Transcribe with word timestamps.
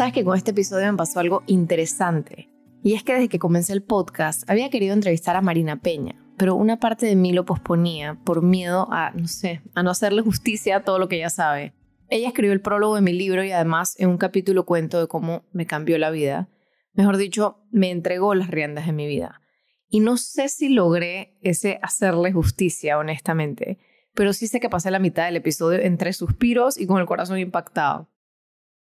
Sabes 0.00 0.14
que 0.14 0.24
con 0.24 0.34
este 0.34 0.52
episodio 0.52 0.90
me 0.90 0.96
pasó 0.96 1.20
algo 1.20 1.42
interesante. 1.46 2.48
Y 2.82 2.94
es 2.94 3.02
que 3.02 3.12
desde 3.12 3.28
que 3.28 3.38
comencé 3.38 3.74
el 3.74 3.82
podcast 3.82 4.48
había 4.48 4.70
querido 4.70 4.94
entrevistar 4.94 5.36
a 5.36 5.42
Marina 5.42 5.82
Peña, 5.82 6.14
pero 6.38 6.54
una 6.54 6.80
parte 6.80 7.04
de 7.04 7.16
mí 7.16 7.34
lo 7.34 7.44
posponía 7.44 8.18
por 8.24 8.40
miedo 8.40 8.88
a, 8.90 9.10
no 9.10 9.28
sé, 9.28 9.60
a 9.74 9.82
no 9.82 9.90
hacerle 9.90 10.22
justicia 10.22 10.76
a 10.76 10.84
todo 10.84 10.98
lo 10.98 11.08
que 11.08 11.16
ella 11.16 11.28
sabe. 11.28 11.74
Ella 12.08 12.28
escribió 12.28 12.54
el 12.54 12.62
prólogo 12.62 12.94
de 12.94 13.02
mi 13.02 13.12
libro 13.12 13.44
y 13.44 13.52
además 13.52 13.94
en 13.98 14.08
un 14.08 14.16
capítulo 14.16 14.64
cuento 14.64 14.98
de 14.98 15.06
cómo 15.06 15.44
me 15.52 15.66
cambió 15.66 15.98
la 15.98 16.08
vida. 16.08 16.48
Mejor 16.94 17.18
dicho, 17.18 17.58
me 17.70 17.90
entregó 17.90 18.34
las 18.34 18.48
riendas 18.48 18.86
de 18.86 18.94
mi 18.94 19.06
vida. 19.06 19.42
Y 19.90 20.00
no 20.00 20.16
sé 20.16 20.48
si 20.48 20.70
logré 20.70 21.36
ese 21.42 21.78
hacerle 21.82 22.32
justicia, 22.32 22.96
honestamente, 22.96 23.78
pero 24.14 24.32
sí 24.32 24.46
sé 24.46 24.60
que 24.60 24.70
pasé 24.70 24.90
la 24.90 24.98
mitad 24.98 25.26
del 25.26 25.36
episodio 25.36 25.78
entre 25.78 26.14
suspiros 26.14 26.78
y 26.78 26.86
con 26.86 27.00
el 27.00 27.06
corazón 27.06 27.38
impactado. 27.38 28.09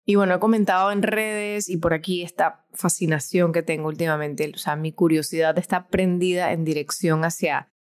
Y 0.09 0.15
bueno, 0.15 0.33
he 0.33 0.39
comentado 0.39 0.93
en 0.93 1.01
redes 1.01 1.67
y 1.67 1.75
por 1.75 1.93
aquí 1.93 2.23
esta 2.23 2.65
fascinación 2.71 3.51
que 3.51 3.61
tengo 3.61 3.89
últimamente, 3.89 4.49
o 4.55 4.57
sea, 4.57 4.77
mi 4.77 4.93
curiosidad 4.93 5.57
está 5.57 5.89
prendida 5.89 6.53
en 6.53 6.63
dirección 6.63 7.25
hacia 7.25 7.73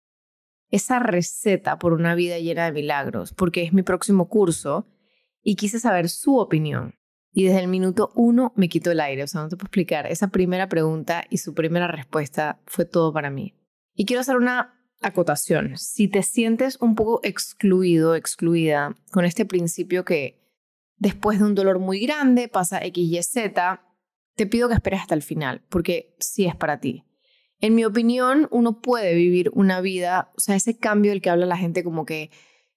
esa 0.69 0.99
receta 0.99 1.79
por 1.79 1.93
una 1.93 2.17
vida 2.17 2.41
llena 2.41 2.65
de 2.65 2.73
milagros, 2.73 3.33
porque 3.33 3.63
es 3.63 3.73
mi 3.73 3.85
próximo 3.85 4.29
curso 4.29 4.89
y 5.41 5.55
quise 5.55 5.79
saber 5.79 6.09
su 6.09 6.39
opinión. 6.39 6.97
Y 7.31 7.45
desde 7.45 7.61
el 7.61 7.69
minuto 7.69 8.11
uno 8.17 8.53
me 8.57 8.69
quitó 8.69 8.91
el 8.91 8.99
aire, 8.99 9.23
o 9.23 9.29
sea, 9.29 9.43
no 9.43 9.49
te 9.49 9.55
puedo 9.55 9.67
explicar. 9.67 10.09
Esa 10.09 10.27
primera 10.27 10.69
pregunta 10.69 11.23
y 11.31 11.39
su 11.39 11.55
primera 11.55 11.87
respuesta 11.87 12.59
fue 12.67 12.87
todo 12.87 13.13
para 13.13 13.31
mí. 13.31 13.55
Y 13.95 14.05
quiero 14.05 14.23
hacer 14.23 14.35
una 14.35 14.75
acotación. 15.01 15.79
Si 15.79 16.09
te 16.09 16.25
sientes 16.25 16.77
un 16.81 16.97
poco 16.97 17.21
excluido, 17.23 18.17
excluida 18.17 18.97
con 19.13 19.25
este 19.25 19.47
principio 19.47 20.05
que 20.05 20.45
después 20.97 21.39
de 21.39 21.45
un 21.45 21.55
dolor 21.55 21.79
muy 21.79 22.01
grande, 22.01 22.49
pasa 22.49 22.85
X, 22.85 23.05
Y, 23.05 23.23
Z, 23.23 23.83
te 24.35 24.47
pido 24.47 24.69
que 24.69 24.75
esperes 24.75 25.01
hasta 25.01 25.15
el 25.15 25.23
final, 25.23 25.65
porque 25.69 26.15
sí 26.19 26.47
es 26.47 26.55
para 26.55 26.81
ti. 26.81 27.05
En 27.61 27.75
mi 27.75 27.85
opinión, 27.85 28.49
uno 28.51 28.81
puede 28.81 29.15
vivir 29.15 29.51
una 29.55 29.81
vida, 29.81 30.31
o 30.37 30.41
sea, 30.41 30.57
ese 30.57 30.77
cambio 30.77 31.13
del 31.13 31.23
que 31.23 31.31
habla 31.31 31.47
la 31.47 31.57
gente 31.57 31.83
como 31.83 32.05
que 32.05 32.31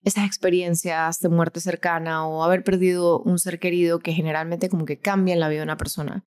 esas 0.03 0.25
experiencias 0.25 1.19
de 1.19 1.27
muerte 1.27 1.59
cercana 1.59 2.25
o 2.25 2.43
haber 2.43 2.63
perdido 2.63 3.21
un 3.21 3.37
ser 3.39 3.59
querido 3.59 3.99
que 3.99 4.13
generalmente 4.13 4.69
como 4.69 4.85
que 4.85 4.99
cambian 4.99 5.41
la 5.41 5.49
vida 5.49 5.59
de 5.59 5.65
una 5.65 5.77
persona. 5.77 6.25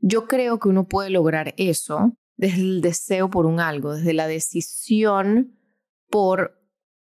Yo 0.00 0.26
creo 0.26 0.58
que 0.58 0.68
uno 0.68 0.88
puede 0.88 1.10
lograr 1.10 1.54
eso 1.56 2.16
desde 2.36 2.62
el 2.62 2.80
deseo 2.80 3.30
por 3.30 3.46
un 3.46 3.60
algo, 3.60 3.94
desde 3.94 4.14
la 4.14 4.26
decisión 4.26 5.56
por 6.10 6.60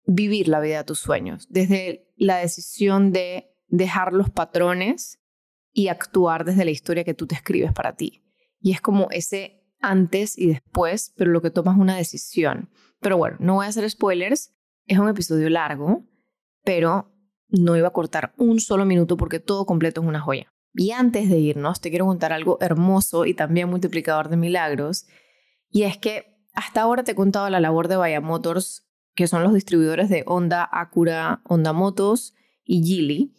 vivir 0.04 0.46
la 0.46 0.60
vida 0.60 0.78
de 0.78 0.84
tus 0.84 1.00
sueños, 1.00 1.48
desde 1.50 2.08
la 2.16 2.36
decisión 2.36 3.10
de 3.10 3.55
dejar 3.68 4.12
los 4.12 4.30
patrones 4.30 5.18
y 5.72 5.88
actuar 5.88 6.44
desde 6.44 6.64
la 6.64 6.70
historia 6.70 7.04
que 7.04 7.14
tú 7.14 7.26
te 7.26 7.34
escribes 7.34 7.72
para 7.72 7.96
ti. 7.96 8.24
Y 8.60 8.72
es 8.72 8.80
como 8.80 9.08
ese 9.10 9.62
antes 9.80 10.38
y 10.38 10.46
después, 10.46 11.12
pero 11.16 11.30
lo 11.30 11.42
que 11.42 11.50
tomas 11.50 11.78
una 11.78 11.96
decisión. 11.96 12.70
Pero 13.00 13.18
bueno, 13.18 13.36
no 13.40 13.54
voy 13.54 13.66
a 13.66 13.68
hacer 13.68 13.88
spoilers, 13.88 14.54
es 14.86 14.98
un 14.98 15.08
episodio 15.08 15.50
largo, 15.50 16.04
pero 16.64 17.12
no 17.48 17.76
iba 17.76 17.88
a 17.88 17.92
cortar 17.92 18.32
un 18.38 18.60
solo 18.60 18.84
minuto 18.84 19.16
porque 19.16 19.40
todo 19.40 19.66
completo 19.66 20.00
es 20.00 20.06
una 20.06 20.20
joya. 20.20 20.48
Y 20.72 20.90
antes 20.90 21.28
de 21.28 21.38
irnos, 21.38 21.80
te 21.80 21.90
quiero 21.90 22.06
contar 22.06 22.32
algo 22.32 22.58
hermoso 22.60 23.24
y 23.24 23.34
también 23.34 23.68
multiplicador 23.68 24.28
de 24.28 24.36
milagros, 24.36 25.06
y 25.70 25.82
es 25.82 25.98
que 25.98 26.36
hasta 26.52 26.82
ahora 26.82 27.04
te 27.04 27.12
he 27.12 27.14
contado 27.14 27.48
la 27.50 27.60
labor 27.60 27.88
de 27.88 27.96
Vaya 27.96 28.20
Motors, 28.20 28.86
que 29.14 29.26
son 29.26 29.42
los 29.42 29.54
distribuidores 29.54 30.08
de 30.08 30.22
Honda, 30.26 30.68
Acura, 30.70 31.40
Honda 31.44 31.72
Motos 31.72 32.34
y 32.64 32.82
Geely, 32.82 33.34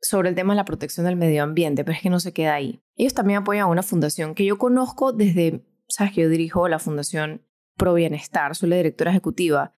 sobre 0.00 0.28
el 0.28 0.34
tema 0.34 0.52
de 0.52 0.58
la 0.58 0.64
protección 0.64 1.06
del 1.06 1.16
medio 1.16 1.42
ambiente, 1.42 1.84
pero 1.84 1.96
es 1.96 2.02
que 2.02 2.10
no 2.10 2.20
se 2.20 2.32
queda 2.32 2.54
ahí. 2.54 2.82
Ellos 2.96 3.14
también 3.14 3.40
apoyan 3.40 3.64
a 3.64 3.66
una 3.66 3.82
fundación 3.82 4.34
que 4.34 4.44
yo 4.44 4.58
conozco 4.58 5.12
desde, 5.12 5.64
sabes 5.88 6.12
que 6.12 6.22
yo 6.22 6.28
dirijo 6.28 6.68
la 6.68 6.78
fundación 6.78 7.42
Pro 7.76 7.94
Bienestar, 7.94 8.54
soy 8.54 8.70
la 8.70 8.76
directora 8.76 9.10
ejecutiva, 9.10 9.74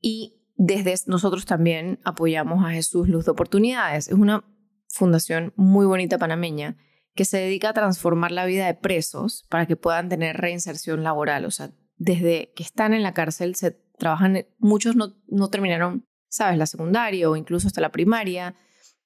y 0.00 0.42
desde 0.56 0.94
nosotros 1.06 1.44
también 1.44 2.00
apoyamos 2.04 2.64
a 2.64 2.70
Jesús 2.70 3.08
Luz 3.08 3.26
de 3.26 3.32
Oportunidades. 3.32 4.08
Es 4.08 4.14
una 4.14 4.44
fundación 4.88 5.52
muy 5.56 5.86
bonita 5.86 6.18
panameña 6.18 6.76
que 7.14 7.24
se 7.24 7.38
dedica 7.38 7.70
a 7.70 7.74
transformar 7.74 8.32
la 8.32 8.46
vida 8.46 8.66
de 8.66 8.74
presos 8.74 9.44
para 9.48 9.66
que 9.66 9.76
puedan 9.76 10.08
tener 10.08 10.36
reinserción 10.36 11.02
laboral. 11.02 11.44
O 11.44 11.50
sea, 11.50 11.70
desde 11.96 12.52
que 12.54 12.62
están 12.62 12.94
en 12.94 13.02
la 13.02 13.14
cárcel 13.14 13.54
se 13.54 13.72
trabajan, 13.98 14.46
muchos 14.58 14.96
no, 14.96 15.14
no 15.26 15.48
terminaron, 15.48 16.06
sabes, 16.28 16.58
la 16.58 16.66
secundaria 16.66 17.28
o 17.28 17.36
incluso 17.36 17.66
hasta 17.66 17.80
la 17.80 17.92
primaria 17.92 18.54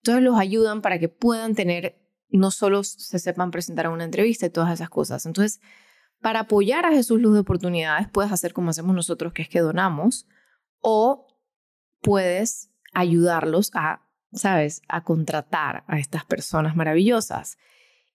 entonces 0.02 0.22
los 0.22 0.38
ayudan 0.38 0.82
para 0.82 0.98
que 0.98 1.08
puedan 1.08 1.54
tener, 1.54 2.00
no 2.28 2.50
solo 2.50 2.84
se 2.84 3.18
sepan 3.18 3.50
presentar 3.50 3.86
a 3.86 3.90
una 3.90 4.04
entrevista 4.04 4.46
y 4.46 4.50
todas 4.50 4.72
esas 4.72 4.88
cosas. 4.88 5.26
Entonces, 5.26 5.60
para 6.20 6.40
apoyar 6.40 6.86
a 6.86 6.92
Jesús 6.92 7.20
Luz 7.20 7.34
de 7.34 7.40
Oportunidades, 7.40 8.08
puedes 8.08 8.32
hacer 8.32 8.52
como 8.52 8.70
hacemos 8.70 8.94
nosotros, 8.94 9.32
que 9.32 9.42
es 9.42 9.48
que 9.48 9.60
donamos, 9.60 10.26
o 10.80 11.26
puedes 12.00 12.70
ayudarlos 12.92 13.70
a, 13.74 14.06
¿sabes?, 14.32 14.82
a 14.88 15.04
contratar 15.04 15.84
a 15.86 15.98
estas 15.98 16.24
personas 16.24 16.76
maravillosas. 16.76 17.58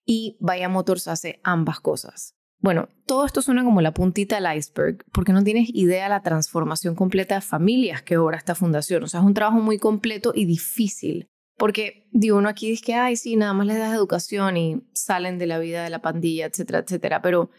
Y 0.05 0.37
Vaya 0.39 0.69
Motors 0.69 1.07
hace 1.07 1.39
ambas 1.43 1.79
cosas. 1.79 2.35
Bueno, 2.59 2.89
todo 3.05 3.25
esto 3.25 3.41
suena 3.41 3.63
como 3.63 3.81
la 3.81 3.93
puntita 3.93 4.39
del 4.39 4.57
iceberg, 4.57 5.05
porque 5.11 5.33
no 5.33 5.43
tienes 5.43 5.69
idea 5.73 6.05
de 6.05 6.09
la 6.09 6.21
transformación 6.21 6.95
completa 6.95 7.35
de 7.35 7.41
familias 7.41 8.01
que 8.01 8.17
obra 8.17 8.37
esta 8.37 8.55
fundación. 8.55 9.03
O 9.03 9.07
sea, 9.07 9.19
es 9.19 9.25
un 9.25 9.33
trabajo 9.33 9.59
muy 9.59 9.77
completo 9.77 10.31
y 10.33 10.45
difícil. 10.45 11.29
Porque, 11.57 12.07
digo, 12.11 12.37
uno 12.37 12.49
aquí 12.49 12.69
dice 12.69 12.83
que, 12.83 12.93
ay, 12.95 13.15
sí, 13.15 13.35
nada 13.35 13.53
más 13.53 13.67
les 13.67 13.77
das 13.77 13.93
educación 13.93 14.57
y 14.57 14.83
salen 14.93 15.37
de 15.37 15.47
la 15.47 15.57
vida 15.59 15.83
de 15.83 15.89
la 15.89 16.01
pandilla, 16.01 16.45
etcétera, 16.45 16.79
etcétera. 16.79 17.21
Pero 17.21 17.49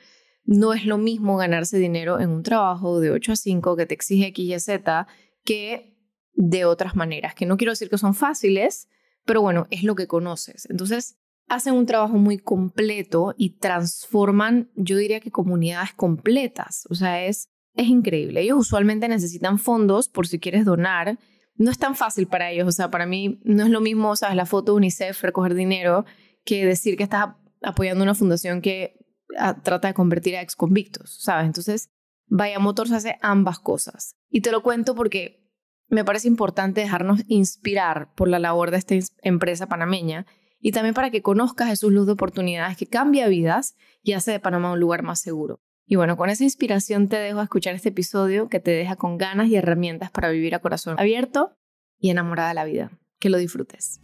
no 0.44 0.74
es 0.74 0.84
lo 0.84 0.98
mismo 0.98 1.36
ganarse 1.36 1.78
dinero 1.78 2.20
en 2.20 2.30
un 2.30 2.42
trabajo 2.42 3.00
de 3.00 3.10
8 3.10 3.32
a 3.32 3.36
5 3.36 3.76
que 3.76 3.86
te 3.86 3.94
exige 3.94 4.26
X 4.28 4.44
y 4.44 4.60
Z 4.60 5.06
que 5.44 5.96
de 6.34 6.64
otras 6.66 6.94
maneras, 6.94 7.34
que 7.34 7.46
no 7.46 7.56
quiero 7.56 7.72
decir 7.72 7.88
que 7.88 7.98
son 7.98 8.14
fáciles, 8.14 8.88
pero 9.24 9.40
bueno, 9.40 9.66
es 9.70 9.82
lo 9.82 9.94
que 9.94 10.06
conoces. 10.06 10.68
Entonces, 10.70 11.18
hacen 11.48 11.74
un 11.74 11.86
trabajo 11.86 12.18
muy 12.18 12.38
completo 12.38 13.34
y 13.36 13.58
transforman, 13.58 14.70
yo 14.74 14.96
diría 14.96 15.20
que 15.20 15.30
comunidades 15.30 15.94
completas. 15.94 16.86
O 16.90 16.94
sea, 16.94 17.24
es, 17.24 17.48
es 17.74 17.86
increíble. 17.86 18.42
Ellos 18.42 18.58
usualmente 18.58 19.08
necesitan 19.08 19.58
fondos 19.58 20.08
por 20.08 20.26
si 20.26 20.38
quieres 20.38 20.64
donar 20.64 21.18
no 21.58 21.70
es 21.70 21.78
tan 21.78 21.96
fácil 21.96 22.26
para 22.26 22.50
ellos. 22.50 22.68
O 22.68 22.72
sea, 22.72 22.90
para 22.90 23.06
mí 23.06 23.40
no 23.44 23.64
es 23.64 23.70
lo 23.70 23.80
mismo, 23.80 24.14
sabes, 24.16 24.36
la 24.36 24.46
foto 24.46 24.72
de 24.72 24.76
UNICEF, 24.76 25.22
recoger 25.22 25.54
dinero, 25.54 26.04
que 26.44 26.64
decir 26.64 26.96
que 26.96 27.02
estás 27.02 27.30
apoyando 27.62 28.04
una 28.04 28.14
fundación 28.14 28.60
que 28.60 28.98
ah, 29.38 29.60
trata 29.62 29.88
de 29.88 29.94
convertir 29.94 30.36
a 30.36 30.42
ex 30.42 30.56
convictos, 30.56 31.18
¿sabes? 31.22 31.46
Entonces, 31.46 31.90
Vaya 32.28 32.58
Motors 32.58 32.92
hace 32.92 33.18
ambas 33.22 33.58
cosas. 33.58 34.16
Y 34.30 34.40
te 34.40 34.50
lo 34.50 34.62
cuento 34.62 34.94
porque 34.94 35.46
me 35.88 36.04
parece 36.04 36.28
importante 36.28 36.80
dejarnos 36.80 37.22
inspirar 37.28 38.12
por 38.14 38.28
la 38.28 38.38
labor 38.38 38.70
de 38.70 38.78
esta 38.78 38.94
empresa 39.22 39.68
panameña 39.68 40.26
y 40.60 40.72
también 40.72 40.94
para 40.94 41.10
que 41.10 41.22
conozcas 41.22 41.68
Jesús 41.68 41.92
Luz 41.92 42.06
de 42.06 42.12
Oportunidades 42.12 42.76
que 42.76 42.88
cambia 42.88 43.28
vidas 43.28 43.76
y 44.02 44.12
hace 44.12 44.32
de 44.32 44.40
Panamá 44.40 44.72
un 44.72 44.80
lugar 44.80 45.02
más 45.02 45.20
seguro. 45.20 45.60
Y 45.88 45.94
bueno, 45.94 46.16
con 46.16 46.30
esa 46.30 46.42
inspiración 46.42 47.08
te 47.08 47.16
dejo 47.16 47.38
a 47.38 47.44
escuchar 47.44 47.76
este 47.76 47.90
episodio 47.90 48.48
que 48.48 48.58
te 48.58 48.72
deja 48.72 48.96
con 48.96 49.18
ganas 49.18 49.46
y 49.46 49.54
herramientas 49.54 50.10
para 50.10 50.30
vivir 50.30 50.52
a 50.56 50.58
corazón 50.58 50.98
abierto 50.98 51.56
y 52.00 52.10
enamorada 52.10 52.48
de 52.48 52.54
la 52.54 52.64
vida. 52.64 52.90
Que 53.20 53.30
lo 53.30 53.38
disfrutes. 53.38 54.00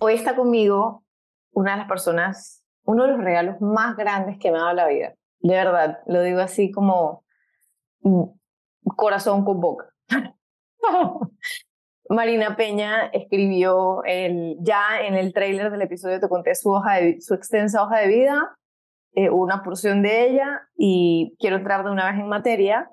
Hoy 0.00 0.12
está 0.12 0.36
conmigo 0.36 1.02
una 1.52 1.72
de 1.72 1.78
las 1.78 1.88
personas, 1.88 2.62
uno 2.84 3.04
de 3.04 3.12
los 3.12 3.24
regalos 3.24 3.58
más 3.62 3.96
grandes 3.96 4.36
que 4.38 4.52
me 4.52 4.58
ha 4.58 4.64
dado 4.64 4.74
la 4.74 4.86
vida. 4.86 5.14
De 5.40 5.54
verdad, 5.54 6.00
lo 6.06 6.20
digo 6.20 6.40
así 6.40 6.70
como 6.70 7.24
mm, 8.02 8.24
corazón 8.96 9.46
con 9.46 9.62
boca. 9.62 9.94
Marina 12.08 12.56
Peña 12.56 13.06
escribió 13.06 14.02
el, 14.04 14.56
ya 14.60 15.00
en 15.02 15.14
el 15.14 15.32
tráiler 15.32 15.70
del 15.70 15.82
episodio 15.82 16.20
te 16.20 16.28
conté 16.28 16.54
su, 16.54 16.70
hoja 16.70 16.96
de, 16.96 17.20
su 17.20 17.34
extensa 17.34 17.82
hoja 17.82 17.98
de 17.98 18.08
vida, 18.08 18.56
eh, 19.14 19.30
una 19.30 19.62
porción 19.62 20.02
de 20.02 20.28
ella 20.28 20.68
y 20.76 21.34
quiero 21.38 21.56
entrar 21.56 21.84
de 21.84 21.90
una 21.90 22.10
vez 22.10 22.20
en 22.20 22.28
materia. 22.28 22.90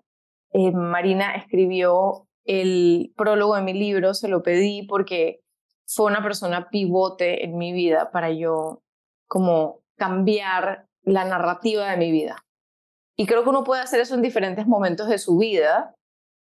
Eh, 0.51 0.71
Marina 0.71 1.35
escribió 1.35 2.27
el 2.45 3.13
prólogo 3.15 3.55
de 3.55 3.61
mi 3.61 3.73
libro, 3.73 4.13
se 4.13 4.27
lo 4.27 4.41
pedí 4.41 4.87
porque 4.87 5.41
fue 5.85 6.07
una 6.07 6.23
persona 6.23 6.69
pivote 6.69 7.45
en 7.45 7.57
mi 7.57 7.73
vida 7.73 8.11
para 8.11 8.31
yo 8.31 8.81
como 9.27 9.81
cambiar 9.97 10.87
la 11.03 11.25
narrativa 11.25 11.91
de 11.91 11.97
mi 11.97 12.11
vida. 12.11 12.37
Y 13.15 13.25
creo 13.27 13.43
que 13.43 13.49
uno 13.49 13.63
puede 13.63 13.81
hacer 13.81 13.99
eso 13.99 14.15
en 14.15 14.21
diferentes 14.21 14.65
momentos 14.65 15.07
de 15.07 15.19
su 15.19 15.37
vida 15.37 15.93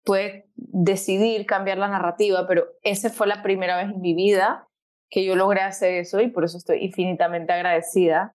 puede 0.04 0.50
decidir 0.56 1.46
cambiar 1.46 1.78
la 1.78 1.88
narrativa, 1.88 2.48
pero 2.48 2.66
esa 2.82 3.10
fue 3.10 3.28
la 3.28 3.44
primera 3.44 3.78
vez 3.78 3.94
en 3.94 4.02
mi 4.02 4.14
vida 4.14 4.68
que 5.10 5.26
yo 5.26 5.36
logré 5.36 5.62
hacer 5.62 5.94
eso 5.96 6.22
y 6.22 6.30
por 6.30 6.46
eso 6.46 6.58
estoy 6.58 6.84
infinitamente 6.86 7.52
agradecida. 7.54 8.34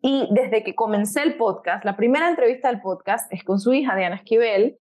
Y 0.00 0.28
desde 0.32 0.62
que 0.64 0.74
comencé 0.74 1.22
el 1.22 1.36
podcast, 1.36 1.84
la 1.84 1.96
primera 1.96 2.28
entrevista 2.28 2.68
del 2.68 2.82
podcast 2.82 3.32
es 3.32 3.42
con 3.44 3.58
su 3.58 3.72
hija, 3.72 3.96
Diana 3.96 4.16
Esquivel, 4.16 4.78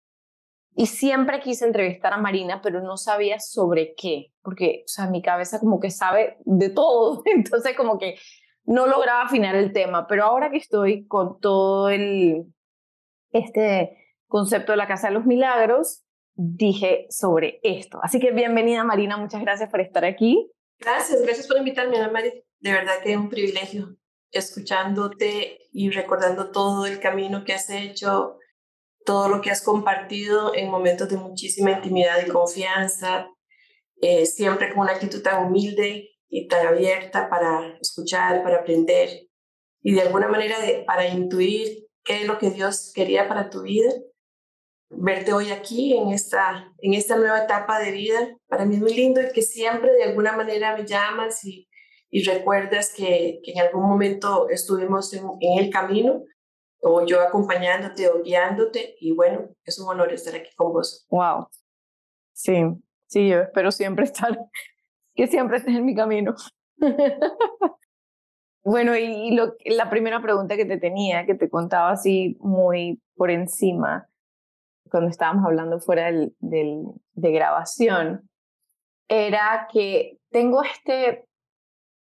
Y 0.76 0.86
siempre 0.86 1.40
quise 1.40 1.64
entrevistar 1.64 2.12
a 2.12 2.18
Marina, 2.18 2.60
pero 2.62 2.80
no 2.80 2.96
sabía 2.96 3.40
sobre 3.40 3.94
qué, 3.96 4.32
porque, 4.42 4.82
o 4.84 4.88
sea, 4.88 5.08
mi 5.08 5.22
cabeza 5.22 5.58
como 5.58 5.80
que 5.80 5.90
sabe 5.90 6.36
de 6.44 6.70
todo, 6.70 7.22
entonces 7.34 7.74
como 7.76 7.98
que 7.98 8.14
no 8.64 8.86
lograba 8.86 9.22
afinar 9.22 9.56
el 9.56 9.72
tema, 9.72 10.06
pero 10.06 10.24
ahora 10.24 10.50
que 10.50 10.58
estoy 10.58 11.06
con 11.06 11.40
todo 11.40 11.88
el, 11.88 12.44
este 13.32 13.97
concepto 14.28 14.72
de 14.72 14.78
la 14.78 14.86
Casa 14.86 15.08
de 15.08 15.14
los 15.14 15.26
Milagros, 15.26 16.04
dije 16.34 17.06
sobre 17.10 17.58
esto. 17.62 17.98
Así 18.02 18.20
que 18.20 18.30
bienvenida 18.30 18.84
Marina, 18.84 19.16
muchas 19.16 19.40
gracias 19.40 19.70
por 19.70 19.80
estar 19.80 20.04
aquí. 20.04 20.50
Gracias, 20.78 21.20
gracias 21.22 21.48
por 21.48 21.58
invitarme, 21.58 21.96
Ana 21.96 22.12
María. 22.12 22.32
De 22.60 22.72
verdad 22.72 22.94
que 23.02 23.12
es 23.12 23.16
un 23.16 23.28
privilegio 23.28 23.96
escuchándote 24.30 25.58
y 25.72 25.90
recordando 25.90 26.50
todo 26.50 26.86
el 26.86 27.00
camino 27.00 27.44
que 27.44 27.54
has 27.54 27.70
hecho, 27.70 28.36
todo 29.04 29.28
lo 29.28 29.40
que 29.40 29.50
has 29.50 29.62
compartido 29.62 30.54
en 30.54 30.70
momentos 30.70 31.08
de 31.08 31.16
muchísima 31.16 31.72
intimidad 31.72 32.24
y 32.24 32.30
confianza, 32.30 33.28
eh, 34.00 34.26
siempre 34.26 34.70
con 34.70 34.80
una 34.80 34.92
actitud 34.92 35.22
tan 35.22 35.46
humilde 35.46 36.10
y 36.28 36.46
tan 36.46 36.66
abierta 36.66 37.28
para 37.28 37.78
escuchar, 37.80 38.42
para 38.42 38.58
aprender 38.58 39.28
y 39.82 39.94
de 39.94 40.02
alguna 40.02 40.28
manera 40.28 40.60
de, 40.60 40.84
para 40.86 41.08
intuir 41.08 41.86
qué 42.04 42.22
es 42.22 42.26
lo 42.26 42.38
que 42.38 42.50
Dios 42.50 42.92
quería 42.94 43.28
para 43.28 43.50
tu 43.50 43.62
vida. 43.62 43.90
Verte 44.90 45.32
hoy 45.32 45.50
aquí 45.50 45.96
en 45.96 46.08
esta, 46.10 46.72
en 46.78 46.94
esta 46.94 47.16
nueva 47.16 47.44
etapa 47.44 47.78
de 47.78 47.92
vida, 47.92 48.36
para 48.48 48.64
mí 48.64 48.76
es 48.76 48.80
muy 48.80 48.94
lindo 48.94 49.20
y 49.20 49.32
que 49.32 49.42
siempre 49.42 49.92
de 49.92 50.04
alguna 50.04 50.32
manera 50.32 50.74
me 50.76 50.86
llamas 50.86 51.44
y, 51.44 51.68
y 52.10 52.24
recuerdas 52.24 52.92
que, 52.96 53.40
que 53.42 53.52
en 53.52 53.60
algún 53.60 53.82
momento 53.82 54.48
estuvimos 54.48 55.12
en, 55.12 55.28
el 55.40 55.70
camino 55.70 56.22
o 56.80 57.04
yo 57.04 57.20
acompañándote 57.20 58.08
o 58.08 58.22
guiándote 58.22 58.96
y 59.00 59.12
bueno, 59.12 59.48
es 59.64 59.78
un 59.78 59.88
honor 59.88 60.12
estar 60.12 60.34
aquí 60.34 60.50
con 60.56 60.72
vos. 60.72 61.06
Wow. 61.10 61.48
Sí, 62.32 62.62
sí, 63.06 63.28
yo 63.28 63.40
espero 63.40 63.70
siempre 63.72 64.04
estar, 64.06 64.38
que 65.14 65.26
siempre 65.26 65.58
estés 65.58 65.76
en 65.76 65.84
mi 65.84 65.94
camino. 65.94 66.34
bueno, 68.64 68.96
y 68.96 69.32
lo, 69.32 69.54
la 69.66 69.90
primera 69.90 70.22
pregunta 70.22 70.56
que 70.56 70.64
te 70.64 70.78
tenía, 70.78 71.26
que 71.26 71.34
te 71.34 71.50
contaba 71.50 71.90
así 71.90 72.38
muy 72.40 73.02
por 73.16 73.30
encima, 73.30 74.07
cuando 74.88 75.10
estábamos 75.10 75.44
hablando 75.44 75.80
fuera 75.80 76.06
del, 76.06 76.34
de 76.40 77.32
grabación, 77.32 78.28
era 79.08 79.68
que 79.72 80.18
tengo 80.30 80.62
este, 80.62 81.24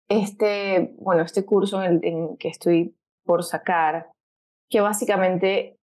este, 0.09 0.95
bueno, 0.99 1.23
este 1.23 1.45
curso 1.45 1.83
en, 1.83 2.01
en 2.03 2.37
que 2.37 2.49
estoy 2.49 2.97
por 3.25 3.45
sacar, 3.45 4.11
que 4.69 4.81
básicamente 4.81 5.77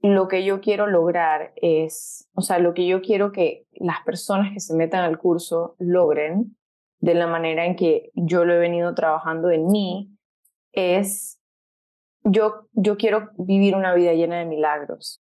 lo 0.00 0.28
que 0.28 0.44
yo 0.44 0.60
quiero 0.60 0.86
lograr 0.86 1.52
es, 1.56 2.28
o 2.34 2.40
sea, 2.40 2.58
lo 2.58 2.72
que 2.72 2.86
yo 2.86 3.02
quiero 3.02 3.32
que 3.32 3.66
las 3.72 4.02
personas 4.04 4.52
que 4.52 4.60
se 4.60 4.74
metan 4.74 5.02
al 5.02 5.18
curso 5.18 5.74
logren 5.78 6.56
de 7.00 7.14
la 7.14 7.26
manera 7.26 7.64
en 7.64 7.76
que 7.76 8.10
yo 8.14 8.44
lo 8.44 8.54
he 8.54 8.58
venido 8.58 8.94
trabajando 8.94 9.50
en 9.50 9.66
mí 9.66 10.10
es, 10.72 11.40
yo, 12.24 12.68
yo 12.72 12.96
quiero 12.96 13.30
vivir 13.36 13.74
una 13.74 13.94
vida 13.94 14.12
llena 14.12 14.38
de 14.38 14.44
milagros. 14.44 15.20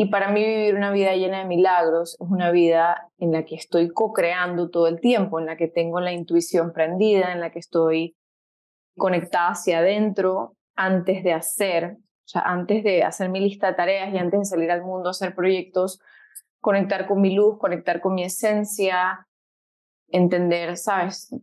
Y 0.00 0.10
para 0.10 0.30
mí 0.30 0.44
vivir 0.44 0.76
una 0.76 0.92
vida 0.92 1.16
llena 1.16 1.40
de 1.40 1.44
milagros 1.44 2.16
es 2.20 2.30
una 2.30 2.52
vida 2.52 3.10
en 3.18 3.32
la 3.32 3.44
que 3.44 3.56
estoy 3.56 3.88
co-creando 3.88 4.70
todo 4.70 4.86
el 4.86 5.00
tiempo, 5.00 5.40
en 5.40 5.46
la 5.46 5.56
que 5.56 5.66
tengo 5.66 5.98
la 5.98 6.12
intuición 6.12 6.72
prendida, 6.72 7.32
en 7.32 7.40
la 7.40 7.50
que 7.50 7.58
estoy 7.58 8.16
conectada 8.96 9.48
hacia 9.48 9.80
adentro 9.80 10.54
antes 10.76 11.24
de 11.24 11.32
hacer, 11.32 11.96
antes 12.32 12.84
de 12.84 13.02
hacer 13.02 13.28
mi 13.28 13.40
lista 13.40 13.66
de 13.66 13.74
tareas 13.74 14.14
y 14.14 14.18
antes 14.18 14.38
de 14.38 14.44
salir 14.44 14.70
al 14.70 14.84
mundo 14.84 15.08
a 15.08 15.10
hacer 15.10 15.34
proyectos, 15.34 15.98
conectar 16.60 17.08
con 17.08 17.20
mi 17.20 17.34
luz, 17.34 17.58
conectar 17.58 18.00
con 18.00 18.14
mi 18.14 18.22
esencia, 18.22 19.26
entender, 20.06 20.76
¿sabes? 20.76 21.34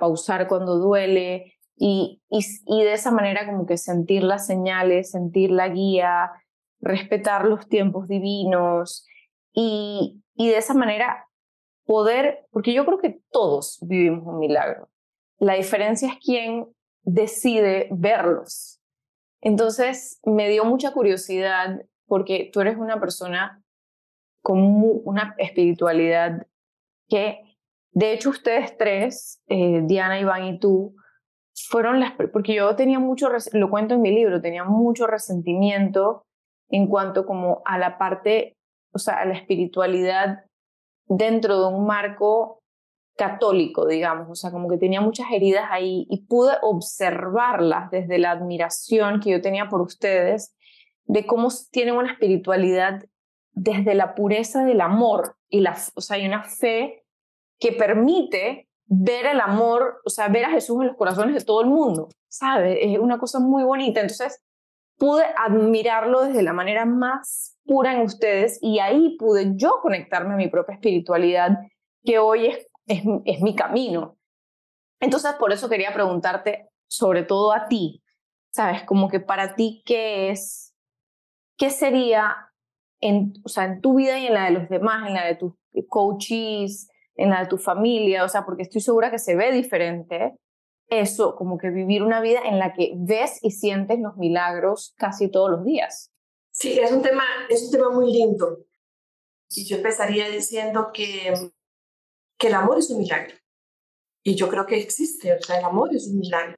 pausar 0.00 0.48
cuando 0.48 0.78
duele 0.78 1.54
y, 1.76 2.20
y, 2.28 2.40
y, 2.66 2.82
de 2.82 2.92
esa 2.92 3.12
manera 3.12 3.46
como 3.46 3.66
que 3.66 3.76
sentir 3.76 4.24
las 4.24 4.48
señales, 4.48 5.12
sentir 5.12 5.52
la 5.52 5.68
guía, 5.68 6.32
respetar 6.80 7.44
los 7.44 7.68
tiempos 7.68 8.08
divinos 8.08 9.06
y, 9.52 10.22
y 10.34 10.48
de 10.48 10.56
esa 10.56 10.74
manera 10.74 11.26
poder, 11.84 12.46
porque 12.50 12.72
yo 12.72 12.84
creo 12.86 12.98
que 12.98 13.20
todos 13.30 13.78
vivimos 13.82 14.26
un 14.26 14.38
milagro. 14.38 14.88
La 15.38 15.54
diferencia 15.54 16.08
es 16.08 16.18
quién 16.24 16.66
decide 17.02 17.88
verlos. 17.90 18.80
Entonces 19.40 20.20
me 20.24 20.48
dio 20.48 20.64
mucha 20.64 20.92
curiosidad 20.92 21.82
porque 22.06 22.50
tú 22.52 22.60
eres 22.60 22.76
una 22.76 23.00
persona 23.00 23.62
con 24.42 24.58
una 25.04 25.34
espiritualidad 25.38 26.46
que, 27.08 27.40
de 27.92 28.12
hecho, 28.12 28.30
ustedes 28.30 28.76
tres, 28.76 29.42
eh, 29.48 29.82
Diana, 29.84 30.20
Iván 30.20 30.44
y 30.44 30.58
tú, 30.58 30.94
fueron 31.68 32.00
las, 32.00 32.12
porque 32.32 32.54
yo 32.54 32.74
tenía 32.76 32.98
mucho, 32.98 33.28
lo 33.52 33.70
cuento 33.70 33.94
en 33.94 34.02
mi 34.02 34.12
libro, 34.12 34.40
tenía 34.40 34.64
mucho 34.64 35.06
resentimiento 35.06 36.26
en 36.70 36.86
cuanto 36.86 37.26
como 37.26 37.62
a 37.64 37.78
la 37.78 37.98
parte, 37.98 38.56
o 38.92 38.98
sea, 38.98 39.14
a 39.14 39.24
la 39.24 39.34
espiritualidad 39.34 40.44
dentro 41.06 41.60
de 41.60 41.74
un 41.74 41.86
marco 41.86 42.60
católico, 43.16 43.86
digamos, 43.86 44.28
o 44.30 44.34
sea, 44.34 44.50
como 44.50 44.68
que 44.68 44.78
tenía 44.78 45.00
muchas 45.00 45.26
heridas 45.30 45.66
ahí 45.70 46.06
y 46.08 46.24
pude 46.26 46.54
observarlas 46.62 47.90
desde 47.90 48.18
la 48.18 48.30
admiración 48.30 49.20
que 49.20 49.30
yo 49.30 49.42
tenía 49.42 49.68
por 49.68 49.82
ustedes, 49.82 50.54
de 51.04 51.26
cómo 51.26 51.48
tienen 51.70 51.96
una 51.96 52.12
espiritualidad 52.12 53.02
desde 53.52 53.94
la 53.94 54.14
pureza 54.14 54.64
del 54.64 54.80
amor 54.80 55.36
y 55.48 55.60
la, 55.60 55.76
o 55.94 56.00
sea, 56.00 56.16
hay 56.16 56.26
una 56.26 56.44
fe 56.44 57.04
que 57.58 57.72
permite 57.72 58.68
ver 58.86 59.26
el 59.26 59.40
amor, 59.40 60.00
o 60.04 60.10
sea, 60.10 60.28
ver 60.28 60.46
a 60.46 60.50
Jesús 60.50 60.80
en 60.80 60.88
los 60.88 60.96
corazones 60.96 61.34
de 61.34 61.44
todo 61.44 61.60
el 61.60 61.68
mundo, 61.68 62.08
¿sabe? 62.28 62.92
Es 62.92 62.98
una 62.98 63.18
cosa 63.18 63.38
muy 63.38 63.64
bonita. 63.64 64.00
Entonces, 64.00 64.42
pude 65.00 65.24
admirarlo 65.36 66.26
desde 66.26 66.44
la 66.44 66.52
manera 66.52 66.84
más 66.84 67.58
pura 67.64 67.94
en 67.94 68.02
ustedes 68.02 68.60
y 68.62 68.78
ahí 68.78 69.16
pude 69.18 69.54
yo 69.56 69.80
conectarme 69.82 70.34
a 70.34 70.36
mi 70.36 70.46
propia 70.48 70.74
espiritualidad, 70.74 71.58
que 72.04 72.20
hoy 72.20 72.46
es 72.46 72.70
es, 72.90 73.40
mi 73.40 73.54
camino. 73.54 74.18
Entonces, 75.00 75.32
por 75.34 75.52
eso 75.52 75.68
quería 75.68 75.92
preguntarte, 75.92 76.68
sobre 76.88 77.22
todo 77.22 77.52
a 77.52 77.68
ti, 77.68 78.02
¿sabes? 78.52 78.82
Como 78.84 79.08
que 79.08 79.20
para 79.20 79.54
ti, 79.54 79.82
¿qué 79.86 80.30
es, 80.30 80.74
qué 81.56 81.70
sería 81.70 82.36
en, 83.00 83.32
o 83.44 83.48
sea, 83.48 83.64
en 83.64 83.80
tu 83.80 83.94
vida 83.94 84.18
y 84.18 84.26
en 84.26 84.34
la 84.34 84.44
de 84.44 84.50
los 84.50 84.68
demás, 84.68 85.08
en 85.08 85.14
la 85.14 85.24
de 85.24 85.36
tus 85.36 85.52
coaches, 85.88 86.88
en 87.14 87.30
la 87.30 87.40
de 87.40 87.46
tu 87.46 87.58
familia? 87.58 88.24
O 88.24 88.28
sea, 88.28 88.44
porque 88.44 88.62
estoy 88.62 88.80
segura 88.80 89.10
que 89.10 89.18
se 89.18 89.36
ve 89.36 89.52
diferente 89.52 90.36
eso, 90.90 91.36
como 91.36 91.58
que 91.58 91.70
vivir 91.70 92.02
una 92.02 92.20
vida 92.20 92.40
en 92.44 92.58
la 92.58 92.72
que 92.72 92.92
ves 92.96 93.38
y 93.42 93.52
sientes 93.52 93.98
los 94.00 94.16
milagros 94.16 94.94
casi 94.98 95.30
todos 95.30 95.50
los 95.50 95.64
días. 95.64 96.12
Sí, 96.52 96.78
es 96.78 96.90
un 96.92 97.02
tema, 97.02 97.24
es 97.48 97.64
un 97.64 97.70
tema 97.70 97.90
muy 97.90 98.12
lindo. 98.12 98.58
Y 99.48 99.66
yo 99.66 99.76
empezaría 99.76 100.28
diciendo 100.28 100.90
que 100.92 101.32
que 102.40 102.48
el 102.48 102.54
amor 102.54 102.78
es 102.78 102.90
un 102.90 102.98
milagro. 102.98 103.36
Y 104.24 104.34
yo 104.34 104.48
creo 104.48 104.66
que 104.66 104.80
existe, 104.80 105.34
o 105.34 105.42
sea, 105.42 105.58
el 105.58 105.64
amor 105.64 105.94
es 105.94 106.08
un 106.08 106.18
milagro. 106.18 106.56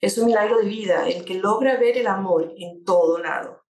Es 0.00 0.18
un 0.18 0.26
milagro 0.26 0.58
de 0.58 0.68
vida, 0.68 1.06
el 1.08 1.24
que 1.24 1.34
logra 1.34 1.76
ver 1.76 1.98
el 1.98 2.06
amor 2.06 2.52
en 2.56 2.82
todo 2.84 3.18
lado, 3.18 3.64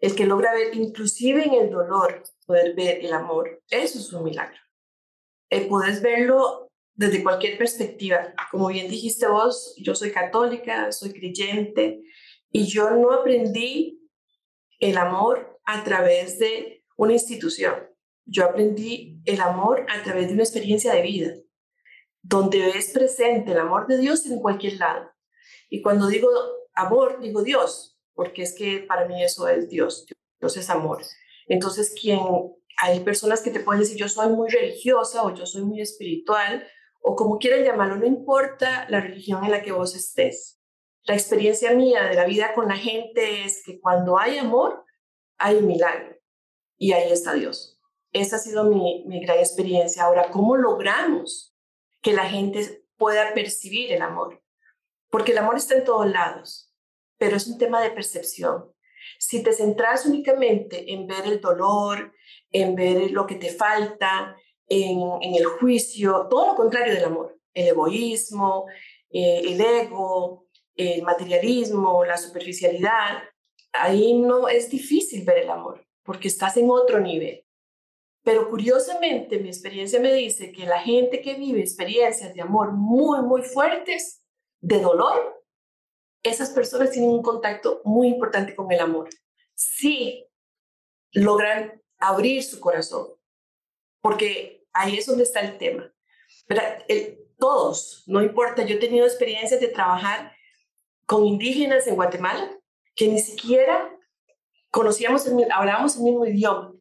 el 0.00 0.14
que 0.14 0.26
logra 0.26 0.52
ver 0.52 0.74
inclusive 0.74 1.44
en 1.44 1.54
el 1.54 1.70
dolor, 1.70 2.22
poder 2.46 2.74
ver 2.74 3.04
el 3.04 3.12
amor, 3.12 3.62
eso 3.68 3.98
es 3.98 4.12
un 4.12 4.24
milagro. 4.24 4.58
Eh, 5.50 5.66
puedes 5.68 6.02
verlo 6.02 6.65
desde 6.96 7.22
cualquier 7.22 7.56
perspectiva. 7.56 8.34
Como 8.50 8.68
bien 8.68 8.88
dijiste 8.88 9.28
vos, 9.28 9.74
yo 9.78 9.94
soy 9.94 10.10
católica, 10.10 10.90
soy 10.90 11.12
creyente 11.12 12.00
y 12.50 12.66
yo 12.66 12.90
no 12.90 13.12
aprendí 13.12 14.00
el 14.80 14.96
amor 14.96 15.60
a 15.64 15.84
través 15.84 16.38
de 16.38 16.84
una 16.96 17.12
institución 17.12 17.74
yo 18.26 18.44
aprendí 18.44 19.22
el 19.24 19.40
amor 19.40 19.86
a 19.88 20.02
través 20.02 20.26
de 20.26 20.34
una 20.34 20.42
experiencia 20.42 20.92
de 20.92 21.02
vida, 21.02 21.34
donde 22.22 22.58
ves 22.58 22.90
presente 22.92 23.52
el 23.52 23.58
amor 23.58 23.86
de 23.86 23.98
Dios 23.98 24.26
en 24.26 24.40
cualquier 24.40 24.78
lado. 24.78 25.10
Y 25.70 25.80
cuando 25.80 26.08
digo 26.08 26.28
amor, 26.74 27.20
digo 27.20 27.42
Dios, 27.42 27.96
porque 28.14 28.42
es 28.42 28.54
que 28.54 28.80
para 28.80 29.06
mí 29.06 29.22
eso 29.22 29.48
es 29.48 29.68
Dios, 29.68 30.06
Dios 30.40 30.56
es 30.56 30.68
amor. 30.68 31.02
Entonces, 31.46 31.94
quien 31.98 32.18
hay 32.82 33.00
personas 33.00 33.42
que 33.42 33.50
te 33.50 33.60
pueden 33.60 33.80
decir 33.80 33.96
yo 33.96 34.08
soy 34.08 34.28
muy 34.28 34.50
religiosa 34.50 35.22
o 35.22 35.32
yo 35.32 35.46
soy 35.46 35.62
muy 35.62 35.80
espiritual 35.80 36.66
o 37.02 37.14
como 37.14 37.38
quieran 37.38 37.64
llamarlo, 37.64 37.96
no 37.96 38.06
importa 38.06 38.86
la 38.88 39.00
religión 39.00 39.44
en 39.44 39.50
la 39.50 39.62
que 39.62 39.72
vos 39.72 39.94
estés. 39.94 40.60
La 41.04 41.14
experiencia 41.14 41.72
mía 41.72 42.04
de 42.04 42.14
la 42.14 42.24
vida 42.24 42.52
con 42.54 42.68
la 42.68 42.76
gente 42.76 43.44
es 43.44 43.62
que 43.64 43.80
cuando 43.80 44.18
hay 44.18 44.38
amor, 44.38 44.84
hay 45.38 45.62
milagro 45.62 46.16
y 46.76 46.92
ahí 46.92 47.12
está 47.12 47.34
Dios. 47.34 47.80
Esa 48.12 48.36
ha 48.36 48.38
sido 48.40 48.64
mi, 48.64 49.04
mi 49.06 49.20
gran 49.20 49.38
experiencia. 49.38 50.04
Ahora, 50.04 50.30
¿cómo 50.30 50.56
logramos 50.56 51.54
que 52.02 52.12
la 52.12 52.24
gente 52.24 52.84
pueda 52.96 53.34
percibir 53.34 53.92
el 53.92 54.02
amor? 54.02 54.42
Porque 55.10 55.32
el 55.32 55.38
amor 55.38 55.56
está 55.56 55.74
en 55.76 55.84
todos 55.84 56.10
lados, 56.10 56.74
pero 57.18 57.36
es 57.36 57.46
un 57.46 57.58
tema 57.58 57.80
de 57.82 57.90
percepción. 57.90 58.72
Si 59.18 59.42
te 59.42 59.52
centras 59.52 60.06
únicamente 60.06 60.92
en 60.92 61.06
ver 61.06 61.26
el 61.26 61.40
dolor, 61.40 62.12
en 62.50 62.74
ver 62.74 63.10
lo 63.12 63.26
que 63.26 63.36
te 63.36 63.50
falta, 63.50 64.36
en, 64.68 65.34
el 65.34 65.44
juicio, 65.44 66.26
todo 66.28 66.48
lo 66.48 66.54
contrario 66.54 66.94
del 66.94 67.04
amor, 67.04 67.38
el 67.54 67.68
egoísmo, 67.68 68.66
eh, 69.10 69.42
el 69.44 69.60
ego, 69.60 70.46
el 70.74 71.02
materialismo, 71.02 72.04
la 72.04 72.16
superficialidad, 72.16 73.22
ahí 73.72 74.14
no 74.14 74.48
es 74.48 74.68
difícil 74.70 75.24
ver 75.24 75.38
el 75.38 75.50
amor 75.50 75.86
porque 76.06 76.28
estás 76.28 76.56
en 76.56 76.70
otro 76.70 77.00
nivel. 77.00 77.44
Pero 78.22 78.48
curiosamente 78.48 79.38
mi 79.38 79.48
experiencia 79.48 80.00
me 80.00 80.12
dice 80.14 80.52
que 80.52 80.64
la 80.64 80.80
gente 80.80 81.20
que 81.20 81.34
vive 81.34 81.60
experiencias 81.60 82.32
de 82.32 82.40
amor 82.40 82.72
muy, 82.72 83.20
muy 83.22 83.42
fuertes, 83.42 84.22
de 84.60 84.80
dolor, 84.80 85.44
esas 86.22 86.50
personas 86.50 86.90
tienen 86.90 87.10
un 87.10 87.22
contacto 87.22 87.82
muy 87.84 88.08
importante 88.08 88.56
con 88.56 88.72
el 88.72 88.80
amor. 88.80 89.08
Sí 89.54 90.26
logran 91.12 91.80
abrir 91.98 92.42
su 92.42 92.58
corazón, 92.58 93.08
porque 94.00 94.55
ahí 94.76 94.98
es 94.98 95.06
donde 95.06 95.24
está 95.24 95.40
el 95.40 95.58
tema. 95.58 95.92
Pero 96.46 96.62
todos, 97.38 98.04
no 98.06 98.22
importa, 98.22 98.64
yo 98.64 98.76
he 98.76 98.80
tenido 98.80 99.06
experiencias 99.06 99.60
de 99.60 99.68
trabajar 99.68 100.32
con 101.06 101.24
indígenas 101.24 101.86
en 101.86 101.94
Guatemala 101.96 102.50
que 102.94 103.08
ni 103.08 103.18
siquiera 103.18 103.90
conocíamos, 104.70 105.26
hablábamos 105.52 105.96
el 105.96 106.02
mismo 106.02 106.26
idioma. 106.26 106.72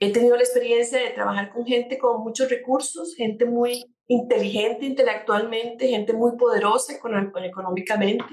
He 0.00 0.12
tenido 0.12 0.36
la 0.36 0.42
experiencia 0.42 0.98
de 0.98 1.10
trabajar 1.10 1.52
con 1.52 1.64
gente 1.64 1.98
con 1.98 2.22
muchos 2.22 2.50
recursos, 2.50 3.14
gente 3.16 3.44
muy 3.44 3.84
inteligente 4.06 4.84
intelectualmente, 4.86 5.88
gente 5.88 6.12
muy 6.12 6.36
poderosa 6.36 6.92
económicamente, 6.92 8.24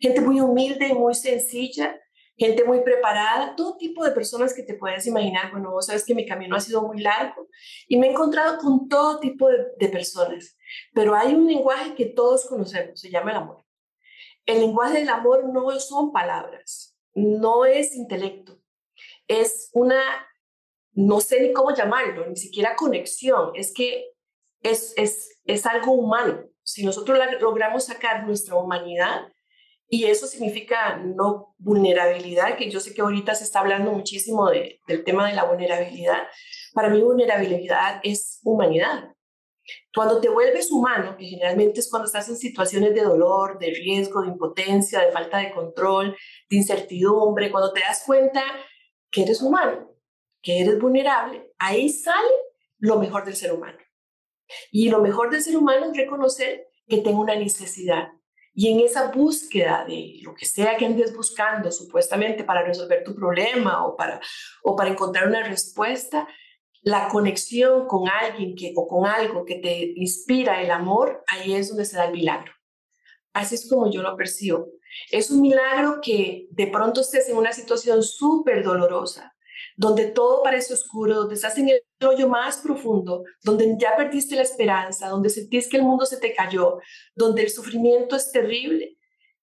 gente 0.00 0.20
muy 0.20 0.40
humilde 0.40 0.88
y 0.88 0.94
muy 0.94 1.14
sencilla, 1.14 1.98
gente 2.36 2.64
muy 2.64 2.80
preparada, 2.80 3.54
todo 3.56 3.76
tipo 3.76 4.04
de 4.04 4.10
personas 4.10 4.54
que 4.54 4.62
te 4.62 4.74
puedes 4.74 5.06
imaginar. 5.06 5.52
Bueno, 5.52 5.70
vos 5.70 5.86
sabes 5.86 6.04
que 6.04 6.14
mi 6.14 6.26
camino 6.26 6.56
ha 6.56 6.60
sido 6.60 6.82
muy 6.82 7.00
largo 7.00 7.48
y 7.88 7.96
me 7.96 8.08
he 8.08 8.10
encontrado 8.10 8.58
con 8.58 8.88
todo 8.88 9.20
tipo 9.20 9.48
de, 9.48 9.88
personas, 9.88 10.56
pero 10.92 11.14
hay 11.14 11.34
un 11.34 11.46
lenguaje 11.46 11.94
que 11.94 12.06
todos 12.06 12.46
conocemos, 12.46 13.00
se 13.00 13.10
llama 13.10 13.30
el 13.30 13.36
amor. 13.36 13.64
El 14.46 14.60
lenguaje 14.60 14.98
del 14.98 15.08
amor 15.08 15.44
no 15.52 15.70
son 15.78 16.10
palabras, 16.10 16.96
no 17.14 17.64
es 17.64 17.94
intelecto, 17.94 18.58
es 19.28 19.70
una, 19.72 20.00
no 20.92 21.20
sé 21.20 21.40
ni 21.40 21.52
cómo 21.52 21.74
llamarlo, 21.74 22.26
ni 22.26 22.36
siquiera 22.36 22.76
conexión, 22.76 23.52
es 23.54 23.72
que 23.72 24.10
es, 24.62 24.94
es, 24.96 25.38
es 25.44 25.66
algo 25.66 25.92
humano. 25.92 26.44
Si 26.62 26.84
nosotros 26.84 27.18
logramos 27.40 27.84
sacar 27.84 28.26
nuestra 28.26 28.56
humanidad, 28.56 29.33
y 29.96 30.06
eso 30.06 30.26
significa 30.26 30.96
no 30.96 31.54
vulnerabilidad, 31.56 32.56
que 32.56 32.68
yo 32.68 32.80
sé 32.80 32.92
que 32.92 33.00
ahorita 33.00 33.32
se 33.36 33.44
está 33.44 33.60
hablando 33.60 33.92
muchísimo 33.92 34.50
de, 34.50 34.80
del 34.88 35.04
tema 35.04 35.28
de 35.28 35.36
la 35.36 35.44
vulnerabilidad. 35.44 36.18
Para 36.72 36.88
mí 36.88 37.00
vulnerabilidad 37.00 38.00
es 38.02 38.40
humanidad. 38.42 39.14
Cuando 39.94 40.20
te 40.20 40.28
vuelves 40.28 40.72
humano, 40.72 41.16
que 41.16 41.26
generalmente 41.26 41.78
es 41.78 41.88
cuando 41.88 42.06
estás 42.06 42.28
en 42.28 42.36
situaciones 42.36 42.92
de 42.92 43.02
dolor, 43.02 43.60
de 43.60 43.68
riesgo, 43.68 44.22
de 44.22 44.30
impotencia, 44.30 44.98
de 44.98 45.12
falta 45.12 45.38
de 45.38 45.52
control, 45.52 46.16
de 46.50 46.56
incertidumbre, 46.56 47.52
cuando 47.52 47.72
te 47.72 47.78
das 47.78 48.02
cuenta 48.04 48.42
que 49.12 49.22
eres 49.22 49.42
humano, 49.42 49.92
que 50.42 50.60
eres 50.60 50.76
vulnerable, 50.80 51.52
ahí 51.56 51.88
sale 51.88 52.32
lo 52.78 52.98
mejor 52.98 53.24
del 53.24 53.36
ser 53.36 53.52
humano. 53.52 53.78
Y 54.72 54.88
lo 54.90 55.00
mejor 55.00 55.30
del 55.30 55.40
ser 55.40 55.56
humano 55.56 55.86
es 55.86 55.96
reconocer 55.96 56.66
que 56.88 56.98
tengo 56.98 57.20
una 57.20 57.36
necesidad. 57.36 58.08
Y 58.54 58.70
en 58.70 58.80
esa 58.80 59.10
búsqueda 59.10 59.84
de 59.86 60.20
lo 60.22 60.32
que 60.34 60.46
sea 60.46 60.76
que 60.76 60.86
andes 60.86 61.14
buscando 61.14 61.72
supuestamente 61.72 62.44
para 62.44 62.62
resolver 62.62 63.02
tu 63.02 63.14
problema 63.14 63.84
o 63.84 63.96
para, 63.96 64.20
o 64.62 64.76
para 64.76 64.90
encontrar 64.90 65.26
una 65.26 65.42
respuesta, 65.42 66.28
la 66.82 67.08
conexión 67.08 67.86
con 67.88 68.08
alguien 68.08 68.54
que, 68.54 68.72
o 68.76 68.86
con 68.86 69.06
algo 69.06 69.44
que 69.44 69.56
te 69.56 69.92
inspira 69.96 70.62
el 70.62 70.70
amor, 70.70 71.24
ahí 71.26 71.54
es 71.54 71.68
donde 71.68 71.84
se 71.84 71.96
da 71.96 72.04
el 72.04 72.12
milagro. 72.12 72.52
Así 73.32 73.56
es 73.56 73.68
como 73.68 73.90
yo 73.90 74.02
lo 74.02 74.16
percibo. 74.16 74.68
Es 75.10 75.30
un 75.30 75.40
milagro 75.40 76.00
que 76.00 76.46
de 76.50 76.66
pronto 76.68 77.00
estés 77.00 77.28
en 77.28 77.36
una 77.36 77.52
situación 77.52 78.02
súper 78.02 78.62
dolorosa, 78.62 79.34
donde 79.76 80.06
todo 80.06 80.42
parece 80.42 80.74
oscuro, 80.74 81.16
donde 81.16 81.34
estás 81.34 81.58
en 81.58 81.70
el 81.70 81.82
hoyo 82.06 82.28
más 82.28 82.58
profundo, 82.58 83.24
donde 83.42 83.76
ya 83.78 83.96
perdiste 83.96 84.36
la 84.36 84.42
esperanza, 84.42 85.08
donde 85.08 85.30
sentís 85.30 85.68
que 85.68 85.76
el 85.76 85.82
mundo 85.82 86.06
se 86.06 86.18
te 86.18 86.34
cayó, 86.34 86.78
donde 87.14 87.42
el 87.42 87.50
sufrimiento 87.50 88.16
es 88.16 88.30
terrible, 88.32 88.96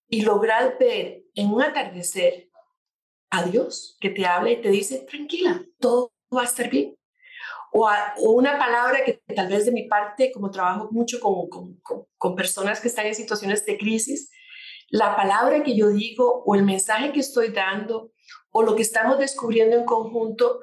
y 0.07 0.21
lograr 0.23 0.77
ver 0.77 1.23
en 1.35 1.51
un 1.51 1.61
atardecer 1.61 2.49
a 3.29 3.43
Dios 3.43 3.97
que 4.01 4.09
te 4.09 4.25
habla 4.25 4.51
y 4.51 4.61
te 4.61 4.69
dice, 4.69 5.05
tranquila, 5.09 5.63
todo 5.79 6.11
va 6.35 6.41
a 6.41 6.45
estar 6.45 6.69
bien 6.69 6.95
o, 7.71 7.89
una 8.31 8.57
palabra 8.57 9.03
que 9.03 9.21
tal 9.33 9.47
vez 9.47 9.65
de 9.65 9.71
mi 9.71 9.83
parte, 9.83 10.31
como 10.31 10.51
trabajo 10.51 10.89
mucho 10.91 11.19
con, 11.19 11.47
con, 11.49 12.07
con, 12.17 12.35
personas 12.35 12.81
que 12.81 12.89
están 12.89 13.07
en 13.07 13.15
situaciones 13.15 13.65
de 13.65 13.77
crisis, 13.77 14.29
la 14.89 15.15
palabra 15.15 15.63
que 15.63 15.75
yo 15.75 15.89
digo 15.89 16.43
o 16.45 16.55
el 16.55 16.63
mensaje 16.63 17.13
que 17.13 17.21
estoy 17.21 17.49
dando 17.49 18.11
o 18.51 18.61
lo 18.61 18.75
que 18.75 18.81
estamos 18.81 19.17
descubriendo 19.17 19.77
en 19.77 19.85
conjunto 19.85 20.59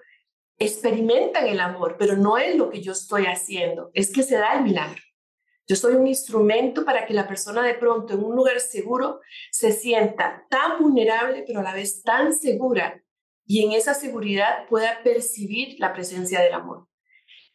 experimentan 0.58 1.46
el 1.46 1.60
amor, 1.60 1.96
pero 1.98 2.16
no 2.16 2.38
es 2.38 2.56
lo 2.56 2.70
que 2.70 2.80
yo 2.80 2.92
estoy 2.92 3.26
haciendo, 3.26 3.90
es 3.94 4.12
que 4.12 4.22
se 4.22 4.36
da 4.36 4.54
el 4.54 4.64
milagro. 4.64 5.02
Yo 5.66 5.76
soy 5.76 5.94
un 5.94 6.06
instrumento 6.06 6.84
para 6.84 7.06
que 7.06 7.14
la 7.14 7.28
persona 7.28 7.62
de 7.62 7.74
pronto 7.74 8.14
en 8.14 8.24
un 8.24 8.34
lugar 8.34 8.58
seguro 8.60 9.20
se 9.50 9.72
sienta 9.72 10.46
tan 10.48 10.82
vulnerable, 10.82 11.44
pero 11.46 11.60
a 11.60 11.62
la 11.62 11.74
vez 11.74 12.02
tan 12.02 12.32
segura 12.34 13.02
y 13.46 13.64
en 13.64 13.72
esa 13.72 13.94
seguridad 13.94 14.66
pueda 14.68 15.02
percibir 15.02 15.78
la 15.78 15.92
presencia 15.92 16.40
del 16.40 16.54
amor 16.54 16.88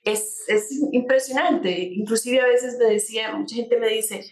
es, 0.04 0.44
es 0.48 0.70
impresionante. 0.92 1.72
Inclusive 1.72 2.42
a 2.42 2.48
veces 2.48 2.78
me 2.78 2.86
decía, 2.86 3.34
mucha 3.34 3.56
gente 3.56 3.78
me 3.78 3.90
dice, 3.90 4.26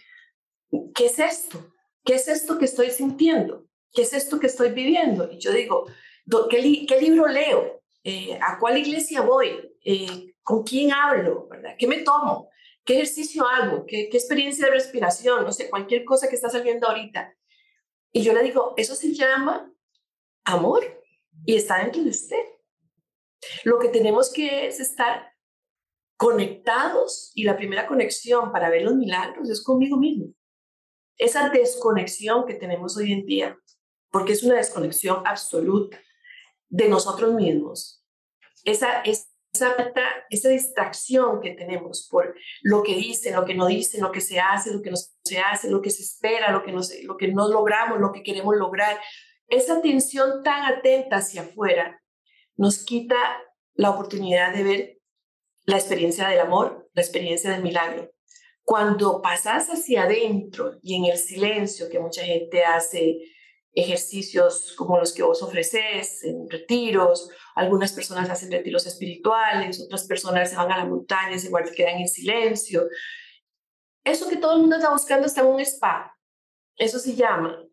¿qué 0.94 1.06
es 1.06 1.18
esto? 1.18 1.72
¿Qué 2.04 2.14
es 2.14 2.28
esto 2.28 2.58
que 2.58 2.66
estoy 2.66 2.90
sintiendo? 2.90 3.66
¿Qué 3.92 4.02
es 4.02 4.12
esto 4.12 4.38
que 4.38 4.46
estoy 4.46 4.70
viviendo? 4.70 5.30
Y 5.30 5.38
yo 5.38 5.52
digo, 5.52 5.86
¿qué, 6.50 6.86
qué 6.86 7.00
libro 7.00 7.26
leo? 7.26 7.81
Eh, 8.04 8.38
¿A 8.40 8.58
cuál 8.58 8.78
iglesia 8.78 9.20
voy? 9.20 9.76
Eh, 9.84 10.34
¿Con 10.42 10.64
quién 10.64 10.92
hablo? 10.92 11.46
¿verdad? 11.48 11.74
¿Qué 11.78 11.86
me 11.86 11.98
tomo? 11.98 12.48
¿Qué 12.84 12.94
ejercicio 12.94 13.46
hago? 13.46 13.84
¿Qué, 13.86 14.08
¿Qué 14.10 14.16
experiencia 14.16 14.66
de 14.66 14.72
respiración? 14.72 15.44
No 15.44 15.52
sé, 15.52 15.70
cualquier 15.70 16.04
cosa 16.04 16.28
que 16.28 16.34
está 16.34 16.50
saliendo 16.50 16.88
ahorita. 16.88 17.32
Y 18.10 18.22
yo 18.22 18.32
le 18.32 18.42
digo, 18.42 18.74
eso 18.76 18.94
se 18.94 19.14
llama 19.14 19.72
amor 20.44 20.84
y 21.46 21.54
está 21.54 21.78
dentro 21.78 22.02
de 22.02 22.10
usted. 22.10 22.44
Lo 23.64 23.78
que 23.78 23.88
tenemos 23.88 24.32
que 24.32 24.66
es 24.66 24.80
estar 24.80 25.32
conectados 26.16 27.32
y 27.34 27.44
la 27.44 27.56
primera 27.56 27.86
conexión 27.86 28.52
para 28.52 28.70
ver 28.70 28.82
los 28.82 28.94
milagros 28.94 29.48
es 29.48 29.62
conmigo 29.62 29.96
mismo. 29.96 30.32
Esa 31.18 31.50
desconexión 31.50 32.46
que 32.46 32.54
tenemos 32.54 32.96
hoy 32.96 33.12
en 33.12 33.24
día, 33.24 33.58
porque 34.10 34.32
es 34.32 34.42
una 34.42 34.56
desconexión 34.56 35.22
absoluta 35.26 36.00
de 36.72 36.88
nosotros 36.88 37.34
mismos. 37.34 38.02
Esa, 38.64 39.02
esa, 39.02 39.76
esa 40.30 40.48
distracción 40.48 41.40
que 41.40 41.52
tenemos 41.52 42.08
por 42.10 42.34
lo 42.62 42.82
que 42.82 42.94
dicen, 42.94 43.34
lo 43.34 43.44
que 43.44 43.54
no 43.54 43.66
dicen, 43.66 44.00
lo 44.00 44.10
que 44.10 44.22
se 44.22 44.40
hace, 44.40 44.72
lo 44.72 44.80
que 44.80 44.90
no 44.90 44.96
se 44.96 45.38
hace, 45.38 45.70
lo 45.70 45.82
que 45.82 45.90
se 45.90 46.02
espera, 46.02 46.50
lo 46.50 46.64
que 46.64 46.72
no, 46.72 46.80
lo 47.04 47.16
que 47.16 47.28
no 47.28 47.48
logramos, 47.48 48.00
lo 48.00 48.10
que 48.10 48.22
queremos 48.22 48.56
lograr. 48.56 48.98
Esa 49.48 49.76
atención 49.76 50.42
tan 50.42 50.64
atenta 50.64 51.16
hacia 51.16 51.42
afuera 51.42 52.00
nos 52.56 52.84
quita 52.84 53.16
la 53.74 53.90
oportunidad 53.90 54.54
de 54.54 54.62
ver 54.62 54.98
la 55.66 55.76
experiencia 55.76 56.28
del 56.28 56.40
amor, 56.40 56.88
la 56.94 57.02
experiencia 57.02 57.50
del 57.50 57.62
milagro. 57.62 58.10
Cuando 58.64 59.20
pasas 59.20 59.68
hacia 59.68 60.04
adentro 60.04 60.78
y 60.82 60.96
en 60.96 61.04
el 61.04 61.18
silencio, 61.18 61.90
que 61.90 61.98
mucha 61.98 62.24
gente 62.24 62.64
hace 62.64 63.18
ejercicios 63.74 64.74
como 64.76 64.98
los 64.98 65.12
que 65.12 65.22
vos 65.22 65.42
ofreces 65.42 66.22
en 66.24 66.48
retiros, 66.48 67.30
algunas 67.54 67.92
personas 67.92 68.28
hacen 68.28 68.50
retiros 68.50 68.86
espirituales, 68.86 69.80
otras 69.80 70.04
personas 70.04 70.50
se 70.50 70.56
van 70.56 70.70
a 70.70 70.78
la 70.78 70.84
montaña, 70.84 71.36
y 71.36 71.46
igual 71.46 71.70
quedan 71.74 71.98
en 71.98 72.08
silencio. 72.08 72.86
Eso 74.04 74.28
que 74.28 74.36
todo 74.36 74.54
el 74.54 74.60
mundo 74.60 74.76
está 74.76 74.90
buscando 74.90 75.26
está 75.26 75.42
en 75.42 75.46
un 75.48 75.60
spa. 75.60 76.16
Eso 76.76 76.98
se 76.98 77.14
llama 77.14 77.64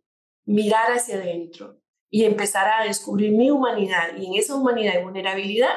mirar 0.45 0.91
hacia 0.91 1.15
adentro 1.15 1.79
y 2.09 2.23
empezar 2.23 2.67
a 2.67 2.85
descubrir 2.85 3.31
mi 3.31 3.51
humanidad. 3.51 4.15
Y 4.17 4.27
en 4.27 4.35
esa 4.35 4.55
humanidad 4.55 4.99
y 4.99 5.03
vulnerabilidad 5.03 5.75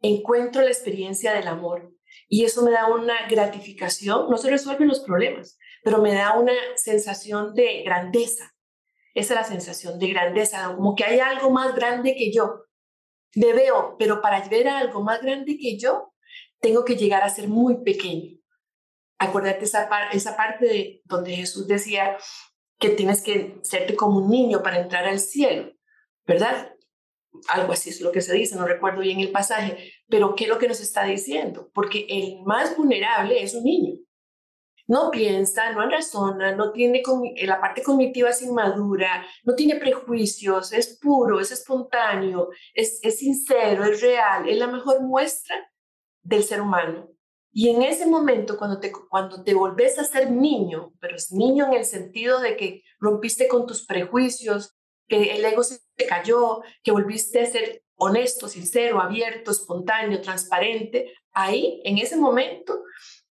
encuentro 0.00 0.62
la 0.62 0.68
experiencia 0.68 1.32
del 1.32 1.48
amor 1.48 1.92
y 2.28 2.44
eso 2.44 2.62
me 2.62 2.70
da 2.70 2.88
una 2.88 3.26
gratificación, 3.28 4.30
no 4.30 4.36
se 4.38 4.50
resuelven 4.50 4.88
los 4.88 5.00
problemas, 5.00 5.58
pero 5.82 6.00
me 6.00 6.14
da 6.14 6.38
una 6.38 6.52
sensación 6.76 7.54
de 7.54 7.82
grandeza. 7.82 8.51
Esa 9.14 9.34
es 9.34 9.40
la 9.40 9.44
sensación 9.44 9.98
de 9.98 10.08
grandeza, 10.08 10.74
como 10.74 10.94
que 10.94 11.04
hay 11.04 11.20
algo 11.20 11.50
más 11.50 11.74
grande 11.74 12.14
que 12.14 12.32
yo. 12.32 12.64
Me 13.34 13.52
veo, 13.52 13.96
pero 13.98 14.20
para 14.20 14.46
ver 14.48 14.68
algo 14.68 15.02
más 15.02 15.22
grande 15.22 15.56
que 15.58 15.78
yo, 15.78 16.12
tengo 16.60 16.84
que 16.84 16.96
llegar 16.96 17.22
a 17.22 17.28
ser 17.28 17.48
muy 17.48 17.82
pequeño. 17.82 18.38
Acuérdate 19.18 19.64
esa, 19.64 19.88
esa 20.12 20.36
parte 20.36 20.66
de 20.66 21.02
donde 21.04 21.36
Jesús 21.36 21.66
decía 21.66 22.16
que 22.78 22.90
tienes 22.90 23.22
que 23.22 23.58
serte 23.62 23.94
como 23.94 24.18
un 24.18 24.30
niño 24.30 24.62
para 24.62 24.80
entrar 24.80 25.06
al 25.06 25.20
cielo. 25.20 25.72
¿verdad? 26.26 26.74
Algo 27.48 27.72
así 27.72 27.90
es 27.90 28.00
lo 28.00 28.12
que 28.12 28.20
se 28.20 28.34
dice, 28.34 28.56
no 28.56 28.66
recuerdo 28.66 29.00
bien 29.00 29.20
el 29.20 29.32
pasaje, 29.32 29.92
pero 30.08 30.34
¿qué 30.34 30.44
es 30.44 30.50
lo 30.50 30.58
que 30.58 30.68
nos 30.68 30.80
está 30.80 31.04
diciendo? 31.04 31.70
Porque 31.72 32.06
el 32.08 32.42
más 32.44 32.76
vulnerable 32.76 33.42
es 33.42 33.54
un 33.54 33.64
niño. 33.64 33.94
No 34.92 35.10
piensa, 35.10 35.72
no 35.72 35.88
razona, 35.88 36.54
no 36.54 36.70
tiene 36.70 37.02
la 37.46 37.58
parte 37.62 37.82
cognitiva 37.82 38.28
es 38.28 38.42
inmadura, 38.42 39.24
no 39.42 39.54
tiene 39.54 39.76
prejuicios, 39.76 40.70
es 40.74 40.98
puro, 41.00 41.40
es 41.40 41.50
espontáneo, 41.50 42.50
es, 42.74 43.00
es 43.02 43.20
sincero, 43.20 43.84
es 43.86 44.02
real, 44.02 44.46
es 44.46 44.58
la 44.58 44.66
mejor 44.66 45.00
muestra 45.00 45.56
del 46.22 46.44
ser 46.44 46.60
humano. 46.60 47.08
Y 47.50 47.70
en 47.70 47.80
ese 47.80 48.04
momento, 48.04 48.58
cuando 48.58 48.80
te, 48.80 48.92
cuando 48.92 49.42
te 49.42 49.54
volvés 49.54 49.98
a 49.98 50.04
ser 50.04 50.30
niño, 50.30 50.92
pero 51.00 51.16
es 51.16 51.32
niño 51.32 51.68
en 51.68 51.72
el 51.72 51.86
sentido 51.86 52.40
de 52.40 52.58
que 52.58 52.82
rompiste 53.00 53.48
con 53.48 53.66
tus 53.66 53.86
prejuicios, 53.86 54.76
que 55.08 55.36
el 55.36 55.42
ego 55.42 55.62
se 55.62 55.78
te 55.96 56.04
cayó, 56.04 56.60
que 56.82 56.92
volviste 56.92 57.40
a 57.40 57.46
ser 57.46 57.82
honesto, 57.96 58.46
sincero, 58.46 59.00
abierto, 59.00 59.52
espontáneo, 59.52 60.20
transparente, 60.20 61.14
ahí, 61.32 61.80
en 61.84 61.96
ese 61.96 62.18
momento, 62.18 62.82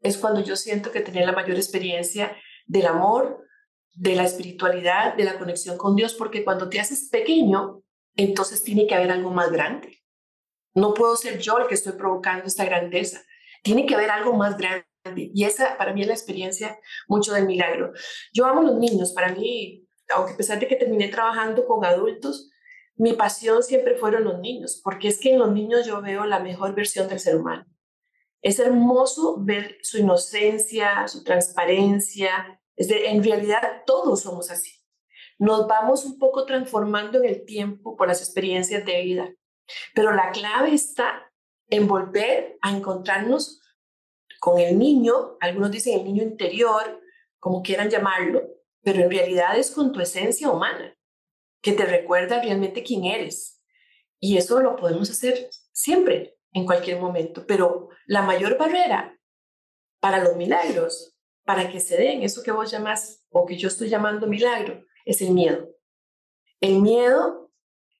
es 0.00 0.16
cuando 0.18 0.40
yo 0.42 0.56
siento 0.56 0.90
que 0.90 1.00
tenía 1.00 1.26
la 1.26 1.32
mayor 1.32 1.56
experiencia 1.56 2.36
del 2.66 2.86
amor, 2.86 3.44
de 3.94 4.14
la 4.14 4.24
espiritualidad, 4.24 5.16
de 5.16 5.24
la 5.24 5.38
conexión 5.38 5.76
con 5.76 5.96
Dios, 5.96 6.14
porque 6.14 6.44
cuando 6.44 6.68
te 6.68 6.78
haces 6.78 7.08
pequeño, 7.10 7.82
entonces 8.14 8.62
tiene 8.62 8.86
que 8.86 8.94
haber 8.94 9.10
algo 9.10 9.30
más 9.30 9.50
grande. 9.50 10.02
No 10.74 10.94
puedo 10.94 11.16
ser 11.16 11.38
yo 11.38 11.58
el 11.58 11.66
que 11.66 11.74
estoy 11.74 11.94
provocando 11.94 12.46
esta 12.46 12.64
grandeza 12.64 13.22
tiene 13.62 13.86
que 13.86 13.94
haber 13.94 14.10
algo 14.10 14.34
más 14.34 14.56
grande. 14.56 14.84
Y 15.16 15.44
esa 15.44 15.76
para 15.76 15.92
mí 15.92 16.02
es 16.02 16.06
la 16.06 16.14
experiencia 16.14 16.78
mucho 17.08 17.32
del 17.32 17.46
milagro. 17.46 17.92
Yo 18.32 18.46
amo 18.46 18.62
los 18.62 18.76
niños, 18.76 19.12
para 19.12 19.32
mí, 19.34 19.86
aunque 20.14 20.34
a 20.34 20.36
pesar 20.36 20.60
de 20.60 20.68
que 20.68 20.76
terminé 20.76 21.08
trabajando 21.08 21.66
con 21.66 21.84
adultos, 21.84 22.50
mi 22.96 23.14
pasión 23.14 23.62
siempre 23.62 23.96
fueron 23.96 24.24
los 24.24 24.40
niños, 24.40 24.80
porque 24.82 25.08
es 25.08 25.18
que 25.18 25.32
en 25.32 25.38
los 25.38 25.52
niños 25.52 25.86
yo 25.86 26.02
veo 26.02 26.24
la 26.24 26.40
mejor 26.40 26.74
versión 26.74 27.08
del 27.08 27.20
ser 27.20 27.36
humano. 27.36 27.64
Es 28.48 28.58
hermoso 28.58 29.36
ver 29.38 29.76
su 29.82 29.98
inocencia, 29.98 31.06
su 31.06 31.22
transparencia. 31.22 32.58
Es 32.76 32.88
de, 32.88 33.10
en 33.10 33.22
realidad 33.22 33.82
todos 33.84 34.22
somos 34.22 34.50
así. 34.50 34.72
Nos 35.38 35.66
vamos 35.66 36.06
un 36.06 36.18
poco 36.18 36.46
transformando 36.46 37.18
en 37.18 37.26
el 37.26 37.44
tiempo 37.44 37.94
por 37.94 38.08
las 38.08 38.22
experiencias 38.22 38.86
de 38.86 39.02
vida. 39.02 39.34
Pero 39.94 40.14
la 40.14 40.30
clave 40.30 40.72
está 40.72 41.30
en 41.68 41.86
volver 41.86 42.56
a 42.62 42.74
encontrarnos 42.74 43.60
con 44.40 44.58
el 44.58 44.78
niño, 44.78 45.36
algunos 45.40 45.70
dicen 45.70 45.98
el 45.98 46.04
niño 46.06 46.22
interior, 46.22 47.02
como 47.38 47.60
quieran 47.60 47.90
llamarlo, 47.90 48.48
pero 48.80 49.02
en 49.02 49.10
realidad 49.10 49.58
es 49.58 49.70
con 49.72 49.92
tu 49.92 50.00
esencia 50.00 50.48
humana, 50.48 50.96
que 51.60 51.72
te 51.72 51.84
recuerda 51.84 52.40
realmente 52.40 52.82
quién 52.82 53.04
eres. 53.04 53.62
Y 54.18 54.38
eso 54.38 54.58
lo 54.60 54.74
podemos 54.74 55.10
hacer 55.10 55.50
siempre, 55.70 56.37
en 56.52 56.64
cualquier 56.64 57.00
momento, 57.00 57.46
pero 57.46 57.88
la 58.06 58.22
mayor 58.22 58.56
barrera 58.58 59.18
para 60.00 60.22
los 60.22 60.36
milagros, 60.36 61.16
para 61.44 61.70
que 61.70 61.80
se 61.80 61.96
den 61.96 62.22
eso 62.22 62.42
que 62.42 62.52
vos 62.52 62.70
llamas 62.70 63.24
o 63.30 63.46
que 63.46 63.56
yo 63.56 63.68
estoy 63.68 63.88
llamando 63.88 64.26
milagro, 64.26 64.84
es 65.04 65.20
el 65.22 65.30
miedo. 65.32 65.68
El 66.60 66.80
miedo, 66.80 67.50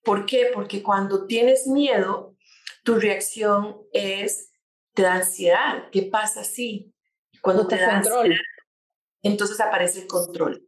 ¿por 0.02 0.26
qué? 0.26 0.50
Porque 0.52 0.82
cuando 0.82 1.26
tienes 1.26 1.66
miedo, 1.66 2.36
tu 2.84 2.96
reacción 2.96 3.82
es, 3.92 4.50
te 4.94 5.02
da 5.02 5.14
ansiedad. 5.14 5.88
¿Qué 5.90 6.02
pasa 6.02 6.44
si? 6.44 6.94
Cuando 7.42 7.66
te 7.66 7.76
da 7.76 8.00
control. 8.00 8.36
entonces 9.22 9.60
aparece 9.60 10.02
el 10.02 10.06
control. 10.06 10.64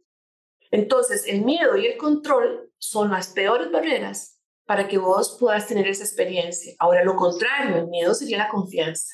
Entonces, 0.71 1.27
el 1.27 1.41
miedo 1.41 1.75
y 1.75 1.85
el 1.85 1.97
control 1.97 2.71
son 2.77 3.11
las 3.11 3.27
peores 3.27 3.69
barreras 3.71 4.40
para 4.71 4.87
que 4.87 4.97
vos 4.97 5.35
puedas 5.37 5.67
tener 5.67 5.85
esa 5.85 6.05
experiencia. 6.05 6.73
Ahora, 6.79 7.03
lo 7.03 7.17
contrario, 7.17 7.75
el 7.75 7.87
miedo 7.87 8.13
sería 8.13 8.37
la 8.37 8.47
confianza. 8.47 9.13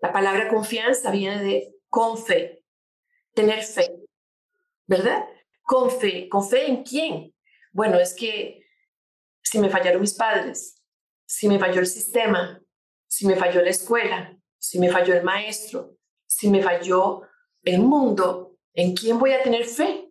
La 0.00 0.12
palabra 0.12 0.48
confianza 0.48 1.12
viene 1.12 1.40
de 1.40 1.72
con 1.88 2.18
fe, 2.18 2.64
tener 3.32 3.62
fe, 3.62 3.88
¿verdad? 4.88 5.24
Con 5.62 5.88
fe. 5.88 6.28
¿Con 6.28 6.44
fe 6.48 6.66
en 6.66 6.82
quién? 6.82 7.32
Bueno, 7.70 8.00
es 8.00 8.12
que 8.12 8.66
si 9.40 9.60
me 9.60 9.70
fallaron 9.70 10.00
mis 10.00 10.14
padres, 10.14 10.82
si 11.24 11.46
me 11.46 11.60
falló 11.60 11.78
el 11.78 11.86
sistema, 11.86 12.60
si 13.06 13.24
me 13.24 13.36
falló 13.36 13.62
la 13.62 13.70
escuela, 13.70 14.36
si 14.58 14.80
me 14.80 14.90
falló 14.90 15.14
el 15.14 15.22
maestro, 15.22 15.96
si 16.26 16.50
me 16.50 16.60
falló 16.60 17.22
el 17.62 17.78
mundo, 17.82 18.58
¿en 18.74 18.96
quién 18.96 19.20
voy 19.20 19.30
a 19.30 19.44
tener 19.44 19.64
fe? 19.66 20.10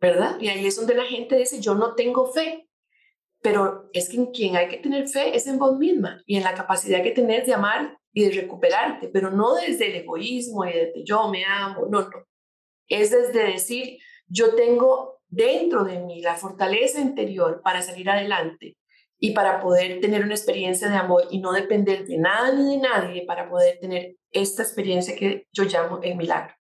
¿Verdad? 0.00 0.38
Y 0.38 0.50
ahí 0.50 0.68
es 0.68 0.76
donde 0.76 0.94
la 0.94 1.04
gente 1.04 1.34
dice, 1.34 1.60
yo 1.60 1.74
no 1.74 1.96
tengo 1.96 2.32
fe. 2.32 2.68
Pero 3.42 3.90
es 3.92 4.08
que 4.08 4.16
en 4.16 4.26
quien 4.26 4.56
hay 4.56 4.68
que 4.68 4.78
tener 4.78 5.08
fe 5.08 5.36
es 5.36 5.46
en 5.46 5.58
vos 5.58 5.76
misma 5.76 6.22
y 6.26 6.36
en 6.36 6.44
la 6.44 6.54
capacidad 6.54 7.02
que 7.02 7.10
tenés 7.10 7.44
de 7.46 7.54
amar 7.54 7.98
y 8.12 8.24
de 8.24 8.40
recuperarte, 8.40 9.08
pero 9.08 9.30
no 9.30 9.54
desde 9.54 9.88
el 9.88 9.96
egoísmo 9.96 10.64
y 10.64 10.72
desde 10.72 11.04
yo 11.04 11.28
me 11.28 11.44
amo, 11.44 11.86
no, 11.90 12.02
no. 12.02 12.26
Es 12.88 13.10
desde 13.10 13.52
decir, 13.52 13.98
yo 14.26 14.54
tengo 14.54 15.22
dentro 15.28 15.84
de 15.84 15.98
mí 15.98 16.20
la 16.20 16.36
fortaleza 16.36 17.00
interior 17.00 17.62
para 17.62 17.82
salir 17.82 18.08
adelante 18.10 18.76
y 19.18 19.32
para 19.32 19.60
poder 19.60 20.00
tener 20.00 20.24
una 20.24 20.34
experiencia 20.34 20.88
de 20.88 20.96
amor 20.96 21.28
y 21.30 21.38
no 21.38 21.52
depender 21.52 22.06
de 22.06 22.18
nada 22.18 22.52
ni 22.52 22.76
de 22.76 22.82
nadie 22.82 23.24
para 23.24 23.48
poder 23.48 23.78
tener 23.80 24.16
esta 24.30 24.62
experiencia 24.62 25.16
que 25.16 25.46
yo 25.52 25.64
llamo 25.64 26.00
el 26.02 26.16
milagro. 26.16 26.54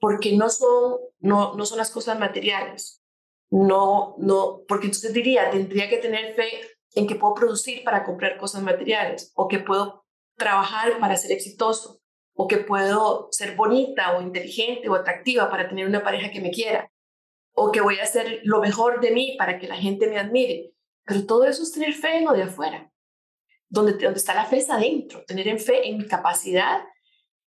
Porque 0.00 0.32
no 0.36 0.48
son, 0.48 0.98
no, 1.20 1.54
no 1.54 1.66
son 1.66 1.78
las 1.78 1.90
cosas 1.90 2.18
materiales. 2.18 3.03
No, 3.50 4.16
no, 4.18 4.62
porque 4.66 4.86
entonces 4.86 5.12
diría, 5.12 5.50
tendría 5.50 5.88
que 5.88 5.98
tener 5.98 6.34
fe 6.34 6.50
en 6.94 7.06
que 7.06 7.14
puedo 7.14 7.34
producir 7.34 7.84
para 7.84 8.04
comprar 8.04 8.36
cosas 8.36 8.62
materiales 8.62 9.32
o 9.34 9.48
que 9.48 9.58
puedo 9.58 10.04
trabajar 10.36 10.98
para 10.98 11.16
ser 11.16 11.32
exitoso 11.32 12.00
o 12.34 12.48
que 12.48 12.58
puedo 12.58 13.28
ser 13.30 13.54
bonita 13.54 14.16
o 14.16 14.22
inteligente 14.22 14.88
o 14.88 14.94
atractiva 14.94 15.50
para 15.50 15.68
tener 15.68 15.86
una 15.86 16.02
pareja 16.02 16.30
que 16.30 16.40
me 16.40 16.50
quiera 16.50 16.90
o 17.54 17.70
que 17.70 17.80
voy 17.80 17.98
a 17.98 18.02
hacer 18.02 18.40
lo 18.42 18.60
mejor 18.60 19.00
de 19.00 19.12
mí 19.12 19.36
para 19.38 19.58
que 19.58 19.68
la 19.68 19.76
gente 19.76 20.08
me 20.08 20.18
admire. 20.18 20.72
Pero 21.04 21.24
todo 21.24 21.44
eso 21.44 21.62
es 21.62 21.72
tener 21.72 21.92
fe 21.92 22.18
en 22.18 22.24
lo 22.24 22.32
de 22.32 22.42
afuera. 22.42 22.90
Donde, 23.68 23.92
donde 23.92 24.18
está 24.18 24.34
la 24.34 24.46
fe 24.46 24.58
es 24.58 24.70
adentro, 24.70 25.24
tener 25.24 25.48
en 25.48 25.58
fe 25.58 25.88
en 25.88 25.98
mi 25.98 26.06
capacidad 26.06 26.84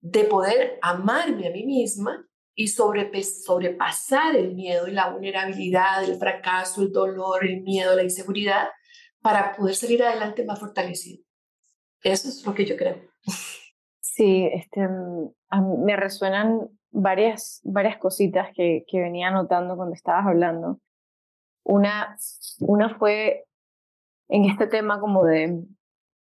de 0.00 0.24
poder 0.24 0.78
amarme 0.82 1.48
a 1.48 1.50
mí 1.50 1.64
misma 1.64 2.27
y 2.58 2.66
sobrepasar 2.66 4.34
el 4.34 4.56
miedo 4.56 4.88
y 4.88 4.90
la 4.90 5.10
vulnerabilidad, 5.10 6.02
el 6.02 6.16
fracaso, 6.16 6.82
el 6.82 6.90
dolor, 6.90 7.46
el 7.46 7.62
miedo, 7.62 7.94
la 7.94 8.02
inseguridad, 8.02 8.66
para 9.22 9.54
poder 9.54 9.76
salir 9.76 10.02
adelante 10.02 10.44
más 10.44 10.58
fortalecido. 10.58 11.22
Eso 12.02 12.28
es 12.28 12.44
lo 12.44 12.54
que 12.54 12.66
yo 12.66 12.76
creo. 12.76 12.96
Sí, 14.00 14.50
este, 14.52 14.88
me 15.84 15.94
resuenan 15.94 16.68
varias, 16.90 17.60
varias 17.62 17.96
cositas 17.98 18.48
que, 18.52 18.84
que 18.88 19.02
venía 19.02 19.30
notando 19.30 19.76
cuando 19.76 19.94
estabas 19.94 20.26
hablando. 20.26 20.80
Una, 21.62 22.16
una 22.58 22.98
fue 22.98 23.44
en 24.28 24.46
este 24.46 24.66
tema 24.66 24.98
como 24.98 25.24
de, 25.24 25.62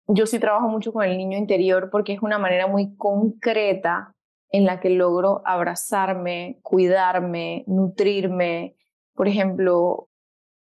yo 0.09 0.27
sí 0.27 0.41
trabajo 0.41 0.69
mucho 0.69 0.93
con 0.93 1.05
el 1.05 1.17
niño 1.17 1.39
interior 1.39 1.91
porque 1.93 2.15
es 2.15 2.23
una 2.23 2.41
manera 2.41 2.67
muy 2.67 2.97
concreta 2.97 4.17
en 4.51 4.65
la 4.65 4.81
que 4.81 4.91
logro 4.91 5.43
abrazarme, 5.45 6.59
cuidarme, 6.63 7.65
nutrirme, 7.67 8.77
por 9.15 9.29
ejemplo, 9.29 10.09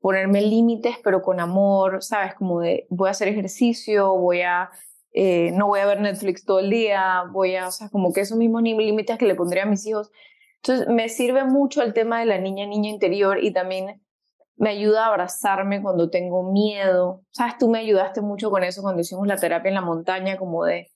ponerme 0.01 0.43
límites 0.43 0.97
pero 1.03 1.23
con 1.23 1.41
amor, 1.41 2.03
¿sabes? 2.03 2.35
Como 2.35 2.61
de 2.61 2.87
voy 2.91 3.09
a 3.09 3.13
hacer 3.13 3.29
ejercicio, 3.29 4.17
voy 4.17 4.43
a, 4.43 4.71
eh, 5.13 5.53
no 5.53 5.69
voy 5.69 5.81
a 5.81 5.87
ver 5.87 6.01
Netflix 6.01 6.45
todo 6.45 6.59
el 6.59 6.71
día, 6.71 7.25
voy 7.31 7.57
a, 7.57 7.69
o 7.69 7.71
sea, 7.71 7.89
como 7.89 8.13
que 8.13 8.21
esos 8.21 8.37
mismos 8.37 8.63
límites 8.63 9.17
que 9.17 9.27
le 9.27 9.35
pondría 9.35 9.63
a 9.63 9.67
mis 9.67 9.87
hijos. 9.87 10.11
Entonces, 10.57 10.89
me 10.89 11.09
sirve 11.09 11.45
mucho 11.45 11.83
el 11.83 11.95
tema 11.95 12.21
de 12.21 12.27
la 12.27 12.39
niña, 12.39 12.67
niña 12.67 12.91
interior 12.91 13.43
y 13.43 13.53
también 13.53 14.03
me 14.57 14.71
ayuda 14.71 15.07
a 15.07 15.09
abrazarme 15.09 15.83
cuando 15.83 16.11
tengo 16.11 16.53
miedo. 16.53 17.25
Sabes, 17.31 17.59
tú 17.59 17.69
me 17.69 17.79
ayudaste 17.79 18.21
mucho 18.21 18.51
con 18.51 18.65
eso 18.65 18.83
cuando 18.83 19.01
hicimos 19.01 19.27
la 19.27 19.37
terapia 19.37 19.71
en 19.71 19.75
la 19.75 19.81
montaña, 19.81 20.37
como 20.37 20.65
de 20.65 20.93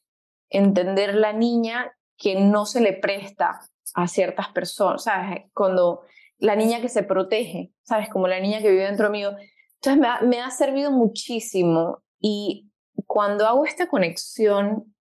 entender 0.51 1.15
la 1.15 1.33
niña 1.33 1.96
que 2.17 2.41
no 2.41 2.67
se 2.67 2.81
le 2.81 2.93
presta 2.93 3.61
a 3.95 4.09
ciertas 4.09 4.49
personas, 4.49 5.05
¿sabes? 5.05 5.45
Cuando 5.53 6.03
la 6.39 6.57
niña 6.57 6.81
que 6.81 6.89
se 6.89 7.03
protege, 7.03 7.73
¿sabes? 7.83 8.09
Como 8.09 8.29
la 8.29 8.41
niña 8.41 8.61
que 8.61 8.71
vive 8.71 8.85
dentro 8.85 9.11
mío. 9.11 9.33
Entonces 9.77 10.01
me 10.01 10.09
ha, 10.09 10.21
me 10.23 10.41
ha 10.41 10.51
servido 10.51 10.91
muchísimo 10.91 12.03
y 12.21 12.71
cuando 13.07 13.47
hago 13.47 13.65
esta 13.65 13.89
conexión, 13.89 14.95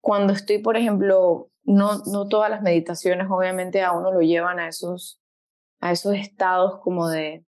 cuando 0.00 0.32
estoy, 0.32 0.58
por 0.58 0.76
ejemplo, 0.76 1.50
no, 1.64 1.98
no 2.06 2.28
todas 2.28 2.50
las 2.50 2.62
meditaciones 2.62 3.26
obviamente 3.30 3.82
a 3.82 3.92
uno 3.92 4.12
lo 4.12 4.20
llevan 4.20 4.58
a 4.58 4.68
esos, 4.68 5.20
a 5.80 5.92
esos 5.92 6.14
estados 6.14 6.80
como 6.80 7.08
de, 7.08 7.44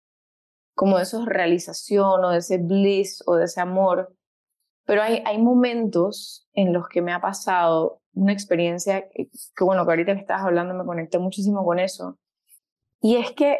como 0.74 0.98
esa 0.98 1.24
realización 1.24 2.24
o 2.24 2.30
de 2.30 2.38
ese 2.38 2.58
bliss 2.58 3.22
o 3.26 3.36
de 3.36 3.44
ese 3.44 3.60
amor. 3.60 4.14
Pero 4.84 5.02
hay, 5.02 5.22
hay 5.24 5.38
momentos 5.38 6.48
en 6.52 6.72
los 6.72 6.88
que 6.88 7.02
me 7.02 7.12
ha 7.12 7.20
pasado 7.20 8.00
una 8.18 8.32
experiencia 8.32 9.08
que, 9.08 9.28
bueno, 9.64 9.84
que 9.84 9.92
ahorita 9.92 10.14
que 10.14 10.20
estabas 10.20 10.44
hablando 10.44 10.74
me 10.74 10.84
conecté 10.84 11.18
muchísimo 11.18 11.64
con 11.64 11.78
eso. 11.78 12.18
Y 13.00 13.16
es 13.16 13.32
que 13.32 13.58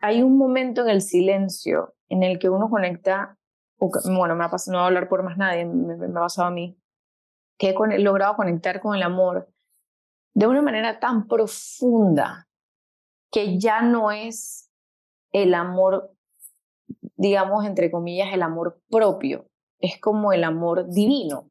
hay 0.00 0.22
un 0.22 0.38
momento 0.38 0.82
en 0.82 0.88
el 0.88 1.02
silencio 1.02 1.94
en 2.08 2.22
el 2.22 2.38
que 2.38 2.48
uno 2.48 2.70
conecta, 2.70 3.36
bueno, 3.78 4.34
me 4.34 4.44
ha 4.44 4.50
pasado, 4.50 4.72
no 4.72 4.78
voy 4.78 4.84
a 4.84 4.86
hablar 4.88 5.08
por 5.08 5.22
más 5.22 5.36
nadie, 5.36 5.66
me, 5.66 5.96
me 5.96 6.06
ha 6.06 6.22
pasado 6.22 6.48
a 6.48 6.50
mí, 6.50 6.78
que 7.58 7.70
he 7.70 7.98
logrado 7.98 8.34
conectar 8.36 8.80
con 8.80 8.96
el 8.96 9.02
amor 9.02 9.48
de 10.34 10.46
una 10.46 10.62
manera 10.62 10.98
tan 10.98 11.28
profunda 11.28 12.48
que 13.30 13.58
ya 13.58 13.82
no 13.82 14.10
es 14.10 14.70
el 15.32 15.54
amor, 15.54 16.12
digamos, 17.16 17.66
entre 17.66 17.90
comillas, 17.90 18.32
el 18.32 18.42
amor 18.42 18.80
propio, 18.88 19.46
es 19.78 20.00
como 20.00 20.32
el 20.32 20.44
amor 20.44 20.88
divino, 20.88 21.49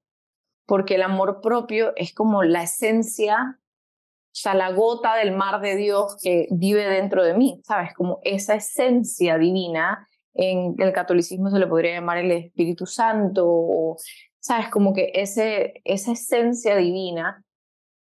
porque 0.70 0.96
el 0.96 1.02
amor 1.02 1.42
propio 1.42 1.94
es 1.96 2.14
como 2.14 2.44
la 2.44 2.62
esencia, 2.62 3.58
o 3.58 4.32
sea, 4.32 4.54
la 4.54 4.72
gota 4.72 5.16
del 5.16 5.36
mar 5.36 5.62
de 5.62 5.76
Dios 5.76 6.16
que 6.22 6.48
vive 6.52 6.86
dentro 6.86 7.24
de 7.24 7.34
mí, 7.34 7.60
¿sabes? 7.66 7.90
Como 7.96 8.20
esa 8.22 8.54
esencia 8.54 9.40
divina, 9.40 10.08
en 10.36 10.76
el 10.78 10.94
catolicismo 10.94 11.50
se 11.50 11.58
le 11.58 11.66
podría 11.66 11.96
llamar 11.96 12.20
el 12.20 12.32
Espíritu 12.32 12.86
Santo, 12.86 13.46
o, 13.48 13.98
¿sabes? 14.40 14.70
Como 14.70 14.94
que 14.94 15.12
ese, 15.16 15.82
esa 15.86 16.12
esencia 16.12 16.76
divina 16.76 17.44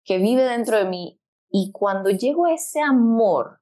que 0.03 0.17
vive 0.17 0.43
dentro 0.43 0.77
de 0.77 0.85
mí 0.85 1.17
y 1.49 1.71
cuando 1.71 2.09
llego 2.09 2.45
a 2.45 2.53
ese 2.53 2.81
amor 2.81 3.61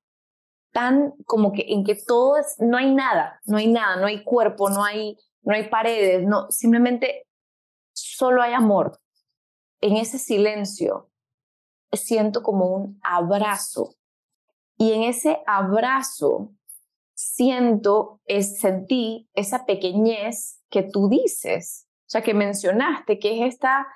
tan 0.72 1.14
como 1.26 1.52
que 1.52 1.66
en 1.68 1.84
que 1.84 1.94
todo 1.94 2.38
es, 2.38 2.56
no 2.58 2.78
hay 2.78 2.96
nada, 2.96 3.40
no 3.46 3.58
hay 3.58 3.68
nada, 3.68 3.98
no 3.98 4.08
hay 4.08 4.24
cuerpo, 4.24 4.72
no 4.72 4.84
hay, 4.84 5.20
no 5.44 5.54
hay 5.54 5.70
paredes, 5.70 6.26
no, 6.26 6.50
simplemente 6.50 7.27
solo 8.18 8.42
hay 8.42 8.54
amor. 8.54 9.00
En 9.80 9.98
ese 9.98 10.18
silencio 10.18 11.10
siento 11.92 12.42
como 12.42 12.66
un 12.66 13.00
abrazo 13.04 13.96
y 14.78 14.94
en 14.94 15.04
ese 15.04 15.40
abrazo 15.46 16.52
siento, 17.14 18.20
es, 18.26 18.60
sentí 18.60 19.30
esa 19.34 19.66
pequeñez 19.66 20.64
que 20.70 20.84
tú 20.84 21.10
dices, 21.10 21.88
o 22.08 22.10
sea, 22.10 22.22
que 22.22 22.34
mencionaste, 22.34 23.20
que 23.20 23.40
es 23.40 23.54
esta 23.54 23.88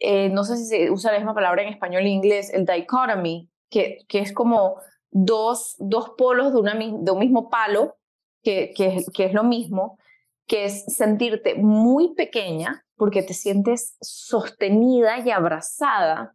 eh, 0.00 0.28
no 0.28 0.44
sé 0.44 0.56
si 0.58 0.66
se 0.66 0.90
usa 0.90 1.12
la 1.12 1.18
misma 1.18 1.34
palabra 1.34 1.62
en 1.62 1.68
español 1.68 2.04
e 2.04 2.10
inglés, 2.10 2.52
el 2.52 2.66
dichotomy, 2.66 3.48
que, 3.70 3.98
que 4.06 4.20
es 4.20 4.32
como 4.32 4.76
dos, 5.10 5.76
dos 5.78 6.10
polos 6.10 6.52
de, 6.52 6.60
una, 6.60 6.74
de 6.74 7.10
un 7.10 7.18
mismo 7.18 7.48
palo, 7.48 7.96
que, 8.42 8.72
que, 8.76 9.04
que 9.14 9.24
es 9.24 9.32
lo 9.32 9.44
mismo, 9.44 9.98
que 10.46 10.66
es 10.66 10.84
sentirte 10.94 11.54
muy 11.54 12.14
pequeña 12.14 12.84
porque 12.98 13.22
te 13.22 13.34
sientes 13.34 13.96
sostenida 14.00 15.18
y 15.20 15.30
abrazada 15.30 16.34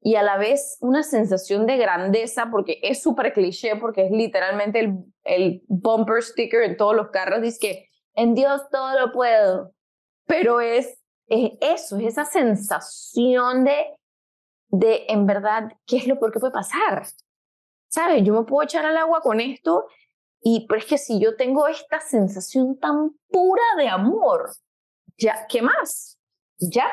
y 0.00 0.16
a 0.16 0.22
la 0.22 0.36
vez 0.36 0.76
una 0.80 1.02
sensación 1.02 1.66
de 1.66 1.76
grandeza 1.76 2.48
porque 2.50 2.78
es 2.82 3.02
súper 3.02 3.32
cliché, 3.32 3.76
porque 3.76 4.06
es 4.06 4.10
literalmente 4.10 4.80
el, 4.80 4.98
el 5.24 5.62
bumper 5.68 6.22
sticker 6.22 6.62
en 6.62 6.76
todos 6.76 6.94
los 6.94 7.10
carros, 7.10 7.40
dice 7.40 7.58
que 7.60 7.88
en 8.14 8.34
Dios 8.34 8.62
todo 8.70 8.98
lo 8.98 9.12
puedo, 9.12 9.72
pero 10.26 10.60
es 10.60 11.02
es 11.32 11.52
eso, 11.60 11.96
es 11.96 12.04
esa 12.04 12.24
sensación 12.26 13.64
de, 13.64 13.96
de 14.68 15.06
en 15.08 15.26
verdad, 15.26 15.72
¿qué 15.86 15.96
es 15.96 16.06
lo 16.06 16.18
peor 16.18 16.32
que 16.32 16.40
puede 16.40 16.52
pasar? 16.52 17.06
¿Sabes? 17.88 18.22
Yo 18.24 18.34
me 18.34 18.44
puedo 18.44 18.62
echar 18.62 18.84
al 18.84 18.96
agua 18.98 19.22
con 19.22 19.40
esto 19.40 19.86
y 20.42 20.66
pero 20.66 20.80
es 20.80 20.86
que 20.86 20.98
si 20.98 21.20
yo 21.20 21.36
tengo 21.36 21.68
esta 21.68 22.00
sensación 22.00 22.78
tan 22.78 23.12
pura 23.30 23.62
de 23.78 23.88
amor, 23.88 24.50
ya, 25.22 25.46
¿qué 25.48 25.62
más? 25.62 26.18
¿Ya? 26.58 26.88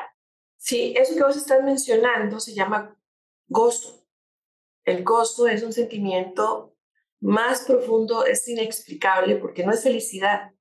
Sí, 0.57 0.93
eso 0.97 1.15
que 1.15 1.23
vos 1.23 1.37
estás 1.37 1.63
mencionando 1.63 2.39
se 2.39 2.53
llama 2.53 2.97
gozo. 3.47 4.05
El 4.85 5.03
gozo 5.03 5.47
es 5.47 5.63
un 5.63 5.73
sentimiento 5.73 6.75
más 7.21 7.61
profundo, 7.61 8.25
es 8.25 8.47
inexplicable 8.47 9.35
porque 9.35 9.65
no 9.65 9.71
es 9.71 9.83
felicidad, 9.83 10.51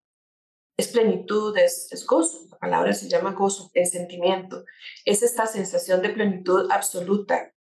es 0.76 0.88
plenitud, 0.88 1.56
es, 1.56 1.92
es 1.92 2.06
gozo 2.06 2.48
palabra 2.58 2.92
se 2.92 3.08
llama 3.08 3.32
gozo, 3.32 3.70
el 3.74 3.86
sentimiento. 3.86 4.64
Es 5.04 5.22
esta 5.22 5.46
sensación 5.46 6.02
de 6.02 6.10
plenitud 6.10 6.70
absoluta. 6.70 7.54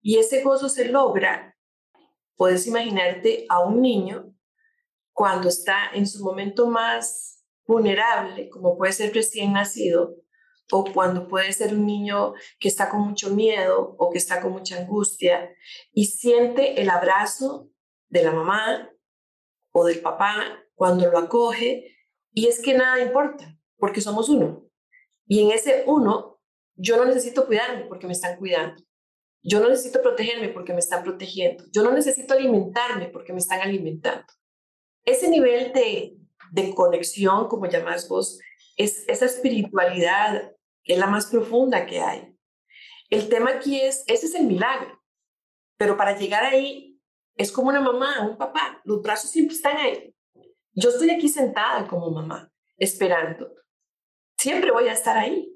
Y 0.00 0.18
ese 0.18 0.42
gozo 0.42 0.68
se 0.68 0.86
logra, 0.86 1.56
puedes 2.36 2.66
imaginarte 2.66 3.46
a 3.48 3.60
un 3.60 3.80
niño 3.80 4.34
cuando 5.12 5.48
está 5.48 5.90
en 5.92 6.06
su 6.06 6.24
momento 6.24 6.66
más 6.66 7.41
vulnerable, 7.66 8.48
como 8.48 8.76
puede 8.76 8.92
ser 8.92 9.14
recién 9.14 9.52
nacido, 9.52 10.16
o 10.70 10.84
cuando 10.92 11.28
puede 11.28 11.52
ser 11.52 11.74
un 11.74 11.86
niño 11.86 12.34
que 12.58 12.68
está 12.68 12.88
con 12.88 13.00
mucho 13.00 13.30
miedo 13.30 13.94
o 13.98 14.10
que 14.10 14.18
está 14.18 14.40
con 14.40 14.52
mucha 14.52 14.78
angustia 14.78 15.50
y 15.92 16.06
siente 16.06 16.80
el 16.80 16.88
abrazo 16.88 17.68
de 18.08 18.22
la 18.22 18.32
mamá 18.32 18.90
o 19.72 19.84
del 19.84 20.00
papá 20.00 20.62
cuando 20.74 21.10
lo 21.10 21.18
acoge 21.18 21.96
y 22.32 22.46
es 22.46 22.62
que 22.62 22.74
nada 22.74 23.02
importa, 23.02 23.58
porque 23.76 24.00
somos 24.00 24.28
uno. 24.28 24.66
Y 25.26 25.42
en 25.42 25.50
ese 25.52 25.84
uno, 25.86 26.40
yo 26.74 26.96
no 26.96 27.04
necesito 27.04 27.46
cuidarme 27.46 27.84
porque 27.84 28.06
me 28.06 28.14
están 28.14 28.38
cuidando. 28.38 28.82
Yo 29.42 29.60
no 29.60 29.68
necesito 29.68 30.00
protegerme 30.00 30.48
porque 30.48 30.72
me 30.72 30.78
están 30.78 31.02
protegiendo. 31.02 31.64
Yo 31.72 31.82
no 31.82 31.92
necesito 31.92 32.34
alimentarme 32.34 33.08
porque 33.08 33.32
me 33.32 33.40
están 33.40 33.60
alimentando. 33.60 34.32
Ese 35.04 35.28
nivel 35.28 35.72
de, 35.72 36.16
de 36.52 36.74
conexión, 36.74 37.48
como 37.48 37.66
llamás 37.66 38.08
vos, 38.08 38.38
es 38.76 39.04
esa 39.08 39.26
espiritualidad 39.26 40.52
es 40.84 40.98
la 40.98 41.06
más 41.06 41.26
profunda 41.26 41.86
que 41.86 42.00
hay. 42.00 42.36
El 43.10 43.28
tema 43.28 43.50
aquí 43.50 43.80
es, 43.80 44.04
ese 44.06 44.26
es 44.26 44.34
el 44.34 44.46
milagro. 44.46 45.00
Pero 45.76 45.96
para 45.96 46.16
llegar 46.16 46.44
ahí, 46.44 47.00
es 47.36 47.52
como 47.52 47.68
una 47.68 47.80
mamá, 47.80 48.20
un 48.28 48.36
papá. 48.36 48.80
Los 48.84 49.02
brazos 49.02 49.30
siempre 49.30 49.56
están 49.56 49.76
ahí. 49.76 50.14
Yo 50.72 50.88
estoy 50.88 51.10
aquí 51.10 51.28
sentada 51.28 51.86
como 51.86 52.10
mamá, 52.10 52.52
esperando 52.76 53.52
siempre 54.42 54.72
voy 54.72 54.88
a 54.88 54.92
estar 54.92 55.16
ahí. 55.16 55.48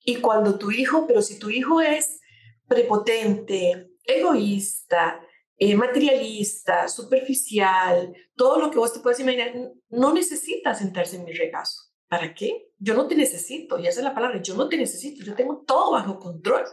Y 0.00 0.16
cuando 0.16 0.58
tu 0.58 0.70
hijo, 0.70 1.06
pero 1.06 1.22
si 1.22 1.38
tu 1.38 1.48
hijo 1.50 1.80
es 1.80 2.20
prepotente, 2.66 3.90
egoísta, 4.04 5.20
eh, 5.56 5.76
materialista, 5.76 6.88
superficial, 6.88 8.12
todo 8.34 8.58
lo 8.58 8.70
que 8.70 8.78
vos 8.78 8.92
te 8.92 9.00
puedes 9.00 9.20
imaginar, 9.20 9.52
no 9.88 10.12
necesita 10.12 10.74
sentarse 10.74 11.16
en 11.16 11.24
mi 11.24 11.32
regazo. 11.32 11.90
¿Para 12.08 12.34
qué? 12.34 12.68
Yo 12.78 12.94
no 12.94 13.06
te 13.06 13.14
necesito, 13.14 13.78
y 13.78 13.86
esa 13.86 14.00
es 14.00 14.04
la 14.04 14.14
palabra, 14.14 14.42
yo 14.42 14.54
no 14.54 14.68
te 14.68 14.76
necesito, 14.76 15.24
yo 15.24 15.34
tengo 15.34 15.64
todo 15.66 15.92
bajo 15.92 16.18
control. 16.18 16.64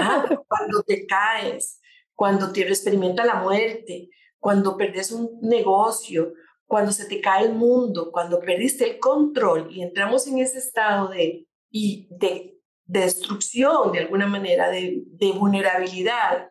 Ah, 0.00 0.24
cuando 0.48 0.82
te 0.82 1.06
caes, 1.06 1.80
cuando 2.14 2.52
te 2.52 2.62
experimenta 2.62 3.24
la 3.24 3.36
muerte, 3.36 4.10
cuando 4.38 4.76
perdes 4.76 5.12
un 5.12 5.38
negocio, 5.42 6.32
cuando 6.66 6.92
se 6.92 7.06
te 7.06 7.20
cae 7.20 7.46
el 7.46 7.54
mundo, 7.54 8.10
cuando 8.10 8.40
perdiste 8.40 8.90
el 8.90 8.98
control 8.98 9.68
y 9.70 9.82
entramos 9.82 10.26
en 10.26 10.38
ese 10.38 10.58
estado 10.58 11.08
de, 11.08 11.46
y 11.70 12.08
de, 12.10 12.54
destrucción, 12.84 13.92
de 13.92 13.98
alguna 14.00 14.26
manera, 14.26 14.70
de, 14.70 15.02
de 15.04 15.32
vulnerabilidad, 15.32 16.50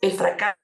el 0.00 0.12
fracaso, 0.12 0.59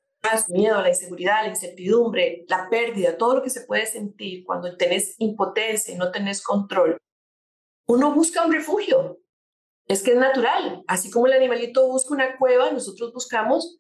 miedo, 0.49 0.81
la 0.81 0.89
inseguridad, 0.89 1.43
la 1.43 1.49
incertidumbre, 1.49 2.45
la 2.49 2.69
pérdida, 2.69 3.17
todo 3.17 3.37
lo 3.37 3.43
que 3.43 3.51
se 3.51 3.63
puede 3.63 3.87
sentir 3.87 4.45
cuando 4.45 4.77
tenés 4.77 5.15
impotencia 5.19 5.95
y 5.95 5.97
no 5.97 6.11
tenés 6.11 6.43
control, 6.43 6.99
uno 7.87 8.13
busca 8.13 8.45
un 8.45 8.53
refugio. 8.53 9.19
Es 9.87 10.03
que 10.03 10.13
es 10.13 10.17
natural. 10.17 10.83
Así 10.89 11.11
como 11.11 11.27
el 11.27 11.33
animalito 11.33 11.87
busca 11.87 12.15
una 12.15 12.37
cueva, 12.37 12.73
nosotros 12.73 13.13
buscamos 13.13 13.77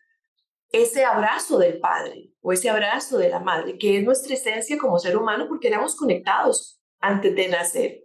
ese 0.70 1.04
abrazo 1.04 1.59
del 1.59 1.80
padre 1.80 2.30
o 2.40 2.52
ese 2.52 2.70
abrazo 2.70 3.18
de 3.18 3.28
la 3.28 3.40
madre, 3.40 3.78
que 3.78 3.98
es 3.98 4.04
nuestra 4.04 4.35
esencia 4.35 4.78
como 4.78 4.98
ser 4.98 5.16
humano 5.16 5.46
porque 5.48 5.68
éramos 5.68 5.96
conectados 5.96 6.80
antes 7.00 7.35
de 7.35 7.48
nacer. 7.48 8.00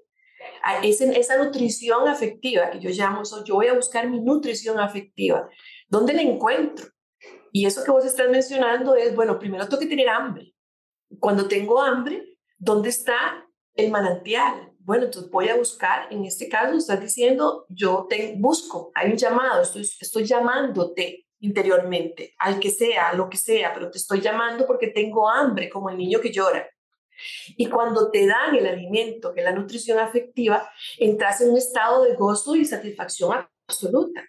Es 0.83 1.01
esa 1.01 1.37
nutrición 1.37 2.07
afectiva 2.07 2.71
que 2.71 2.79
yo 2.79 2.89
llamo, 2.89 3.21
yo 3.45 3.55
voy 3.55 3.67
a 3.67 3.73
buscar 3.73 4.09
mi 4.09 4.19
nutrición 4.19 4.79
afectiva. 4.79 5.47
¿Dónde 5.87 6.13
la 6.13 6.21
encuentro? 6.21 6.87
Y 7.51 7.65
eso 7.65 7.83
que 7.83 7.91
vos 7.91 8.05
estás 8.05 8.29
mencionando 8.29 8.95
es, 8.95 9.15
bueno, 9.15 9.37
primero 9.37 9.67
tengo 9.67 9.79
que 9.79 9.87
tener 9.87 10.09
hambre. 10.09 10.53
Cuando 11.19 11.47
tengo 11.47 11.81
hambre, 11.81 12.37
¿dónde 12.57 12.89
está 12.89 13.45
el 13.75 13.91
manantial? 13.91 14.71
Bueno, 14.79 15.05
entonces 15.05 15.29
voy 15.29 15.49
a 15.49 15.57
buscar, 15.57 16.11
en 16.11 16.25
este 16.25 16.49
caso 16.49 16.77
estás 16.77 17.01
diciendo, 17.01 17.65
yo 17.69 18.07
te 18.09 18.35
busco, 18.37 18.91
hay 18.95 19.11
un 19.11 19.17
llamado, 19.17 19.61
estoy, 19.61 19.81
estoy 19.81 20.25
llamándote 20.25 21.27
interiormente, 21.41 22.33
al 22.39 22.59
que 22.59 22.71
sea, 22.71 23.09
a 23.09 23.13
lo 23.13 23.29
que 23.29 23.37
sea, 23.37 23.73
pero 23.73 23.91
te 23.91 23.97
estoy 23.97 24.21
llamando 24.21 24.65
porque 24.65 24.87
tengo 24.87 25.29
hambre, 25.29 25.69
como 25.69 25.89
el 25.89 25.97
niño 25.97 26.19
que 26.19 26.31
llora. 26.31 26.67
Y 27.57 27.67
cuando 27.67 28.09
te 28.09 28.25
dan 28.25 28.55
el 28.55 28.65
alimento, 28.65 29.33
que 29.33 29.41
es 29.41 29.45
la 29.45 29.51
nutrición 29.51 29.99
afectiva, 29.99 30.71
entras 30.97 31.41
en 31.41 31.51
un 31.51 31.57
estado 31.57 32.03
de 32.03 32.15
gozo 32.15 32.55
y 32.55 32.65
satisfacción 32.65 33.45
absoluta. 33.67 34.23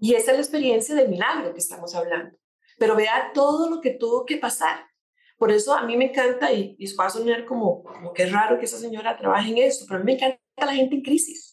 Y 0.00 0.14
esa 0.14 0.32
es 0.32 0.38
la 0.38 0.42
experiencia 0.42 0.94
del 0.94 1.08
milagro 1.08 1.52
que 1.52 1.60
estamos 1.60 1.94
hablando. 1.94 2.36
Pero 2.82 2.96
vea 2.96 3.30
todo 3.32 3.70
lo 3.70 3.80
que 3.80 3.90
tuvo 3.90 4.26
que 4.26 4.38
pasar. 4.38 4.86
Por 5.38 5.52
eso 5.52 5.72
a 5.72 5.86
mí 5.86 5.96
me 5.96 6.06
encanta, 6.06 6.52
y, 6.52 6.74
y 6.80 6.92
va 6.96 7.06
a 7.06 7.10
sonar 7.10 7.44
como, 7.44 7.84
como 7.84 8.12
que 8.12 8.24
es 8.24 8.32
raro 8.32 8.58
que 8.58 8.64
esa 8.64 8.76
señora 8.76 9.16
trabaje 9.16 9.52
en 9.52 9.58
esto, 9.58 9.84
pero 9.86 10.00
a 10.00 10.02
mí 10.02 10.06
me 10.06 10.14
encanta 10.14 10.66
la 10.66 10.74
gente 10.74 10.96
en 10.96 11.02
crisis 11.02 11.52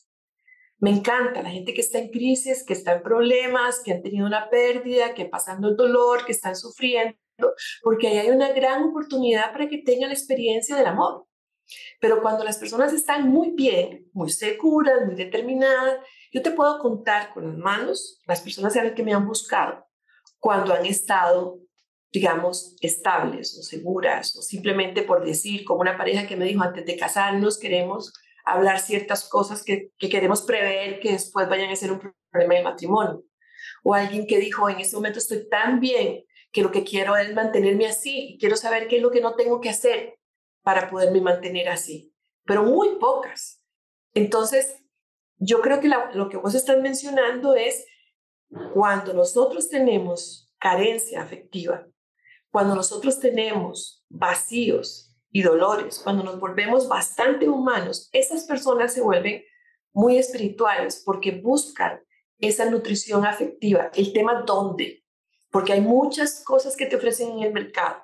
me 0.80 0.92
encanta 0.92 1.44
la 1.44 1.50
gente 1.50 1.74
que 1.74 1.82
está 1.82 2.00
en 2.00 2.10
crisis, 2.10 2.64
que 2.66 2.74
está 2.74 2.94
en 2.94 3.04
problemas, 3.04 3.82
que 3.84 3.92
han 3.92 4.02
tenido 4.02 4.26
una 4.26 4.50
pérdida, 4.50 5.14
que 5.14 5.26
pasando 5.26 5.68
el 5.68 5.76
dolor, 5.76 6.26
que 6.26 6.32
están 6.32 6.56
sufriendo, 6.56 7.18
porque 7.84 8.08
ahí 8.08 8.18
hay 8.20 8.30
una 8.30 8.54
gran 8.54 8.84
oportunidad 8.84 9.52
para 9.52 9.68
que 9.68 9.80
tengan 9.80 10.10
la 10.10 10.16
experiencia 10.16 10.78
del 10.78 10.88
amor. 10.88 11.26
Pero 12.00 12.22
cuando 12.22 12.46
las 12.46 12.58
personas 12.58 12.94
están 12.94 13.30
muy 13.30 13.52
bien, 13.52 14.10
muy 14.14 14.30
seguras, 14.30 15.06
muy 15.06 15.16
determinadas, 15.16 16.00
yo 16.32 16.42
te 16.42 16.52
puedo 16.52 16.80
contar 16.80 17.34
con 17.34 17.46
las 17.46 17.58
manos 17.58 18.22
las 18.26 18.42
personas 18.42 18.76
a 18.78 18.84
las 18.84 18.94
que 18.94 19.04
me 19.04 19.14
han 19.14 19.28
buscado 19.28 19.89
cuando 20.40 20.74
han 20.74 20.86
estado, 20.86 21.60
digamos, 22.12 22.76
estables 22.82 23.58
o 23.58 23.62
seguras, 23.62 24.36
o 24.36 24.42
simplemente 24.42 25.04
por 25.04 25.24
decir, 25.24 25.64
como 25.66 25.82
una 25.82 25.98
pareja 25.98 26.28
que 26.28 26.36
me 26.36 26.46
dijo, 26.46 26.64
antes 26.64 26.86
de 26.86 26.98
casarnos 26.98 27.60
queremos 27.60 28.14
hablar 28.46 28.80
ciertas 28.80 29.28
cosas 29.30 29.64
que, 29.64 29.92
que 29.98 30.10
queremos 30.10 30.42
prever 30.42 31.00
que 31.00 31.12
después 31.12 31.48
vayan 31.48 31.70
a 31.70 31.76
ser 31.76 31.92
un 31.92 32.00
problema 32.32 32.56
de 32.56 32.64
matrimonio. 32.64 33.24
O 33.84 33.94
alguien 33.94 34.26
que 34.26 34.40
dijo, 34.40 34.70
en 34.70 34.80
este 34.80 34.96
momento 34.96 35.20
estoy 35.20 35.48
tan 35.50 35.80
bien 35.80 36.24
que 36.52 36.62
lo 36.62 36.72
que 36.72 36.84
quiero 36.84 37.16
es 37.16 37.34
mantenerme 37.34 37.86
así 37.86 38.38
quiero 38.40 38.56
saber 38.56 38.88
qué 38.88 38.98
es 38.98 39.02
lo 39.02 39.12
que 39.12 39.22
no 39.22 39.36
tengo 39.36 39.62
que 39.62 39.70
hacer 39.70 40.18
para 40.64 40.90
poderme 40.90 41.22
mantener 41.22 41.70
así, 41.70 42.14
pero 42.46 42.64
muy 42.64 42.98
pocas. 43.00 43.62
Entonces, 44.14 44.84
yo 45.38 45.62
creo 45.62 45.80
que 45.80 45.90
lo 46.14 46.30
que 46.30 46.38
vos 46.38 46.56
estás 46.56 46.82
mencionando 46.82 47.56
es 47.56 47.86
cuando 48.74 49.14
nosotros 49.14 49.70
tenemos 49.70 50.52
carencia 50.58 51.22
afectiva, 51.22 51.88
cuando 52.52 52.76
nosotros 52.76 53.20
tenemos 53.20 54.04
vacíos 54.10 55.16
y 55.32 55.44
dolores, 55.44 56.00
cuando 56.04 56.24
nos 56.24 56.40
volvemos 56.40 56.88
bastante 56.88 57.48
humanos, 57.48 58.10
esas 58.12 58.46
personas 58.46 58.94
se 58.94 59.02
vuelven 59.02 59.44
muy 59.94 60.18
espirituales 60.18 61.02
porque 61.06 61.32
buscan 61.32 62.02
esa 62.40 62.70
nutrición 62.70 63.26
afectiva. 63.26 63.92
El 63.94 64.14
tema 64.14 64.44
dónde, 64.46 65.04
porque 65.52 65.74
hay 65.74 65.82
muchas 65.82 66.44
cosas 66.44 66.76
que 66.76 66.86
te 66.86 66.96
ofrecen 66.96 67.32
en 67.32 67.44
el 67.44 67.54
mercado. 67.54 68.02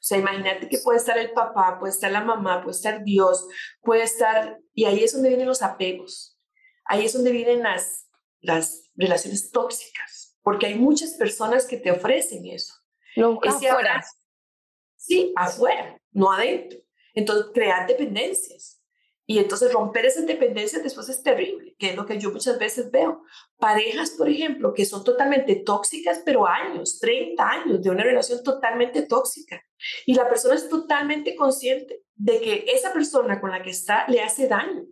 O 0.00 0.02
sea, 0.02 0.18
imagínate 0.18 0.68
que 0.68 0.78
puede 0.78 0.98
estar 0.98 1.18
el 1.18 1.32
papá, 1.32 1.78
puede 1.78 1.92
estar 1.92 2.10
la 2.10 2.22
mamá, 2.22 2.62
puede 2.62 2.76
estar 2.76 3.02
Dios, 3.04 3.46
puede 3.82 4.02
estar, 4.02 4.58
y 4.72 4.84
ahí 4.84 5.02
es 5.02 5.12
donde 5.12 5.28
vienen 5.28 5.48
los 5.48 5.62
apegos, 5.62 6.38
ahí 6.84 7.04
es 7.04 7.12
donde 7.12 7.32
vienen 7.32 7.62
las, 7.62 8.08
las 8.40 8.87
relaciones 8.98 9.50
tóxicas, 9.50 10.36
porque 10.42 10.66
hay 10.66 10.74
muchas 10.74 11.14
personas 11.14 11.66
que 11.66 11.78
te 11.78 11.90
ofrecen 11.90 12.44
eso. 12.46 12.74
Lo 13.16 13.38
afuera. 13.42 14.04
sí, 14.96 15.32
afuera, 15.36 16.00
no 16.10 16.32
adentro. 16.32 16.78
Entonces, 17.14 17.46
crear 17.54 17.86
dependencias. 17.86 18.82
Y 19.30 19.38
entonces 19.38 19.72
romper 19.74 20.06
esas 20.06 20.26
dependencias 20.26 20.82
después 20.82 21.06
es 21.10 21.22
terrible, 21.22 21.76
que 21.78 21.90
es 21.90 21.96
lo 21.96 22.06
que 22.06 22.18
yo 22.18 22.30
muchas 22.30 22.58
veces 22.58 22.90
veo. 22.90 23.22
Parejas, 23.58 24.12
por 24.12 24.26
ejemplo, 24.28 24.72
que 24.72 24.86
son 24.86 25.04
totalmente 25.04 25.56
tóxicas, 25.56 26.22
pero 26.24 26.46
años, 26.46 26.98
30 26.98 27.46
años 27.46 27.82
de 27.82 27.90
una 27.90 28.04
relación 28.04 28.42
totalmente 28.42 29.02
tóxica. 29.02 29.62
Y 30.06 30.14
la 30.14 30.26
persona 30.30 30.54
es 30.54 30.70
totalmente 30.70 31.36
consciente 31.36 32.02
de 32.14 32.40
que 32.40 32.64
esa 32.68 32.92
persona 32.94 33.38
con 33.38 33.50
la 33.50 33.62
que 33.62 33.68
está 33.68 34.08
le 34.08 34.22
hace 34.22 34.48
daño, 34.48 34.86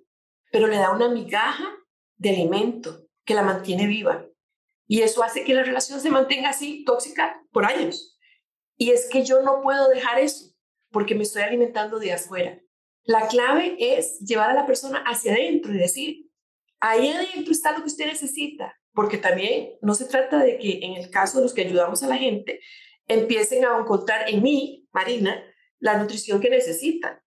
pero 0.52 0.66
le 0.66 0.76
da 0.76 0.92
una 0.92 1.08
migaja 1.08 1.74
de 2.18 2.30
alimento 2.30 3.05
que 3.26 3.34
la 3.34 3.42
mantiene 3.42 3.86
viva. 3.86 4.26
Y 4.86 5.02
eso 5.02 5.22
hace 5.22 5.44
que 5.44 5.52
la 5.52 5.64
relación 5.64 6.00
se 6.00 6.10
mantenga 6.10 6.48
así, 6.48 6.84
tóxica, 6.84 7.42
por 7.52 7.66
años. 7.66 8.16
Y 8.78 8.90
es 8.90 9.08
que 9.10 9.24
yo 9.24 9.42
no 9.42 9.60
puedo 9.60 9.88
dejar 9.88 10.18
eso 10.20 10.54
porque 10.90 11.14
me 11.14 11.24
estoy 11.24 11.42
alimentando 11.42 11.98
de 11.98 12.12
afuera. 12.12 12.58
La 13.02 13.26
clave 13.28 13.76
es 13.78 14.20
llevar 14.20 14.50
a 14.50 14.54
la 14.54 14.66
persona 14.66 15.02
hacia 15.06 15.32
adentro 15.32 15.74
y 15.74 15.78
decir, 15.78 16.30
ahí 16.80 17.08
adentro 17.08 17.52
está 17.52 17.72
lo 17.72 17.78
que 17.78 17.88
usted 17.88 18.06
necesita, 18.06 18.74
porque 18.92 19.18
también 19.18 19.72
no 19.82 19.94
se 19.94 20.06
trata 20.06 20.38
de 20.38 20.58
que 20.58 20.78
en 20.82 20.94
el 20.94 21.10
caso 21.10 21.38
de 21.38 21.44
los 21.44 21.54
que 21.54 21.62
ayudamos 21.62 22.02
a 22.02 22.08
la 22.08 22.16
gente, 22.16 22.60
empiecen 23.08 23.64
a 23.64 23.78
encontrar 23.78 24.28
en 24.28 24.42
mí, 24.42 24.88
Marina, 24.92 25.42
la 25.78 25.98
nutrición 25.98 26.40
que 26.40 26.50
necesitan, 26.50 27.20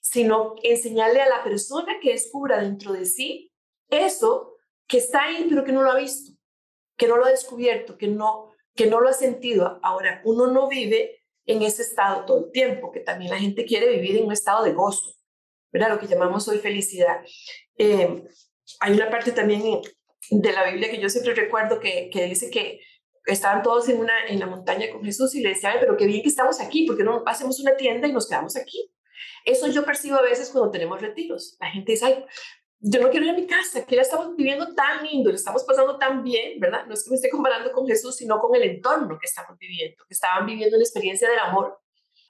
sino 0.00 0.54
enseñarle 0.62 1.20
a 1.20 1.28
la 1.28 1.44
persona 1.44 1.98
que 2.00 2.12
descubra 2.12 2.60
dentro 2.60 2.92
de 2.92 3.06
sí 3.06 3.54
eso 3.88 4.53
que 4.86 4.98
está 4.98 5.24
ahí, 5.24 5.46
pero 5.48 5.64
que 5.64 5.72
no 5.72 5.82
lo 5.82 5.90
ha 5.90 5.98
visto, 5.98 6.32
que 6.96 7.08
no 7.08 7.16
lo 7.16 7.26
ha 7.26 7.30
descubierto, 7.30 7.96
que 7.96 8.08
no, 8.08 8.52
que 8.74 8.86
no 8.86 9.00
lo 9.00 9.08
ha 9.08 9.12
sentido. 9.12 9.78
Ahora, 9.82 10.20
uno 10.24 10.46
no 10.48 10.68
vive 10.68 11.20
en 11.46 11.62
ese 11.62 11.82
estado 11.82 12.24
todo 12.24 12.46
el 12.46 12.52
tiempo, 12.52 12.90
que 12.90 13.00
también 13.00 13.30
la 13.30 13.38
gente 13.38 13.64
quiere 13.64 13.88
vivir 13.90 14.16
en 14.16 14.26
un 14.26 14.32
estado 14.32 14.64
de 14.64 14.72
gozo, 14.72 15.14
¿verdad? 15.72 15.90
Lo 15.90 15.98
que 15.98 16.06
llamamos 16.06 16.48
hoy 16.48 16.58
felicidad. 16.58 17.20
Eh, 17.76 18.24
hay 18.80 18.92
una 18.92 19.10
parte 19.10 19.32
también 19.32 19.80
de 20.30 20.52
la 20.52 20.70
Biblia 20.70 20.90
que 20.90 21.00
yo 21.00 21.08
siempre 21.08 21.34
recuerdo 21.34 21.80
que, 21.80 22.08
que 22.10 22.24
dice 22.24 22.50
que 22.50 22.80
estaban 23.26 23.62
todos 23.62 23.88
en, 23.88 23.98
una, 24.00 24.26
en 24.26 24.38
la 24.38 24.46
montaña 24.46 24.90
con 24.90 25.02
Jesús 25.04 25.34
y 25.34 25.42
le 25.42 25.50
decían, 25.50 25.76
pero 25.80 25.96
qué 25.96 26.06
bien 26.06 26.22
que 26.22 26.28
estamos 26.28 26.60
aquí, 26.60 26.86
porque 26.86 27.04
no 27.04 27.22
hacemos 27.26 27.60
una 27.60 27.76
tienda 27.76 28.08
y 28.08 28.12
nos 28.12 28.28
quedamos 28.28 28.56
aquí? 28.56 28.90
Eso 29.44 29.66
yo 29.68 29.84
percibo 29.84 30.16
a 30.16 30.22
veces 30.22 30.50
cuando 30.50 30.70
tenemos 30.70 31.00
retiros. 31.00 31.56
La 31.60 31.70
gente 31.70 31.92
dice, 31.92 32.06
ay, 32.06 32.24
yo 32.80 33.00
no 33.00 33.10
quiero 33.10 33.26
ir 33.26 33.32
a 33.32 33.36
mi 33.36 33.46
casa, 33.46 33.84
que 33.86 33.96
ya 33.96 34.02
estamos 34.02 34.36
viviendo 34.36 34.74
tan 34.74 35.04
lindo, 35.06 35.30
lo 35.30 35.36
estamos 35.36 35.64
pasando 35.64 35.98
tan 35.98 36.22
bien, 36.22 36.60
¿verdad? 36.60 36.86
No 36.86 36.94
es 36.94 37.04
que 37.04 37.10
me 37.10 37.16
esté 37.16 37.30
comparando 37.30 37.72
con 37.72 37.86
Jesús, 37.86 38.16
sino 38.16 38.38
con 38.38 38.54
el 38.54 38.62
entorno 38.62 39.18
que 39.18 39.26
estamos 39.26 39.58
viviendo, 39.58 40.04
que 40.06 40.14
estaban 40.14 40.44
viviendo 40.46 40.76
una 40.76 40.84
experiencia 40.84 41.28
del 41.28 41.38
amor 41.38 41.78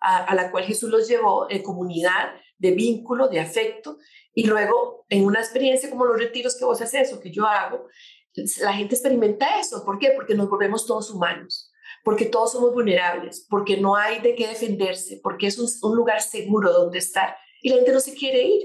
a, 0.01 0.35
la 0.35 0.51
cual 0.51 0.65
Jesús 0.65 0.91
los 0.91 1.09
llevó 1.09 1.51
en 1.51 1.63
comunidad, 1.63 2.35
de 2.59 2.71
vínculo, 2.71 3.29
de 3.29 3.41
afecto, 3.41 3.99
y 4.33 4.47
luego 4.47 5.07
en 5.09 5.25
una 5.25 5.41
experiencia 5.41 5.91
como 5.91 6.05
los 6.05 6.19
retiros 6.19 6.57
que 6.57 6.65
vos 6.65 6.81
haces 6.81 7.13
o 7.13 7.21
que 7.21 7.31
yo 7.31 7.47
hago, 7.47 7.89
la 8.61 8.75
gente 8.75 8.95
experimenta 8.95 9.59
eso. 9.59 9.85
¿Por 9.85 9.99
qué? 9.99 10.13
Porque 10.15 10.35
nos 10.35 10.49
volvemos 10.49 10.87
todos 10.87 11.11
humanos, 11.11 11.73
porque 12.05 12.27
todos 12.27 12.53
somos 12.53 12.73
vulnerables, 12.73 13.47
porque 13.49 13.77
no 13.77 13.97
hay 13.97 14.21
de 14.21 14.35
qué 14.35 14.47
defenderse, 14.47 15.21
porque 15.23 15.47
es 15.47 15.59
un, 15.59 15.69
un 15.91 15.97
lugar 15.97 16.21
seguro 16.21 16.73
donde 16.73 16.99
estar 16.99 17.37
y 17.61 17.71
la 17.71 17.77
gente 17.77 17.93
no 17.93 18.01
se 18.01 18.15
quiere 18.15 18.43
ir. 18.43 18.63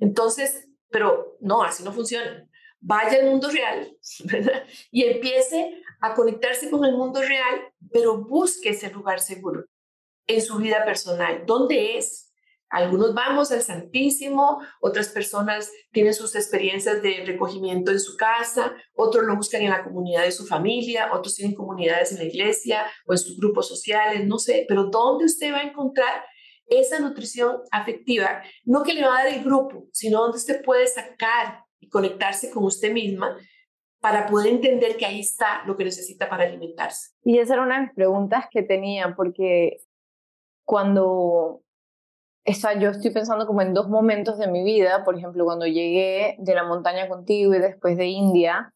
Entonces, 0.00 0.68
pero 0.90 1.36
no, 1.40 1.62
así 1.62 1.82
no 1.82 1.92
funciona. 1.92 2.48
Vaya 2.80 3.18
al 3.18 3.30
mundo 3.30 3.50
real 3.50 3.96
y 4.90 5.04
empiece 5.04 5.82
a 6.00 6.14
conectarse 6.14 6.70
con 6.70 6.84
el 6.84 6.92
mundo 6.92 7.20
real, 7.22 7.72
pero 7.92 8.24
busque 8.24 8.70
ese 8.70 8.90
lugar 8.90 9.20
seguro 9.20 9.64
en 10.26 10.42
su 10.42 10.58
vida 10.58 10.84
personal. 10.84 11.44
¿Dónde 11.46 11.96
es? 11.96 12.32
Algunos 12.74 13.14
vamos 13.14 13.52
al 13.52 13.62
Santísimo, 13.62 14.60
otras 14.80 15.08
personas 15.10 15.70
tienen 15.92 16.12
sus 16.12 16.34
experiencias 16.34 17.02
de 17.02 17.22
recogimiento 17.24 17.92
en 17.92 18.00
su 18.00 18.16
casa, 18.16 18.74
otros 18.96 19.24
lo 19.24 19.36
buscan 19.36 19.62
en 19.62 19.70
la 19.70 19.84
comunidad 19.84 20.24
de 20.24 20.32
su 20.32 20.44
familia, 20.44 21.12
otros 21.12 21.36
tienen 21.36 21.54
comunidades 21.54 22.10
en 22.10 22.18
la 22.18 22.24
iglesia 22.24 22.84
o 23.06 23.12
en 23.12 23.18
sus 23.18 23.38
grupos 23.38 23.68
sociales, 23.68 24.26
no 24.26 24.38
sé, 24.38 24.64
pero 24.66 24.86
¿dónde 24.86 25.26
usted 25.26 25.52
va 25.52 25.58
a 25.58 25.68
encontrar 25.68 26.24
esa 26.66 26.98
nutrición 26.98 27.58
afectiva, 27.70 28.42
no 28.64 28.82
que 28.82 28.94
le 28.94 29.06
va 29.06 29.18
a 29.18 29.24
dar 29.24 29.34
el 29.34 29.44
grupo, 29.44 29.86
sino 29.92 30.20
donde 30.20 30.38
usted 30.38 30.62
puede 30.64 30.86
sacar 30.86 31.64
y 31.78 31.88
conectarse 31.88 32.50
con 32.50 32.64
usted 32.64 32.92
misma 32.92 33.36
para 34.00 34.26
poder 34.26 34.52
entender 34.52 34.96
que 34.96 35.06
ahí 35.06 35.20
está 35.20 35.64
lo 35.66 35.76
que 35.76 35.84
necesita 35.84 36.28
para 36.28 36.44
alimentarse. 36.44 37.12
Y 37.22 37.38
esa 37.38 37.54
era 37.54 37.62
una 37.62 37.76
de 37.80 37.86
las 37.86 37.94
preguntas 37.94 38.46
que 38.50 38.62
tenía, 38.62 39.14
porque 39.16 39.78
cuando 40.64 41.62
esa, 42.44 42.78
yo 42.78 42.90
estoy 42.90 43.10
pensando 43.10 43.46
como 43.46 43.62
en 43.62 43.72
dos 43.72 43.88
momentos 43.88 44.38
de 44.38 44.46
mi 44.46 44.62
vida, 44.62 45.04
por 45.04 45.16
ejemplo, 45.16 45.44
cuando 45.44 45.66
llegué 45.66 46.36
de 46.38 46.54
la 46.54 46.64
montaña 46.64 47.08
contigo 47.08 47.54
y 47.54 47.58
después 47.58 47.96
de 47.96 48.06
India, 48.06 48.74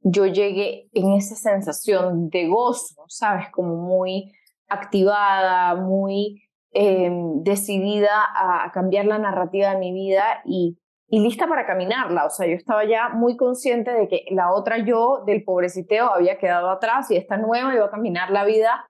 yo 0.00 0.26
llegué 0.26 0.88
en 0.92 1.12
esa 1.12 1.34
sensación 1.34 2.30
de 2.30 2.46
gozo, 2.46 3.04
¿sabes? 3.08 3.50
Como 3.50 3.74
muy 3.74 4.32
activada, 4.68 5.74
muy 5.74 6.47
Em, 6.80 7.42
decidida 7.42 8.08
a, 8.36 8.70
cambiar 8.70 9.04
la 9.04 9.18
narrativa 9.18 9.72
de 9.72 9.78
mi 9.78 9.92
vida 9.92 10.42
y, 10.44 10.78
lista 11.10 11.48
para 11.48 11.66
caminarla. 11.66 12.24
O 12.24 12.30
sea, 12.30 12.46
yo 12.46 12.54
estaba 12.54 12.84
ya 12.84 13.08
muy 13.08 13.36
consciente 13.36 13.90
de 13.90 14.06
que 14.06 14.26
la 14.30 14.52
otra 14.52 14.78
yo 14.78 15.24
del 15.26 15.42
pobreciteo 15.42 16.14
había 16.14 16.38
quedado 16.38 16.70
atrás 16.70 17.10
y 17.10 17.16
esta 17.16 17.36
nueva 17.36 17.74
iba 17.74 17.86
a 17.86 17.90
caminar 17.90 18.30
la 18.30 18.44
vida, 18.44 18.86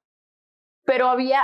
pero 0.85 1.09
había, 1.09 1.40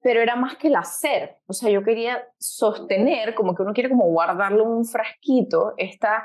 pero 0.00 0.22
era 0.22 0.34
más 0.34 0.56
que 0.56 0.68
el 0.68 0.76
hacer. 0.76 1.36
O 1.46 1.52
sea, 1.52 1.68
yo 1.68 1.82
quería 1.82 2.26
sostener, 2.38 3.34
como 3.34 3.54
que 3.54 3.62
uno 3.62 3.74
quiere 3.74 3.90
como 3.90 4.06
guardarlo 4.06 4.64
un 4.64 4.86
frasquito, 4.86 5.74
esta, 5.76 6.24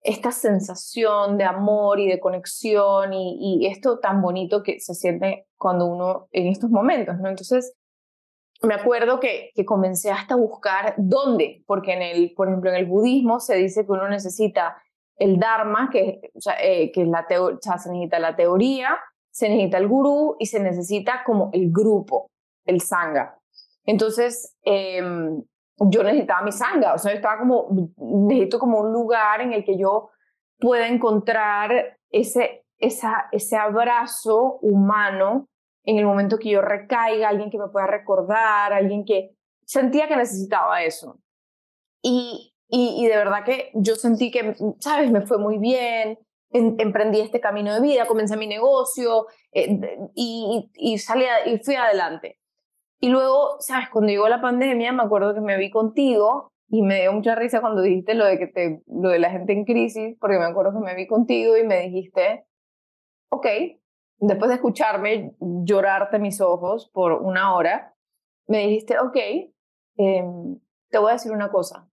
esta 0.00 0.30
sensación 0.30 1.38
de 1.38 1.44
amor 1.44 1.98
y 1.98 2.06
de 2.06 2.20
conexión 2.20 3.12
y, 3.12 3.62
y 3.62 3.66
esto 3.66 3.98
tan 3.98 4.22
bonito 4.22 4.62
que 4.62 4.78
se 4.78 4.94
siente 4.94 5.48
cuando 5.56 5.86
uno 5.86 6.28
en 6.30 6.46
estos 6.46 6.70
momentos, 6.70 7.16
¿no? 7.18 7.28
Entonces, 7.28 7.74
me 8.62 8.74
acuerdo 8.74 9.20
que, 9.20 9.50
que, 9.54 9.64
comencé 9.64 10.10
hasta 10.10 10.34
a 10.34 10.36
buscar 10.36 10.94
dónde, 10.96 11.62
porque 11.66 11.92
en 11.92 12.02
el, 12.02 12.34
por 12.34 12.48
ejemplo, 12.48 12.70
en 12.70 12.76
el 12.76 12.86
budismo 12.86 13.38
se 13.38 13.54
dice 13.56 13.86
que 13.86 13.92
uno 13.92 14.08
necesita 14.08 14.82
el 15.16 15.38
dharma, 15.38 15.90
que, 15.90 16.20
o 16.34 16.40
sea, 16.40 16.56
eh, 16.60 16.90
que 16.92 17.04
la 17.04 17.26
o 17.40 17.58
se 17.60 17.90
necesita 17.90 18.18
la 18.18 18.36
teoría, 18.36 18.98
se 19.30 19.48
necesita 19.48 19.78
el 19.78 19.88
gurú 19.88 20.36
y 20.38 20.46
se 20.46 20.60
necesita 20.60 21.22
como 21.24 21.50
el 21.52 21.70
grupo, 21.70 22.30
el 22.64 22.80
sangha. 22.80 23.38
Entonces, 23.84 24.56
em, 24.62 25.42
yo 25.78 26.02
necesitaba 26.02 26.42
mi 26.42 26.52
sangha, 26.52 26.94
o 26.94 26.98
sea, 26.98 27.12
estaba 27.12 27.38
como, 27.38 27.68
necesito 27.96 28.58
como 28.58 28.80
un 28.80 28.92
lugar 28.92 29.40
en 29.40 29.52
el 29.52 29.64
que 29.64 29.78
yo 29.78 30.10
pueda 30.58 30.88
encontrar 30.88 31.98
ese, 32.10 32.64
esa, 32.78 33.28
ese 33.30 33.56
abrazo 33.56 34.58
humano 34.60 35.48
en 35.88 35.98
el 35.98 36.04
momento 36.04 36.38
que 36.38 36.50
yo 36.50 36.60
recaiga, 36.60 37.30
alguien 37.30 37.50
que 37.50 37.58
me 37.58 37.68
pueda 37.68 37.86
recordar, 37.86 38.74
alguien 38.74 39.06
que 39.06 39.30
sentía 39.64 40.06
que 40.06 40.16
necesitaba 40.16 40.82
eso. 40.82 41.18
Y, 42.02 42.54
y, 42.68 43.06
de 43.06 43.16
verdad 43.16 43.42
que 43.42 43.70
yo 43.72 43.96
sentí 43.96 44.30
que, 44.30 44.54
¿sabes? 44.80 45.10
Me 45.10 45.22
fue 45.22 45.38
muy 45.38 45.56
bien, 45.56 46.18
emprendí 46.50 47.20
este 47.20 47.40
camino 47.40 47.72
de 47.72 47.80
vida, 47.80 48.04
comencé 48.04 48.36
mi 48.36 48.46
negocio 48.46 49.28
eh, 49.52 49.80
y, 50.14 50.70
y, 50.74 50.98
salí 50.98 51.24
y 51.46 51.58
fui 51.60 51.76
adelante. 51.76 52.38
Y 53.00 53.08
luego, 53.08 53.56
¿sabes? 53.60 53.88
Cuando 53.88 54.10
llegó 54.10 54.28
la 54.28 54.42
pandemia, 54.42 54.92
me 54.92 55.04
acuerdo 55.04 55.32
que 55.32 55.40
me 55.40 55.56
vi 55.56 55.70
contigo 55.70 56.52
y 56.68 56.82
me 56.82 57.00
dio 57.00 57.14
mucha 57.14 57.34
risa 57.34 57.62
cuando 57.62 57.80
dijiste 57.80 58.12
lo 58.12 58.26
de, 58.26 58.38
que 58.38 58.46
te, 58.46 58.82
lo 58.88 59.08
de 59.08 59.20
la 59.20 59.30
gente 59.30 59.54
en 59.54 59.64
crisis, 59.64 60.18
porque 60.20 60.38
me 60.38 60.44
acuerdo 60.44 60.74
que 60.74 60.84
me 60.84 60.94
vi 60.94 61.06
contigo 61.06 61.56
y 61.56 61.64
me 61.64 61.80
dijiste, 61.80 62.44
ok, 63.30 63.46
después 64.18 64.48
de 64.48 64.56
escucharme 64.56 65.34
llorarte 65.40 66.18
mis 66.18 66.40
ojos 66.40 66.90
por 66.92 67.12
una 67.12 67.54
hora, 67.54 67.94
me 68.46 68.66
dijiste, 68.66 68.98
ok, 68.98 69.16
em, 69.96 70.58
te 70.90 70.98
voy 70.98 71.10
a 71.10 71.14
decir 71.14 71.32
una 71.32 71.50
cosa, 71.50 71.88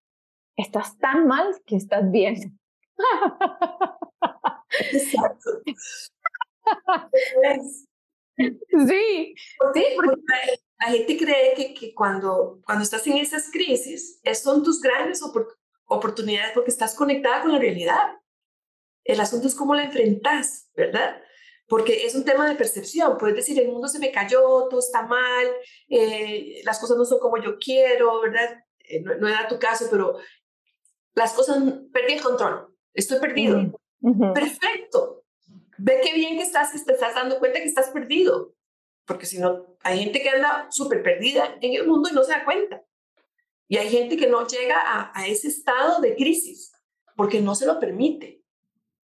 estás 0.55 0.97
tan 0.97 1.27
mal 1.27 1.53
que 1.65 1.75
estás 1.75 2.09
bien. 2.09 2.59
Exacto. 4.91 5.49
sí. 8.88 9.35
Sí, 9.73 9.85
porque 9.95 10.21
la 10.79 10.88
gente 10.88 11.17
cree 11.17 11.53
que, 11.55 11.73
que 11.73 11.93
cuando, 11.93 12.59
cuando 12.65 12.83
estás 12.83 13.05
en 13.07 13.17
esas 13.17 13.51
crisis, 13.51 14.19
son 14.41 14.63
tus 14.63 14.81
grandes 14.81 15.21
oportunidades 15.85 16.51
porque 16.53 16.71
estás 16.71 16.95
conectada 16.95 17.41
con 17.41 17.51
la 17.51 17.59
realidad. 17.59 18.19
El 19.03 19.19
asunto 19.19 19.47
es 19.47 19.55
cómo 19.55 19.75
la 19.75 19.83
enfrentas, 19.83 20.69
¿verdad? 20.75 21.21
Porque 21.67 22.06
es 22.06 22.15
un 22.15 22.23
tema 22.23 22.47
de 22.47 22.56
percepción. 22.56 23.17
Puedes 23.17 23.36
decir, 23.36 23.60
el 23.60 23.69
mundo 23.69 23.88
se 23.88 23.99
me 23.99 24.12
cayó, 24.12 24.67
todo 24.69 24.80
está 24.80 25.04
mal, 25.04 25.47
eh, 25.89 26.62
las 26.63 26.80
cosas 26.80 26.97
no 26.97 27.06
son 27.06 27.19
como 27.19 27.41
yo 27.41 27.58
quiero, 27.58 28.21
¿verdad? 28.21 28.63
Eh, 28.80 29.01
no, 29.01 29.28
era 29.28 29.47
tu 29.47 29.58
caso, 29.58 29.88
pero 29.89 30.17
las 31.15 31.34
cosas, 31.34 31.58
perdí 31.91 32.13
el 32.13 32.21
control, 32.21 32.75
estoy 32.93 33.19
perdido. 33.19 33.82
Perfecto. 34.34 35.23
Ve 35.78 35.99
qué 36.04 36.13
bien 36.13 36.38
que 36.38 36.43
estás, 36.43 36.71
que 36.71 36.80
te 36.80 36.93
estás 36.93 37.15
dando 37.15 37.39
cuenta 37.39 37.60
que 37.60 37.65
estás 37.65 37.89
perdido 37.89 38.56
porque 39.06 39.25
si 39.25 39.39
no, 39.39 39.78
hay 39.82 39.99
gente 39.99 40.21
que 40.21 40.30
anda 40.30 40.67
súper 40.71 41.04
perdida 41.04 41.58
en 41.62 41.73
el 41.73 41.88
mundo 41.88 42.10
y 42.10 42.13
no 42.13 42.23
se 42.23 42.32
da 42.32 42.43
cuenta. 42.43 42.84
Y 43.67 43.78
hay 43.78 43.89
gente 43.89 44.17
que 44.17 44.28
no 44.28 44.45
llega 44.47 44.80
a, 44.80 45.12
a, 45.13 45.28
ese 45.28 45.47
estado 45.47 46.01
de 46.01 46.15
crisis 46.15 46.71
porque 47.15 47.41
no 47.41 47.56
se 47.56 47.65
lo 47.65 47.80
permite. 47.80 48.43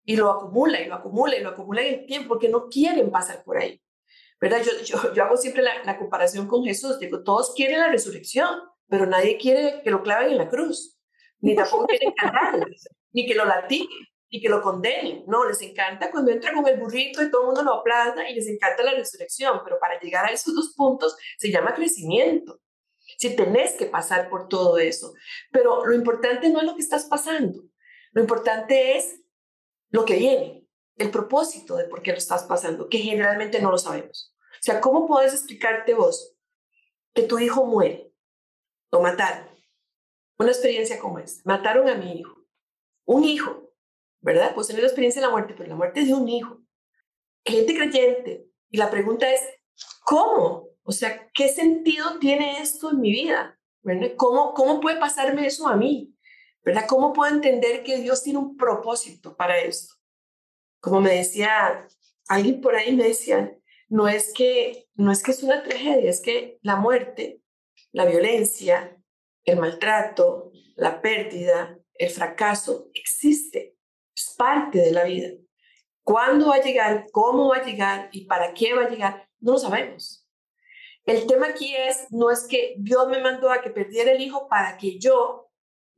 Y 0.04 0.16
lo 0.16 0.30
acumula 0.32 0.82
y 0.82 0.88
lo 0.88 0.96
acumula 0.96 1.36
y 1.36 1.42
lo 1.42 1.50
acumula 1.50 1.82
en 1.82 2.00
el 2.00 2.06
tiempo 2.06 2.30
porque 2.30 2.50
no 2.50 2.68
quieren 2.68 3.12
pasar 3.12 3.44
por 3.44 3.58
ahí. 3.58 3.82
¿Verdad? 4.40 4.62
Yo, 4.64 4.72
yo, 4.84 5.14
yo 5.14 5.24
hago 5.24 5.38
siempre 5.38 5.62
la, 5.62 5.98
comparación 6.00 6.48
con 6.48 6.64
Jesús. 6.64 6.98
Digo, 6.98 7.24
todos 7.24 7.54
quieren 7.56 7.80
la 7.80 7.90
resurrección, 7.90 8.60
pero 8.90 9.06
nadie 9.06 9.38
quiere 9.38 9.82
que 9.84 9.92
lo 9.92 10.02
claven 10.02 10.32
en 10.32 10.38
la 10.38 10.50
cruz. 10.50 10.98
Ni 11.40 11.56
tampoco 11.56 11.86
quieren 11.88 12.12
cantarla, 12.14 12.66
ni 13.14 13.28
que 13.28 13.36
lo 13.36 13.46
latiguen 13.46 14.08
y 14.30 14.42
que 14.42 14.50
lo 14.50 14.62
condenen. 14.62 15.24
No, 15.28 15.48
les 15.48 15.62
encanta 15.62 16.10
cuando 16.10 16.32
entra 16.32 16.54
con 16.54 16.66
el 16.68 16.80
burrito 16.80 17.22
y 17.22 17.30
todo 17.30 17.42
el 17.42 17.48
mundo 17.48 17.64
lo 17.64 17.74
aplauda 17.76 18.28
y 18.30 18.34
les 18.34 18.48
encanta 18.48 18.82
la 18.82 18.94
resurrección, 18.94 19.60
pero 19.64 19.78
para 19.80 20.00
llegar 20.00 20.26
a 20.26 20.32
esos 20.32 20.56
dos 20.56 20.74
puntos 20.76 21.16
se 21.38 21.52
llama 21.52 21.76
crecimiento. 21.76 22.60
Si 23.18 23.36
tenés 23.36 23.74
que 23.74 23.88
pasar 23.88 24.30
por 24.30 24.48
todo 24.48 24.78
eso. 24.78 25.14
Pero 25.52 25.86
lo 25.86 25.94
importante 25.94 26.50
no 26.50 26.60
es 26.60 26.66
lo 26.66 26.76
que 26.76 26.82
estás 26.82 27.06
pasando, 27.06 27.64
lo 28.14 28.22
importante 28.22 28.98
es 28.98 29.21
lo 29.92 30.06
que 30.06 30.18
viene, 30.18 30.68
el 30.98 31.12
propósito 31.12 31.76
de 31.76 31.86
por 31.86 32.02
qué 32.02 32.12
lo 32.12 32.18
estás 32.18 32.44
pasando, 32.44 32.90
que 32.90 32.98
generalmente 32.98 33.62
no 33.62 33.72
lo 33.72 33.78
sabemos. 33.78 34.36
O 34.54 34.64
sea, 34.64 34.82
¿cómo 34.82 35.08
puedes 35.08 35.34
explicarte 35.34 35.94
vos 35.94 36.36
que 37.14 37.24
tu 37.24 37.40
hijo 37.40 37.66
muere? 37.66 38.14
Lo 38.92 39.02
mataron. 39.02 39.48
Una 40.38 40.52
experiencia 40.52 41.00
como 41.00 41.20
esta. 41.20 41.42
Mataron 41.46 41.88
a 41.88 41.96
mi 41.96 42.20
hijo. 42.20 42.36
Un 43.06 43.24
hijo 43.24 43.72
¿verdad? 44.22 44.54
Pues 44.54 44.68
tener 44.68 44.84
la 44.84 44.88
experiencia 44.88 45.22
de 45.22 45.28
la 45.28 45.32
muerte, 45.32 45.54
pero 45.58 45.70
la 45.70 45.76
muerte 45.76 46.02
es 46.02 46.08
de 46.08 46.14
un 46.14 46.30
hijo. 46.30 46.62
Gente 47.44 47.76
creyente. 47.76 48.48
Y 48.70 48.78
la 48.78 48.90
pregunta 48.90 49.30
es, 49.30 49.42
¿cómo? 50.06 50.70
O 50.84 50.92
sea, 50.92 51.30
¿qué 51.34 51.50
sentido 51.50 52.20
tiene 52.20 52.62
esto 52.62 52.92
en 52.92 53.02
mi 53.02 53.12
vida? 53.12 53.60
¿Cómo, 54.16 54.54
¿Cómo 54.54 54.80
puede 54.80 55.00
pasarme 55.00 55.48
eso 55.48 55.68
a 55.68 55.76
mí? 55.76 56.16
¿Verdad? 56.64 56.86
¿Cómo 56.88 57.14
puedo 57.14 57.34
entender 57.34 57.84
que 57.84 57.98
Dios 57.98 58.24
tiene 58.24 58.40
un 58.40 58.56
propósito 58.56 59.36
para 59.36 59.60
esto? 59.60 59.96
Como 60.80 61.02
me 61.02 61.16
decía 61.16 61.88
alguien 62.28 62.62
por 62.62 62.76
ahí, 62.76 62.96
me 62.96 63.06
decía, 63.06 63.58
no 63.90 64.08
es 64.08 64.34
que, 64.34 64.88
no 64.96 65.12
es 65.12 65.24
que 65.24 65.32
es 65.32 65.44
una 65.44 65.64
tragedia, 65.64 66.10
es 66.10 66.22
que 66.22 66.60
la 66.62 66.76
muerte, 66.76 67.42
la 67.92 68.06
violencia, 68.06 68.98
el 69.44 69.60
maltrato, 69.60 70.52
la 70.76 71.02
pérdida, 71.02 71.78
el 71.96 72.10
fracaso 72.10 72.90
existe 72.94 73.76
es 74.16 74.36
parte 74.38 74.80
de 74.80 74.92
la 74.92 75.04
vida. 75.04 75.30
¿Cuándo 76.04 76.50
va 76.50 76.56
a 76.56 76.62
llegar? 76.62 77.06
¿Cómo 77.12 77.50
va 77.50 77.58
a 77.58 77.64
llegar? 77.64 78.10
¿Y 78.12 78.26
para 78.26 78.54
qué 78.54 78.74
va 78.74 78.84
a 78.84 78.90
llegar? 78.90 79.30
No 79.40 79.54
lo 79.54 79.58
sabemos. 79.58 80.28
El 81.06 81.26
tema 81.26 81.48
aquí 81.48 81.76
es, 81.76 82.08
no 82.12 82.30
es 82.30 82.46
que 82.48 82.76
Dios 82.78 83.08
me 83.08 83.22
mandó 83.22 83.50
a 83.52 83.62
que 83.62 83.72
perdiera 83.72 84.12
el 84.12 84.22
hijo 84.22 84.48
para 84.48 84.78
que 84.78 85.00
yo, 85.00 85.41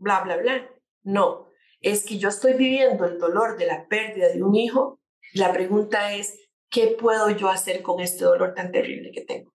bla, 0.04 0.22
bla, 0.22 0.38
bla. 0.38 0.70
No, 1.04 1.48
es 1.80 2.06
que 2.06 2.18
yo 2.18 2.30
estoy 2.30 2.54
viviendo 2.54 3.06
el 3.06 3.18
dolor 3.18 3.58
de 3.58 3.66
la 3.66 3.88
pérdida 3.88 4.30
de 4.30 4.44
un 4.44 4.56
hijo. 4.56 5.00
La 5.34 5.52
pregunta 5.52 6.14
es, 6.14 6.38
¿qué 6.70 6.88
puedo 6.88 7.30
yo 7.32 7.50
hacer 7.50 7.82
con 7.82 8.02
este 8.02 8.26
dolor 8.26 8.54
tan 8.54 8.72
terrible 8.72 9.12
que 9.12 9.22
tengo? 9.22 9.54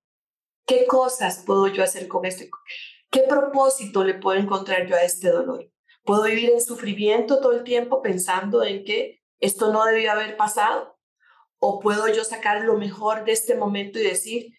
¿Qué 0.66 0.86
cosas 0.86 1.44
puedo 1.46 1.68
yo 1.68 1.82
hacer 1.82 2.08
con 2.08 2.24
esto? 2.24 2.44
¿Qué 3.10 3.22
propósito 3.22 4.04
le 4.04 4.14
puedo 4.14 4.38
encontrar 4.38 4.86
yo 4.86 4.96
a 4.96 5.02
este 5.02 5.30
dolor? 5.30 5.70
Puedo 6.04 6.24
vivir 6.24 6.50
en 6.50 6.60
sufrimiento 6.60 7.40
todo 7.40 7.52
el 7.52 7.64
tiempo 7.64 8.02
pensando 8.02 8.64
en 8.64 8.84
que 8.84 9.20
esto 9.40 9.72
no 9.72 9.84
debió 9.84 10.12
haber 10.12 10.36
pasado. 10.36 10.98
O 11.60 11.80
puedo 11.80 12.08
yo 12.08 12.24
sacar 12.24 12.64
lo 12.64 12.76
mejor 12.76 13.24
de 13.24 13.32
este 13.32 13.54
momento 13.54 13.98
y 13.98 14.04
decir, 14.04 14.54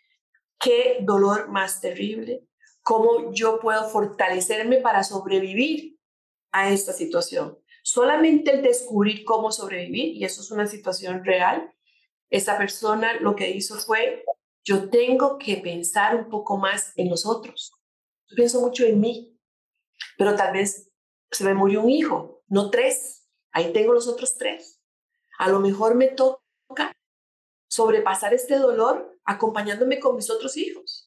qué 0.60 0.98
dolor 1.02 1.50
más 1.50 1.82
terrible, 1.82 2.44
cómo 2.90 3.32
yo 3.32 3.60
puedo 3.60 3.88
fortalecerme 3.88 4.78
para 4.78 5.04
sobrevivir 5.04 6.00
a 6.52 6.72
esta 6.72 6.92
situación. 6.92 7.60
Solamente 7.84 8.50
el 8.50 8.64
descubrir 8.64 9.24
cómo 9.26 9.52
sobrevivir, 9.52 10.16
y 10.16 10.26
eso 10.26 10.42
es 10.42 10.50
una 10.50 10.66
situación 10.66 11.24
real, 11.24 11.72
esa 12.32 12.58
persona 12.58 13.14
lo 13.22 13.36
que 13.36 13.52
hizo 13.52 13.76
fue, 13.78 14.26
yo 14.64 14.90
tengo 14.90 15.38
que 15.38 15.58
pensar 15.58 16.16
un 16.16 16.30
poco 16.30 16.58
más 16.58 16.92
en 16.96 17.12
los 17.12 17.28
otros. 17.28 17.74
Yo 18.28 18.36
pienso 18.36 18.60
mucho 18.60 18.84
en 18.86 19.00
mí, 19.00 19.40
pero 20.18 20.36
tal 20.36 20.52
vez 20.54 20.92
se 21.30 21.44
me 21.44 21.54
murió 21.54 21.84
un 21.84 21.92
hijo, 21.92 22.42
no 22.48 22.72
tres, 22.72 23.30
ahí 23.52 23.72
tengo 23.72 23.94
los 23.94 24.08
otros 24.08 24.36
tres. 24.36 24.82
A 25.38 25.48
lo 25.48 25.60
mejor 25.60 25.94
me 25.94 26.08
toca 26.08 26.92
sobrepasar 27.68 28.34
este 28.34 28.56
dolor 28.56 29.16
acompañándome 29.26 30.00
con 30.00 30.16
mis 30.16 30.32
otros 30.32 30.58
hijos 30.58 30.99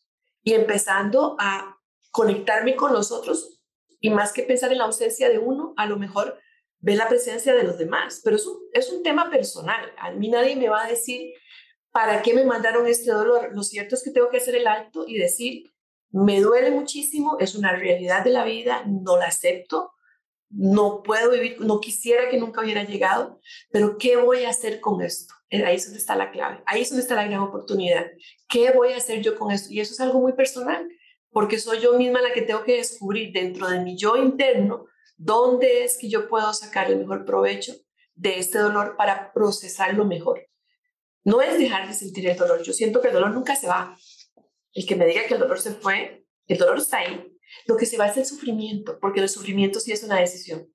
y 0.42 0.54
empezando 0.54 1.36
a 1.38 1.78
conectarme 2.10 2.76
con 2.76 2.92
los 2.92 3.12
otros 3.12 3.60
y 4.00 4.10
más 4.10 4.32
que 4.32 4.42
pensar 4.42 4.72
en 4.72 4.78
la 4.78 4.84
ausencia 4.84 5.28
de 5.28 5.38
uno, 5.38 5.74
a 5.76 5.86
lo 5.86 5.96
mejor 5.96 6.38
ver 6.80 6.96
la 6.96 7.08
presencia 7.08 7.54
de 7.54 7.62
los 7.62 7.78
demás. 7.78 8.20
Pero 8.24 8.36
es 8.36 8.46
un, 8.46 8.58
es 8.72 8.90
un 8.92 9.02
tema 9.02 9.30
personal. 9.30 9.92
A 9.96 10.10
mí 10.10 10.28
nadie 10.28 10.56
me 10.56 10.68
va 10.68 10.84
a 10.84 10.88
decir 10.88 11.32
para 11.92 12.22
qué 12.22 12.34
me 12.34 12.44
mandaron 12.44 12.86
este 12.86 13.12
dolor. 13.12 13.50
Lo 13.52 13.62
cierto 13.62 13.94
es 13.94 14.02
que 14.02 14.10
tengo 14.10 14.28
que 14.28 14.38
hacer 14.38 14.56
el 14.56 14.66
alto 14.66 15.04
y 15.06 15.18
decir, 15.18 15.72
me 16.10 16.40
duele 16.40 16.70
muchísimo, 16.70 17.38
es 17.38 17.54
una 17.54 17.72
realidad 17.74 18.24
de 18.24 18.30
la 18.30 18.44
vida, 18.44 18.84
no 18.86 19.16
la 19.16 19.26
acepto, 19.26 19.92
no 20.50 21.02
puedo 21.02 21.30
vivir, 21.30 21.60
no 21.60 21.80
quisiera 21.80 22.28
que 22.28 22.38
nunca 22.38 22.60
hubiera 22.60 22.84
llegado, 22.84 23.40
pero 23.70 23.96
¿qué 23.96 24.16
voy 24.16 24.44
a 24.44 24.50
hacer 24.50 24.80
con 24.80 25.00
esto? 25.00 25.32
Eh, 25.52 25.62
ahí 25.66 25.76
es 25.76 25.84
donde 25.84 25.98
está 25.98 26.16
la 26.16 26.30
clave, 26.30 26.62
ahí 26.64 26.80
es 26.80 26.88
donde 26.88 27.02
está 27.02 27.14
la 27.14 27.26
gran 27.26 27.40
oportunidad. 27.40 28.06
¿Qué 28.48 28.70
voy 28.70 28.94
a 28.94 28.96
hacer 28.96 29.20
yo 29.20 29.38
con 29.38 29.50
esto? 29.50 29.70
Y 29.70 29.80
eso 29.80 29.92
es 29.92 30.00
algo 30.00 30.18
muy 30.18 30.32
personal, 30.32 30.88
porque 31.30 31.58
soy 31.58 31.78
yo 31.80 31.92
misma 31.98 32.22
la 32.22 32.32
que 32.32 32.40
tengo 32.40 32.64
que 32.64 32.78
descubrir 32.78 33.32
dentro 33.34 33.68
de 33.68 33.80
mi 33.80 33.94
yo 33.98 34.16
interno 34.16 34.86
dónde 35.18 35.84
es 35.84 35.98
que 35.98 36.08
yo 36.08 36.26
puedo 36.26 36.54
sacar 36.54 36.90
el 36.90 36.98
mejor 36.98 37.26
provecho 37.26 37.74
de 38.14 38.38
este 38.38 38.58
dolor 38.58 38.96
para 38.96 39.30
procesarlo 39.34 40.06
mejor. 40.06 40.48
No 41.22 41.42
es 41.42 41.58
dejar 41.58 41.86
de 41.86 41.92
sentir 41.92 42.26
el 42.30 42.36
dolor, 42.38 42.62
yo 42.62 42.72
siento 42.72 43.02
que 43.02 43.08
el 43.08 43.14
dolor 43.14 43.32
nunca 43.32 43.54
se 43.54 43.66
va. 43.66 43.94
El 44.72 44.86
que 44.86 44.96
me 44.96 45.04
diga 45.04 45.26
que 45.26 45.34
el 45.34 45.40
dolor 45.40 45.60
se 45.60 45.72
fue, 45.72 46.24
el 46.46 46.56
dolor 46.56 46.78
está 46.78 47.00
ahí, 47.00 47.30
lo 47.66 47.76
que 47.76 47.84
se 47.84 47.98
va 47.98 48.06
es 48.06 48.16
el 48.16 48.24
sufrimiento, 48.24 48.98
porque 49.00 49.20
el 49.20 49.28
sufrimiento 49.28 49.80
sí 49.80 49.92
es 49.92 50.02
una 50.02 50.18
decisión. 50.18 50.66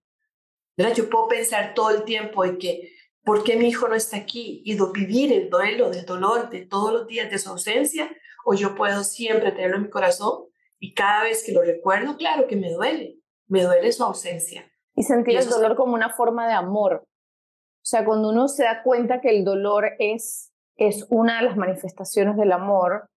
¿verdad? 0.78 0.93
Yo 0.93 1.09
puedo 1.09 1.28
pensar 1.28 1.73
todo 1.73 1.89
el 1.89 2.03
tiempo 2.03 2.45
en 2.45 2.59
que, 2.59 2.93
¿por 3.28 3.43
qué 3.43 3.57
mi 3.57 3.67
hijo 3.67 3.89
no 3.89 3.95
está 3.95 4.15
aquí? 4.15 4.61
Y 4.63 4.78
vivir 4.93 5.34
el 5.34 5.49
duelo 5.49 5.89
del 5.89 6.05
dolor 6.05 6.49
de 6.49 6.65
todos 6.65 6.93
los 6.93 7.07
días 7.07 7.30
de 7.30 7.38
su 7.38 7.49
ausencia, 7.49 8.09
o 8.45 8.53
yo 8.53 8.73
puedo 8.73 9.03
siempre 9.03 9.51
tenerlo 9.51 9.75
en 9.75 9.84
mi 9.84 9.89
corazón 9.89 10.45
y 10.80 10.93
cada 10.93 11.23
vez 11.23 11.43
que 11.45 11.51
lo 11.51 11.61
recuerdo, 11.61 12.15
claro 12.15 12.47
que 12.47 12.55
me 12.55 12.71
duele, 12.71 13.19
me 13.47 13.63
duele 13.63 13.91
su 13.91 14.05
ausencia. 14.05 14.71
Y 14.95 15.03
sentir 15.03 15.38
el 15.38 15.49
dolor 15.49 15.75
como 15.75 15.93
una 15.93 16.15
forma 16.15 16.47
de 16.47 16.53
amor. 16.53 17.03
O 17.03 17.86
sea, 17.86 18.05
cuando 18.05 18.30
uno 18.30 18.47
se 18.47 18.63
da 18.63 18.82
cuenta 18.82 19.19
que 19.19 19.30
el 19.30 19.43
dolor 19.43 19.89
es, 19.99 20.53
es 20.78 21.05
una 21.09 21.39
de 21.39 21.47
las 21.47 21.57
manifestaciones 21.57 22.38
del 22.38 22.53
amor, 22.53 23.09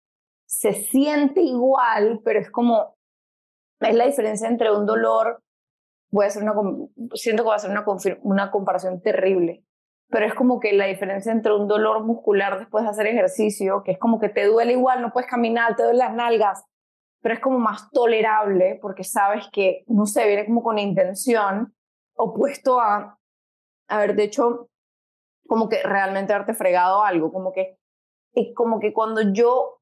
se 0.48 0.74
siente 0.74 1.42
igual, 1.42 2.22
pero 2.26 2.40
es 2.40 2.50
como 2.50 2.96
es 3.80 3.94
la 3.94 4.08
diferencia 4.08 4.48
entre 4.48 4.72
un 4.72 4.88
dolor 4.88 5.40
voy 6.12 6.26
a 6.26 6.28
hacer 6.30 6.42
una, 6.42 6.54
siento 7.14 7.44
que 7.44 7.46
voy 7.46 7.54
a 7.54 7.58
hacer 7.58 7.70
una, 7.70 7.86
una 8.24 8.52
comparación 8.52 9.02
terrible, 9.02 9.64
pero 10.10 10.26
es 10.26 10.34
como 10.34 10.60
que 10.60 10.74
la 10.74 10.86
diferencia 10.86 11.32
entre 11.32 11.54
un 11.54 11.68
dolor 11.68 12.04
muscular 12.04 12.58
después 12.58 12.84
de 12.84 12.90
hacer 12.90 13.08
ejercicio, 13.08 13.84
que 13.84 13.92
es 13.92 14.00
como 14.00 14.20
que 14.20 14.30
te 14.30 14.46
duele 14.46 14.74
igual, 14.74 15.02
no 15.02 15.12
puedes 15.12 15.30
caminar, 15.30 15.76
te 15.76 15.84
duelen 15.84 16.00
las 16.00 16.14
nalgas, 16.14 16.66
pero 17.22 17.36
es 17.36 17.42
como 17.42 17.60
más 17.60 17.90
tolerable 17.92 18.80
porque 18.82 19.04
sabes 19.04 19.46
que, 19.52 19.84
no 19.88 20.06
sé, 20.06 20.26
viene 20.28 20.46
como 20.46 20.64
con 20.64 20.80
intención, 20.80 21.76
opuesto 22.16 22.80
a 22.80 23.18
haber 23.88 24.20
hecho 24.20 24.70
como 25.48 25.70
que 25.70 25.82
realmente 25.84 26.34
haberte 26.34 26.54
fregado 26.54 27.04
algo, 27.04 27.32
como 27.32 27.52
que, 27.52 27.78
como 28.56 28.80
que 28.80 28.94
cuando 28.94 29.34
yo 29.34 29.80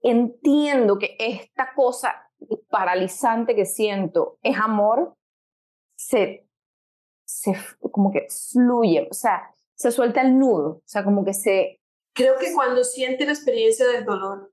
entiendo 0.00 0.98
que 0.98 1.16
esta 1.18 1.72
cosa 1.74 2.30
paralizante 2.70 3.54
que 3.54 3.66
siento 3.66 4.38
es 4.42 4.58
amor, 4.58 5.14
se, 5.96 6.47
se 7.28 7.54
como 7.92 8.10
que 8.10 8.26
fluye, 8.30 9.06
o 9.10 9.14
sea, 9.14 9.54
se 9.74 9.92
suelta 9.92 10.22
el 10.22 10.38
nudo, 10.38 10.68
o 10.68 10.82
sea, 10.86 11.04
como 11.04 11.24
que 11.24 11.34
se... 11.34 11.80
Creo 12.14 12.38
que 12.38 12.52
cuando 12.54 12.82
sientes 12.82 13.26
la 13.26 13.34
experiencia 13.34 13.86
del 13.86 14.04
dolor, 14.04 14.52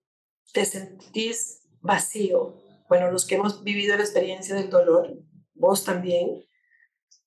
te 0.54 0.66
sentís 0.66 1.64
vacío. 1.80 2.54
Bueno, 2.90 3.12
los 3.12 3.26
que 3.26 3.36
hemos 3.36 3.64
vivido 3.64 3.96
la 3.96 4.04
experiencia 4.04 4.56
del 4.56 4.70
dolor, 4.70 5.18
vos 5.54 5.86
también, 5.86 6.44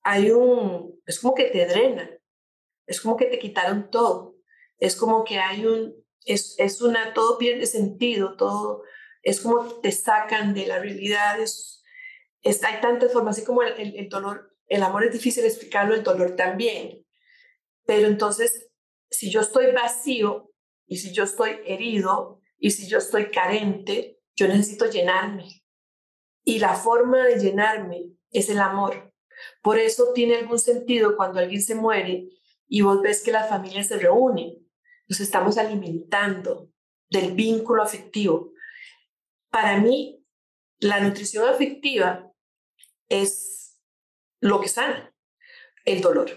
hay 0.02 0.30
un, 0.30 1.00
es 1.06 1.18
como 1.18 1.34
que 1.34 1.44
te 1.44 1.66
drena, 1.66 2.10
es 2.86 3.00
como 3.00 3.16
que 3.16 3.26
te 3.26 3.38
quitaron 3.38 3.90
todo, 3.90 4.36
es 4.78 4.96
como 4.96 5.24
que 5.24 5.38
hay 5.38 5.66
un, 5.66 5.94
es, 6.24 6.54
es 6.58 6.82
una, 6.82 7.14
todo 7.14 7.38
pierde 7.38 7.66
sentido, 7.66 8.36
todo, 8.36 8.82
es 9.22 9.40
como 9.40 9.80
te 9.80 9.92
sacan 9.92 10.54
de 10.54 10.66
la 10.66 10.78
realidad, 10.78 11.40
es, 11.40 11.82
hay 12.44 12.80
tantas 12.80 13.12
formas, 13.12 13.36
así 13.36 13.46
como 13.46 13.62
el, 13.62 13.96
el, 13.96 14.08
dolor, 14.08 14.54
el 14.68 14.82
amor 14.82 15.04
es 15.04 15.12
difícil 15.12 15.44
explicarlo, 15.44 15.94
el 15.94 16.02
dolor 16.02 16.36
también, 16.36 17.04
pero 17.88 18.06
entonces, 18.06 18.68
si 19.10 19.30
yo 19.30 19.40
estoy 19.40 19.72
vacío 19.72 20.52
y 20.86 20.98
si 20.98 21.14
yo 21.14 21.24
estoy 21.24 21.60
herido 21.64 22.42
y 22.58 22.70
si 22.70 22.86
yo 22.86 22.98
estoy 22.98 23.30
carente, 23.30 24.20
yo 24.36 24.46
necesito 24.46 24.90
llenarme. 24.90 25.62
Y 26.44 26.58
la 26.58 26.74
forma 26.74 27.26
de 27.26 27.38
llenarme 27.38 28.12
es 28.30 28.50
el 28.50 28.58
amor. 28.58 29.14
Por 29.62 29.78
eso 29.78 30.12
tiene 30.14 30.36
algún 30.36 30.58
sentido 30.58 31.16
cuando 31.16 31.38
alguien 31.38 31.62
se 31.62 31.74
muere 31.74 32.28
y 32.68 32.82
vos 32.82 33.00
ves 33.00 33.22
que 33.22 33.32
las 33.32 33.48
familias 33.48 33.88
se 33.88 33.98
reúnen. 33.98 34.54
Nos 35.08 35.20
estamos 35.20 35.56
alimentando 35.56 36.70
del 37.08 37.32
vínculo 37.32 37.82
afectivo. 37.82 38.52
Para 39.50 39.80
mí, 39.80 40.22
la 40.78 41.00
nutrición 41.00 41.48
afectiva 41.48 42.30
es 43.08 43.57
lo 44.40 44.60
que 44.60 44.68
sana 44.68 45.12
el 45.84 46.00
dolor. 46.00 46.30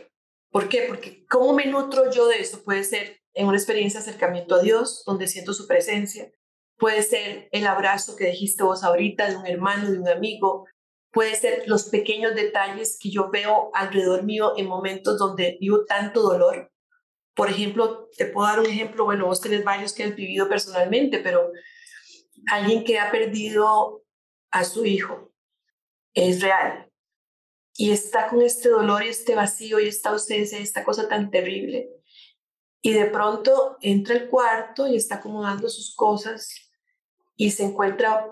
¿Por 0.49 0.69
qué? 0.69 0.85
Porque 0.87 1.25
¿cómo 1.27 1.53
me 1.53 1.65
nutro 1.65 2.11
yo 2.11 2.27
de 2.27 2.39
eso? 2.39 2.63
Puede 2.63 2.83
ser 2.83 3.21
en 3.33 3.47
una 3.47 3.57
experiencia 3.57 3.99
de 3.99 4.09
acercamiento 4.09 4.55
a 4.55 4.61
Dios, 4.61 5.03
donde 5.05 5.27
siento 5.27 5.53
su 5.53 5.67
presencia. 5.67 6.31
Puede 6.77 7.03
ser 7.03 7.47
el 7.51 7.67
abrazo 7.67 8.15
que 8.15 8.27
dijiste 8.27 8.63
vos 8.63 8.83
ahorita 8.83 9.29
de 9.29 9.37
un 9.37 9.45
hermano, 9.45 9.91
de 9.91 9.99
un 9.99 10.09
amigo, 10.09 10.65
puede 11.11 11.35
ser 11.35 11.63
los 11.67 11.89
pequeños 11.89 12.35
detalles 12.35 12.97
que 12.99 13.11
yo 13.11 13.29
veo 13.29 13.69
alrededor 13.73 14.23
mío 14.23 14.53
en 14.57 14.67
momentos 14.67 15.17
donde 15.17 15.57
vivo 15.59 15.85
tanto 15.85 16.21
dolor. 16.21 16.71
Por 17.35 17.49
ejemplo, 17.49 18.09
te 18.17 18.25
puedo 18.25 18.47
dar 18.47 18.59
un 18.59 18.65
ejemplo, 18.65 19.05
bueno, 19.05 19.25
vos 19.25 19.41
tenés 19.41 19.63
varios 19.63 19.93
que 19.93 20.03
has 20.03 20.15
vivido 20.15 20.49
personalmente, 20.49 21.19
pero 21.19 21.51
alguien 22.49 22.83
que 22.83 22.99
ha 22.99 23.11
perdido 23.11 24.03
a 24.51 24.63
su 24.63 24.85
hijo 24.85 25.33
es 26.13 26.41
real 26.41 26.90
y 27.75 27.91
está 27.91 28.27
con 28.27 28.41
este 28.41 28.69
dolor 28.69 29.03
y 29.03 29.09
este 29.09 29.35
vacío 29.35 29.79
y 29.79 29.87
esta 29.87 30.09
ausencia 30.09 30.59
y 30.59 30.63
esta 30.63 30.83
cosa 30.83 31.07
tan 31.07 31.31
terrible. 31.31 31.89
Y 32.81 32.93
de 32.93 33.05
pronto 33.05 33.77
entra 33.81 34.15
al 34.15 34.27
cuarto 34.27 34.87
y 34.87 34.95
está 34.95 35.15
acomodando 35.15 35.69
sus 35.69 35.95
cosas 35.95 36.71
y 37.35 37.51
se 37.51 37.63
encuentra 37.63 38.27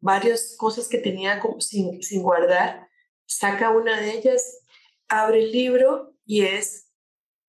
varias 0.00 0.56
cosas 0.56 0.88
que 0.88 0.98
tenía 0.98 1.40
sin, 1.58 2.02
sin 2.02 2.22
guardar, 2.22 2.88
saca 3.26 3.70
una 3.70 4.00
de 4.00 4.12
ellas, 4.12 4.64
abre 5.08 5.44
el 5.44 5.52
libro 5.52 6.14
y 6.24 6.42
es 6.42 6.90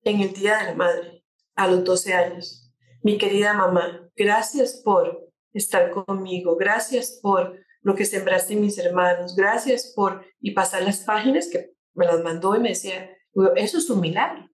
en 0.04 0.22
el 0.22 0.34
Día 0.34 0.58
de 0.58 0.66
la 0.66 0.76
Madre, 0.76 1.24
a 1.56 1.68
los 1.68 1.84
12 1.84 2.14
años. 2.14 2.72
Mi 3.04 3.18
querida 3.18 3.54
mamá, 3.54 4.10
gracias 4.16 4.82
por 4.84 5.32
estar 5.54 5.92
conmigo, 5.92 6.56
gracias 6.56 7.20
por 7.22 7.58
lo 7.82 7.96
que 7.96 8.06
sembraste 8.06 8.54
en 8.54 8.62
mis 8.62 8.78
hermanos, 8.78 9.36
gracias 9.36 9.92
por, 9.96 10.26
y 10.40 10.52
pasar 10.52 10.84
las 10.84 11.00
páginas 11.00 11.50
que 11.52 11.72
me 11.94 12.06
las 12.06 12.22
mandó 12.24 12.56
y 12.56 12.60
me 12.60 12.70
decía, 12.70 13.10
eso 13.56 13.78
es 13.78 13.90
un 13.90 14.00
milagro. 14.00 14.50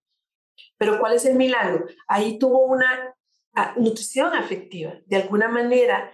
Pero 0.78 1.00
¿cuál 1.00 1.14
es 1.14 1.26
el 1.26 1.36
milagro? 1.36 1.86
Ahí 2.08 2.40
tuvo 2.40 2.66
una 2.66 3.16
ah, 3.54 3.74
nutrición 3.78 4.34
afectiva. 4.34 4.94
De 5.06 5.18
alguna 5.18 5.50
manera 5.50 6.12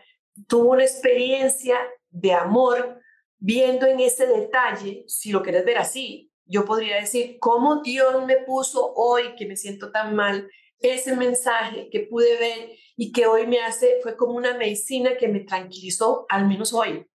tuvo 0.48 0.72
una 0.72 0.84
experiencia 0.84 1.78
de 2.10 2.34
amor 2.34 3.00
viendo 3.38 3.86
en 3.86 4.00
ese 4.00 4.26
detalle, 4.26 5.04
si 5.08 5.32
lo 5.32 5.44
quieres 5.44 5.66
ver 5.66 5.78
así, 5.78 6.32
yo 6.46 6.66
podría 6.66 6.98
decir, 6.98 7.38
cómo 7.40 7.82
Dios 7.82 8.26
me 8.26 8.38
puso 8.38 8.94
hoy 8.96 9.36
que 9.36 9.46
me 9.46 9.56
siento 9.56 9.92
tan 9.92 10.16
mal, 10.16 10.50
ese 10.84 11.16
mensaje 11.16 11.90
que 11.90 12.02
pude 12.02 12.38
ver 12.38 12.78
y 12.96 13.12
que 13.12 13.26
hoy 13.26 13.48
me 13.48 13.62
hace, 13.62 14.00
fue 14.04 14.16
como 14.16 14.34
una 14.34 14.56
medicina 14.58 15.18
que 15.18 15.30
me 15.30 15.40
tranquilizó, 15.40 16.26
al 16.30 16.48
menos 16.48 16.74
hoy. 16.74 17.08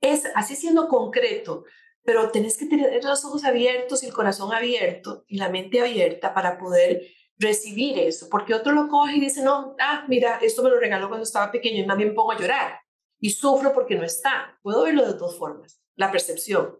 Es 0.00 0.24
así 0.34 0.54
siendo 0.54 0.88
concreto, 0.88 1.64
pero 2.04 2.30
tenés 2.30 2.58
que 2.58 2.66
tener 2.66 3.02
los 3.02 3.24
ojos 3.24 3.44
abiertos 3.44 4.02
y 4.02 4.06
el 4.06 4.12
corazón 4.12 4.52
abierto 4.52 5.24
y 5.26 5.38
la 5.38 5.48
mente 5.48 5.80
abierta 5.80 6.34
para 6.34 6.58
poder 6.58 7.02
recibir 7.38 7.98
eso, 7.98 8.28
porque 8.28 8.54
otro 8.54 8.72
lo 8.72 8.88
coge 8.88 9.16
y 9.16 9.20
dice, 9.20 9.42
no, 9.42 9.74
ah, 9.80 10.04
mira, 10.06 10.38
esto 10.42 10.62
me 10.62 10.70
lo 10.70 10.78
regaló 10.78 11.08
cuando 11.08 11.24
estaba 11.24 11.50
pequeño 11.50 11.82
y 11.82 11.86
más 11.86 11.96
bien 11.96 12.14
pongo 12.14 12.32
a 12.32 12.38
llorar 12.38 12.78
y 13.18 13.30
sufro 13.30 13.72
porque 13.72 13.96
no 13.96 14.04
está. 14.04 14.58
Puedo 14.62 14.84
verlo 14.84 15.06
de 15.06 15.14
dos 15.14 15.38
formas, 15.38 15.80
la 15.96 16.12
percepción. 16.12 16.76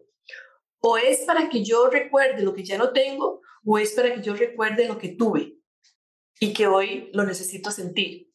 O 0.79 0.97
es 0.97 1.21
para 1.21 1.49
que 1.49 1.63
yo 1.63 1.87
recuerde 1.87 2.43
lo 2.43 2.53
que 2.53 2.63
ya 2.63 2.77
no 2.77 2.91
tengo, 2.91 3.41
o 3.65 3.77
es 3.79 3.93
para 3.93 4.13
que 4.13 4.21
yo 4.21 4.35
recuerde 4.35 4.87
lo 4.87 4.97
que 4.97 5.09
tuve 5.09 5.62
y 6.43 6.53
que 6.53 6.67
hoy 6.67 7.09
lo 7.13 7.23
necesito 7.23 7.71
sentir. 7.71 8.31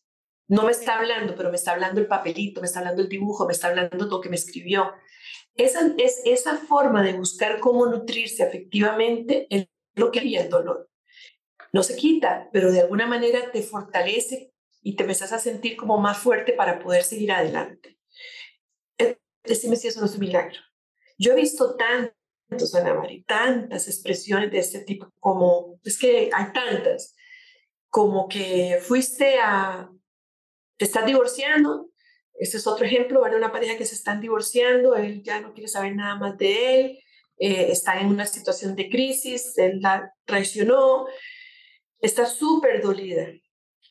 No 0.48 0.62
me 0.62 0.72
está 0.72 0.98
hablando, 0.98 1.34
pero 1.36 1.50
me 1.50 1.56
está 1.56 1.72
hablando 1.72 2.00
el 2.00 2.06
papelito, 2.06 2.60
me 2.60 2.66
está 2.66 2.78
hablando 2.78 3.02
el 3.02 3.08
dibujo, 3.08 3.46
me 3.46 3.52
está 3.52 3.68
hablando 3.68 4.06
lo 4.06 4.20
que 4.20 4.30
me 4.30 4.36
escribió. 4.36 4.92
Esa, 5.54 5.94
es, 5.98 6.22
esa 6.24 6.56
forma 6.56 7.02
de 7.02 7.12
buscar 7.12 7.60
cómo 7.60 7.86
nutrirse 7.86 8.42
afectivamente 8.44 9.46
es 9.50 9.66
lo 9.94 10.10
que 10.10 10.20
haría 10.20 10.42
el 10.42 10.48
dolor 10.48 10.88
no 11.72 11.82
se 11.82 11.96
quita, 11.96 12.48
pero 12.52 12.72
de 12.72 12.80
alguna 12.80 13.06
manera 13.06 13.50
te 13.50 13.62
fortalece 13.62 14.52
y 14.82 14.96
te 14.96 15.02
empezás 15.02 15.32
a 15.32 15.38
sentir 15.38 15.76
como 15.76 15.98
más 15.98 16.18
fuerte 16.18 16.52
para 16.52 16.78
poder 16.78 17.02
seguir 17.02 17.32
adelante. 17.32 17.98
Eh, 18.98 19.18
decime 19.44 19.76
si 19.76 19.88
eso 19.88 20.00
no 20.00 20.06
es 20.06 20.14
un 20.14 20.20
milagro. 20.20 20.58
Yo 21.18 21.32
he 21.32 21.36
visto 21.36 21.76
tantos, 21.76 22.74
Ana 22.74 22.94
María, 22.94 23.22
tantas 23.26 23.88
expresiones 23.88 24.50
de 24.50 24.58
este 24.58 24.80
tipo, 24.80 25.12
como, 25.20 25.80
es 25.84 25.98
que 25.98 26.30
hay 26.32 26.52
tantas, 26.52 27.14
como 27.98 28.28
que 28.28 28.78
fuiste 28.80 29.40
a, 29.40 29.90
te 30.76 30.84
estás 30.84 31.04
divorciando, 31.04 31.90
este 32.34 32.58
es 32.58 32.66
otro 32.68 32.86
ejemplo, 32.86 33.20
¿verdad? 33.20 33.38
Una 33.38 33.50
pareja 33.50 33.76
que 33.76 33.84
se 33.84 33.96
están 33.96 34.20
divorciando, 34.20 34.94
él 34.94 35.20
ya 35.24 35.40
no 35.40 35.52
quiere 35.52 35.66
saber 35.66 35.96
nada 35.96 36.14
más 36.14 36.38
de 36.38 36.80
él, 36.80 36.98
eh, 37.38 37.72
está 37.72 37.98
en 37.98 38.06
una 38.06 38.24
situación 38.24 38.76
de 38.76 38.88
crisis, 38.88 39.58
él 39.58 39.80
la 39.80 40.14
traicionó, 40.26 41.06
está 42.00 42.26
súper 42.26 42.80
dolida. 42.80 43.32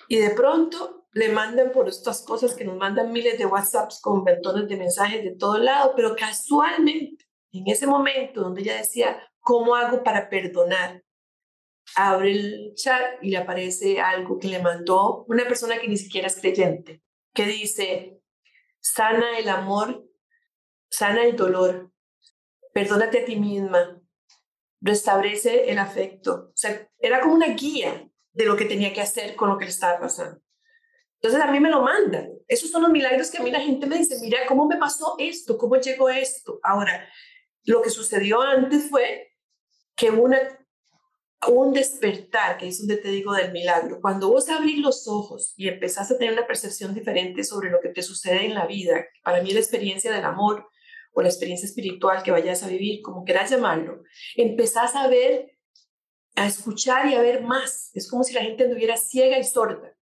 Y 0.07 0.15
de 0.15 0.29
pronto 0.29 1.09
le 1.11 1.27
mandan 1.27 1.73
por 1.73 1.89
estas 1.89 2.21
cosas 2.21 2.55
que 2.55 2.63
nos 2.63 2.77
mandan 2.77 3.11
miles 3.11 3.37
de 3.37 3.45
WhatsApps 3.45 3.99
con 3.99 4.23
ventones 4.23 4.69
de 4.69 4.77
mensajes 4.77 5.21
de 5.21 5.35
todo 5.35 5.57
lado, 5.57 5.91
pero 5.97 6.15
casualmente, 6.15 7.25
en 7.51 7.67
ese 7.67 7.85
momento 7.85 8.39
donde 8.39 8.61
ella 8.61 8.77
decía, 8.77 9.21
¿cómo 9.41 9.75
hago 9.75 10.01
para 10.01 10.29
perdonar? 10.29 11.03
Abre 11.95 12.31
el 12.31 12.73
chat 12.75 13.21
y 13.21 13.31
le 13.31 13.38
aparece 13.38 13.99
algo 13.99 14.38
que 14.39 14.47
le 14.47 14.59
mandó 14.59 15.25
una 15.27 15.45
persona 15.45 15.79
que 15.79 15.88
ni 15.88 15.97
siquiera 15.97 16.27
es 16.27 16.39
creyente, 16.39 17.01
que 17.33 17.45
dice, 17.45 18.21
sana 18.79 19.39
el 19.39 19.49
amor, 19.49 20.05
sana 20.89 21.23
el 21.23 21.35
dolor, 21.35 21.91
perdónate 22.73 23.21
a 23.21 23.25
ti 23.25 23.38
misma, 23.38 23.99
restablece 24.81 25.71
el 25.71 25.79
afecto. 25.79 26.49
O 26.53 26.57
sea, 26.57 26.89
era 26.99 27.21
como 27.21 27.35
una 27.35 27.47
guía 27.47 28.09
de 28.33 28.45
lo 28.45 28.55
que 28.55 28.65
tenía 28.65 28.93
que 28.93 29.01
hacer 29.01 29.35
con 29.35 29.49
lo 29.49 29.57
que 29.57 29.65
le 29.65 29.71
estaba 29.71 29.99
pasando. 29.99 30.41
Entonces 31.19 31.41
a 31.41 31.51
mí 31.51 31.59
me 31.59 31.71
lo 31.71 31.81
mandan. 31.81 32.29
Esos 32.47 32.69
son 32.69 32.83
los 32.83 32.91
milagros 32.91 33.31
que 33.31 33.39
a 33.39 33.41
mí 33.41 33.49
la 33.49 33.59
gente 33.59 33.88
me 33.88 33.97
dice, 33.97 34.19
mira, 34.21 34.39
¿cómo 34.47 34.67
me 34.67 34.77
pasó 34.77 35.15
esto? 35.17 35.57
¿Cómo 35.57 35.77
llegó 35.77 36.09
esto? 36.09 36.59
Ahora, 36.63 37.09
lo 37.63 37.81
que 37.81 37.89
sucedió 37.89 38.41
antes 38.41 38.89
fue 38.89 39.35
que 39.95 40.11
una, 40.11 40.38
un 41.47 41.73
despertar, 41.73 42.57
que 42.57 42.67
es 42.67 42.79
donde 42.79 42.97
te 42.97 43.09
digo 43.09 43.33
del 43.33 43.51
milagro, 43.51 43.99
cuando 44.01 44.29
vos 44.29 44.49
abrís 44.49 44.79
los 44.79 45.07
ojos 45.07 45.53
y 45.55 45.67
empezás 45.67 46.11
a 46.11 46.17
tener 46.17 46.33
una 46.33 46.47
percepción 46.47 46.93
diferente 46.93 47.43
sobre 47.43 47.69
lo 47.69 47.79
que 47.79 47.89
te 47.89 48.01
sucede 48.01 48.45
en 48.45 48.55
la 48.55 48.65
vida, 48.65 49.05
para 49.23 49.41
mí 49.41 49.51
la 49.51 49.59
experiencia 49.59 50.11
del 50.11 50.25
amor 50.25 50.67
o 51.13 51.21
la 51.21 51.29
experiencia 51.29 51.67
espiritual 51.67 52.23
que 52.23 52.31
vayas 52.31 52.63
a 52.63 52.67
vivir, 52.67 53.01
como 53.01 53.23
quieras 53.23 53.51
llamarlo, 53.51 54.03
empezás 54.35 54.95
a 54.95 55.07
ver, 55.07 55.57
a 56.35 56.45
escuchar 56.45 57.07
y 57.07 57.15
a 57.15 57.21
ver 57.21 57.41
más. 57.43 57.91
Es 57.93 58.09
como 58.09 58.23
si 58.23 58.33
la 58.33 58.41
gente 58.41 58.63
anduviera 58.63 58.97
ciega 58.97 59.39
y 59.39 59.43
sorda. 59.43 59.95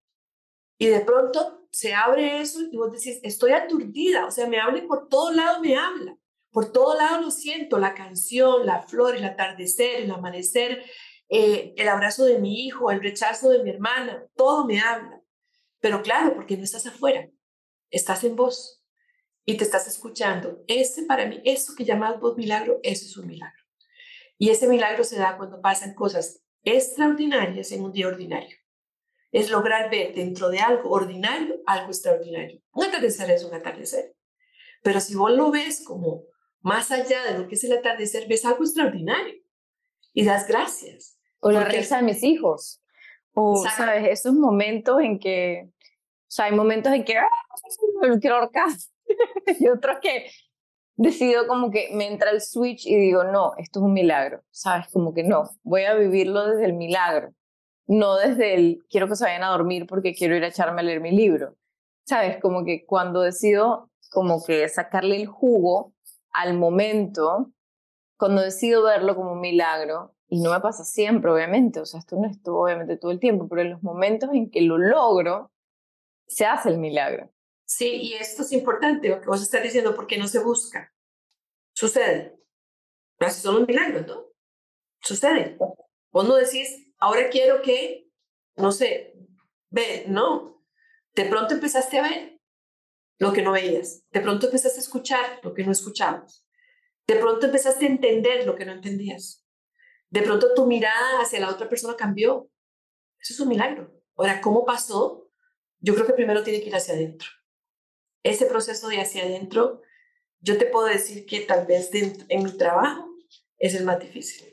Y 0.78 0.86
de 0.86 1.00
pronto 1.00 1.66
se 1.70 1.94
abre 1.94 2.40
eso 2.40 2.60
y 2.70 2.76
vos 2.76 2.92
decís, 2.92 3.20
estoy 3.22 3.52
aturdida, 3.52 4.26
o 4.26 4.30
sea, 4.30 4.46
me 4.46 4.60
hable 4.60 4.82
por 4.82 5.08
todo 5.08 5.32
lado, 5.32 5.60
me 5.60 5.76
habla. 5.76 6.18
Por 6.50 6.72
todo 6.72 6.96
lado 6.96 7.20
lo 7.20 7.30
siento, 7.30 7.78
la 7.78 7.94
canción, 7.94 8.66
la 8.66 8.82
flor, 8.82 9.16
el 9.16 9.24
atardecer, 9.24 10.02
el 10.02 10.10
amanecer, 10.10 10.84
eh, 11.28 11.74
el 11.76 11.88
abrazo 11.88 12.24
de 12.24 12.38
mi 12.38 12.66
hijo, 12.66 12.90
el 12.90 13.02
rechazo 13.02 13.50
de 13.50 13.62
mi 13.62 13.70
hermana, 13.70 14.26
todo 14.36 14.64
me 14.64 14.80
habla. 14.80 15.22
Pero 15.80 16.02
claro, 16.02 16.34
porque 16.34 16.56
no 16.56 16.64
estás 16.64 16.86
afuera, 16.86 17.28
estás 17.90 18.24
en 18.24 18.36
vos 18.36 18.82
y 19.44 19.56
te 19.56 19.64
estás 19.64 19.86
escuchando. 19.86 20.62
Ese 20.66 21.04
para 21.04 21.26
mí, 21.26 21.40
eso 21.44 21.74
que 21.76 21.84
llamas 21.84 22.20
vos 22.20 22.36
milagro, 22.36 22.80
eso 22.82 23.04
es 23.04 23.16
un 23.16 23.26
milagro. 23.26 23.62
Y 24.38 24.50
ese 24.50 24.68
milagro 24.68 25.04
se 25.04 25.18
da 25.18 25.36
cuando 25.36 25.60
pasan 25.60 25.94
cosas 25.94 26.42
extraordinarias 26.62 27.72
en 27.72 27.82
un 27.82 27.92
día 27.92 28.08
ordinario. 28.08 28.56
Es 29.32 29.50
lograr 29.50 29.90
ver 29.90 30.14
dentro 30.14 30.48
de 30.48 30.60
algo 30.60 30.90
ordinario 30.90 31.56
algo 31.66 31.88
extraordinario. 31.88 32.60
Un 32.72 32.86
atardecer 32.86 33.30
es 33.30 33.44
un 33.44 33.54
atardecer. 33.54 34.14
Pero 34.82 35.00
si 35.00 35.14
vos 35.14 35.32
lo 35.32 35.50
ves 35.50 35.84
como 35.84 36.24
más 36.60 36.90
allá 36.90 37.24
de 37.24 37.38
lo 37.38 37.48
que 37.48 37.54
es 37.54 37.64
el 37.64 37.72
atardecer, 37.72 38.26
ves 38.28 38.44
algo 38.44 38.64
extraordinario 38.64 39.34
y 40.12 40.24
das 40.24 40.46
gracias. 40.48 41.15
O 41.46 41.52
la 41.52 41.64
risa 41.64 41.98
de 41.98 42.02
mis 42.02 42.22
hijos. 42.24 42.82
O, 43.34 43.64
¿sabes? 43.76 44.08
Esos 44.08 44.34
momentos 44.34 45.00
en 45.00 45.20
que, 45.20 45.68
o 45.68 46.26
sea, 46.26 46.46
hay 46.46 46.52
momentos 46.52 46.92
en 46.92 47.04
que, 47.04 47.16
¡ah! 47.18 47.28
me 48.00 48.18
quiero 48.18 48.36
ahorcar. 48.36 48.68
y 49.60 49.68
otros 49.68 49.98
que 50.02 50.26
decido 50.96 51.46
como 51.46 51.70
que 51.70 51.90
me 51.92 52.08
entra 52.08 52.30
el 52.30 52.40
switch 52.40 52.84
y 52.86 52.96
digo, 52.96 53.22
no, 53.22 53.52
esto 53.58 53.78
es 53.78 53.84
un 53.84 53.92
milagro, 53.92 54.42
¿sabes? 54.50 54.88
Como 54.92 55.14
que 55.14 55.22
no, 55.22 55.44
voy 55.62 55.84
a 55.84 55.94
vivirlo 55.94 56.48
desde 56.48 56.64
el 56.64 56.72
milagro, 56.72 57.32
no 57.86 58.16
desde 58.16 58.54
el 58.54 58.84
quiero 58.90 59.06
que 59.06 59.14
se 59.14 59.24
vayan 59.24 59.44
a 59.44 59.50
dormir 59.50 59.86
porque 59.86 60.14
quiero 60.14 60.34
ir 60.34 60.42
a 60.42 60.48
echarme 60.48 60.80
a 60.80 60.84
leer 60.84 61.00
mi 61.00 61.12
libro, 61.12 61.54
¿sabes? 62.04 62.40
Como 62.40 62.64
que 62.64 62.84
cuando 62.86 63.20
decido 63.20 63.90
como 64.10 64.42
que 64.42 64.68
sacarle 64.68 65.16
el 65.16 65.26
jugo 65.26 65.92
al 66.32 66.54
momento, 66.54 67.52
cuando 68.16 68.42
decido 68.42 68.82
verlo 68.82 69.14
como 69.14 69.32
un 69.32 69.40
milagro, 69.40 70.15
y 70.28 70.40
no 70.40 70.52
me 70.52 70.60
pasa 70.60 70.84
siempre, 70.84 71.30
obviamente, 71.30 71.80
o 71.80 71.86
sea, 71.86 72.00
esto 72.00 72.16
no 72.16 72.28
estuvo 72.28 72.64
obviamente 72.64 72.96
todo 72.96 73.12
el 73.12 73.20
tiempo, 73.20 73.48
pero 73.48 73.62
en 73.62 73.70
los 73.70 73.82
momentos 73.82 74.30
en 74.32 74.50
que 74.50 74.60
lo 74.60 74.76
logro, 74.76 75.52
se 76.26 76.46
hace 76.46 76.70
el 76.70 76.78
milagro. 76.78 77.32
Sí, 77.64 77.88
y 77.88 78.14
esto 78.14 78.42
es 78.42 78.52
importante, 78.52 79.08
lo 79.08 79.20
que 79.20 79.26
vos 79.26 79.42
estás 79.42 79.62
diciendo, 79.62 79.94
porque 79.94 80.18
no 80.18 80.26
se 80.26 80.40
busca. 80.40 80.92
Sucede. 81.72 82.36
Así 83.20 83.40
son 83.40 83.60
los 83.60 83.68
milagros, 83.68 84.06
¿no? 84.06 84.26
Sucede. 85.00 85.56
Vos 86.10 86.26
no 86.26 86.34
decís, 86.34 86.92
ahora 86.98 87.28
quiero 87.30 87.62
que, 87.62 88.10
no 88.56 88.72
sé, 88.72 89.14
ve, 89.70 90.04
no. 90.08 90.64
De 91.14 91.24
pronto 91.26 91.54
empezaste 91.54 91.98
a 91.98 92.02
ver 92.02 92.40
lo 93.18 93.32
que 93.32 93.42
no 93.42 93.52
veías. 93.52 94.04
De 94.10 94.20
pronto 94.20 94.46
empezaste 94.46 94.80
a 94.80 94.82
escuchar 94.82 95.40
lo 95.42 95.54
que 95.54 95.64
no 95.64 95.72
escuchábamos. 95.72 96.44
De 97.06 97.16
pronto 97.16 97.46
empezaste 97.46 97.86
a 97.86 97.90
entender 97.90 98.46
lo 98.46 98.56
que 98.56 98.64
no 98.64 98.72
entendías. 98.72 99.45
De 100.10 100.22
pronto 100.22 100.54
tu 100.54 100.66
mirada 100.66 101.20
hacia 101.20 101.40
la 101.40 101.50
otra 101.50 101.68
persona 101.68 101.96
cambió. 101.96 102.50
Eso 103.20 103.34
es 103.34 103.40
un 103.40 103.48
milagro. 103.48 103.92
Ahora, 104.16 104.40
¿cómo 104.40 104.64
pasó? 104.64 105.30
Yo 105.80 105.94
creo 105.94 106.06
que 106.06 106.14
primero 106.14 106.42
tiene 106.42 106.60
que 106.60 106.68
ir 106.68 106.76
hacia 106.76 106.94
adentro. 106.94 107.28
Ese 108.22 108.46
proceso 108.46 108.88
de 108.88 109.00
hacia 109.00 109.24
adentro, 109.24 109.82
yo 110.40 110.58
te 110.58 110.66
puedo 110.66 110.86
decir 110.86 111.26
que 111.26 111.40
tal 111.40 111.66
vez 111.66 111.90
en 111.92 112.42
mi 112.42 112.56
trabajo 112.56 113.08
es 113.58 113.74
el 113.74 113.84
más 113.84 114.00
difícil. 114.00 114.46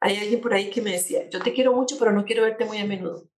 Hay 0.00 0.16
alguien 0.16 0.40
por 0.40 0.52
ahí 0.52 0.68
que 0.68 0.82
me 0.82 0.92
decía, 0.92 1.28
yo 1.30 1.40
te 1.40 1.52
quiero 1.52 1.72
mucho, 1.72 1.96
pero 1.98 2.12
no 2.12 2.24
quiero 2.24 2.42
verte 2.42 2.64
muy 2.64 2.78
a 2.78 2.84
menudo. 2.84 3.28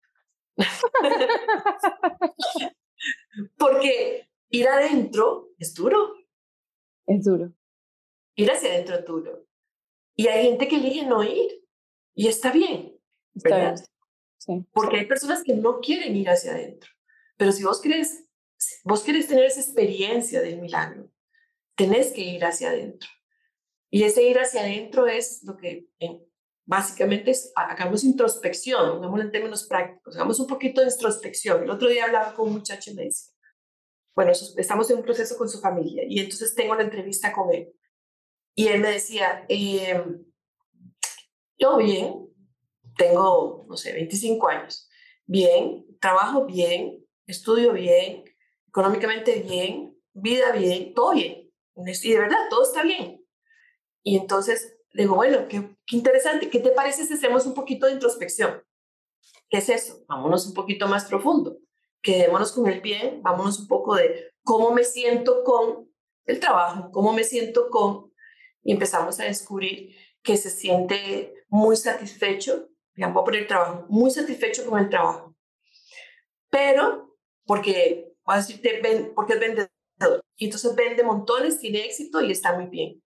Porque 3.58 4.30
ir 4.48 4.68
adentro 4.68 5.50
es 5.58 5.74
duro. 5.74 6.14
Es 7.06 7.24
duro. 7.24 7.52
Ir 8.36 8.50
hacia 8.50 8.70
adentro 8.70 8.96
es 8.96 9.04
duro. 9.04 9.46
Y 10.16 10.28
hay 10.28 10.44
gente 10.44 10.68
que 10.68 10.76
elige 10.76 11.06
no 11.06 11.22
ir. 11.22 11.62
Y 12.14 12.28
está 12.28 12.52
bien. 12.52 12.94
¿verdad? 13.34 13.76
Porque 14.72 14.98
hay 14.98 15.06
personas 15.06 15.42
que 15.42 15.54
no 15.54 15.80
quieren 15.80 16.14
ir 16.16 16.28
hacia 16.28 16.52
adentro. 16.52 16.90
Pero 17.36 17.52
si 17.52 17.64
vos 17.64 17.80
querés, 17.80 18.24
vos 18.84 19.02
querés 19.02 19.26
tener 19.26 19.44
esa 19.44 19.60
experiencia 19.60 20.40
del 20.40 20.60
milagro, 20.60 21.10
tenés 21.74 22.12
que 22.12 22.20
ir 22.20 22.44
hacia 22.44 22.68
adentro. 22.68 23.08
Y 23.90 24.04
ese 24.04 24.22
ir 24.22 24.38
hacia 24.38 24.60
adentro 24.60 25.06
es 25.06 25.42
lo 25.44 25.56
que 25.56 25.88
básicamente 26.66 27.30
es, 27.30 27.52
hagamos 27.54 28.04
introspección, 28.04 28.98
hagámoslo 28.98 29.24
en 29.24 29.32
términos 29.32 29.66
prácticos, 29.66 30.16
hagamos 30.16 30.40
un 30.40 30.46
poquito 30.46 30.80
de 30.80 30.88
introspección. 30.88 31.62
El 31.62 31.70
otro 31.70 31.88
día 31.88 32.04
hablaba 32.04 32.34
con 32.34 32.48
un 32.48 32.54
muchacho 32.54 32.90
y 32.90 32.94
me 32.94 33.04
dice, 33.04 33.32
bueno, 34.14 34.32
estamos 34.32 34.90
en 34.90 34.98
un 34.98 35.04
proceso 35.04 35.36
con 35.36 35.48
su 35.48 35.60
familia 35.60 36.04
y 36.08 36.20
entonces 36.20 36.54
tengo 36.54 36.74
la 36.74 36.84
entrevista 36.84 37.32
con 37.32 37.52
él. 37.52 37.72
Y 38.54 38.68
él 38.68 38.80
me 38.80 38.90
decía, 38.90 39.44
eh, 39.48 40.04
yo 41.58 41.76
bien, 41.76 42.28
tengo, 42.96 43.66
no 43.68 43.76
sé, 43.76 43.92
25 43.92 44.48
años, 44.48 44.88
bien, 45.26 45.84
trabajo 46.00 46.46
bien, 46.46 47.04
estudio 47.26 47.72
bien, 47.72 48.24
económicamente 48.68 49.40
bien, 49.40 49.96
vida 50.12 50.52
bien, 50.52 50.94
todo 50.94 51.14
bien. 51.14 51.50
Y 51.76 52.12
de 52.12 52.18
verdad, 52.18 52.38
todo 52.50 52.62
está 52.62 52.82
bien. 52.82 53.24
Y 54.02 54.16
entonces 54.16 54.76
digo, 54.92 55.16
bueno, 55.16 55.48
qué, 55.48 55.76
qué 55.86 55.96
interesante, 55.96 56.48
¿qué 56.50 56.60
te 56.60 56.70
parece 56.70 57.04
si 57.04 57.14
hacemos 57.14 57.46
un 57.46 57.54
poquito 57.54 57.86
de 57.86 57.92
introspección? 57.92 58.62
¿Qué 59.48 59.58
es 59.58 59.68
eso? 59.68 60.04
Vámonos 60.08 60.46
un 60.46 60.54
poquito 60.54 60.86
más 60.86 61.06
profundo. 61.06 61.58
Quedémonos 62.02 62.52
con 62.52 62.68
el 62.68 62.80
bien, 62.80 63.22
vámonos 63.22 63.60
un 63.60 63.68
poco 63.68 63.96
de 63.96 64.32
cómo 64.42 64.72
me 64.72 64.84
siento 64.84 65.42
con 65.42 65.90
el 66.26 66.38
trabajo, 66.38 66.90
cómo 66.92 67.12
me 67.12 67.24
siento 67.24 67.68
con 67.70 68.12
y 68.64 68.72
empezamos 68.72 69.20
a 69.20 69.24
descubrir 69.24 69.94
que 70.22 70.36
se 70.36 70.50
siente 70.50 71.34
muy 71.48 71.76
satisfecho, 71.76 72.68
digamos, 72.94 73.22
por 73.22 73.36
el 73.36 73.46
trabajo, 73.46 73.86
muy 73.88 74.10
satisfecho 74.10 74.66
con 74.66 74.80
el 74.80 74.88
trabajo. 74.88 75.36
Pero, 76.50 77.16
porque, 77.46 78.12
voy 78.24 78.34
a 78.34 78.38
decirte, 78.38 79.12
porque 79.14 79.34
es 79.34 79.40
vendedor, 79.40 79.70
y 80.36 80.46
entonces 80.46 80.74
vende 80.74 81.04
montones, 81.04 81.60
tiene 81.60 81.84
éxito 81.84 82.20
y 82.22 82.32
está 82.32 82.54
muy 82.54 82.66
bien. 82.66 83.02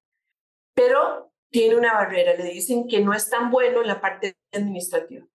Pero 0.74 1.34
tiene 1.50 1.76
una 1.76 1.94
barrera, 1.94 2.36
le 2.36 2.52
dicen 2.52 2.88
que 2.88 3.00
no 3.02 3.14
es 3.14 3.30
tan 3.30 3.50
bueno 3.50 3.82
en 3.82 3.88
la 3.88 4.00
parte 4.00 4.36
administrativa. 4.52 5.26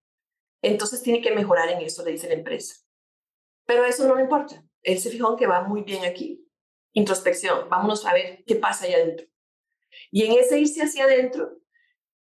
Entonces 0.61 1.01
tiene 1.01 1.21
que 1.21 1.35
mejorar 1.35 1.69
en 1.69 1.81
eso, 1.81 2.03
le 2.05 2.11
dice 2.11 2.29
la 2.29 2.35
empresa. 2.35 2.75
Pero 3.65 3.83
eso 3.83 4.07
no 4.07 4.15
le 4.15 4.23
importa. 4.23 4.63
Él 4.81 4.99
se 4.99 5.09
fijó 5.09 5.35
que 5.35 5.47
va 5.47 5.63
muy 5.63 5.83
bien 5.83 6.05
aquí. 6.05 6.47
Introspección, 6.93 7.67
vámonos 7.69 8.05
a 8.05 8.13
ver 8.13 8.43
qué 8.45 8.55
pasa 8.55 8.85
allá 8.85 8.97
adentro. 8.97 9.27
Y 10.11 10.23
en 10.23 10.39
ese 10.39 10.59
irse 10.59 10.81
hacia 10.81 11.05
adentro, 11.05 11.57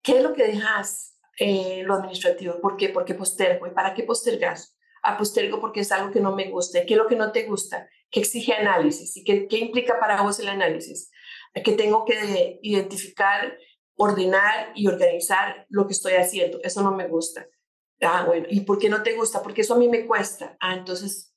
¿qué 0.01 0.17
es 0.17 0.23
lo 0.23 0.33
que 0.33 0.47
dejas 0.47 1.17
eh, 1.37 1.83
lo 1.83 1.95
administrativo? 1.95 2.59
¿Por 2.61 2.77
qué? 2.77 2.89
Porque 2.89 3.13
postergo. 3.13 3.67
¿Y 3.67 3.71
para 3.71 3.93
qué 3.93 4.03
postergas? 4.03 4.77
A 5.01 5.13
ah, 5.13 5.17
postergo 5.17 5.61
porque 5.61 5.81
es 5.81 5.91
algo 5.91 6.11
que 6.11 6.19
no 6.19 6.35
me 6.35 6.49
gusta. 6.49 6.85
¿Qué 6.85 6.93
es 6.93 6.97
lo 6.97 7.07
que 7.07 7.15
no 7.15 7.31
te 7.31 7.43
gusta? 7.43 7.89
¿Qué 8.11 8.19
exige 8.19 8.53
análisis? 8.53 9.15
¿Y 9.15 9.23
qué, 9.23 9.47
qué 9.47 9.57
implica 9.57 9.99
para 9.99 10.21
vos 10.21 10.39
el 10.39 10.49
análisis? 10.49 11.09
Que 11.53 11.71
tengo 11.71 12.03
que 12.03 12.59
identificar, 12.61 13.57
ordenar 13.95 14.71
y 14.75 14.87
organizar 14.87 15.65
lo 15.69 15.87
que 15.87 15.93
estoy 15.93 16.13
haciendo. 16.13 16.59
Eso 16.63 16.81
no 16.81 16.91
me 16.91 17.07
gusta. 17.07 17.47
Ah, 18.01 18.25
bueno. 18.25 18.47
¿Y 18.49 18.61
por 18.61 18.77
qué 18.77 18.89
no 18.89 19.03
te 19.03 19.15
gusta? 19.15 19.41
Porque 19.41 19.61
eso 19.61 19.75
a 19.75 19.77
mí 19.77 19.87
me 19.87 20.05
cuesta. 20.05 20.57
Ah, 20.59 20.73
entonces, 20.73 21.33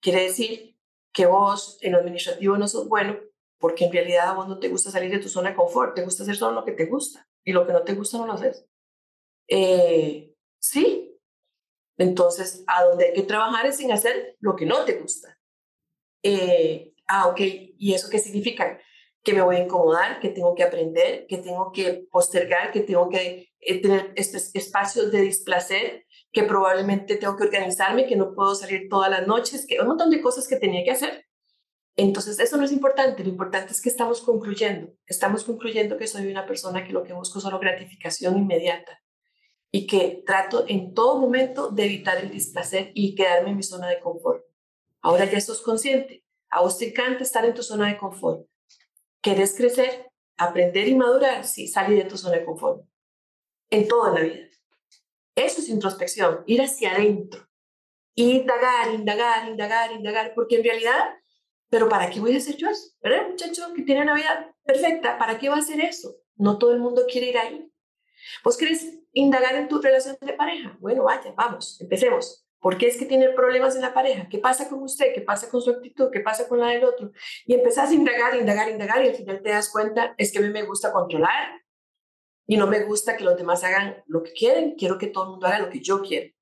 quiere 0.00 0.24
decir 0.24 0.78
que 1.12 1.26
vos 1.26 1.78
en 1.80 1.92
lo 1.92 1.98
administrativo 1.98 2.58
no 2.58 2.68
sos 2.68 2.88
bueno 2.88 3.16
porque 3.64 3.86
en 3.86 3.92
realidad 3.92 4.28
a 4.28 4.34
vos 4.34 4.46
no 4.46 4.58
te 4.58 4.68
gusta 4.68 4.90
salir 4.90 5.10
de 5.10 5.20
tu 5.20 5.30
zona 5.30 5.48
de 5.48 5.56
confort, 5.56 5.94
te 5.94 6.04
gusta 6.04 6.22
hacer 6.22 6.36
solo 6.36 6.52
lo 6.52 6.66
que 6.66 6.72
te 6.72 6.84
gusta 6.84 7.26
y 7.42 7.50
lo 7.50 7.66
que 7.66 7.72
no 7.72 7.82
te 7.82 7.94
gusta 7.94 8.18
no 8.18 8.26
lo 8.26 8.34
haces. 8.34 8.66
Eh, 9.48 10.34
sí, 10.58 11.18
entonces 11.96 12.62
a 12.66 12.84
donde 12.84 13.06
hay 13.06 13.12
que 13.14 13.22
trabajar 13.22 13.64
es 13.64 13.80
en 13.80 13.90
hacer 13.90 14.36
lo 14.40 14.54
que 14.54 14.66
no 14.66 14.84
te 14.84 14.98
gusta. 14.98 15.38
Eh, 16.22 16.92
ah, 17.08 17.28
ok, 17.28 17.40
¿y 17.40 17.94
eso 17.94 18.10
qué 18.10 18.18
significa? 18.18 18.78
Que 19.22 19.32
me 19.32 19.40
voy 19.40 19.56
a 19.56 19.64
incomodar, 19.64 20.20
que 20.20 20.28
tengo 20.28 20.54
que 20.54 20.62
aprender, 20.62 21.24
que 21.26 21.38
tengo 21.38 21.72
que 21.72 22.06
postergar, 22.10 22.70
que 22.70 22.80
tengo 22.80 23.08
que 23.08 23.48
eh, 23.60 23.80
tener 23.80 24.12
estos 24.14 24.54
espacios 24.54 25.10
de 25.10 25.22
displacer, 25.22 26.04
que 26.32 26.42
probablemente 26.42 27.16
tengo 27.16 27.34
que 27.34 27.44
organizarme, 27.44 28.04
que 28.04 28.16
no 28.16 28.34
puedo 28.34 28.54
salir 28.56 28.90
todas 28.90 29.10
las 29.10 29.26
noches, 29.26 29.64
que 29.66 29.80
un 29.80 29.86
montón 29.86 30.10
de 30.10 30.20
cosas 30.20 30.46
que 30.46 30.56
tenía 30.56 30.84
que 30.84 30.90
hacer 30.90 31.23
entonces, 31.96 32.40
eso 32.40 32.56
no 32.56 32.64
es 32.64 32.72
importante, 32.72 33.22
lo 33.22 33.30
importante 33.30 33.72
es 33.72 33.80
que 33.80 33.88
estamos 33.88 34.20
concluyendo, 34.20 34.92
estamos 35.06 35.44
concluyendo 35.44 35.96
que 35.96 36.06
soy 36.06 36.26
una 36.26 36.46
persona 36.46 36.84
que 36.84 36.92
lo 36.92 37.04
que 37.04 37.12
busco 37.12 37.38
es 37.38 37.44
solo 37.44 37.60
gratificación 37.60 38.36
inmediata 38.36 39.00
y 39.70 39.86
que 39.86 40.22
trato 40.26 40.64
en 40.66 40.94
todo 40.94 41.20
momento 41.20 41.70
de 41.70 41.84
evitar 41.84 42.18
el 42.18 42.30
displacer 42.30 42.90
y 42.94 43.14
quedarme 43.14 43.50
en 43.50 43.56
mi 43.56 43.62
zona 43.62 43.88
de 43.88 44.00
confort. 44.00 44.44
Ahora 45.02 45.24
ya 45.24 45.38
estás 45.38 45.60
consciente, 45.60 46.24
a 46.50 46.62
vos 46.62 46.78
te 46.78 46.94
estar 47.20 47.44
en 47.44 47.54
tu 47.54 47.62
zona 47.62 47.88
de 47.88 47.98
confort. 47.98 48.46
querés 49.20 49.56
crecer, 49.56 50.10
aprender 50.36 50.86
y 50.86 50.94
madurar, 50.94 51.44
sí, 51.44 51.66
salir 51.66 52.02
de 52.02 52.08
tu 52.08 52.16
zona 52.16 52.38
de 52.38 52.44
confort. 52.44 52.84
En 53.70 53.88
toda 53.88 54.12
la 54.12 54.20
vida. 54.20 54.46
Eso 55.34 55.60
es 55.60 55.68
introspección, 55.68 56.44
ir 56.46 56.62
hacia 56.62 56.92
adentro. 56.92 57.48
Indagar, 58.14 58.94
indagar, 58.94 59.48
indagar, 59.48 59.92
indagar, 59.92 60.32
porque 60.34 60.56
en 60.56 60.64
realidad, 60.64 61.16
pero 61.68 61.88
¿para 61.88 62.10
qué 62.10 62.20
voy 62.20 62.34
a 62.34 62.38
hacer 62.38 62.56
yo 62.56 62.68
eso? 62.68 62.90
¿Verdad? 63.02 63.28
Muchacho 63.28 63.72
que 63.74 63.82
tiene 63.82 64.02
una 64.02 64.14
vida 64.14 64.54
perfecta, 64.64 65.18
¿para 65.18 65.38
qué 65.38 65.48
va 65.48 65.56
a 65.56 65.60
hacer 65.60 65.80
eso? 65.80 66.16
No 66.36 66.58
todo 66.58 66.72
el 66.72 66.80
mundo 66.80 67.02
quiere 67.10 67.28
ir 67.28 67.38
ahí. 67.38 67.70
¿Vos 68.42 68.56
querés 68.56 69.00
indagar 69.12 69.54
en 69.56 69.68
tu 69.68 69.80
relación 69.80 70.16
de 70.20 70.32
pareja? 70.32 70.76
Bueno, 70.80 71.04
vaya, 71.04 71.32
vamos, 71.36 71.80
empecemos. 71.80 72.44
¿Por 72.60 72.78
qué 72.78 72.86
es 72.86 72.96
que 72.96 73.04
tiene 73.04 73.28
problemas 73.30 73.76
en 73.76 73.82
la 73.82 73.92
pareja? 73.92 74.26
¿Qué 74.28 74.38
pasa 74.38 74.70
con 74.70 74.82
usted? 74.82 75.12
¿Qué 75.14 75.20
pasa 75.20 75.50
con 75.50 75.60
su 75.60 75.70
actitud? 75.70 76.08
¿Qué 76.10 76.20
pasa 76.20 76.48
con 76.48 76.60
la 76.60 76.68
del 76.68 76.84
otro? 76.84 77.12
Y 77.44 77.52
empezás 77.52 77.90
a 77.90 77.94
indagar, 77.94 78.36
indagar, 78.36 78.70
indagar 78.70 79.04
y 79.04 79.08
al 79.08 79.14
final 79.14 79.42
te 79.42 79.50
das 79.50 79.68
cuenta, 79.70 80.14
es 80.16 80.32
que 80.32 80.38
a 80.38 80.40
mí 80.40 80.48
me 80.48 80.62
gusta 80.62 80.90
controlar 80.90 81.62
y 82.46 82.56
no 82.56 82.66
me 82.66 82.82
gusta 82.84 83.16
que 83.16 83.24
los 83.24 83.36
demás 83.36 83.64
hagan 83.64 84.02
lo 84.06 84.22
que 84.22 84.32
quieren, 84.32 84.76
quiero 84.76 84.96
que 84.96 85.08
todo 85.08 85.24
el 85.24 85.30
mundo 85.32 85.46
haga 85.46 85.58
lo 85.58 85.70
que 85.70 85.80
yo 85.80 86.00
quiero. 86.02 86.34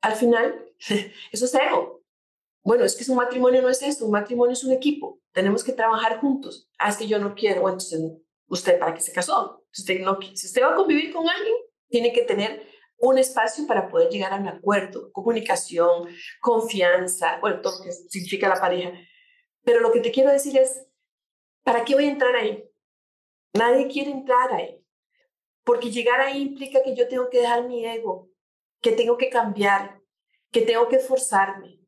Al 0.00 0.14
final, 0.14 0.72
eso 1.32 1.44
es 1.44 1.54
ego. 1.54 2.03
Bueno, 2.64 2.84
es 2.84 2.96
que 2.96 3.10
un 3.10 3.18
matrimonio 3.18 3.60
no 3.60 3.68
es 3.68 3.82
esto, 3.82 4.06
un 4.06 4.12
matrimonio 4.12 4.54
es 4.54 4.64
un 4.64 4.72
equipo, 4.72 5.20
tenemos 5.32 5.62
que 5.62 5.72
trabajar 5.72 6.18
juntos. 6.18 6.70
Ah, 6.78 6.88
es 6.88 6.96
que 6.96 7.06
yo 7.06 7.18
no 7.18 7.34
quiero, 7.34 7.60
bueno, 7.60 7.74
entonces, 7.74 8.00
¿usted 8.48 8.78
para 8.78 8.94
qué 8.94 9.02
se 9.02 9.12
casó? 9.12 9.66
Si 9.70 9.82
usted, 9.82 10.00
no, 10.00 10.18
si 10.34 10.46
usted 10.46 10.62
va 10.62 10.72
a 10.72 10.74
convivir 10.74 11.12
con 11.12 11.28
alguien, 11.28 11.54
tiene 11.88 12.10
que 12.14 12.22
tener 12.22 12.66
un 12.96 13.18
espacio 13.18 13.66
para 13.66 13.90
poder 13.90 14.08
llegar 14.08 14.32
a 14.32 14.36
un 14.36 14.48
acuerdo, 14.48 15.12
comunicación, 15.12 16.08
confianza, 16.40 17.38
bueno, 17.40 17.60
todo 17.60 17.78
lo 17.78 17.84
que 17.84 17.92
significa 17.92 18.48
la 18.48 18.58
pareja. 18.58 18.92
Pero 19.62 19.80
lo 19.80 19.92
que 19.92 20.00
te 20.00 20.10
quiero 20.10 20.30
decir 20.30 20.56
es, 20.56 20.86
¿para 21.64 21.84
qué 21.84 21.94
voy 21.94 22.06
a 22.06 22.12
entrar 22.12 22.34
ahí? 22.34 22.64
Nadie 23.52 23.88
quiere 23.88 24.10
entrar 24.10 24.50
ahí, 24.54 24.82
porque 25.64 25.90
llegar 25.90 26.18
ahí 26.20 26.40
implica 26.40 26.82
que 26.82 26.96
yo 26.96 27.08
tengo 27.08 27.28
que 27.28 27.40
dejar 27.40 27.68
mi 27.68 27.84
ego, 27.84 28.30
que 28.80 28.92
tengo 28.92 29.18
que 29.18 29.28
cambiar, 29.28 30.00
que 30.50 30.62
tengo 30.62 30.88
que 30.88 30.96
esforzarme, 30.96 31.83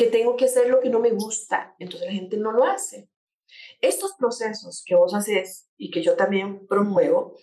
que 0.00 0.06
tengo 0.06 0.34
que 0.34 0.46
hacer 0.46 0.70
lo 0.70 0.80
que 0.80 0.88
no 0.88 0.98
me 0.98 1.10
gusta. 1.10 1.74
Entonces 1.78 2.08
la 2.08 2.14
gente 2.14 2.38
no 2.38 2.52
lo 2.52 2.64
hace. 2.64 3.10
Estos 3.82 4.14
procesos 4.14 4.82
que 4.86 4.94
vos 4.94 5.12
haces 5.12 5.68
y 5.76 5.90
que 5.90 6.02
yo 6.02 6.16
también 6.16 6.66
promuevo, 6.66 7.36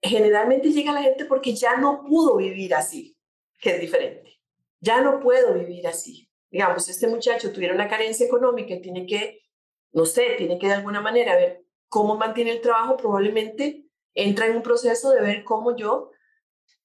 generalmente 0.00 0.70
llega 0.70 0.92
la 0.92 1.02
gente 1.02 1.24
porque 1.24 1.52
ya 1.52 1.76
no 1.76 2.04
pudo 2.04 2.36
vivir 2.36 2.76
así, 2.76 3.16
que 3.58 3.70
es 3.70 3.80
diferente. 3.80 4.38
Ya 4.78 5.00
no 5.00 5.18
puedo 5.18 5.52
vivir 5.54 5.88
así. 5.88 6.30
Digamos, 6.48 6.88
este 6.88 7.08
muchacho 7.08 7.52
tuviera 7.52 7.74
una 7.74 7.88
carencia 7.88 8.24
económica 8.24 8.72
y 8.74 8.80
tiene 8.80 9.04
que, 9.04 9.40
no 9.90 10.06
sé, 10.06 10.36
tiene 10.38 10.60
que 10.60 10.68
de 10.68 10.74
alguna 10.74 11.00
manera 11.00 11.34
ver 11.34 11.64
cómo 11.88 12.16
mantiene 12.16 12.52
el 12.52 12.60
trabajo, 12.60 12.96
probablemente 12.96 13.88
entra 14.14 14.46
en 14.46 14.54
un 14.54 14.62
proceso 14.62 15.10
de 15.10 15.22
ver 15.22 15.42
cómo 15.42 15.74
yo, 15.74 16.12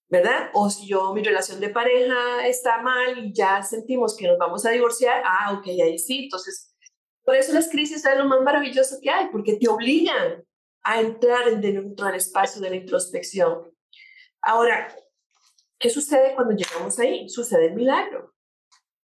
¿verdad? 0.10 0.50
O 0.54 0.70
si 0.70 0.88
yo, 0.88 1.14
mi 1.14 1.24
relación 1.24 1.60
de 1.60 1.70
pareja 1.70 2.48
está 2.48 2.82
mal 2.82 3.18
y 3.20 3.32
ya 3.32 3.62
sentimos 3.62 4.18
que 4.18 4.28
nos 4.28 4.38
vamos 4.38 4.66
a 4.66 4.72
divorciar, 4.72 5.22
ah, 5.26 5.54
ok, 5.54 5.68
ahí 5.68 6.00
sí, 6.00 6.24
entonces, 6.24 6.76
por 7.24 7.36
eso 7.36 7.54
las 7.54 7.70
crisis 7.70 8.02
son 8.02 8.18
lo 8.18 8.26
más 8.26 8.42
maravilloso 8.42 8.98
que 9.02 9.10
hay, 9.12 9.28
porque 9.30 9.58
te 9.58 9.70
obligan 9.70 10.44
a 10.82 11.00
entrar 11.00 11.60
dentro 11.62 12.08
del 12.08 12.16
espacio 12.16 12.60
de 12.60 12.72
la 12.72 12.76
introspección. 12.78 13.72
Ahora, 14.42 14.96
¿qué 15.78 15.90
sucede 15.92 16.34
cuando 16.34 16.56
llegamos 16.56 16.98
ahí? 16.98 17.30
Sucede 17.30 17.68
el 17.68 17.76
milagro. 17.76 18.34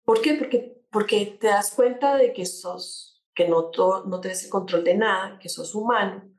¿Por 0.04 0.20
qué? 0.20 0.34
Porque, 0.34 0.82
porque 0.90 1.38
te 1.40 1.46
das 1.46 1.72
cuenta 1.72 2.16
de 2.16 2.34
que 2.34 2.44
sos, 2.44 3.24
que 3.34 3.48
no, 3.48 3.70
no 4.06 4.20
tienes 4.20 4.44
el 4.44 4.50
control 4.50 4.84
de 4.84 4.96
nada, 4.96 5.38
que 5.38 5.48
sos 5.48 5.74
humano, 5.74 6.30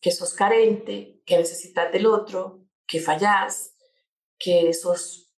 que 0.00 0.10
sos 0.10 0.34
carente, 0.34 1.20
que 1.24 1.36
necesitas 1.36 1.92
del 1.92 2.06
otro, 2.06 2.64
que 2.86 2.98
fallás, 2.98 3.76
que 4.40 4.72
sos 4.74 5.32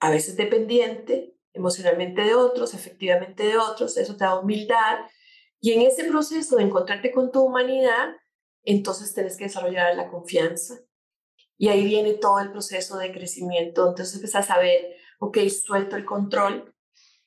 a 0.00 0.10
veces 0.10 0.36
dependiente 0.36 1.34
emocionalmente 1.52 2.22
de 2.22 2.34
otros, 2.34 2.74
efectivamente 2.74 3.42
de 3.44 3.56
otros, 3.56 3.96
eso 3.96 4.16
te 4.16 4.24
da 4.24 4.38
humildad. 4.38 4.98
Y 5.60 5.72
en 5.72 5.82
ese 5.82 6.04
proceso 6.04 6.56
de 6.56 6.62
encontrarte 6.62 7.10
con 7.10 7.32
tu 7.32 7.42
humanidad, 7.42 8.10
entonces 8.62 9.12
tienes 9.12 9.36
que 9.36 9.44
desarrollar 9.44 9.96
la 9.96 10.08
confianza. 10.08 10.78
Y 11.56 11.68
ahí 11.68 11.84
viene 11.84 12.14
todo 12.14 12.38
el 12.38 12.52
proceso 12.52 12.96
de 12.98 13.10
crecimiento. 13.10 13.88
Entonces 13.88 14.14
empiezas 14.14 14.50
a 14.50 14.58
ver, 14.58 14.94
ok, 15.18 15.38
suelto 15.48 15.96
el 15.96 16.04
control 16.04 16.72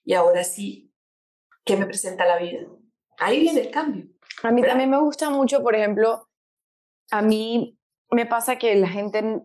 y 0.05 0.13
ahora 0.13 0.45
sí, 0.45 0.93
¿qué 1.65 1.75
me 1.75 1.85
presenta 1.85 2.25
la 2.25 2.37
vida? 2.37 2.65
Ahí 3.17 3.41
viene 3.41 3.61
el 3.61 3.71
cambio. 3.71 4.07
A 4.43 4.51
mí 4.51 4.61
también 4.61 4.89
me 4.89 4.99
gusta 4.99 5.29
mucho, 5.29 5.61
por 5.61 5.75
ejemplo, 5.75 6.29
a 7.11 7.21
mí 7.21 7.77
me 8.09 8.25
pasa 8.25 8.57
que 8.57 8.75
la 8.75 8.87
gente, 8.87 9.41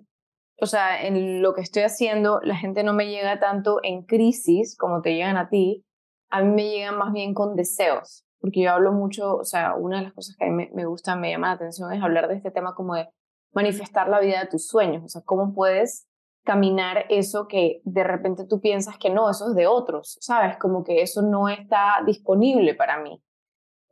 o 0.60 0.66
sea, 0.66 1.06
en 1.06 1.42
lo 1.42 1.54
que 1.54 1.60
estoy 1.60 1.82
haciendo, 1.82 2.40
la 2.42 2.56
gente 2.56 2.82
no 2.82 2.92
me 2.92 3.08
llega 3.08 3.40
tanto 3.40 3.80
en 3.82 4.02
crisis 4.02 4.76
como 4.76 5.02
te 5.02 5.14
llegan 5.14 5.36
a 5.36 5.48
ti, 5.48 5.84
a 6.30 6.42
mí 6.42 6.54
me 6.54 6.70
llegan 6.70 6.98
más 6.98 7.12
bien 7.12 7.34
con 7.34 7.56
deseos 7.56 8.26
porque 8.46 8.60
yo 8.60 8.70
hablo 8.70 8.92
mucho, 8.92 9.36
o 9.36 9.44
sea, 9.44 9.74
una 9.74 9.98
de 9.98 10.04
las 10.04 10.12
cosas 10.12 10.36
que 10.36 10.44
a 10.44 10.48
mí 10.48 10.68
me, 10.72 10.84
gusta, 10.84 11.16
me 11.16 11.30
llama 11.30 11.48
la 11.48 11.54
atención 11.54 11.92
es 11.92 12.00
hablar 12.00 12.28
de 12.28 12.36
este 12.36 12.50
tema 12.50 12.74
como 12.74 12.94
de 12.94 13.08
manifestar 13.52 14.08
la 14.08 14.20
vida 14.20 14.40
de 14.40 14.46
tus 14.46 14.68
sueños, 14.68 15.02
o 15.04 15.08
sea, 15.08 15.22
cómo 15.24 15.52
puedes 15.54 16.06
caminar 16.44 17.06
eso 17.08 17.48
que 17.48 17.80
de 17.84 18.04
repente 18.04 18.46
tú 18.46 18.60
piensas 18.60 18.98
que 18.98 19.10
no, 19.10 19.28
eso 19.28 19.48
es 19.48 19.56
de 19.56 19.66
otros, 19.66 20.16
¿sabes? 20.20 20.58
Como 20.58 20.84
que 20.84 21.02
eso 21.02 21.22
no 21.22 21.48
está 21.48 21.94
disponible 22.06 22.74
para 22.74 23.00
mí. 23.02 23.20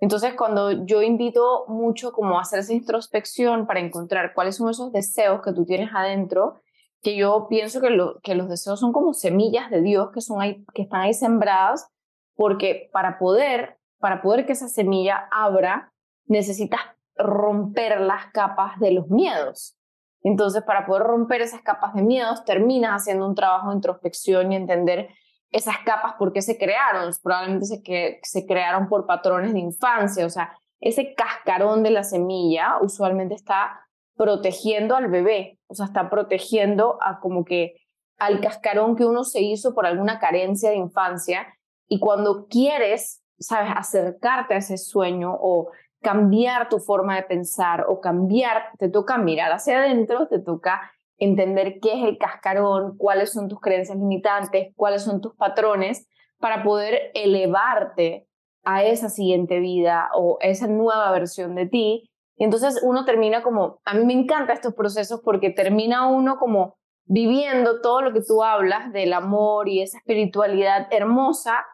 Entonces, 0.01 0.35
cuando 0.35 0.85
yo 0.85 1.03
invito 1.03 1.65
mucho 1.69 2.13
como 2.13 2.39
a 2.39 2.43
hacer 2.43 2.61
esa 2.61 2.73
introspección 2.73 3.67
para 3.67 3.81
encontrar 3.81 4.35
cuáles 4.35 4.57
son 4.57 4.69
esos 4.69 4.93
deseos 4.93 5.41
que 5.43 5.53
tú 5.53 5.65
tienes 5.65 5.91
adentro, 5.95 6.61
que 7.03 7.17
yo 7.17 7.47
pienso 7.49 7.81
que, 7.81 7.91
lo, 7.91 8.19
que 8.21 8.35
los 8.35 8.49
deseos 8.49 8.81
son 8.81 8.93
como 8.93 9.15
semillas 9.15 9.71
de 9.71 9.83
Dios 9.83 10.11
que, 10.13 10.21
son 10.21 10.39
que 10.75 10.83
están 10.83 11.03
ahí 11.03 11.15
sembradas, 11.15 11.89
porque 12.35 12.91
para 12.93 13.19
poder 13.19 13.79
para 14.05 14.21
poder 14.21 14.45
que 14.45 14.53
esa 14.53 14.69
semilla 14.69 15.31
abra, 15.31 15.91
necesitas 16.27 16.83
romper 17.17 18.03
las 18.03 18.27
capas 18.35 18.79
de 18.79 18.91
los 18.91 19.09
miedos. 19.09 19.79
Entonces, 20.23 20.63
para 20.63 20.85
poder 20.85 21.05
romper 21.05 21.41
esas 21.41 21.63
capas 21.63 21.95
de 21.95 22.03
miedos, 22.03 22.45
terminas 22.45 23.01
haciendo 23.01 23.27
un 23.27 23.35
trabajo 23.35 23.71
de 23.71 23.77
introspección 23.77 24.53
y 24.53 24.57
entender 24.57 25.09
esas 25.55 25.79
capas 25.85 26.15
por 26.19 26.33
qué 26.33 26.43
se 26.43 26.59
crearon. 26.59 27.13
Probablemente 27.23 27.67
se, 27.67 27.83
que, 27.83 28.19
se 28.23 28.47
crearon 28.47 28.89
por 28.89 29.07
patrones 29.07 29.53
de 29.53 29.61
infancia. 29.61 30.27
O 30.27 30.31
sea, 30.31 30.59
ese 30.81 31.15
cascarón 31.15 31.83
de 31.83 31.91
la 31.91 32.03
semilla 32.03 32.79
usualmente 32.81 33.35
está 33.35 33.87
protegiendo 34.17 34.97
al 34.97 35.09
bebé. 35.09 35.59
O 35.69 35.75
sea, 35.75 35.87
está 35.87 36.11
protegiendo 36.11 36.99
a 37.01 37.21
como 37.21 37.45
que 37.45 37.77
al 38.19 38.41
cascarón 38.41 38.97
que 38.97 39.05
uno 39.05 39.25
se 39.25 39.41
hizo 39.41 39.75
por 39.75 39.87
alguna 39.87 40.19
carencia 40.19 40.71
de 40.71 40.77
infancia. 40.77 41.47
Y 41.89 42.01
cuando 42.01 42.47
quieres 42.49 43.25
sabes, 43.39 43.73
acercarte 43.77 44.55
a 44.55 44.59
ese 44.59 44.79
sueño 44.79 45.37
o 45.39 45.71
cambiar 46.03 46.69
tu 46.69 46.79
forma 46.79 47.17
de 47.17 47.23
pensar 47.23 47.87
o 47.89 48.01
cambiar, 48.01 48.65
te 48.79 48.89
toca 48.89 49.19
mirar 49.19 49.53
hacia 49.53 49.79
adentro, 49.79 50.29
te 50.29 50.39
toca 50.39 50.93
entender 51.25 51.79
qué 51.81 51.95
es 51.95 52.05
el 52.05 52.19
cascarón, 52.19 52.97
cuáles 52.97 53.33
son 53.33 53.49
tus 53.49 53.61
creencias 53.61 53.99
limitantes, 53.99 54.73
cuáles 54.77 55.03
son 55.03 55.21
tus 55.21 55.35
patrones, 55.35 56.09
para 56.39 56.63
poder 56.63 57.11
elevarte 57.15 58.27
a 58.65 58.85
esa 58.85 59.09
siguiente 59.09 59.61
vida 59.61 60.09
o 60.15 60.39
esa 60.41 60.67
nueva 60.67 61.11
versión 61.11 61.55
de 61.55 61.67
ti. 61.67 62.11
Y 62.37 62.45
entonces 62.45 62.81
uno 62.83 63.05
termina 63.05 63.43
como, 63.43 63.81
a 63.85 63.95
mí 63.95 64.05
me 64.05 64.15
encantan 64.15 64.57
estos 64.57 64.75
procesos 64.75 65.21
porque 65.25 65.51
termina 65.51 66.09
uno 66.09 66.37
como 66.39 66.77
viviendo 67.07 67.81
todo 67.81 68.01
lo 68.01 68.13
que 68.13 68.23
tú 68.23 68.43
hablas 68.43 68.93
del 68.93 69.13
amor 69.13 69.69
y 69.69 69.83
esa 69.83 69.99
espiritualidad 69.99 70.89
hermosa, 70.91 71.65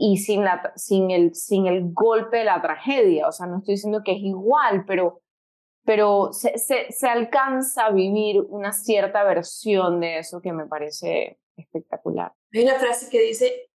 y 0.00 0.18
sin, 0.18 0.44
la, 0.44 0.72
sin, 0.76 1.10
el, 1.10 1.34
sin 1.34 1.66
el 1.66 1.92
golpe 1.92 2.38
de 2.38 2.44
la 2.44 2.62
tragedia. 2.62 3.26
O 3.26 3.32
sea, 3.32 3.46
no 3.46 3.58
estoy 3.58 3.74
diciendo 3.74 4.02
que 4.04 4.12
es 4.12 4.22
igual, 4.22 4.84
pero, 4.86 5.20
pero 5.88 6.34
se, 6.34 6.52
se, 6.58 7.06
alcanza 7.06 7.86
a 7.86 7.92
vivir 7.92 8.42
una 8.50 8.74
cierta 8.74 9.24
versión 9.24 10.00
de 10.00 10.18
eso 10.18 10.42
que 10.42 10.52
me 10.52 10.66
parece 10.66 11.40
espectacular. 11.56 12.34
Hay 12.52 12.62
una 12.62 12.78
frase 12.78 13.08
que 13.08 13.22
dice, 13.22 13.70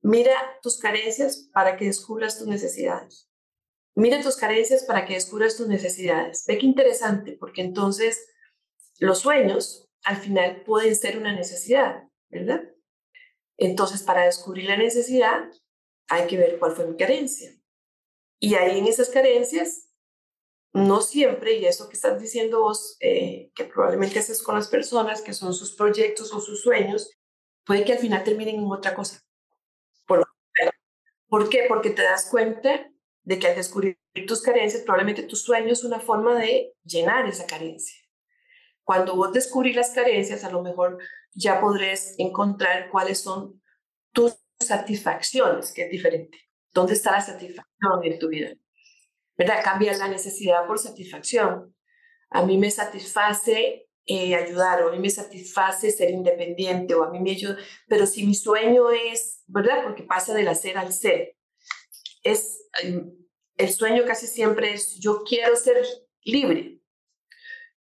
mira 0.00 0.32
tus 0.62 0.78
carencias 0.78 1.50
para 1.52 1.76
que 1.76 1.86
descubras 1.86 2.38
tus 2.38 2.46
necesidades. 2.46 3.28
Mira 3.96 4.22
tus 4.22 4.36
carencias 4.36 4.84
para 4.84 5.06
que 5.06 5.14
descubras 5.14 5.56
tus 5.56 5.66
necesidades. 5.66 6.44
Ve 6.46 6.56
qué 6.56 6.66
interesante, 6.66 7.36
porque 7.36 7.62
entonces 7.62 8.24
los 9.00 9.18
sueños 9.18 9.88
al 10.04 10.18
final 10.18 10.62
pueden 10.62 10.94
ser 10.94 11.18
una 11.18 11.34
necesidad, 11.34 12.04
¿verdad? 12.28 12.62
Entonces, 13.56 14.04
para 14.04 14.26
descubrir 14.26 14.66
la 14.66 14.76
necesidad, 14.76 15.50
hay 16.06 16.28
que 16.28 16.36
ver 16.36 16.60
cuál 16.60 16.76
fue 16.76 16.86
mi 16.86 16.96
carencia. 16.96 17.50
Y 18.38 18.54
ahí 18.54 18.78
en 18.78 18.86
esas 18.86 19.08
carencias, 19.08 19.85
no 20.76 21.00
siempre, 21.00 21.54
y 21.54 21.64
eso 21.64 21.88
que 21.88 21.94
estás 21.94 22.20
diciendo 22.20 22.60
vos, 22.60 22.96
eh, 23.00 23.50
que 23.54 23.64
probablemente 23.64 24.18
haces 24.18 24.42
con 24.42 24.54
las 24.54 24.68
personas, 24.68 25.22
que 25.22 25.32
son 25.32 25.54
sus 25.54 25.74
proyectos 25.74 26.32
o 26.34 26.40
sus 26.40 26.62
sueños, 26.62 27.10
puede 27.64 27.84
que 27.84 27.94
al 27.94 27.98
final 27.98 28.22
terminen 28.22 28.56
en 28.56 28.70
otra 28.70 28.94
cosa. 28.94 29.22
¿Por, 30.06 30.26
¿Por 31.28 31.48
qué? 31.48 31.64
Porque 31.66 31.90
te 31.90 32.02
das 32.02 32.28
cuenta 32.30 32.90
de 33.22 33.38
que 33.38 33.48
al 33.48 33.56
descubrir 33.56 33.98
tus 34.26 34.42
carencias, 34.42 34.82
probablemente 34.82 35.22
tu 35.22 35.34
sueño 35.34 35.72
es 35.72 35.82
una 35.82 35.98
forma 35.98 36.38
de 36.38 36.74
llenar 36.84 37.26
esa 37.26 37.46
carencia. 37.46 37.98
Cuando 38.84 39.16
vos 39.16 39.32
descubrís 39.32 39.74
las 39.74 39.90
carencias, 39.90 40.44
a 40.44 40.50
lo 40.50 40.62
mejor 40.62 40.98
ya 41.32 41.58
podrás 41.58 42.14
encontrar 42.18 42.90
cuáles 42.90 43.22
son 43.22 43.62
tus 44.12 44.36
satisfacciones, 44.60 45.72
que 45.72 45.84
es 45.84 45.90
diferente. 45.90 46.38
¿Dónde 46.70 46.92
está 46.92 47.12
la 47.12 47.22
satisfacción 47.22 48.04
en 48.04 48.18
tu 48.18 48.28
vida? 48.28 48.50
¿Verdad? 49.36 49.62
Cambia 49.62 49.96
la 49.96 50.08
necesidad 50.08 50.66
por 50.66 50.78
satisfacción. 50.78 51.74
A 52.30 52.44
mí 52.44 52.58
me 52.58 52.70
satisface 52.70 53.88
eh, 54.06 54.34
ayudar, 54.34 54.82
o 54.82 54.88
a 54.88 54.92
mí 54.92 54.98
me 54.98 55.10
satisface 55.10 55.90
ser 55.90 56.10
independiente, 56.10 56.94
o 56.94 57.04
a 57.04 57.10
mí 57.10 57.20
me 57.20 57.32
ayuda. 57.32 57.56
Pero 57.88 58.06
si 58.06 58.26
mi 58.26 58.34
sueño 58.34 58.90
es, 58.90 59.42
¿verdad? 59.46 59.82
Porque 59.84 60.04
pasa 60.04 60.32
del 60.32 60.48
hacer 60.48 60.78
al 60.78 60.92
ser. 60.92 61.36
Es, 62.22 62.68
el 63.56 63.70
sueño 63.70 64.04
casi 64.06 64.26
siempre 64.26 64.72
es, 64.72 64.98
yo 65.00 65.22
quiero 65.24 65.56
ser 65.56 65.76
libre. 66.22 66.80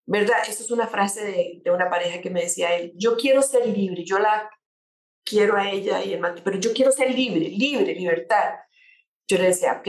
¿Verdad? 0.07 0.37
Esa 0.49 0.63
es 0.63 0.71
una 0.71 0.87
frase 0.87 1.25
de, 1.25 1.61
de 1.65 1.71
una 1.71 1.89
pareja 1.89 2.21
que 2.21 2.31
me 2.31 2.43
decía 2.43 2.77
él, 2.77 2.93
yo 2.97 3.17
quiero 3.17 3.41
ser 3.41 3.67
libre, 3.67 4.05
yo 4.05 4.19
la 4.19 4.51
quiero 5.25 5.57
a 5.57 5.71
ella 5.71 6.05
y 6.05 6.13
el 6.13 6.21
pero 6.45 6.59
yo 6.59 6.73
quiero 6.75 6.93
ser 6.93 7.15
libre, 7.15 7.49
libre, 7.49 7.95
libertad. 7.95 8.55
Yo 9.27 9.39
le 9.39 9.45
decía, 9.45 9.81
ok, 9.81 9.89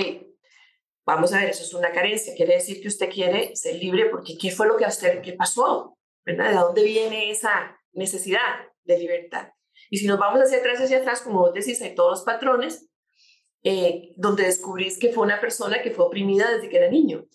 vamos 1.06 1.34
a 1.34 1.39
ver, 1.39 1.49
eso 1.49 1.64
es 1.64 1.74
una 1.74 1.91
carencia, 1.91 2.34
quiere 2.36 2.56
decir 2.56 2.82
que 2.82 2.88
usted 2.88 3.10
quiere 3.10 3.56
ser 3.56 3.76
libre 3.76 4.10
porque 4.10 4.38
¿qué 4.38 4.51
fue 4.51 4.68
lo 4.68 4.76
que 4.76 4.86
a 4.86 4.89
usted, 4.89 5.22
qué 5.22 5.34
pasó? 5.34 5.97
¿Verdad? 6.26 6.49
¿De 6.49 6.56
dónde 6.56 6.84
viene 6.84 7.30
esa 7.30 7.78
necesidad 7.93 8.68
de 8.84 8.97
libertad? 8.97 9.49
Y 9.89 9.97
si 9.97 10.08
nos 10.08 10.18
vamos 10.18 10.41
hacia 10.41 10.58
atrás, 10.58 10.82
hacia 10.82 10.97
atrás, 10.97 11.22
como 11.22 11.41
vos 11.41 11.53
decís, 11.53 11.82
hay 11.82 11.93
todos 11.93 12.12
los 12.12 12.22
patrones, 12.24 12.89
eh, 13.64 14.14
donde 14.16 14.43
descubrís 14.43 14.97
que 14.97 15.12
fue 15.12 15.24
una 15.24 15.39
persona 15.39 15.82
que 15.82 15.91
fue 15.91 16.06
oprimida 16.06 16.51
desde 16.51 16.70
que 16.70 16.78
era 16.78 16.89
niño. 16.89 17.26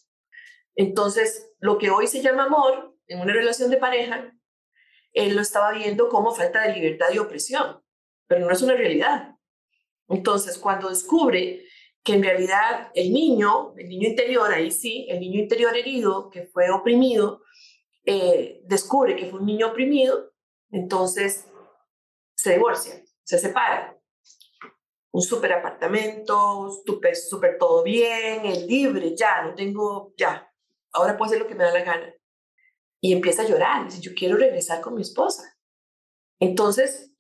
Entonces, 0.74 1.52
lo 1.60 1.78
que 1.78 1.90
hoy 1.90 2.06
se 2.06 2.22
llama 2.22 2.44
amor 2.44 2.96
en 3.06 3.20
una 3.20 3.32
relación 3.32 3.70
de 3.70 3.76
pareja, 3.76 4.32
él 5.12 5.34
lo 5.34 5.42
estaba 5.42 5.72
viendo 5.72 6.08
como 6.08 6.34
falta 6.34 6.62
de 6.62 6.74
libertad 6.74 7.08
y 7.12 7.18
opresión, 7.18 7.82
pero 8.26 8.46
no 8.46 8.52
es 8.52 8.62
una 8.62 8.74
realidad. 8.74 9.34
Entonces, 10.08 10.58
cuando 10.58 10.88
descubre 10.88 11.64
que 12.02 12.14
en 12.14 12.22
realidad 12.22 12.90
el 12.94 13.12
niño, 13.12 13.74
el 13.76 13.88
niño 13.88 14.08
interior, 14.08 14.50
ahí 14.52 14.70
sí, 14.70 15.06
el 15.08 15.20
niño 15.20 15.40
interior 15.40 15.76
herido, 15.76 16.30
que 16.30 16.46
fue 16.46 16.70
oprimido, 16.70 17.42
eh, 18.06 18.60
descubre 18.64 19.16
que 19.16 19.26
fue 19.26 19.40
un 19.40 19.46
niño 19.46 19.68
oprimido, 19.68 20.32
entonces 20.70 21.46
se 22.34 22.54
divorcia, 22.54 23.02
se 23.22 23.38
separa. 23.38 23.96
Un 25.12 25.22
super 25.22 25.52
apartamento, 25.52 26.70
super, 26.70 27.58
todo 27.58 27.82
bien, 27.82 28.46
el 28.46 28.66
libre, 28.66 29.14
ya, 29.16 29.42
no 29.42 29.54
tengo, 29.54 30.14
ya, 30.16 30.48
ahora 30.92 31.16
puedo 31.16 31.30
hacer 31.30 31.40
lo 31.40 31.48
que 31.48 31.56
me 31.56 31.64
da 31.64 31.72
la 31.72 31.82
gana. 31.82 32.14
Y 33.00 33.12
empieza 33.12 33.42
a 33.42 33.48
llorar, 33.48 33.84
dice, 33.86 34.00
yo 34.00 34.12
quiero 34.14 34.36
regresar 34.36 34.80
con 34.80 34.94
mi 34.94 35.02
esposa. 35.02 35.58
Entonces, 36.38 37.12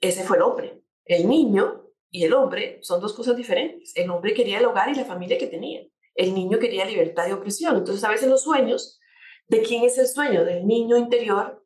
ese 0.00 0.24
fue 0.24 0.36
el 0.36 0.42
hombre. 0.42 0.82
El 1.04 1.28
niño 1.28 1.85
y 2.10 2.24
el 2.24 2.32
hombre 2.34 2.78
son 2.82 3.00
dos 3.00 3.14
cosas 3.14 3.36
diferentes. 3.36 3.92
El 3.94 4.10
hombre 4.10 4.34
quería 4.34 4.58
el 4.58 4.66
hogar 4.66 4.88
y 4.88 4.94
la 4.94 5.04
familia 5.04 5.38
que 5.38 5.46
tenía. 5.46 5.86
El 6.14 6.34
niño 6.34 6.58
quería 6.58 6.84
libertad 6.84 7.28
y 7.28 7.32
opresión. 7.32 7.76
Entonces, 7.76 8.02
a 8.04 8.10
veces 8.10 8.28
los 8.28 8.42
sueños, 8.42 8.98
¿de 9.48 9.62
quién 9.62 9.84
es 9.84 9.98
el 9.98 10.06
sueño? 10.06 10.44
Del 10.44 10.66
niño 10.66 10.96
interior, 10.96 11.64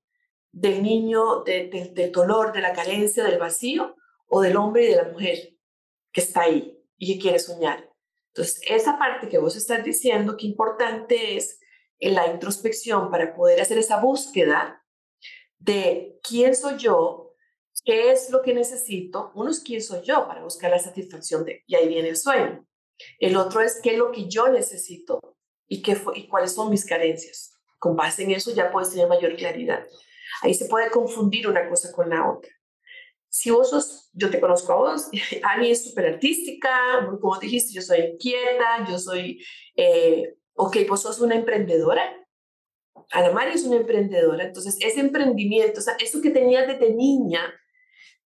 del 0.53 0.83
niño, 0.83 1.45
del 1.45 2.13
dolor, 2.13 2.53
de 2.53 2.61
la 2.61 2.73
carencia, 2.73 3.25
del 3.25 3.39
vacío, 3.39 3.97
o 4.27 4.41
del 4.41 4.57
hombre 4.57 4.85
y 4.85 4.89
de 4.89 4.97
la 4.97 5.05
mujer 5.05 5.57
que 6.13 6.21
está 6.21 6.43
ahí 6.43 6.79
y 6.97 7.15
que 7.15 7.21
quiere 7.21 7.39
soñar. 7.39 7.91
Entonces, 8.29 8.61
esa 8.69 8.99
parte 8.99 9.29
que 9.29 9.39
vos 9.39 9.57
estás 9.57 9.85
diciendo, 9.85 10.37
qué 10.37 10.47
importante 10.47 11.37
es 11.37 11.61
en 11.99 12.15
la 12.15 12.29
introspección 12.29 13.11
para 13.11 13.35
poder 13.35 13.61
hacer 13.61 13.79
esa 13.79 14.01
búsqueda 14.01 14.85
de 15.59 16.19
quién 16.23 16.55
soy 16.55 16.79
yo, 16.79 17.30
¿Qué 17.85 18.13
es 18.13 18.31
lo 18.31 18.43
que 18.43 18.55
necesito? 18.55 19.33
Uno 19.35 19.51
es 19.51 19.61
quién 19.61 19.83
soy 19.83 20.03
yo 20.03 20.27
para 20.27 20.43
buscar 20.43 20.71
la 20.71 20.79
satisfacción 20.79 21.45
de, 21.45 21.63
y 21.67 21.75
ahí 21.75 21.89
viene 21.89 22.11
el 22.11 22.17
sueño. 22.17 22.67
El 23.19 23.37
otro 23.37 23.61
es 23.61 23.81
qué 23.83 23.93
es 23.93 23.99
lo 23.99 24.13
que 24.13 24.29
yo 24.29 24.49
necesito 24.49 25.37
y, 25.67 25.83
qué 25.83 25.97
y 26.15 26.29
cuáles 26.29 26.53
son 26.53 26.71
mis 26.71 26.85
carencias. 26.85 27.55
Con 27.79 27.97
base 27.97 28.25
en 28.25 28.33
eso 28.33 28.53
ya 28.55 28.71
puedes 28.71 28.91
tener 28.91 29.09
mayor 29.09 29.35
claridad. 29.37 29.87
Ahí 30.43 30.55
se 30.55 30.67
puede 30.67 30.91
confundir 30.91 31.49
una 31.49 31.69
cosa 31.69 31.91
con 31.93 32.11
la 32.11 32.31
otra. 32.31 32.51
Si 33.29 33.51
vos 33.51 33.71
sos, 33.71 34.11
yo 34.13 34.29
te 34.29 34.41
conozco 34.41 34.73
a 34.73 34.77
vos, 34.77 35.09
Ani 35.45 35.71
es 35.71 35.85
súper 35.85 36.07
artística, 36.15 36.71
como 37.21 37.39
dijiste, 37.39 37.73
yo 37.73 37.81
soy 37.81 38.01
inquieta, 38.01 38.87
yo 38.89 38.99
soy, 38.99 39.43
eh, 39.77 40.35
ok, 40.55 40.77
vos 40.89 41.03
sos 41.03 41.21
una 41.21 41.37
emprendedora, 41.37 42.03
Ana 43.13 43.33
María 43.33 43.55
es 43.55 43.65
una 43.65 43.77
emprendedora, 43.77 44.45
entonces 44.45 44.77
ese 44.81 45.01
emprendimiento, 45.01 45.81
o 45.81 45.83
sea, 45.83 45.97
eso 46.01 46.21
que 46.21 46.31
tenías 46.31 46.67
desde 46.67 46.93
niña, 46.93 47.41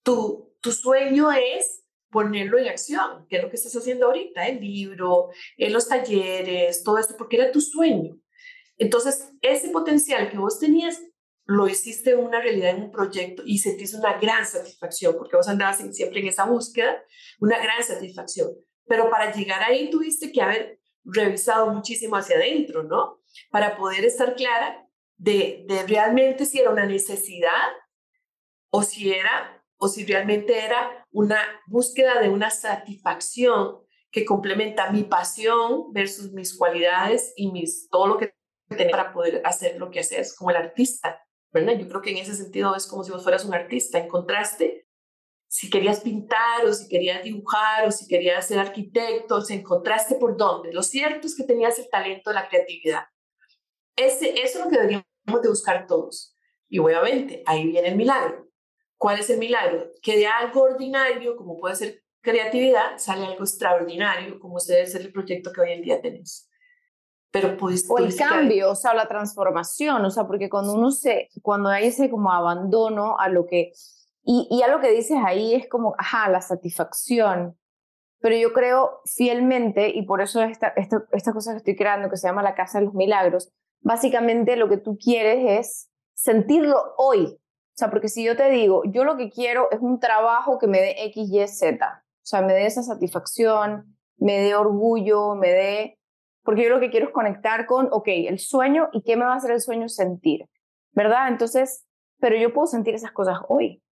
tu, 0.04 0.54
tu 0.60 0.70
sueño 0.70 1.32
es 1.32 1.84
ponerlo 2.10 2.58
en 2.58 2.68
acción, 2.68 3.26
que 3.28 3.36
es 3.36 3.42
lo 3.42 3.50
que 3.50 3.56
estás 3.56 3.74
haciendo 3.74 4.06
ahorita, 4.06 4.46
el 4.46 4.60
libro, 4.60 5.30
en 5.56 5.72
los 5.72 5.88
talleres, 5.88 6.84
todo 6.84 6.98
esto, 6.98 7.16
porque 7.18 7.38
era 7.38 7.50
tu 7.50 7.60
sueño. 7.60 8.16
Entonces, 8.78 9.32
ese 9.42 9.70
potencial 9.70 10.30
que 10.30 10.38
vos 10.38 10.60
tenías, 10.60 11.02
lo 11.46 11.66
hiciste 11.68 12.12
en 12.12 12.20
una 12.20 12.40
realidad, 12.40 12.70
en 12.70 12.84
un 12.84 12.90
proyecto, 12.92 13.42
y 13.44 13.58
sentiste 13.58 13.96
una 13.96 14.18
gran 14.18 14.46
satisfacción, 14.46 15.16
porque 15.18 15.36
vos 15.36 15.48
andabas 15.48 15.78
siempre 15.90 16.20
en 16.20 16.28
esa 16.28 16.44
búsqueda, 16.44 17.02
una 17.40 17.58
gran 17.58 17.82
satisfacción. 17.82 18.50
Pero 18.86 19.10
para 19.10 19.32
llegar 19.32 19.62
ahí 19.62 19.90
tuviste 19.90 20.30
que 20.30 20.40
haber 20.40 20.80
revisado 21.02 21.72
muchísimo 21.72 22.16
hacia 22.16 22.36
adentro, 22.36 22.84
¿no? 22.84 23.20
Para 23.50 23.76
poder 23.76 24.04
estar 24.04 24.36
clara 24.36 24.86
de, 25.16 25.64
de 25.66 25.82
realmente 25.86 26.46
si 26.46 26.60
era 26.60 26.70
una 26.70 26.86
necesidad 26.86 27.72
o 28.70 28.82
si 28.82 29.12
era 29.12 29.63
o 29.84 29.88
si 29.88 30.06
realmente 30.06 30.64
era 30.64 31.06
una 31.10 31.38
búsqueda 31.66 32.18
de 32.18 32.30
una 32.30 32.48
satisfacción 32.48 33.80
que 34.10 34.24
complementa 34.24 34.90
mi 34.90 35.02
pasión 35.02 35.92
versus 35.92 36.32
mis 36.32 36.56
cualidades 36.56 37.34
y 37.36 37.52
mis, 37.52 37.90
todo 37.90 38.06
lo 38.06 38.16
que 38.16 38.34
tengo 38.68 38.90
para 38.92 39.12
poder 39.12 39.42
hacer 39.44 39.76
lo 39.76 39.90
que 39.90 40.00
haces 40.00 40.34
como 40.34 40.50
el 40.50 40.56
artista, 40.56 41.22
¿verdad? 41.52 41.74
Yo 41.78 41.86
creo 41.86 42.00
que 42.00 42.12
en 42.12 42.16
ese 42.16 42.34
sentido 42.34 42.74
es 42.74 42.86
como 42.86 43.04
si 43.04 43.12
vos 43.12 43.22
fueras 43.22 43.44
un 43.44 43.52
artista, 43.52 43.98
encontraste 43.98 44.86
si 45.48 45.68
querías 45.68 46.00
pintar 46.00 46.64
o 46.64 46.72
si 46.72 46.88
querías 46.88 47.22
dibujar 47.22 47.86
o 47.86 47.90
si 47.90 48.08
querías 48.08 48.46
ser 48.46 48.58
arquitecto, 48.58 49.42
se 49.42 49.54
encontraste 49.54 50.14
por 50.14 50.38
dónde. 50.38 50.72
Lo 50.72 50.82
cierto 50.82 51.26
es 51.26 51.36
que 51.36 51.44
tenías 51.44 51.78
el 51.78 51.90
talento 51.90 52.30
de 52.30 52.34
la 52.34 52.48
creatividad. 52.48 53.04
Ese, 53.96 54.30
eso 54.40 54.58
es 54.58 54.64
lo 54.64 54.70
que 54.70 54.78
deberíamos 54.78 55.42
de 55.42 55.48
buscar 55.48 55.86
todos. 55.86 56.34
Y 56.70 56.78
obviamente 56.78 57.42
ahí 57.44 57.66
viene 57.66 57.88
el 57.88 57.96
milagro. 57.96 58.48
¿Cuál 58.96 59.18
es 59.20 59.30
el 59.30 59.38
milagro? 59.38 59.90
Que 60.02 60.16
de 60.16 60.26
algo 60.26 60.62
ordinario, 60.62 61.36
como 61.36 61.58
puede 61.58 61.74
ser 61.74 62.02
creatividad, 62.20 62.96
sale 62.96 63.26
algo 63.26 63.40
extraordinario, 63.40 64.40
como 64.40 64.58
debe 64.60 64.86
ser 64.86 65.02
el 65.02 65.12
proyecto 65.12 65.52
que 65.52 65.60
hoy 65.60 65.72
en 65.72 65.82
día 65.82 66.00
tenés. 66.00 66.48
Pero 67.30 67.56
pudiste, 67.56 67.92
o 67.92 67.98
el 67.98 68.14
cambio, 68.16 68.70
o 68.70 68.76
sea, 68.76 68.94
la 68.94 69.08
transformación, 69.08 70.04
o 70.04 70.10
sea, 70.10 70.26
porque 70.26 70.48
cuando 70.48 70.72
uno 70.72 70.90
se, 70.90 71.28
cuando 71.42 71.68
hay 71.68 71.88
ese 71.88 72.08
como 72.08 72.32
abandono 72.32 73.18
a 73.18 73.28
lo 73.28 73.44
que, 73.44 73.72
y, 74.22 74.46
y 74.50 74.62
a 74.62 74.68
lo 74.68 74.80
que 74.80 74.92
dices 74.92 75.18
ahí 75.24 75.54
es 75.54 75.68
como, 75.68 75.94
ajá, 75.98 76.28
la 76.30 76.40
satisfacción, 76.40 77.58
pero 78.20 78.36
yo 78.36 78.54
creo 78.54 79.02
fielmente, 79.04 79.90
y 79.90 80.06
por 80.06 80.22
eso 80.22 80.42
esta, 80.42 80.68
esta, 80.68 81.04
esta 81.12 81.32
cosa 81.32 81.50
que 81.52 81.58
estoy 81.58 81.76
creando, 81.76 82.08
que 82.08 82.16
se 82.16 82.26
llama 82.26 82.42
la 82.42 82.54
Casa 82.54 82.78
de 82.78 82.86
los 82.86 82.94
Milagros, 82.94 83.52
básicamente 83.80 84.56
lo 84.56 84.68
que 84.68 84.78
tú 84.78 84.96
quieres 84.96 85.60
es 85.60 85.90
sentirlo 86.14 86.94
hoy, 86.96 87.36
o 87.74 87.76
sea, 87.76 87.90
porque 87.90 88.08
si 88.08 88.22
yo 88.22 88.36
te 88.36 88.50
digo, 88.50 88.82
yo 88.84 89.02
lo 89.02 89.16
que 89.16 89.30
quiero 89.30 89.68
es 89.72 89.80
un 89.80 89.98
trabajo 89.98 90.60
que 90.60 90.68
me 90.68 90.80
dé 90.80 90.94
X, 91.06 91.28
Y, 91.28 91.44
Z, 91.48 91.84
o 91.84 92.26
sea, 92.26 92.40
me 92.40 92.52
dé 92.52 92.66
esa 92.66 92.84
satisfacción, 92.84 93.96
me 94.16 94.38
dé 94.38 94.54
orgullo, 94.54 95.34
me 95.34 95.48
dé... 95.48 95.98
Porque 96.44 96.62
yo 96.62 96.70
lo 96.70 96.78
que 96.78 96.90
quiero 96.90 97.06
es 97.06 97.12
conectar 97.12 97.66
con, 97.66 97.88
ok, 97.90 98.06
el 98.06 98.38
sueño 98.38 98.90
y 98.92 99.02
qué 99.02 99.16
me 99.16 99.24
va 99.24 99.32
a 99.32 99.36
hacer 99.36 99.50
el 99.50 99.60
sueño 99.60 99.88
sentir, 99.88 100.48
¿verdad? 100.92 101.26
Entonces, 101.26 101.84
pero 102.20 102.36
yo 102.36 102.52
puedo 102.54 102.68
sentir 102.68 102.94
esas 102.94 103.10
cosas 103.10 103.38
hoy. 103.48 103.82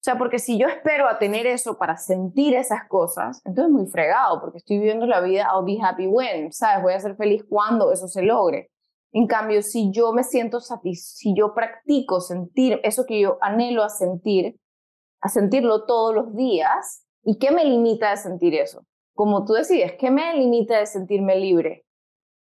O 0.00 0.04
sea, 0.04 0.16
porque 0.16 0.38
si 0.38 0.58
yo 0.58 0.66
espero 0.66 1.06
a 1.06 1.18
tener 1.18 1.46
eso 1.46 1.76
para 1.76 1.98
sentir 1.98 2.54
esas 2.54 2.88
cosas, 2.88 3.42
entonces 3.44 3.66
es 3.66 3.72
muy 3.72 3.86
fregado, 3.88 4.40
porque 4.40 4.58
estoy 4.58 4.78
viviendo 4.78 5.06
la 5.06 5.20
vida, 5.20 5.50
I'll 5.52 5.66
be 5.66 5.78
happy 5.80 6.06
when, 6.06 6.50
¿sabes? 6.50 6.82
Voy 6.82 6.94
a 6.94 7.00
ser 7.00 7.14
feliz 7.14 7.44
cuando 7.46 7.92
eso 7.92 8.08
se 8.08 8.22
logre. 8.22 8.71
En 9.12 9.26
cambio, 9.26 9.62
si 9.62 9.90
yo 9.92 10.12
me 10.12 10.24
siento 10.24 10.60
satisfecho, 10.60 11.16
si 11.16 11.34
yo 11.36 11.54
practico 11.54 12.20
sentir 12.20 12.80
eso 12.82 13.04
que 13.06 13.20
yo 13.20 13.38
anhelo 13.40 13.82
a 13.82 13.88
sentir, 13.88 14.58
a 15.20 15.28
sentirlo 15.28 15.84
todos 15.84 16.14
los 16.14 16.34
días, 16.34 17.06
¿y 17.22 17.38
qué 17.38 17.50
me 17.50 17.64
limita 17.64 18.10
de 18.10 18.16
sentir 18.16 18.54
eso? 18.54 18.86
Como 19.14 19.44
tú 19.44 19.52
decides, 19.52 19.92
¿qué 19.98 20.10
me 20.10 20.34
limita 20.34 20.78
de 20.78 20.86
sentirme 20.86 21.38
libre? 21.38 21.84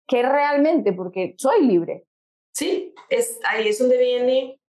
¿Qué 0.08 0.22
realmente? 0.22 0.92
Porque 0.92 1.36
soy 1.38 1.66
libre. 1.66 2.06
Sí, 2.54 2.94
es, 3.10 3.40
ahí 3.46 3.68
es 3.68 3.80
donde 3.80 3.98
viene 3.98 4.60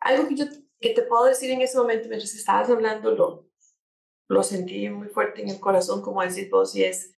algo 0.00 0.28
que 0.28 0.34
yo 0.34 0.44
que 0.78 0.90
te 0.90 1.02
puedo 1.02 1.24
decir 1.24 1.50
en 1.50 1.62
ese 1.62 1.78
momento, 1.78 2.06
mientras 2.08 2.34
estabas 2.34 2.68
hablando, 2.68 3.12
lo, 3.12 3.48
lo 4.28 4.42
sentí 4.42 4.90
muy 4.90 5.08
fuerte 5.08 5.40
en 5.40 5.48
el 5.48 5.58
corazón, 5.58 6.02
como 6.02 6.20
decís 6.20 6.50
vos, 6.50 6.76
y 6.76 6.84
es, 6.84 7.16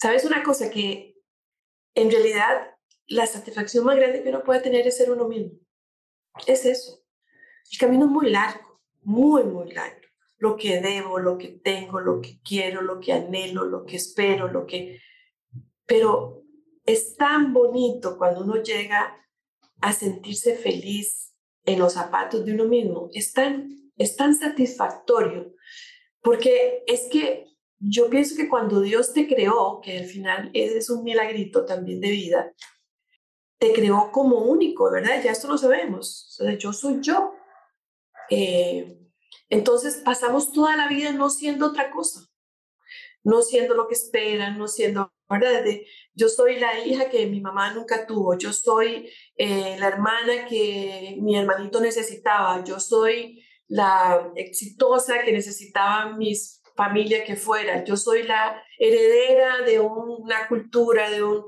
¿Sabes 0.00 0.24
una 0.24 0.42
cosa? 0.42 0.70
Que 0.70 1.14
en 1.94 2.10
realidad 2.10 2.74
la 3.10 3.26
satisfacción 3.26 3.84
más 3.84 3.96
grande 3.96 4.22
que 4.22 4.30
uno 4.30 4.42
puede 4.42 4.60
tener 4.60 4.86
es 4.86 4.96
ser 4.96 5.10
uno 5.10 5.28
mismo. 5.28 5.58
Es 6.46 6.64
eso. 6.64 7.04
El 7.70 7.78
camino 7.78 8.06
es 8.06 8.10
muy 8.10 8.30
largo, 8.30 8.80
muy, 9.02 9.42
muy 9.44 9.72
largo. 9.72 10.00
Lo 10.38 10.56
que 10.56 10.80
debo, 10.80 11.18
lo 11.18 11.36
que 11.36 11.48
tengo, 11.48 12.00
lo 12.00 12.20
que 12.20 12.40
quiero, 12.40 12.80
lo 12.80 13.00
que 13.00 13.12
anhelo, 13.12 13.64
lo 13.64 13.84
que 13.84 13.96
espero, 13.96 14.48
lo 14.48 14.64
que... 14.64 15.00
Pero 15.84 16.44
es 16.86 17.16
tan 17.16 17.52
bonito 17.52 18.16
cuando 18.16 18.42
uno 18.42 18.62
llega 18.62 19.16
a 19.80 19.92
sentirse 19.92 20.54
feliz 20.54 21.34
en 21.66 21.78
los 21.78 21.94
zapatos 21.94 22.44
de 22.44 22.54
uno 22.54 22.64
mismo. 22.64 23.10
Es 23.12 23.32
tan, 23.32 23.92
es 23.96 24.16
tan 24.16 24.34
satisfactorio 24.34 25.52
porque 26.22 26.84
es 26.86 27.08
que 27.10 27.46
yo 27.78 28.10
pienso 28.10 28.36
que 28.36 28.48
cuando 28.48 28.80
Dios 28.80 29.12
te 29.12 29.26
creó, 29.26 29.80
que 29.82 29.98
al 29.98 30.04
final 30.04 30.50
es 30.52 30.90
un 30.90 31.02
milagrito 31.02 31.64
también 31.64 32.00
de 32.00 32.10
vida, 32.10 32.52
te 33.60 33.74
creó 33.74 34.10
como 34.10 34.38
único, 34.38 34.90
¿verdad? 34.90 35.22
Ya 35.22 35.32
esto 35.32 35.46
lo 35.46 35.58
sabemos. 35.58 36.40
Yo 36.58 36.72
soy 36.72 37.00
yo. 37.02 37.34
Eh, 38.30 38.98
entonces 39.50 40.00
pasamos 40.04 40.52
toda 40.52 40.76
la 40.76 40.88
vida 40.88 41.12
no 41.12 41.28
siendo 41.28 41.66
otra 41.66 41.90
cosa, 41.90 42.20
no 43.22 43.42
siendo 43.42 43.74
lo 43.74 43.86
que 43.86 43.94
esperan, 43.94 44.56
no 44.56 44.66
siendo, 44.66 45.12
¿verdad? 45.28 45.64
yo 46.14 46.28
soy 46.28 46.58
la 46.58 46.78
hija 46.86 47.10
que 47.10 47.26
mi 47.26 47.40
mamá 47.40 47.72
nunca 47.74 48.06
tuvo, 48.06 48.36
yo 48.38 48.52
soy 48.52 49.10
eh, 49.36 49.76
la 49.78 49.88
hermana 49.88 50.46
que 50.46 51.16
mi 51.20 51.36
hermanito 51.36 51.80
necesitaba, 51.80 52.62
yo 52.64 52.78
soy 52.78 53.44
la 53.66 54.30
exitosa 54.36 55.22
que 55.22 55.32
necesitaba 55.32 56.16
mis 56.16 56.60
familia 56.76 57.24
que 57.24 57.36
fuera, 57.36 57.84
yo 57.84 57.96
soy 57.96 58.22
la 58.22 58.62
heredera 58.78 59.58
de 59.66 59.80
una 59.80 60.48
cultura, 60.48 61.10
de 61.10 61.22
un... 61.22 61.44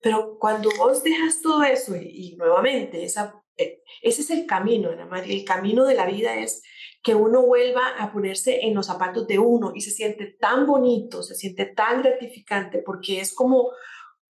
Pero 0.00 0.38
cuando 0.38 0.70
vos 0.78 1.02
dejas 1.02 1.42
todo 1.42 1.62
eso 1.62 1.94
y, 1.96 2.34
nuevamente, 2.36 3.04
esa, 3.04 3.34
eh, 3.56 3.82
ese 4.02 4.22
es 4.22 4.30
el 4.30 4.46
camino, 4.46 4.90
Ana 4.90 5.06
María, 5.06 5.34
el 5.34 5.44
camino 5.44 5.84
de 5.84 5.94
la 5.94 6.06
vida 6.06 6.36
es 6.36 6.62
que 7.02 7.14
uno 7.14 7.42
vuelva 7.42 7.96
a 7.98 8.12
ponerse 8.12 8.60
en 8.66 8.74
los 8.74 8.86
zapatos 8.86 9.26
de 9.26 9.38
uno 9.38 9.72
y 9.74 9.80
se 9.80 9.90
siente 9.90 10.36
tan 10.38 10.66
bonito, 10.66 11.22
se 11.22 11.34
siente 11.34 11.66
tan 11.66 12.02
gratificante 12.02 12.82
porque 12.84 13.20
es 13.20 13.34
como, 13.34 13.70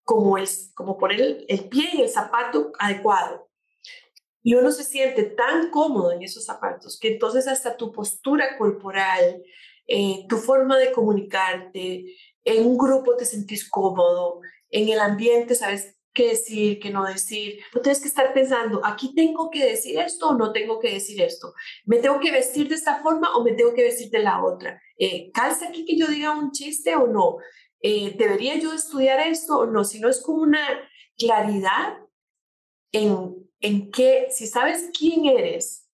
como, 0.03 0.37
es, 0.37 0.71
como 0.75 0.97
poner 0.97 1.21
el, 1.21 1.45
el 1.47 1.69
pie 1.69 1.89
en 1.93 2.01
el 2.01 2.09
zapato 2.09 2.71
adecuado. 2.79 3.49
Y 4.43 4.55
uno 4.55 4.71
se 4.71 4.83
siente 4.83 5.23
tan 5.23 5.69
cómodo 5.69 6.11
en 6.11 6.23
esos 6.23 6.45
zapatos 6.45 6.97
que 6.99 7.13
entonces 7.13 7.47
hasta 7.47 7.77
tu 7.77 7.91
postura 7.91 8.57
corporal, 8.57 9.43
eh, 9.87 10.25
tu 10.27 10.37
forma 10.37 10.77
de 10.77 10.91
comunicarte, 10.91 12.05
en 12.43 12.65
un 12.65 12.77
grupo 12.77 13.15
te 13.15 13.25
sentís 13.25 13.69
cómodo, 13.69 14.41
en 14.71 14.89
el 14.89 14.99
ambiente 14.99 15.53
sabes 15.55 15.97
qué 16.13 16.29
decir, 16.29 16.79
qué 16.79 16.89
no 16.89 17.05
decir. 17.05 17.59
No 17.73 17.81
tienes 17.81 18.01
que 18.01 18.07
estar 18.07 18.33
pensando, 18.33 18.81
aquí 18.83 19.13
tengo 19.15 19.49
que 19.49 19.65
decir 19.65 19.99
esto 19.99 20.29
o 20.29 20.37
no 20.37 20.51
tengo 20.51 20.79
que 20.79 20.93
decir 20.93 21.21
esto. 21.21 21.53
¿Me 21.85 21.97
tengo 21.97 22.19
que 22.19 22.31
vestir 22.31 22.67
de 22.67 22.75
esta 22.75 23.01
forma 23.01 23.35
o 23.35 23.43
me 23.43 23.53
tengo 23.53 23.73
que 23.73 23.83
vestir 23.83 24.09
de 24.09 24.19
la 24.19 24.43
otra? 24.43 24.81
Eh, 24.97 25.31
¿Calza 25.33 25.67
aquí 25.67 25.85
que 25.85 25.97
yo 25.97 26.07
diga 26.07 26.31
un 26.31 26.51
chiste 26.51 26.95
o 26.95 27.07
no? 27.07 27.37
Eh, 27.81 28.15
¿Debería 28.17 28.57
yo 28.57 28.73
estudiar 28.73 29.19
esto 29.19 29.59
o 29.59 29.65
no? 29.65 29.83
Si 29.83 29.99
no 29.99 30.09
es 30.09 30.21
como 30.21 30.41
una 30.41 30.65
claridad 31.17 31.97
en, 32.91 33.35
en 33.59 33.91
que 33.91 34.27
si 34.29 34.47
sabes 34.47 34.89
quién 34.97 35.25
eres, 35.25 35.89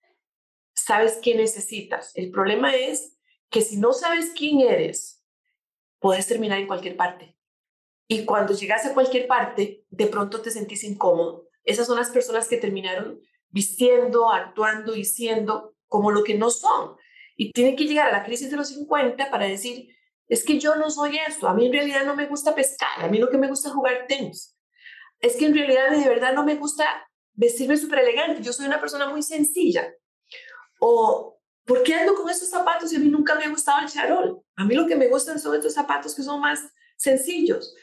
sabes 0.74 1.20
qué 1.22 1.36
necesitas. 1.36 2.16
El 2.16 2.32
problema 2.32 2.76
es 2.76 3.18
que 3.50 3.62
si 3.62 3.78
no 3.78 3.94
sabes 3.94 4.32
quién 4.36 4.62
eres, 4.62 5.24
puedes 6.00 6.28
terminar 6.28 6.60
en 6.60 6.68
cualquier 6.68 6.96
parte. 6.96 7.35
Y 8.08 8.26
cuando 8.26 8.54
llegas 8.54 8.86
a 8.86 8.94
cualquier 8.94 9.28
parte, 9.28 9.84
de 9.90 10.08
pronto 10.08 10.42
te 10.42 10.52
sentís 10.52 10.84
incómodo. 10.84 11.48
Esas 11.64 11.88
son 11.88 11.98
las 11.98 12.12
personas 12.12 12.48
que 12.48 12.58
terminaron 12.58 13.20
vistiendo, 13.50 14.32
actuando 14.32 14.96
y 14.96 15.06
siendo 15.06 15.76
como 15.88 16.12
lo 16.12 16.24
que 16.24 16.36
no 16.36 16.50
son. 16.50 16.96
Y 17.36 17.52
tienen 17.52 17.76
que 17.76 17.86
llegar 17.86 18.08
a 18.08 18.12
la 18.12 18.24
crisis 18.24 18.52
de 18.52 18.58
los 18.58 18.70
50 18.70 19.32
para 19.32 19.46
decir, 19.46 19.90
es 20.28 20.44
que 20.44 20.60
yo 20.60 20.76
no 20.76 20.90
soy 20.90 21.18
esto, 21.28 21.48
a 21.48 21.54
mí 21.54 21.68
en 21.68 21.74
realidad 21.74 22.06
no 22.06 22.16
me 22.16 22.28
gusta 22.28 22.56
pescar, 22.56 23.04
a 23.04 23.08
mí 23.08 23.18
lo 23.18 23.30
que 23.30 23.38
me 23.38 23.48
gusta 23.48 23.70
es 23.70 23.76
jugar 23.76 24.06
tenis. 24.08 24.58
Es 25.20 25.36
que 25.36 25.46
en 25.46 25.56
realidad 25.56 25.92
de 25.92 26.10
verdad 26.10 26.34
no 26.34 26.44
me 26.44 26.56
gusta 26.56 27.08
vestirme 27.34 27.78
súper 27.78 28.00
elegante, 28.00 28.42
yo 28.42 28.54
soy 28.54 28.66
una 28.66 28.80
persona 28.80 29.10
muy 29.10 29.22
sencilla. 29.22 29.94
O 30.80 31.36
¿por 31.66 31.84
qué 31.84 31.96
ando 31.96 32.16
con 32.16 32.30
estos 32.30 32.50
zapatos 32.50 32.94
y 32.94 32.96
a 32.96 33.00
mí 33.00 33.10
nunca 33.10 33.36
me 33.36 33.46
ha 33.46 33.50
gustado 33.50 33.82
el 33.82 33.92
charol? 33.92 34.42
A 34.56 34.66
mí 34.66 34.76
lo 34.76 34.88
que 34.88 34.96
me 34.96 35.08
gustan 35.08 35.40
son 35.40 35.56
estos 35.56 35.74
zapatos 35.74 36.16
que 36.16 36.24
son 36.24 36.40
más 36.40 36.62
sencillos. 36.96 37.76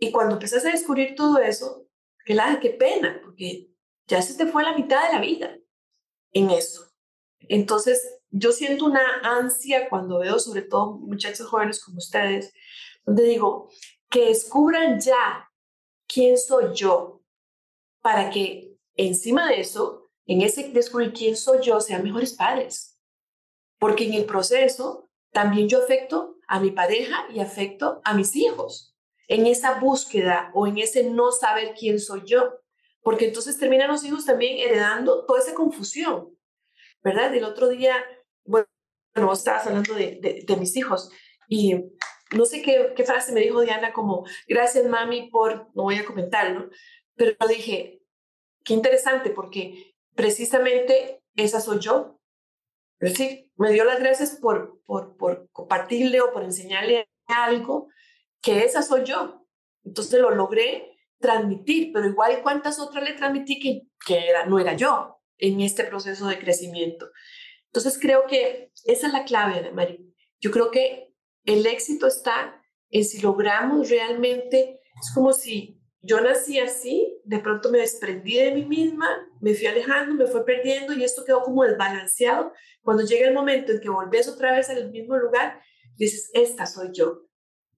Y 0.00 0.10
cuando 0.10 0.34
empezás 0.34 0.64
a 0.64 0.70
descubrir 0.70 1.14
todo 1.14 1.38
eso, 1.38 1.86
la 2.26 2.58
qué 2.60 2.70
pena, 2.70 3.20
porque 3.22 3.68
ya 4.08 4.20
se 4.20 4.34
te 4.34 4.46
fue 4.50 4.64
la 4.64 4.74
mitad 4.74 5.06
de 5.06 5.12
la 5.12 5.20
vida 5.20 5.56
en 6.32 6.50
eso. 6.50 6.90
Entonces, 7.40 8.18
yo 8.30 8.50
siento 8.50 8.86
una 8.86 9.20
ansia 9.22 9.88
cuando 9.88 10.18
veo 10.18 10.40
sobre 10.40 10.62
todo 10.62 10.98
muchachos 10.98 11.46
jóvenes 11.46 11.84
como 11.84 11.98
ustedes, 11.98 12.52
donde 13.04 13.24
digo, 13.24 13.70
que 14.08 14.26
descubran 14.26 15.00
ya 15.00 15.48
quién 16.08 16.36
soy 16.36 16.74
yo, 16.74 17.22
para 18.02 18.30
que 18.30 18.76
encima 18.94 19.48
de 19.48 19.60
eso, 19.60 20.10
en 20.26 20.42
ese 20.42 20.70
descubrir 20.70 21.12
quién 21.12 21.36
soy 21.36 21.60
yo, 21.62 21.80
sean 21.80 22.02
mejores 22.02 22.32
padres 22.32 22.90
porque 23.80 24.06
en 24.06 24.14
el 24.14 24.26
proceso 24.26 25.10
también 25.32 25.68
yo 25.68 25.82
afecto 25.82 26.36
a 26.46 26.60
mi 26.60 26.70
pareja 26.70 27.26
y 27.34 27.40
afecto 27.40 28.00
a 28.04 28.14
mis 28.14 28.36
hijos 28.36 28.89
en 29.30 29.46
esa 29.46 29.78
búsqueda 29.78 30.50
o 30.54 30.66
en 30.66 30.76
ese 30.78 31.04
no 31.04 31.30
saber 31.30 31.74
quién 31.78 32.00
soy 32.00 32.22
yo, 32.26 32.58
porque 33.00 33.26
entonces 33.26 33.56
terminan 33.56 33.88
los 33.88 34.04
hijos 34.04 34.26
también 34.26 34.58
heredando 34.58 35.24
toda 35.24 35.38
esa 35.38 35.54
confusión, 35.54 36.36
¿verdad? 37.00 37.32
El 37.32 37.44
otro 37.44 37.68
día, 37.68 37.94
bueno, 38.44 38.66
vos 39.14 39.38
estabas 39.38 39.68
hablando 39.68 39.94
de, 39.94 40.42
de, 40.44 40.56
mis 40.56 40.76
hijos 40.76 41.12
y 41.48 41.76
no 42.36 42.44
sé 42.44 42.60
qué, 42.60 42.92
frase 43.04 43.32
me 43.32 43.40
dijo 43.40 43.60
Diana 43.60 43.92
como, 43.92 44.26
gracias 44.48 44.84
mami 44.86 45.30
por, 45.30 45.68
no 45.76 45.84
voy 45.84 45.94
a 45.94 46.04
comentar, 46.04 46.52
¿no? 46.52 46.68
Pero 47.14 47.36
dije, 47.46 48.02
qué 48.64 48.74
interesante 48.74 49.30
porque 49.30 49.94
precisamente 50.16 51.22
esa 51.36 51.60
soy 51.60 51.78
yo, 51.78 52.20
es 52.98 53.12
decir, 53.12 53.48
me 53.54 53.70
dio 53.70 53.84
las 53.84 54.00
gracias 54.00 54.38
por, 54.42 54.82
por 54.84 55.48
compartirle 55.52 56.20
o 56.20 56.32
por 56.32 56.42
enseñarle 56.42 57.08
algo 57.28 57.88
que 58.40 58.64
esa 58.64 58.82
soy 58.82 59.04
yo. 59.04 59.46
Entonces 59.84 60.20
lo 60.20 60.30
logré 60.30 60.96
transmitir, 61.18 61.92
pero 61.92 62.08
igual 62.08 62.42
cuántas 62.42 62.78
otras 62.78 63.04
le 63.04 63.14
transmití 63.14 63.60
que, 63.60 63.82
que 64.06 64.28
era, 64.28 64.46
no 64.46 64.58
era 64.58 64.74
yo 64.74 65.20
en 65.38 65.60
este 65.60 65.84
proceso 65.84 66.26
de 66.26 66.38
crecimiento. 66.38 67.10
Entonces 67.66 67.98
creo 68.00 68.26
que 68.26 68.72
esa 68.84 69.06
es 69.06 69.12
la 69.12 69.24
clave, 69.24 69.58
Ana 69.58 69.72
María. 69.72 69.98
Yo 70.40 70.50
creo 70.50 70.70
que 70.70 71.14
el 71.44 71.66
éxito 71.66 72.06
está 72.06 72.60
en 72.88 73.04
si 73.04 73.20
logramos 73.20 73.88
realmente, 73.88 74.80
es 75.00 75.14
como 75.14 75.32
si 75.32 75.80
yo 76.02 76.20
nací 76.20 76.58
así, 76.58 77.20
de 77.24 77.38
pronto 77.40 77.70
me 77.70 77.78
desprendí 77.78 78.38
de 78.38 78.52
mí 78.52 78.64
misma, 78.64 79.06
me 79.40 79.54
fui 79.54 79.66
alejando, 79.66 80.14
me 80.14 80.26
fui 80.26 80.42
perdiendo 80.44 80.94
y 80.94 81.04
esto 81.04 81.24
quedó 81.24 81.42
como 81.42 81.64
desbalanceado. 81.64 82.52
Cuando 82.82 83.04
llega 83.04 83.28
el 83.28 83.34
momento 83.34 83.72
en 83.72 83.80
que 83.80 83.90
volvés 83.90 84.26
otra 84.28 84.52
vez 84.52 84.70
al 84.70 84.90
mismo 84.90 85.16
lugar, 85.18 85.60
dices, 85.96 86.30
esta 86.32 86.66
soy 86.66 86.88
yo. 86.92 87.26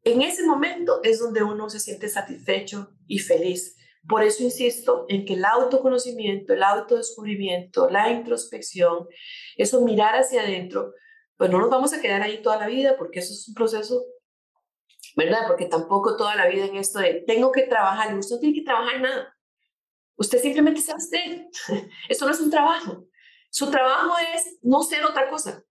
En 0.04 0.22
ese 0.22 0.44
momento 0.44 1.00
es 1.02 1.20
donde 1.20 1.42
uno 1.42 1.70
se 1.70 1.80
siente 1.80 2.08
satisfecho 2.08 2.90
y 3.06 3.18
feliz. 3.18 3.76
Por 4.08 4.24
eso 4.24 4.42
insisto 4.42 5.06
en 5.08 5.24
que 5.24 5.34
el 5.34 5.44
autoconocimiento, 5.44 6.52
el 6.52 6.62
autodescubrimiento, 6.62 7.88
la 7.88 8.10
introspección, 8.10 9.06
eso 9.56 9.80
mirar 9.82 10.16
hacia 10.16 10.42
adentro, 10.42 10.92
pues 11.36 11.50
no 11.50 11.58
nos 11.58 11.70
vamos 11.70 11.92
a 11.92 12.00
quedar 12.00 12.22
ahí 12.22 12.42
toda 12.42 12.58
la 12.58 12.66
vida 12.66 12.96
porque 12.98 13.20
eso 13.20 13.32
es 13.32 13.46
un 13.48 13.54
proceso 13.54 14.02
¿verdad? 15.16 15.46
Porque 15.46 15.66
tampoco 15.66 16.16
toda 16.16 16.34
la 16.36 16.48
vida 16.48 16.64
en 16.66 16.76
esto 16.76 16.98
de 16.98 17.22
tengo 17.26 17.52
que 17.52 17.62
trabajar, 17.62 18.16
usted 18.16 18.36
no 18.36 18.40
tiene 18.40 18.54
que 18.54 18.64
trabajar 18.64 19.00
nada. 19.00 19.36
Usted 20.16 20.38
simplemente 20.38 20.80
sea 20.80 20.96
usted. 20.96 21.46
Eso 22.08 22.26
no 22.26 22.32
es 22.32 22.40
un 22.40 22.50
trabajo. 22.50 23.06
Su 23.50 23.70
trabajo 23.70 24.14
es 24.34 24.58
no 24.62 24.82
ser 24.82 25.04
otra 25.04 25.28
cosa, 25.28 25.64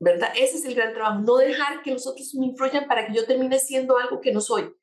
¿verdad? 0.00 0.32
Ese 0.36 0.56
es 0.56 0.64
el 0.64 0.74
gran 0.74 0.92
trabajo, 0.92 1.20
no 1.20 1.36
dejar 1.36 1.82
que 1.82 1.92
los 1.92 2.06
otros 2.06 2.34
me 2.34 2.46
influyan 2.46 2.86
para 2.86 3.06
que 3.06 3.14
yo 3.14 3.26
termine 3.26 3.58
siendo 3.58 3.96
algo 3.98 4.20
que 4.20 4.32
no 4.32 4.40
soy. 4.40 4.74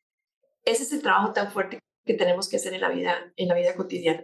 Ese 0.63 0.83
es 0.83 0.93
el 0.93 1.01
trabajo 1.01 1.33
tan 1.33 1.51
fuerte 1.51 1.79
que 2.05 2.13
tenemos 2.13 2.49
que 2.49 2.57
hacer 2.57 2.73
en 2.73 2.81
la 2.81 2.89
vida, 2.89 3.33
en 3.35 3.47
la 3.47 3.55
vida 3.55 3.75
cotidiana. 3.75 4.23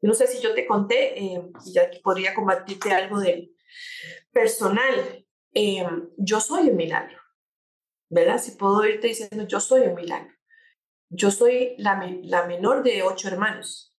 No 0.00 0.14
sé 0.14 0.26
si 0.26 0.40
yo 0.42 0.54
te 0.54 0.66
conté, 0.66 1.22
eh, 1.22 1.42
ya 1.72 1.90
que 1.90 2.00
podría 2.00 2.34
compartirte 2.34 2.92
algo 2.92 3.20
del 3.20 3.54
personal. 4.32 5.24
Eh, 5.54 5.86
yo 6.16 6.40
soy 6.40 6.70
un 6.70 6.76
milagro. 6.76 7.22
¿verdad? 8.12 8.38
Si 8.38 8.52
puedo 8.52 8.84
irte 8.84 9.08
diciendo, 9.08 9.46
yo 9.46 9.58
soy 9.58 9.82
un 9.82 9.94
milagro. 9.94 10.34
Yo 11.08 11.30
soy 11.30 11.74
la, 11.78 11.98
la 12.24 12.46
menor 12.46 12.82
de 12.82 13.02
ocho 13.02 13.28
hermanos. 13.28 13.96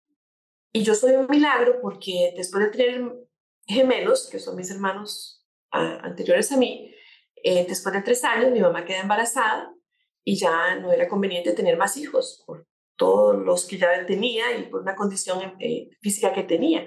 Y 0.70 0.82
yo 0.82 0.94
soy 0.94 1.12
un 1.12 1.26
milagro 1.30 1.80
porque 1.80 2.34
después 2.36 2.64
de 2.64 2.70
tener 2.70 3.14
gemelos, 3.66 4.28
que 4.30 4.38
son 4.38 4.56
mis 4.56 4.70
hermanos 4.70 5.41
anteriores 5.72 6.52
a 6.52 6.56
mí, 6.56 6.94
eh, 7.42 7.66
después 7.68 7.94
de 7.94 8.02
tres 8.02 8.22
años 8.24 8.52
mi 8.52 8.60
mamá 8.60 8.84
queda 8.84 9.00
embarazada 9.00 9.74
y 10.24 10.36
ya 10.36 10.76
no 10.76 10.92
era 10.92 11.08
conveniente 11.08 11.52
tener 11.52 11.76
más 11.76 11.96
hijos 11.96 12.42
por 12.46 12.66
todos 12.96 13.36
los 13.36 13.66
que 13.66 13.78
ya 13.78 14.06
tenía 14.06 14.56
y 14.56 14.64
por 14.64 14.82
una 14.82 14.94
condición 14.94 15.56
eh, 15.58 15.88
física 16.00 16.32
que 16.32 16.44
tenía. 16.44 16.86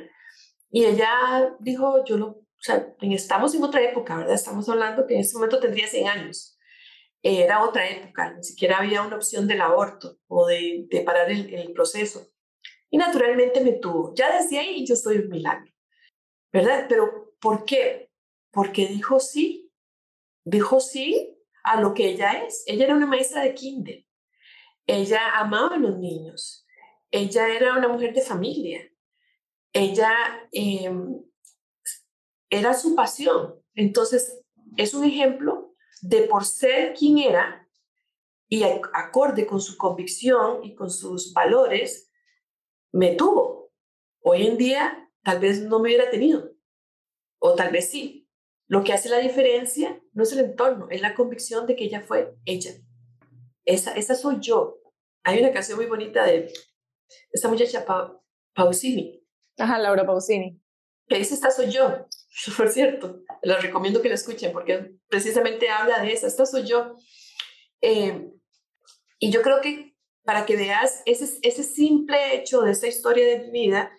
Y 0.70 0.86
ella 0.86 1.56
dijo, 1.60 2.06
yo 2.06 2.18
lo, 2.18 2.28
o 2.28 2.46
sea, 2.58 2.88
estamos 3.02 3.54
en 3.56 3.64
otra 3.64 3.82
época, 3.82 4.16
¿verdad? 4.18 4.36
Estamos 4.36 4.68
hablando 4.70 5.06
que 5.06 5.16
en 5.16 5.22
ese 5.22 5.36
momento 5.36 5.60
tendría 5.60 5.88
100 5.88 6.08
años. 6.08 6.58
Era 7.22 7.64
otra 7.64 7.90
época, 7.90 8.34
ni 8.34 8.44
siquiera 8.44 8.78
había 8.78 9.02
una 9.02 9.16
opción 9.16 9.48
del 9.48 9.62
aborto 9.62 10.18
o 10.28 10.46
de, 10.46 10.86
de 10.90 11.02
parar 11.02 11.30
el, 11.30 11.54
el 11.54 11.74
proceso. 11.74 12.28
Y 12.90 12.98
naturalmente 12.98 13.62
me 13.62 13.74
tuvo. 13.74 14.14
Ya 14.16 14.40
desde 14.40 14.60
ahí 14.60 14.86
yo 14.86 14.96
soy 14.96 15.18
un 15.18 15.30
milagro, 15.30 15.72
¿verdad? 16.54 16.86
Pero 16.88 17.34
¿por 17.42 17.66
qué? 17.66 18.10
Porque 18.56 18.88
dijo 18.88 19.20
sí, 19.20 19.70
dijo 20.46 20.80
sí 20.80 21.38
a 21.62 21.82
lo 21.82 21.94
que 21.94 22.08
ella 22.08 22.46
es. 22.46 22.64
Ella 22.66 22.86
era 22.86 22.96
una 22.96 23.06
maestra 23.06 23.44
de 23.44 23.54
kinder. 23.54 24.06
Ella 24.88 25.36
amaba 25.36 25.76
a 25.76 25.80
los 25.80 25.98
niños. 25.98 26.66
Ella 27.12 27.50
era 27.50 27.78
una 27.78 27.90
mujer 27.90 28.14
de 28.14 28.22
familia. 28.22 28.90
Ella 29.74 30.48
em, 30.54 31.22
era 32.50 32.74
su 32.74 32.96
pasión. 32.96 33.62
Entonces, 33.74 34.42
es 34.78 34.94
un 34.94 35.04
ejemplo 35.04 35.76
de 36.02 36.22
por 36.22 36.46
ser 36.46 36.94
quien 36.94 37.18
era 37.18 37.68
y 38.48 38.64
acorde 38.64 39.46
con 39.46 39.60
su 39.60 39.76
convicción 39.76 40.64
y 40.64 40.76
con 40.76 40.90
sus 40.90 41.34
valores, 41.34 42.10
me 42.94 43.16
tuvo. 43.16 43.74
Hoy 44.22 44.48
en 44.48 44.58
día, 44.58 45.12
tal 45.24 45.40
vez 45.40 45.62
no 45.62 45.80
me 45.80 45.90
hubiera 45.90 46.10
tenido, 46.10 46.54
o 47.40 47.54
tal 47.54 47.74
vez 47.74 47.90
sí. 47.90 48.25
Lo 48.68 48.84
que 48.84 48.94
hace 48.94 49.10
la 49.10 49.20
diferencia 49.20 50.02
no 50.14 50.24
es 50.24 50.32
el 50.34 50.40
entorno, 50.40 50.88
es 50.90 51.02
la 51.02 51.14
convicción 51.14 51.68
de 51.68 51.76
que 51.76 51.86
ella 51.86 52.02
fue 52.02 52.36
ella. 52.46 52.72
Esa, 53.64 53.94
esa 53.94 54.16
soy 54.16 54.40
yo. 54.40 54.80
Hay 55.24 55.40
una 55.40 55.52
canción 55.52 55.78
muy 55.78 55.88
bonita 55.88 56.26
de 56.26 56.52
esta 57.32 57.48
muchacha 57.48 57.86
Pausini. 58.54 59.24
Ajá, 59.58 59.80
Laura 59.80 60.06
Pausini. 60.06 60.62
Que 61.08 61.18
dice, 61.18 61.36
esta 61.36 61.52
soy 61.52 61.72
yo. 61.72 62.08
Por 62.58 62.70
cierto, 62.70 63.22
les 63.44 63.62
recomiendo 63.62 64.02
que 64.02 64.10
la 64.10 64.16
escuchen 64.16 64.52
porque 64.52 64.96
precisamente 65.08 65.70
habla 65.70 66.02
de 66.02 66.14
esa, 66.14 66.28
esta 66.28 66.46
soy 66.46 66.66
yo. 66.66 66.96
Eh, 67.82 68.32
y 69.20 69.32
yo 69.32 69.42
creo 69.42 69.62
que 69.62 69.96
para 70.24 70.46
que 70.46 70.56
veas 70.56 71.04
ese, 71.06 71.40
ese 71.44 71.64
simple 71.64 72.36
hecho 72.36 72.62
de 72.62 72.72
esta 72.72 72.88
historia 72.88 73.26
de 73.26 73.52
mi 73.52 73.68
vida, 73.68 73.92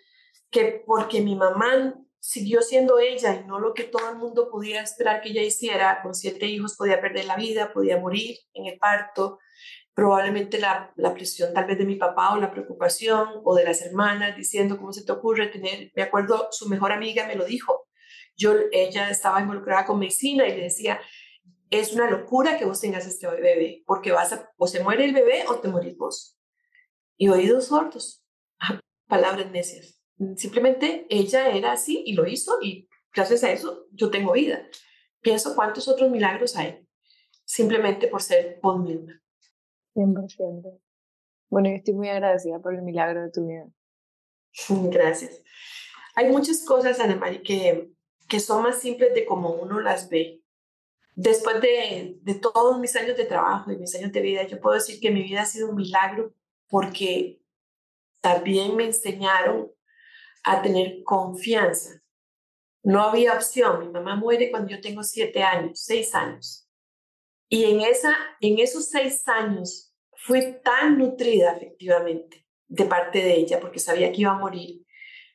que 0.51 0.83
porque 0.85 1.21
mi 1.21 1.37
mamá 1.37 1.95
siguió 2.27 2.61
siendo 2.61 2.99
ella 2.99 3.41
y 3.41 3.47
no 3.47 3.61
lo 3.61 3.73
que 3.73 3.85
todo 3.85 4.11
el 4.11 4.17
mundo 4.17 4.51
podía 4.51 4.83
esperar 4.83 5.21
que 5.21 5.29
ella 5.29 5.43
hiciera, 5.43 6.03
con 6.03 6.13
siete 6.13 6.47
hijos 6.47 6.75
podía 6.77 7.01
perder 7.01 7.25
la 7.27 7.37
vida, 7.37 7.73
podía 7.73 8.01
morir 8.01 8.37
en 8.53 8.67
el 8.67 8.79
parto, 8.81 9.39
probablemente 9.95 10.59
la, 10.59 10.93
la, 10.97 11.15
presión 11.15 11.55
tal 11.55 11.67
vez 11.67 11.79
de 11.79 11.85
mi 11.85 11.95
papá 11.95 12.35
o 12.35 12.41
la 12.41 12.51
preocupación 12.51 13.29
o 13.45 13.55
de 13.55 13.63
las 13.63 13.81
hermanas 13.81 14.37
diciendo 14.37 14.77
cómo 14.77 14.93
se 14.93 15.05
te 15.05 15.13
ocurre 15.13 15.47
tener, 15.47 15.93
me 15.95 16.03
acuerdo 16.03 16.49
su 16.51 16.69
mejor 16.69 16.91
amiga 16.91 17.29
me 17.29 17.37
lo 17.37 17.45
dijo, 17.45 17.87
yo, 18.37 18.55
ella 18.73 19.09
estaba 19.09 19.41
involucrada 19.41 19.87
con 19.87 20.01
medicina 20.01 20.49
y 20.49 20.57
le 20.57 20.65
decía, 20.65 21.01
es 21.71 21.93
una 21.93 22.11
locura 22.11 22.59
que 22.59 22.65
vos 22.65 22.81
tengas 22.81 23.07
este 23.07 23.29
bebé, 23.29 23.85
porque 23.87 24.11
vas 24.11 24.33
a, 24.33 24.51
o 24.57 24.67
se 24.67 24.83
muere 24.83 25.05
el 25.05 25.15
bebé 25.15 25.45
o 25.47 25.61
te 25.61 25.69
morís 25.69 25.97
vos. 25.97 26.37
Y 27.17 27.29
oídos 27.29 27.67
sordos, 27.67 28.25
palabras 29.09 29.49
necias. 29.53 29.96
Simplemente 30.37 31.07
ella 31.11 31.49
era 31.51 31.73
así 31.73 32.03
y 32.07 32.15
lo 32.15 32.27
hizo 32.27 32.59
y 32.63 32.89
gracias 33.15 33.45
a 33.45 33.53
eso 33.53 33.87
yo 33.93 34.11
tengo 34.11 34.33
vida. 34.33 34.67
Pienso 35.21 35.55
cuántos 35.55 35.89
otros 35.89 36.11
milagros 36.11 36.57
hay, 36.57 36.87
simplemente 37.45 38.09
por 38.09 38.23
ser 38.23 38.59
vos 38.63 38.81
misma. 38.81 39.21
100%. 39.95 40.81
Bueno, 41.49 41.69
yo 41.69 41.77
estoy 41.77 41.95
muy 41.95 42.09
agradecida 42.09 42.59
por 42.61 42.75
el 42.75 42.83
milagro 42.83 43.23
de 43.23 43.31
tu 43.31 43.47
vida. 43.47 43.67
Gracias. 44.91 45.43
Hay 46.15 46.31
muchas 46.31 46.65
cosas, 46.65 46.99
Ana 46.99 47.17
María, 47.17 47.43
que, 47.43 47.91
que 48.29 48.41
son 48.41 48.63
más 48.63 48.81
simples 48.81 49.15
de 49.15 49.27
como 49.27 49.51
uno 49.51 49.81
las 49.81 50.09
ve. 50.09 50.43
Después 51.15 51.61
de, 51.61 52.19
de 52.23 52.35
todos 52.35 52.79
mis 52.79 52.95
años 52.97 53.17
de 53.17 53.25
trabajo 53.25 53.71
y 53.71 53.77
mis 53.77 53.95
años 53.95 54.13
de 54.13 54.21
vida, 54.21 54.47
yo 54.47 54.61
puedo 54.61 54.75
decir 54.75 54.99
que 55.01 55.11
mi 55.11 55.23
vida 55.23 55.43
ha 55.43 55.47
sido 55.47 55.71
un 55.71 55.77
milagro 55.77 56.35
porque 56.69 57.41
también 58.21 58.77
me 58.77 58.85
enseñaron 58.85 59.71
a 60.47 60.63
tener 60.63 61.03
confianza. 61.05 62.01
No 62.83 63.03
había 63.03 63.35
opción. 63.35 63.81
Mi 63.81 63.89
mamá 63.89 64.17
muere 64.17 64.51
cuando 64.51 64.71
yo 64.71 64.81
tengo 64.81 65.03
siete 65.03 65.43
años, 65.43 65.83
seis 65.83 66.15
años. 66.15 66.67
Y 67.49 67.65
en, 67.65 67.83
esa, 67.83 68.17
en 68.41 68.59
esos 68.59 68.89
seis 68.89 69.27
años 69.29 69.95
fui 70.25 70.57
tan 70.65 70.97
nutrida 70.97 71.53
efectivamente 71.53 72.47
de 72.67 72.85
parte 72.87 73.19
de 73.19 73.35
ella 73.35 73.61
porque 73.61 73.79
sabía 73.79 74.11
que 74.11 74.23
iba 74.23 74.31
a 74.31 74.39
morir 74.39 74.87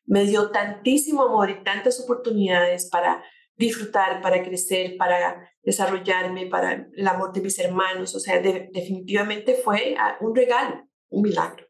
me 0.05 0.25
dio 0.25 0.51
tantísimo 0.51 1.23
amor 1.23 1.49
y 1.49 1.63
tantas 1.63 1.99
oportunidades 2.01 2.89
para 2.89 3.23
disfrutar, 3.55 4.21
para 4.21 4.43
crecer, 4.43 4.97
para 4.97 5.49
desarrollarme, 5.63 6.47
para 6.47 6.87
el 6.93 7.07
amor 7.07 7.31
de 7.31 7.41
mis 7.41 7.57
hermanos. 7.59 8.13
O 8.15 8.19
sea, 8.19 8.41
definitivamente 8.41 9.55
fue 9.55 9.95
ah, 9.97 10.17
un 10.19 10.35
regalo, 10.35 10.87
un 11.09 11.21
milagro. 11.21 11.65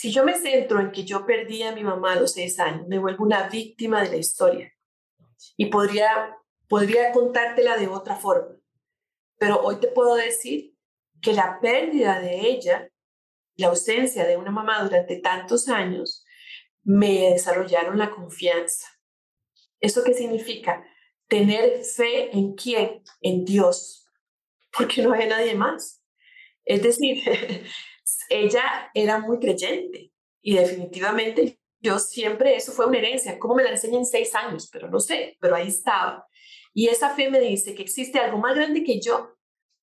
Si 0.00 0.12
yo 0.12 0.22
me 0.22 0.38
centro 0.38 0.78
en 0.78 0.92
que 0.92 1.02
yo 1.02 1.26
perdí 1.26 1.64
a 1.64 1.72
mi 1.72 1.82
mamá 1.82 2.12
a 2.12 2.20
los 2.20 2.30
seis 2.30 2.60
años, 2.60 2.86
me 2.86 3.00
vuelvo 3.00 3.24
una 3.24 3.48
víctima 3.48 4.00
de 4.00 4.10
la 4.10 4.16
historia. 4.16 4.72
Y 5.56 5.66
podría, 5.66 6.36
podría 6.68 7.10
contártela 7.10 7.76
de 7.76 7.88
otra 7.88 8.14
forma. 8.14 8.54
Pero 9.38 9.60
hoy 9.60 9.80
te 9.80 9.88
puedo 9.88 10.14
decir 10.14 10.72
que 11.20 11.32
la 11.32 11.58
pérdida 11.60 12.20
de 12.20 12.42
ella, 12.42 12.88
la 13.56 13.66
ausencia 13.66 14.24
de 14.24 14.36
una 14.36 14.52
mamá 14.52 14.84
durante 14.84 15.16
tantos 15.16 15.68
años, 15.68 16.24
me 16.84 17.30
desarrollaron 17.32 17.98
la 17.98 18.12
confianza. 18.12 18.86
¿Eso 19.80 20.04
qué 20.04 20.14
significa? 20.14 20.86
Tener 21.26 21.82
fe 21.82 22.30
en 22.38 22.54
quién? 22.54 23.02
En 23.20 23.44
Dios, 23.44 24.06
porque 24.70 25.02
no 25.02 25.12
hay 25.12 25.26
nadie 25.26 25.56
más. 25.56 26.04
Es 26.64 26.84
decir, 26.84 27.20
ella 28.28 28.90
era 28.94 29.18
muy 29.18 29.38
creyente 29.38 30.12
y 30.42 30.54
definitivamente 30.56 31.58
yo 31.80 31.98
siempre, 31.98 32.56
eso 32.56 32.72
fue 32.72 32.86
una 32.86 32.98
herencia, 32.98 33.38
como 33.38 33.54
me 33.54 33.64
la 33.64 33.70
enseñan 33.70 34.00
en 34.00 34.06
seis 34.06 34.34
años, 34.34 34.68
pero 34.72 34.90
no 34.90 34.98
sé, 34.98 35.36
pero 35.40 35.54
ahí 35.54 35.68
estaba. 35.68 36.26
Y 36.74 36.88
esa 36.88 37.10
fe 37.10 37.30
me 37.30 37.40
dice 37.40 37.74
que 37.74 37.82
existe 37.82 38.18
algo 38.18 38.38
más 38.38 38.56
grande 38.56 38.82
que 38.82 39.00
yo, 39.00 39.36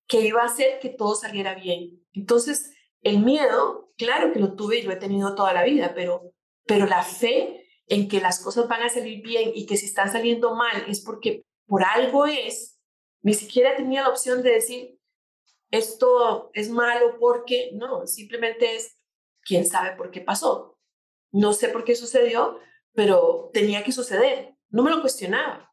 que 0.07 0.21
iba 0.21 0.41
a 0.41 0.45
hacer 0.45 0.79
que 0.79 0.89
todo 0.89 1.15
saliera 1.15 1.55
bien. 1.55 2.05
Entonces, 2.13 2.71
el 3.01 3.19
miedo, 3.19 3.93
claro 3.97 4.33
que 4.33 4.39
lo 4.39 4.55
tuve 4.55 4.79
y 4.79 4.81
lo 4.83 4.91
he 4.91 4.97
tenido 4.97 5.35
toda 5.35 5.53
la 5.53 5.63
vida, 5.63 5.93
pero 5.95 6.35
pero 6.65 6.85
la 6.85 7.03
fe 7.03 7.67
en 7.87 8.07
que 8.07 8.19
las 8.19 8.39
cosas 8.39 8.67
van 8.67 8.81
a 8.81 8.89
salir 8.89 9.21
bien 9.21 9.51
y 9.53 9.65
que 9.65 9.77
si 9.77 9.85
están 9.85 10.11
saliendo 10.11 10.55
mal 10.55 10.85
es 10.87 11.01
porque 11.01 11.45
por 11.67 11.83
algo 11.83 12.25
es, 12.25 12.79
ni 13.21 13.33
siquiera 13.33 13.75
tenía 13.75 14.03
la 14.03 14.09
opción 14.09 14.41
de 14.41 14.51
decir, 14.51 14.94
esto 15.77 16.49
es 16.53 16.69
malo 16.69 17.17
porque, 17.19 17.71
no, 17.73 18.07
simplemente 18.07 18.75
es, 18.75 18.97
quién 19.41 19.65
sabe 19.65 19.95
por 19.95 20.11
qué 20.11 20.21
pasó. 20.21 20.77
No 21.31 21.53
sé 21.53 21.69
por 21.69 21.83
qué 21.83 21.95
sucedió, 21.95 22.59
pero 22.93 23.49
tenía 23.53 23.83
que 23.83 23.91
suceder. 23.91 24.55
No 24.69 24.83
me 24.83 24.91
lo 24.91 25.01
cuestionaba. 25.01 25.71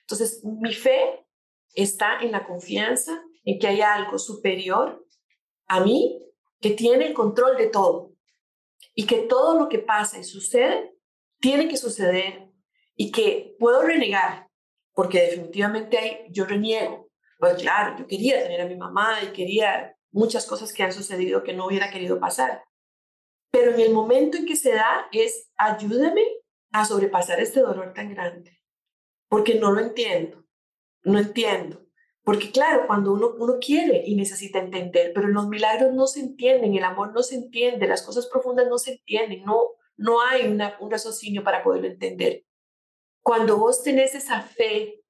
Entonces, 0.00 0.42
mi 0.44 0.72
fe 0.74 1.24
está 1.74 2.20
en 2.20 2.32
la 2.32 2.46
confianza 2.46 3.22
en 3.44 3.58
que 3.58 3.68
hay 3.68 3.80
algo 3.80 4.18
superior 4.18 5.06
a 5.66 5.80
mí 5.80 6.22
que 6.60 6.70
tiene 6.70 7.06
el 7.06 7.14
control 7.14 7.56
de 7.56 7.68
todo 7.68 8.12
y 8.94 9.06
que 9.06 9.22
todo 9.22 9.58
lo 9.58 9.68
que 9.68 9.78
pasa 9.78 10.18
y 10.18 10.24
sucede 10.24 10.94
tiene 11.40 11.68
que 11.68 11.76
suceder 11.76 12.48
y 12.94 13.10
que 13.10 13.56
puedo 13.58 13.82
renegar, 13.82 14.48
porque 14.92 15.22
definitivamente 15.22 15.98
hay, 15.98 16.26
yo 16.30 16.44
reniego. 16.44 17.01
Pues 17.42 17.60
claro, 17.60 17.96
yo 17.98 18.06
quería 18.06 18.40
tener 18.40 18.60
a 18.60 18.66
mi 18.66 18.76
mamá 18.76 19.18
y 19.20 19.32
quería 19.32 19.96
muchas 20.12 20.46
cosas 20.46 20.72
que 20.72 20.84
han 20.84 20.92
sucedido 20.92 21.42
que 21.42 21.52
no 21.52 21.66
hubiera 21.66 21.90
querido 21.90 22.20
pasar. 22.20 22.62
Pero 23.50 23.72
en 23.72 23.80
el 23.80 23.92
momento 23.92 24.38
en 24.38 24.46
que 24.46 24.54
se 24.54 24.72
da 24.72 25.08
es 25.10 25.50
ayúdame 25.56 26.22
a 26.70 26.84
sobrepasar 26.84 27.40
este 27.40 27.58
dolor 27.58 27.94
tan 27.94 28.14
grande, 28.14 28.60
porque 29.28 29.56
no 29.56 29.72
lo 29.72 29.80
entiendo, 29.80 30.44
no 31.02 31.18
entiendo. 31.18 31.84
Porque 32.22 32.52
claro, 32.52 32.86
cuando 32.86 33.12
uno, 33.12 33.32
uno 33.36 33.54
quiere 33.60 34.04
y 34.06 34.14
necesita 34.14 34.60
entender, 34.60 35.10
pero 35.12 35.26
los 35.26 35.48
milagros 35.48 35.92
no 35.92 36.06
se 36.06 36.20
entienden, 36.20 36.76
el 36.76 36.84
amor 36.84 37.12
no 37.12 37.24
se 37.24 37.34
entiende, 37.34 37.88
las 37.88 38.02
cosas 38.02 38.28
profundas 38.28 38.68
no 38.68 38.78
se 38.78 38.92
entienden, 38.92 39.42
no, 39.42 39.70
no 39.96 40.22
hay 40.22 40.46
un 40.46 40.90
raciocinio 40.92 41.42
para 41.42 41.64
poderlo 41.64 41.88
entender. 41.88 42.44
Cuando 43.20 43.56
vos 43.58 43.82
tenés 43.82 44.14
esa 44.14 44.42
fe, 44.42 45.01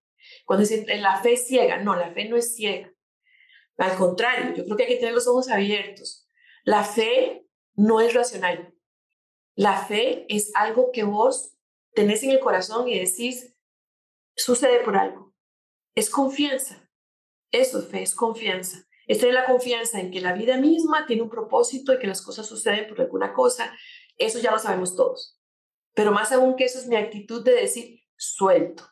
cuando 0.45 0.67
la 0.99 1.23
fe 1.23 1.37
ciega, 1.37 1.79
no, 1.79 1.97
la 1.97 2.13
fe 2.13 2.29
no 2.29 2.37
es 2.37 2.55
ciega. 2.55 2.93
Al 3.77 3.97
contrario, 3.97 4.55
yo 4.55 4.65
creo 4.65 4.77
que 4.77 4.83
hay 4.85 4.89
que 4.91 4.99
tener 4.99 5.15
los 5.15 5.27
ojos 5.27 5.49
abiertos. 5.49 6.29
La 6.65 6.85
fe 6.85 7.47
no 7.75 8.01
es 8.01 8.15
racional. 8.15 8.75
La 9.55 9.77
fe 9.85 10.27
es 10.29 10.53
algo 10.55 10.91
que 10.93 11.05
vos 11.05 11.57
tenés 11.95 12.23
en 12.23 12.31
el 12.31 12.41
corazón 12.41 12.89
y 12.89 12.99
decís, 12.99 13.55
sucede 14.37 14.81
por 14.81 14.97
algo. 14.97 15.35
Es 15.95 16.11
confianza. 16.11 16.89
Eso 17.51 17.81
es 17.81 17.89
fe, 17.89 18.03
es 18.03 18.15
confianza. 18.15 18.87
es 19.07 19.23
la 19.23 19.45
confianza 19.45 20.01
en 20.01 20.11
que 20.11 20.21
la 20.21 20.33
vida 20.33 20.57
misma 20.57 21.07
tiene 21.07 21.23
un 21.23 21.29
propósito 21.29 21.93
y 21.93 21.99
que 21.99 22.07
las 22.07 22.23
cosas 22.23 22.47
suceden 22.47 22.89
por 22.89 23.01
alguna 23.01 23.35
cosa. 23.35 23.77
Eso 24.17 24.39
ya 24.39 24.53
lo 24.53 24.59
sabemos 24.59 24.97
todos. 24.97 25.39
Pero 25.95 26.13
más 26.13 26.33
aún 26.33 26.57
que 26.57 26.65
eso 26.65 26.79
es 26.79 26.87
mi 26.87 26.97
actitud 26.97 27.45
de 27.45 27.53
decir, 27.53 28.01
suelto, 28.17 28.92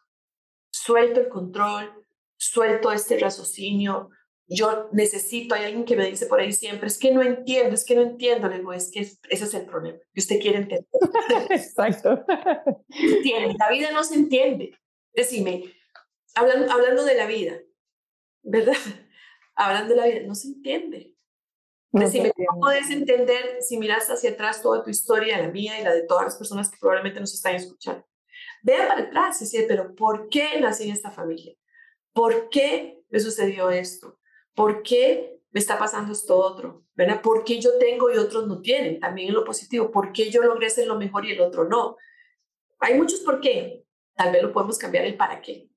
suelto 0.85 1.21
el 1.21 1.29
control, 1.29 2.05
suelto 2.37 2.93
este 2.93 3.19
raciocinio. 3.19 4.11
Yo 4.47 4.89
necesito, 4.93 5.55
hay 5.55 5.65
alguien 5.65 5.85
que 5.85 5.97
me 5.97 6.07
dice 6.07 6.27
por 6.27 6.41
ahí 6.41 6.53
siempre, 6.53 6.89
es 6.89 6.99
que 6.99 7.13
no 7.13 7.23
entiendo, 7.23 7.75
es 7.75 7.85
que 7.85 7.95
no 7.95 8.03
entiendo. 8.03 8.49
Le 8.49 8.59
digo, 8.59 8.73
es 8.73 8.91
que 8.91 9.01
ese 9.01 9.19
es 9.29 9.55
el 9.55 9.67
problema, 9.67 9.99
que 10.13 10.21
usted 10.21 10.41
quiere 10.41 10.59
entender. 10.59 10.87
Exacto. 11.51 12.25
Entiende, 12.89 13.55
la 13.59 13.71
vida 13.71 13.93
no 13.93 14.03
se 14.03 14.15
entiende. 14.17 14.77
Decime, 15.13 15.65
hablando, 16.35 16.73
hablando 16.73 17.05
de 17.05 17.15
la 17.15 17.27
vida, 17.27 17.61
¿verdad? 18.43 18.75
Hablando 19.57 19.95
de 19.95 20.01
la 20.01 20.07
vida, 20.07 20.21
no 20.27 20.35
se 20.35 20.49
entiende. 20.49 21.15
Decime, 21.93 22.33
¿cómo 22.33 22.61
puedes 22.61 22.89
entender 22.89 23.59
si 23.61 23.77
miras 23.77 24.09
hacia 24.09 24.31
atrás 24.31 24.63
toda 24.63 24.83
tu 24.83 24.89
historia, 24.89 25.39
la 25.39 25.49
mía 25.49 25.79
y 25.79 25.85
la 25.85 25.93
de 25.93 26.07
todas 26.07 26.25
las 26.25 26.37
personas 26.37 26.71
que 26.71 26.79
probablemente 26.81 27.21
nos 27.21 27.35
están 27.35 27.57
escuchando? 27.57 28.07
Vea 28.63 28.89
para 28.89 29.03
atrás 29.03 29.41
y 29.41 29.45
decir, 29.45 29.65
pero 29.69 29.95
¿por 29.95 30.29
qué 30.29 30.61
nací 30.61 30.85
en 30.85 30.93
esta 30.93 31.11
familia? 31.11 31.55
¿Por 32.13 32.49
qué 32.49 33.03
me 33.09 33.21
sucedió 33.21 33.71
esto? 33.71 34.19
¿Por 34.55 34.83
qué 34.83 35.41
me 35.51 35.61
está 35.61 35.79
pasando 35.79 36.13
esto 36.13 36.37
otro? 36.37 36.85
¿Verdad? 36.95 37.23
¿Por 37.23 37.45
qué 37.45 37.61
yo 37.61 37.79
tengo 37.79 38.11
y 38.11 38.19
otros 38.19 38.47
no 38.47 38.61
tienen? 38.61 39.01
También 39.01 39.29
en 39.29 39.35
lo 39.35 39.45
positivo, 39.45 39.91
¿por 39.91 40.13
qué 40.13 40.31
yo 40.31 40.43
logré 40.43 40.69
ser 40.71 40.87
lo 40.87 40.97
mejor 40.97 41.25
y 41.25 41.33
el 41.33 41.41
otro 41.41 41.65
no? 41.65 41.97
Hay 42.81 42.95
muchos 42.95 43.21
por 43.21 43.41
qué. 43.41 43.85
Tal 44.15 44.33
vez 44.33 44.43
lo 44.43 44.53
podemos 44.53 44.79
cambiar 44.79 45.05
el 45.05 45.17
para 45.17 45.41
qué. 45.41 45.71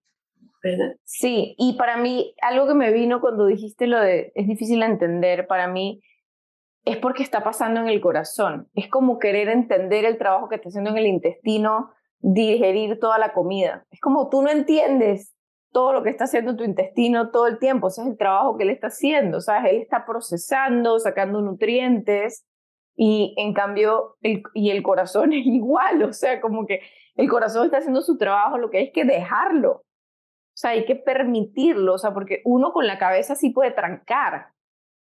¿verdad? 0.64 0.96
Sí, 1.04 1.56
y 1.58 1.74
para 1.78 1.98
mí, 1.98 2.34
algo 2.42 2.68
que 2.68 2.74
me 2.74 2.92
vino 2.92 3.20
cuando 3.20 3.46
dijiste 3.46 3.86
lo 3.86 4.00
de 4.00 4.32
es 4.34 4.48
difícil 4.48 4.82
entender, 4.82 5.46
para 5.46 5.68
mí 5.68 6.02
es 6.86 6.98
porque 6.98 7.24
está 7.24 7.44
pasando 7.44 7.82
en 7.82 7.88
el 7.88 8.02
corazón. 8.02 8.70
Es 8.74 8.88
como 8.90 9.20
querer 9.20 9.50
entender 9.50 10.06
el 10.06 10.18
trabajo 10.18 10.50
que 10.50 10.56
está 10.56 10.70
haciendo 10.70 10.92
en 10.92 10.98
el 10.98 11.08
intestino, 11.08 11.92
digerir 12.24 12.99
toda 12.99 13.19
la 13.19 13.34
comida. 13.34 13.86
Es 13.91 13.99
como 13.99 14.30
tú 14.30 14.41
no 14.41 14.49
entiendes 14.49 15.36
todo 15.74 15.91
lo 15.91 16.03
que 16.03 16.09
está 16.09 16.24
haciendo 16.24 16.55
tu 16.55 16.63
intestino 16.63 17.32
todo 17.32 17.47
el 17.47 17.59
tiempo, 17.59 17.88
o 17.88 17.89
sea, 17.89 18.05
es 18.05 18.11
el 18.11 18.17
trabajo 18.17 18.57
que 18.57 18.63
él 18.63 18.69
está 18.69 18.88
haciendo, 18.88 19.41
¿sabes? 19.41 19.74
Él 19.74 19.82
está 19.82 20.05
procesando, 20.05 20.99
sacando 20.99 21.41
nutrientes 21.41 22.45
y 22.95 23.34
en 23.38 23.53
cambio, 23.53 24.15
el, 24.21 24.43
y 24.53 24.69
el 24.69 24.84
corazón 24.84 25.34
es 25.34 25.45
igual, 25.45 26.03
o 26.03 26.13
sea, 26.13 26.39
como 26.39 26.65
que 26.65 26.82
el 27.15 27.30
corazón 27.30 27.65
está 27.65 27.80
haciendo 27.80 28.01
su 28.01 28.17
trabajo, 28.17 28.57
lo 28.57 28.69
que 28.69 28.78
hay 28.78 28.91
que 28.91 29.03
dejarlo. 29.03 29.71
O 29.71 30.55
sea, 30.55 30.71
hay 30.71 30.86
que 30.86 30.95
permitirlo, 30.95 31.95
o 31.95 31.97
sea, 31.97 32.13
porque 32.13 32.41
uno 32.45 32.71
con 32.71 32.86
la 32.88 32.99
cabeza 32.99 33.36
sí 33.36 33.49
puede 33.49 33.71
trancar. 33.71 34.49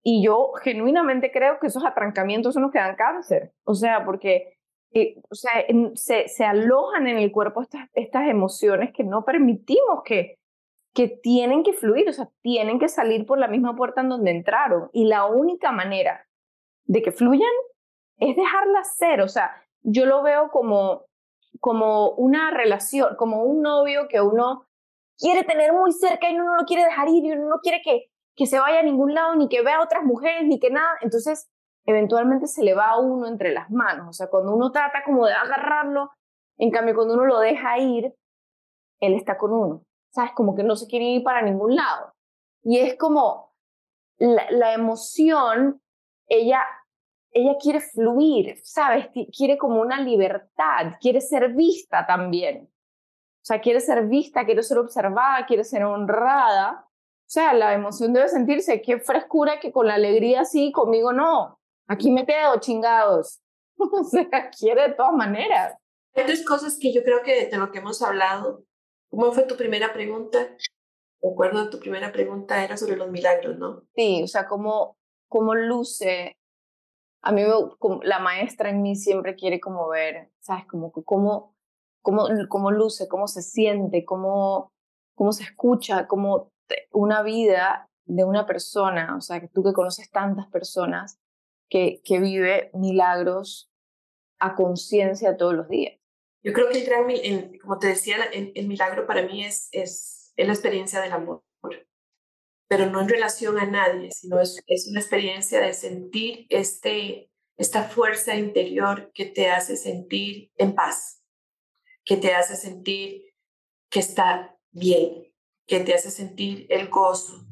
Y 0.02 0.22
yo 0.22 0.52
genuinamente 0.62 1.32
creo 1.32 1.58
que 1.58 1.66
esos 1.66 1.84
atrancamientos 1.84 2.54
son 2.54 2.62
los 2.62 2.72
que 2.72 2.78
dan 2.78 2.96
cáncer. 2.96 3.52
O 3.64 3.74
sea, 3.74 4.04
porque 4.04 4.59
o 4.92 5.34
sea, 5.34 5.52
se, 5.94 6.28
se, 6.28 6.44
alojan 6.44 7.06
en 7.06 7.18
el 7.18 7.30
cuerpo 7.30 7.62
estas, 7.62 7.88
estas 7.94 8.28
emociones 8.28 8.92
que 8.92 9.04
no 9.04 9.24
permitimos 9.24 10.02
que, 10.04 10.38
que 10.94 11.08
tienen 11.08 11.62
que 11.62 11.72
fluir, 11.72 12.08
o 12.08 12.12
sea, 12.12 12.28
tienen 12.42 12.78
que 12.78 12.88
salir 12.88 13.24
por 13.24 13.38
la 13.38 13.48
misma 13.48 13.76
puerta 13.76 14.00
en 14.00 14.08
donde 14.08 14.32
entraron. 14.32 14.90
Y 14.92 15.04
la 15.04 15.26
única 15.26 15.70
manera 15.70 16.26
de 16.84 17.02
que 17.02 17.12
fluyan 17.12 17.50
es 18.18 18.36
dejarlas 18.36 18.96
ser. 18.96 19.20
O 19.20 19.28
sea, 19.28 19.62
yo 19.82 20.06
lo 20.06 20.22
veo 20.22 20.50
como, 20.50 21.04
como 21.60 22.10
una 22.12 22.50
relación, 22.50 23.14
como 23.16 23.44
un 23.44 23.62
novio 23.62 24.08
que 24.08 24.20
uno 24.20 24.66
quiere 25.16 25.44
tener 25.44 25.72
muy 25.72 25.92
cerca 25.92 26.28
y 26.30 26.34
uno 26.34 26.46
no 26.46 26.56
lo 26.56 26.64
quiere 26.64 26.84
dejar 26.84 27.08
ir 27.08 27.24
y 27.24 27.32
uno 27.32 27.48
no 27.48 27.60
quiere 27.62 27.80
que, 27.84 28.06
que 28.34 28.46
se 28.46 28.58
vaya 28.58 28.80
a 28.80 28.84
ningún 28.84 29.14
lado, 29.14 29.36
ni 29.36 29.48
que 29.48 29.62
vea 29.62 29.76
a 29.76 29.84
otras 29.84 30.02
mujeres, 30.02 30.46
ni 30.46 30.58
que 30.58 30.70
nada. 30.70 30.98
Entonces, 31.02 31.48
eventualmente 31.84 32.46
se 32.46 32.62
le 32.62 32.74
va 32.74 32.90
a 32.90 32.98
uno 32.98 33.26
entre 33.26 33.52
las 33.52 33.70
manos. 33.70 34.08
O 34.08 34.12
sea, 34.12 34.28
cuando 34.28 34.54
uno 34.54 34.70
trata 34.70 35.02
como 35.04 35.26
de 35.26 35.32
agarrarlo, 35.32 36.10
en 36.58 36.70
cambio, 36.70 36.94
cuando 36.94 37.14
uno 37.14 37.24
lo 37.24 37.38
deja 37.40 37.78
ir, 37.78 38.14
él 39.00 39.14
está 39.14 39.38
con 39.38 39.52
uno. 39.52 39.82
¿Sabes? 40.12 40.32
Como 40.34 40.54
que 40.54 40.62
no 40.62 40.76
se 40.76 40.86
quiere 40.86 41.06
ir 41.06 41.22
para 41.22 41.42
ningún 41.42 41.76
lado. 41.76 42.12
Y 42.62 42.78
es 42.78 42.96
como 42.98 43.54
la, 44.18 44.74
emoción, 44.74 45.80
ella, 46.26 46.62
ella 47.30 47.56
quiere 47.60 47.80
fluir, 47.80 48.58
¿sabes? 48.62 49.08
Quiere 49.36 49.56
como 49.56 49.80
una 49.80 50.00
libertad, 50.00 50.94
quiere 51.00 51.20
ser 51.20 51.54
vista 51.54 52.06
también. 52.06 52.68
O 52.70 53.44
sea, 53.44 53.60
quiere 53.60 53.80
ser 53.80 54.06
vista, 54.06 54.44
quiere 54.44 54.62
ser 54.62 54.78
observada, 54.78 55.46
quiere 55.46 55.64
ser 55.64 55.84
honrada. 55.84 56.86
O 56.86 57.32
sea, 57.32 57.54
la 57.54 57.72
emoción 57.72 58.12
debe 58.12 58.28
sentirse, 58.28 58.82
qué 58.82 58.98
frescura 58.98 59.60
que 59.60 59.72
con 59.72 59.86
la 59.86 59.94
alegría 59.94 60.44
sí, 60.44 60.72
conmigo 60.72 61.12
no. 61.12 61.59
Aquí 61.90 62.12
me 62.12 62.24
quedo, 62.24 62.60
chingados. 62.60 63.40
o 63.76 64.04
sea, 64.04 64.48
quiere 64.56 64.90
de 64.90 64.94
todas 64.94 65.12
maneras. 65.12 65.74
Hay 66.14 66.24
tres 66.24 66.46
cosas 66.46 66.78
que 66.80 66.92
yo 66.92 67.02
creo 67.02 67.22
que 67.24 67.48
de 67.48 67.58
lo 67.58 67.72
que 67.72 67.78
hemos 67.78 68.00
hablado. 68.00 68.62
¿Cómo 69.10 69.32
fue 69.32 69.42
tu 69.42 69.56
primera 69.56 69.92
pregunta? 69.92 70.38
Recuerdo 71.20 71.68
tu 71.68 71.80
primera 71.80 72.12
pregunta 72.12 72.62
era 72.64 72.76
sobre 72.76 72.96
los 72.96 73.10
milagros, 73.10 73.58
¿no? 73.58 73.82
Sí, 73.96 74.22
o 74.22 74.28
sea, 74.28 74.46
cómo, 74.46 74.98
cómo 75.28 75.56
luce. 75.56 76.36
A 77.22 77.32
mí 77.32 77.42
como, 77.80 78.00
la 78.04 78.20
maestra 78.20 78.70
en 78.70 78.82
mí 78.82 78.94
siempre 78.94 79.34
quiere 79.34 79.58
como 79.58 79.88
ver, 79.88 80.30
¿sabes? 80.38 80.66
Como 80.68 80.92
cómo, 80.92 81.56
cómo, 82.02 82.28
cómo 82.48 82.70
luce, 82.70 83.08
cómo 83.08 83.26
se 83.26 83.42
siente, 83.42 84.04
cómo, 84.04 84.70
cómo 85.16 85.32
se 85.32 85.42
escucha, 85.42 86.06
cómo 86.06 86.52
una 86.92 87.22
vida 87.22 87.88
de 88.04 88.24
una 88.24 88.46
persona, 88.46 89.16
o 89.16 89.20
sea, 89.20 89.40
que 89.40 89.48
tú 89.48 89.64
que 89.64 89.72
conoces 89.72 90.08
tantas 90.10 90.46
personas, 90.48 91.19
que, 91.70 92.00
vive 92.20 92.70
milagros 92.74 93.70
a 94.38 94.54
conciencia 94.54 95.36
todos 95.36 95.54
los 95.54 95.68
días. 95.68 95.94
Yo 96.42 96.52
creo 96.52 96.68
que 96.68 96.80
el 96.80 96.86
gran, 96.86 97.58
como 97.58 97.78
te 97.78 97.88
decía, 97.88 98.16
el, 98.32 98.52
el, 98.54 98.66
milagro 98.66 99.06
para 99.06 99.22
mí 99.22 99.44
es, 99.44 99.68
es, 99.72 100.32
es 100.36 100.46
la 100.46 100.52
experiencia 100.52 101.00
del 101.00 101.12
amor, 101.12 101.44
pero 102.68 102.86
no 102.86 103.00
en 103.00 103.08
relación 103.08 103.58
a 103.58 103.66
nadie, 103.66 104.10
sino 104.12 104.40
es, 104.40 104.62
es 104.66 104.88
una 104.88 105.00
experiencia 105.00 105.60
de 105.60 105.74
sentir 105.74 106.46
este, 106.48 107.30
esta 107.56 107.84
fuerza 107.84 108.34
interior 108.36 109.10
que 109.12 109.26
te 109.26 109.50
hace 109.50 109.76
sentir 109.76 110.50
en 110.56 110.74
paz, 110.74 111.22
que 112.04 112.16
te 112.16 112.34
hace 112.34 112.56
sentir 112.56 113.34
que 113.90 114.00
está 114.00 114.56
bien, 114.70 115.34
que 115.66 115.80
te 115.80 115.94
hace 115.94 116.10
sentir 116.10 116.66
el 116.70 116.88
gozo, 116.88 117.44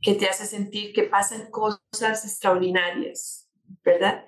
que 0.00 0.14
te 0.14 0.26
hace 0.26 0.46
sentir 0.46 0.92
que 0.92 1.04
pasan 1.04 1.50
cosas 1.50 2.24
extraordinarias, 2.24 3.41
¿verdad? 3.84 4.24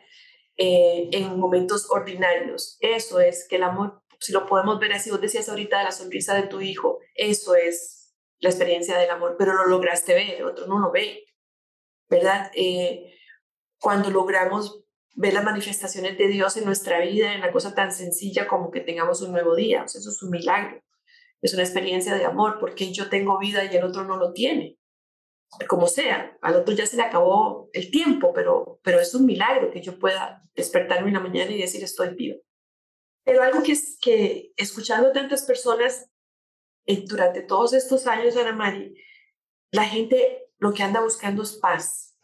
Eh, 0.56 1.08
en 1.12 1.38
momentos 1.38 1.90
ordinarios. 1.90 2.76
Eso 2.80 3.20
es 3.20 3.46
que 3.48 3.56
el 3.56 3.64
amor, 3.64 4.02
si 4.20 4.32
lo 4.32 4.46
podemos 4.46 4.78
ver 4.78 4.92
así, 4.92 5.10
vos 5.10 5.20
decías 5.20 5.48
ahorita 5.48 5.78
de 5.78 5.84
la 5.84 5.92
sonrisa 5.92 6.34
de 6.34 6.44
tu 6.44 6.60
hijo, 6.60 7.00
eso 7.14 7.56
es 7.56 8.14
la 8.38 8.50
experiencia 8.50 8.96
del 8.98 9.10
amor, 9.10 9.36
pero 9.38 9.54
lo 9.54 9.66
lograste 9.66 10.14
ver, 10.14 10.44
otro 10.44 10.66
no 10.66 10.78
lo 10.78 10.92
ve, 10.92 11.24
¿verdad? 12.08 12.50
Eh, 12.54 13.14
cuando 13.80 14.10
logramos 14.10 14.84
ver 15.16 15.34
las 15.34 15.44
manifestaciones 15.44 16.18
de 16.18 16.28
Dios 16.28 16.56
en 16.56 16.64
nuestra 16.64 17.00
vida, 17.00 17.32
en 17.32 17.40
una 17.40 17.52
cosa 17.52 17.74
tan 17.74 17.92
sencilla 17.92 18.46
como 18.46 18.70
que 18.70 18.80
tengamos 18.80 19.22
un 19.22 19.32
nuevo 19.32 19.56
día, 19.56 19.84
eso 19.84 19.98
es 19.98 20.22
un 20.22 20.30
milagro, 20.30 20.80
es 21.40 21.52
una 21.54 21.62
experiencia 21.62 22.14
de 22.14 22.24
amor, 22.24 22.58
porque 22.60 22.92
yo 22.92 23.08
tengo 23.08 23.38
vida 23.38 23.64
y 23.64 23.76
el 23.76 23.84
otro 23.84 24.04
no 24.04 24.16
lo 24.16 24.32
tiene 24.32 24.78
como 25.68 25.86
sea, 25.86 26.36
al 26.42 26.56
otro 26.56 26.74
ya 26.74 26.86
se 26.86 26.96
le 26.96 27.02
acabó 27.02 27.68
el 27.72 27.90
tiempo, 27.90 28.32
pero, 28.32 28.80
pero 28.82 29.00
es 29.00 29.14
un 29.14 29.26
milagro 29.26 29.70
que 29.70 29.82
yo 29.82 29.98
pueda 29.98 30.42
despertarme 30.54 31.08
en 31.08 31.14
la 31.14 31.20
mañana 31.20 31.50
y 31.50 31.60
decir 31.60 31.82
estoy 31.82 32.14
vivo. 32.14 32.40
Pero 33.24 33.42
algo 33.42 33.62
que 33.62 33.72
es 33.72 33.98
que 34.00 34.52
escuchando 34.56 35.12
tantas 35.12 35.42
personas 35.42 36.10
eh, 36.86 37.04
durante 37.06 37.42
todos 37.42 37.72
estos 37.72 38.06
años, 38.06 38.36
Ana 38.36 38.52
Mari, 38.52 38.94
la 39.70 39.84
gente 39.84 40.50
lo 40.58 40.72
que 40.72 40.82
anda 40.82 41.00
buscando 41.00 41.42
es 41.42 41.54
paz. 41.54 42.16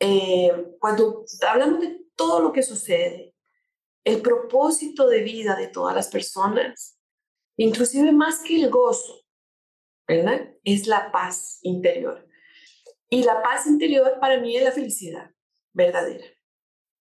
Eh, 0.00 0.50
cuando 0.80 1.24
hablamos 1.46 1.80
de 1.80 2.00
todo 2.16 2.40
lo 2.40 2.52
que 2.52 2.62
sucede, 2.62 3.34
el 4.04 4.20
propósito 4.20 5.08
de 5.08 5.22
vida 5.22 5.56
de 5.56 5.68
todas 5.68 5.94
las 5.94 6.08
personas, 6.08 6.98
inclusive 7.56 8.12
más 8.12 8.40
que 8.40 8.62
el 8.62 8.70
gozo, 8.70 9.22
¿verdad? 10.06 10.54
Es 10.62 10.86
la 10.86 11.10
paz 11.10 11.58
interior. 11.62 12.26
Y 13.14 13.22
la 13.22 13.40
paz 13.44 13.68
interior 13.68 14.18
para 14.18 14.40
mí 14.40 14.56
es 14.56 14.64
la 14.64 14.72
felicidad 14.72 15.30
verdadera. 15.72 16.24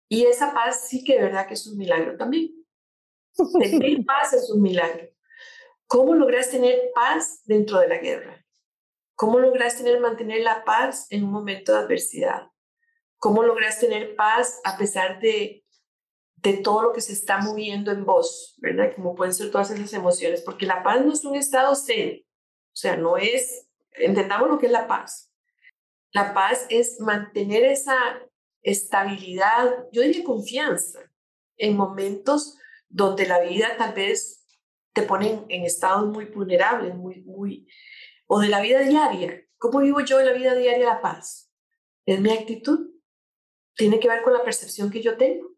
Y 0.08 0.24
esa 0.26 0.54
paz 0.54 0.86
sí 0.88 1.02
que 1.02 1.16
de 1.16 1.24
verdad 1.24 1.48
que 1.48 1.54
es 1.54 1.66
un 1.66 1.76
milagro 1.76 2.16
también. 2.16 2.64
Tener 3.60 4.04
paz 4.04 4.32
es 4.32 4.48
un 4.48 4.62
milagro. 4.62 5.08
¿Cómo 5.88 6.14
logras 6.14 6.48
tener 6.48 6.92
paz 6.94 7.42
dentro 7.44 7.80
de 7.80 7.88
la 7.88 7.98
guerra? 7.98 8.46
¿Cómo 9.16 9.40
logras 9.40 9.78
tener, 9.78 9.98
mantener 9.98 10.42
la 10.42 10.64
paz 10.64 11.08
en 11.10 11.24
un 11.24 11.32
momento 11.32 11.72
de 11.72 11.78
adversidad? 11.78 12.52
¿Cómo 13.18 13.42
logras 13.42 13.80
tener 13.80 14.14
paz 14.14 14.60
a 14.62 14.78
pesar 14.78 15.18
de, 15.18 15.64
de 16.36 16.52
todo 16.58 16.82
lo 16.82 16.92
que 16.92 17.00
se 17.00 17.14
está 17.14 17.38
moviendo 17.38 17.90
en 17.90 18.04
vos? 18.04 18.54
¿Verdad? 18.58 18.92
Como 18.94 19.16
pueden 19.16 19.34
ser 19.34 19.50
todas 19.50 19.72
esas 19.72 19.92
emociones, 19.92 20.42
porque 20.42 20.66
la 20.66 20.84
paz 20.84 21.04
no 21.04 21.12
es 21.12 21.24
un 21.24 21.34
estado 21.34 21.74
zen, 21.74 22.22
o 22.22 22.76
sea, 22.76 22.96
no 22.96 23.16
es, 23.16 23.68
entendamos 23.90 24.48
lo 24.48 24.58
que 24.58 24.66
es 24.66 24.72
la 24.72 24.86
paz. 24.86 25.32
La 26.16 26.32
paz 26.32 26.64
es 26.70 26.98
mantener 26.98 27.62
esa 27.66 27.94
estabilidad, 28.62 29.84
yo 29.92 30.00
diría 30.00 30.24
confianza, 30.24 31.00
en 31.58 31.76
momentos 31.76 32.56
donde 32.88 33.26
la 33.26 33.40
vida 33.40 33.76
tal 33.76 33.92
vez 33.92 34.48
te 34.94 35.02
pone 35.02 35.44
en, 35.50 35.64
estados 35.66 36.08
muy 36.08 36.24
vulnerables, 36.24 36.94
muy, 36.94 37.20
muy, 37.20 37.68
o 38.26 38.40
de 38.40 38.48
la 38.48 38.62
vida 38.62 38.80
diaria. 38.80 39.42
¿Cómo 39.58 39.80
vivo 39.80 40.00
yo 40.00 40.18
en 40.18 40.24
la 40.24 40.32
vida 40.32 40.54
diaria 40.54 40.86
la 40.86 41.02
paz? 41.02 41.52
Es 42.06 42.18
mi 42.18 42.32
actitud. 42.32 42.94
Tiene 43.74 44.00
que 44.00 44.08
ver 44.08 44.22
con 44.22 44.32
la 44.32 44.42
percepción 44.42 44.90
que 44.90 45.02
yo 45.02 45.18
tengo. 45.18 45.50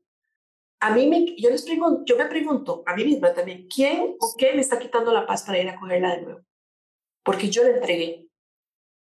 A 0.81 0.93
mí 0.93 1.07
me, 1.07 1.37
yo 1.37 1.51
les 1.51 1.63
pregunto, 1.63 2.03
yo 2.05 2.17
me 2.17 2.27
pregunto 2.27 2.83
a 2.85 2.97
mí 2.97 3.05
misma 3.05 3.33
también, 3.33 3.69
¿quién 3.73 4.17
o 4.19 4.35
qué 4.37 4.55
me 4.55 4.61
está 4.63 4.77
quitando 4.81 5.13
la 5.13 5.25
paz 5.25 5.45
para 5.45 5.61
ir 5.61 5.69
a 5.69 5.79
cogerla 5.79 6.17
de 6.17 6.23
nuevo? 6.23 6.41
Porque 7.23 7.49
yo 7.49 7.63
la 7.63 7.77
entregué. 7.77 8.28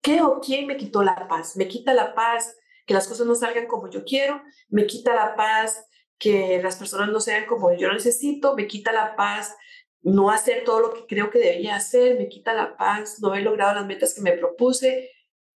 ¿Qué 0.06 0.22
o 0.22 0.40
quién 0.40 0.68
me 0.68 0.77
quitó 0.77 1.02
la 1.02 1.27
paz? 1.27 1.57
Me 1.57 1.68
quita 1.68 1.91
la 1.91 2.14
paz 2.14 2.56
que 2.86 2.94
las 2.94 3.07
cosas 3.07 3.26
no 3.26 3.34
salgan 3.34 3.65
como 3.65 3.90
yo 3.90 4.06
quiero, 4.06 4.40
me 4.69 4.86
quita 4.86 5.15
la 5.15 5.36
paz 5.36 5.84
que 6.19 6.61
las 6.61 6.76
personas 6.76 7.10
no 7.10 7.19
sean 7.19 7.48
como 7.48 7.76
yo 7.76 7.91
necesito, 7.91 8.56
me 8.56 8.68
quita 8.68 8.91
la 8.91 9.15
paz 9.15 9.56
no 10.03 10.30
hacer 10.30 10.64
todo 10.64 10.80
lo 10.82 10.94
que 10.94 11.07
creo 11.07 11.32
que 11.32 11.40
debería 11.40 11.76
hacer, 11.76 12.19
me 12.19 12.30
quita 12.30 12.53
la 12.53 12.77
paz, 12.77 13.19
no 13.19 13.30
haber 13.30 13.41
logrado 13.41 13.73
las 13.73 13.88
metas 13.88 14.14
que 14.14 14.22
me 14.22 14.34
propuse. 14.34 15.10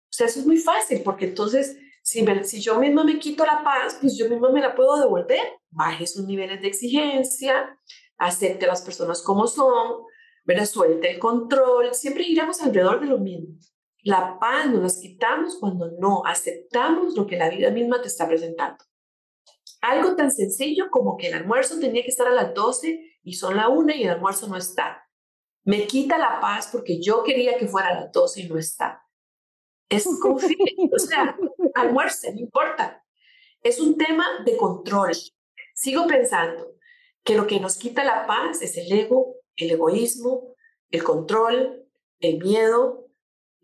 O 0.04 0.14
sea, 0.14 0.28
eso 0.28 0.42
es 0.42 0.46
muy 0.46 0.58
fácil, 0.58 1.02
porque 1.04 1.26
entonces, 1.26 1.80
si, 2.04 2.24
si 2.44 2.62
yo 2.62 2.80
misma 2.80 3.04
me 3.04 3.18
quito 3.18 3.44
la 3.48 3.64
paz, 3.64 3.98
pues 4.00 4.16
yo 4.16 4.30
misma 4.30 4.52
me 4.52 4.62
la 4.62 4.76
puedo 4.76 5.00
devolver. 5.00 5.42
Baje 5.72 6.06
sus 6.06 6.28
niveles 6.28 6.62
de 6.62 6.68
exigencia, 6.68 7.80
acepte 8.20 8.66
a 8.66 8.68
las 8.68 8.84
personas 8.84 9.24
como 9.24 9.48
son, 9.48 10.04
¿verdad? 10.44 10.68
suelte 10.68 11.10
el 11.10 11.18
control, 11.18 11.96
siempre 11.96 12.26
giramos 12.26 12.62
alrededor 12.62 13.00
de 13.00 13.08
lo 13.08 13.18
mismo. 13.18 13.56
La 14.06 14.38
paz 14.40 14.68
nos 14.68 14.84
la 14.84 15.02
quitamos 15.02 15.58
cuando 15.60 15.90
no 16.00 16.24
aceptamos 16.28 17.16
lo 17.16 17.26
que 17.26 17.38
la 17.38 17.50
vida 17.50 17.72
misma 17.72 18.04
te 18.04 18.08
está 18.08 18.28
presentando. 18.28 18.86
Algo 19.82 20.16
tan 20.16 20.30
sencillo 20.30 20.92
como 20.92 21.18
que 21.18 21.30
el 21.30 21.34
almuerzo 21.34 21.80
tenía 21.80 22.04
que 22.04 22.10
estar 22.10 22.28
a 22.28 22.34
las 22.36 22.54
12 22.54 23.20
y 23.24 23.34
son 23.34 23.58
la 23.58 23.68
1 23.68 23.96
y 23.96 24.04
el 24.04 24.12
almuerzo 24.12 24.48
no 24.48 24.58
está. 24.58 25.10
Me 25.64 25.88
quita 25.88 26.20
la 26.20 26.40
paz 26.40 26.70
porque 26.72 27.02
yo 27.02 27.24
quería 27.24 27.58
que 27.58 27.68
fuera 27.68 27.88
a 27.88 28.02
las 28.02 28.12
12 28.12 28.42
y 28.42 28.48
no 28.48 28.60
está. 28.60 29.04
Es 29.90 30.08
confiar, 30.22 30.60
o 30.94 31.00
sea, 31.00 31.36
almuerce, 31.74 32.32
no 32.32 32.42
importa. 32.42 33.04
Es 33.64 33.80
un 33.80 33.98
tema 33.98 34.28
de 34.46 34.56
control. 34.56 35.14
Sigo 35.74 36.06
pensando 36.06 36.76
que 37.24 37.36
lo 37.36 37.48
que 37.48 37.60
nos 37.60 37.78
quita 37.78 38.04
la 38.04 38.28
paz 38.28 38.62
es 38.62 38.78
el 38.78 38.92
ego, 38.92 39.38
el 39.56 39.72
egoísmo, 39.72 40.54
el 40.92 41.04
control, 41.04 41.88
el 42.20 42.38
miedo, 42.38 43.05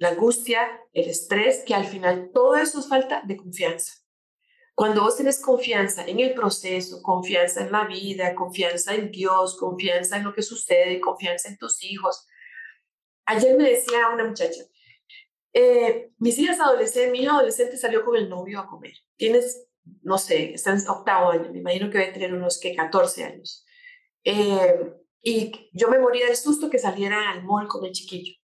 la 0.01 0.09
angustia, 0.09 0.67
el 0.93 1.07
estrés, 1.07 1.63
que 1.63 1.75
al 1.75 1.85
final 1.85 2.31
todo 2.33 2.55
eso 2.55 2.79
es 2.79 2.89
falta 2.89 3.21
de 3.23 3.37
confianza. 3.37 3.93
Cuando 4.73 5.03
vos 5.03 5.15
tenés 5.15 5.39
confianza 5.39 6.03
en 6.07 6.19
el 6.19 6.33
proceso, 6.33 7.03
confianza 7.03 7.61
en 7.61 7.71
la 7.71 7.85
vida, 7.85 8.33
confianza 8.33 8.95
en 8.95 9.11
Dios, 9.11 9.55
confianza 9.59 10.17
en 10.17 10.23
lo 10.23 10.33
que 10.33 10.41
sucede, 10.41 10.99
confianza 10.99 11.49
en 11.49 11.57
tus 11.59 11.83
hijos. 11.83 12.27
Ayer 13.27 13.55
me 13.55 13.69
decía 13.69 14.09
una 14.11 14.25
muchacha, 14.25 14.63
eh, 15.53 16.09
mis 16.17 16.39
hijas 16.39 16.59
adolescentes, 16.59 17.11
mi 17.11 17.19
hija 17.19 17.33
adolescente 17.33 17.77
salió 17.77 18.03
con 18.03 18.15
el 18.15 18.27
novio 18.27 18.59
a 18.59 18.67
comer. 18.67 18.93
Tienes, 19.17 19.67
no 20.01 20.17
sé, 20.17 20.55
está 20.55 20.71
en 20.71 20.79
octavo 20.89 21.29
año, 21.29 21.51
me 21.51 21.59
imagino 21.59 21.91
que 21.91 21.99
debe 21.99 22.13
tener 22.13 22.33
unos 22.33 22.59
que 22.59 22.75
14 22.75 23.23
años. 23.23 23.67
Eh, 24.23 24.95
y 25.21 25.69
yo 25.73 25.89
me 25.89 25.99
moría 25.99 26.25
del 26.25 26.37
susto 26.37 26.71
que 26.71 26.79
saliera 26.79 27.29
al 27.29 27.43
mall 27.43 27.67
con 27.67 27.85
el 27.85 27.91
chiquillo. 27.91 28.40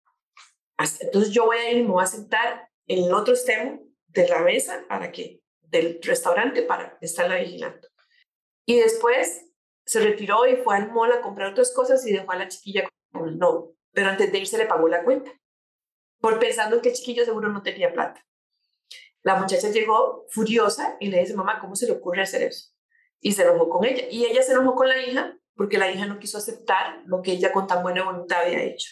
Entonces 0.78 1.32
yo 1.32 1.46
voy 1.46 1.56
a 1.58 1.70
ir, 1.70 1.84
me 1.84 1.90
voy 1.90 2.02
a 2.02 2.06
sentar 2.06 2.68
en 2.86 3.04
el 3.04 3.14
otro 3.14 3.34
extremo 3.34 3.80
de 4.08 4.28
la 4.28 4.40
mesa 4.40 4.84
para 4.88 5.10
que 5.12 5.40
del 5.60 6.00
restaurante 6.02 6.62
para 6.62 6.98
estarla 7.00 7.36
vigilando. 7.36 7.88
Y 8.66 8.78
después 8.78 9.46
se 9.84 10.00
retiró 10.00 10.46
y 10.46 10.56
fue 10.56 10.76
al 10.76 10.92
mall 10.92 11.12
a 11.12 11.20
comprar 11.20 11.52
otras 11.52 11.72
cosas 11.72 12.06
y 12.06 12.12
dejó 12.12 12.32
a 12.32 12.36
la 12.36 12.48
chiquilla 12.48 12.88
con 13.12 13.28
el 13.28 13.38
novio. 13.38 13.76
Pero 13.92 14.08
antes 14.08 14.30
de 14.32 14.38
irse 14.38 14.58
le 14.58 14.66
pagó 14.66 14.88
la 14.88 15.04
cuenta, 15.04 15.30
por 16.20 16.38
pensando 16.38 16.80
que 16.80 16.88
el 16.88 16.94
chiquillo 16.94 17.24
seguro 17.24 17.48
no 17.50 17.62
tenía 17.62 17.92
plata. 17.92 18.24
La 19.22 19.36
muchacha 19.36 19.70
llegó 19.70 20.26
furiosa 20.30 20.96
y 21.00 21.08
le 21.08 21.20
dice, 21.20 21.34
mamá, 21.34 21.58
¿cómo 21.60 21.76
se 21.76 21.86
le 21.86 21.92
ocurre 21.92 22.22
hacer 22.22 22.42
eso? 22.42 22.72
Y 23.20 23.32
se 23.32 23.42
enojó 23.42 23.68
con 23.68 23.84
ella. 23.84 24.04
Y 24.10 24.24
ella 24.24 24.42
se 24.42 24.52
enojó 24.52 24.74
con 24.74 24.88
la 24.88 24.98
hija 24.98 25.36
porque 25.54 25.78
la 25.78 25.90
hija 25.90 26.06
no 26.06 26.18
quiso 26.18 26.38
aceptar 26.38 27.02
lo 27.06 27.22
que 27.22 27.32
ella 27.32 27.52
con 27.52 27.66
tan 27.66 27.82
buena 27.82 28.04
voluntad 28.04 28.42
había 28.42 28.62
hecho. 28.62 28.90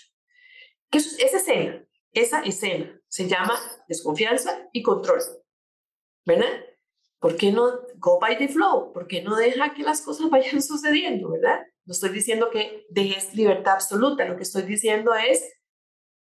¿Qué 0.93 0.99
es 0.99 1.19
esa 1.19 1.39
escena? 1.39 1.85
Esa 2.13 2.43
escena 2.43 3.01
se 3.09 3.27
llama 3.27 3.59
desconfianza 3.89 4.69
y 4.75 4.83
control. 4.83 5.21
¿Verdad? 6.27 6.53
¿Por 7.19 7.37
qué 7.37 7.51
no 7.51 7.81
go 7.97 8.21
by 8.21 8.37
the 8.37 8.49
flow? 8.49 8.93
¿Por 8.93 9.07
qué 9.07 9.23
no 9.23 9.35
deja 9.35 9.73
que 9.73 9.83
las 9.83 10.03
cosas 10.03 10.29
vayan 10.29 10.61
sucediendo, 10.63 11.31
verdad? 11.31 11.63
No 11.87 11.93
estoy 11.93 12.11
diciendo 12.11 12.51
que 12.51 12.85
dejes 12.91 13.35
libertad 13.35 13.75
absoluta, 13.75 14.27
lo 14.27 14.37
que 14.37 14.43
estoy 14.43 14.63
diciendo 14.63 15.15
es, 15.15 15.43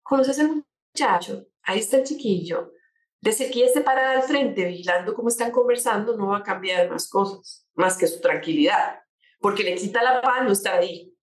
conoces 0.02 0.38
al 0.38 0.64
muchacho, 0.92 1.46
ahí 1.62 1.78
está 1.78 1.96
el 1.96 2.04
chiquillo, 2.04 2.72
desde 3.20 3.50
que 3.50 3.64
esté 3.64 3.80
parada 3.80 4.20
al 4.20 4.22
frente 4.22 4.64
vigilando 4.66 5.14
cómo 5.14 5.28
están 5.28 5.50
conversando, 5.50 6.16
no 6.16 6.28
va 6.28 6.38
a 6.38 6.42
cambiar 6.42 6.88
más 6.90 7.08
cosas, 7.08 7.66
más 7.74 7.96
que 7.96 8.06
su 8.06 8.20
tranquilidad, 8.20 9.00
porque 9.40 9.64
le 9.64 9.74
quita 9.74 10.02
la 10.02 10.20
paz 10.20 10.44
no 10.44 10.52
estar 10.52 10.78
ahí. 10.78 11.16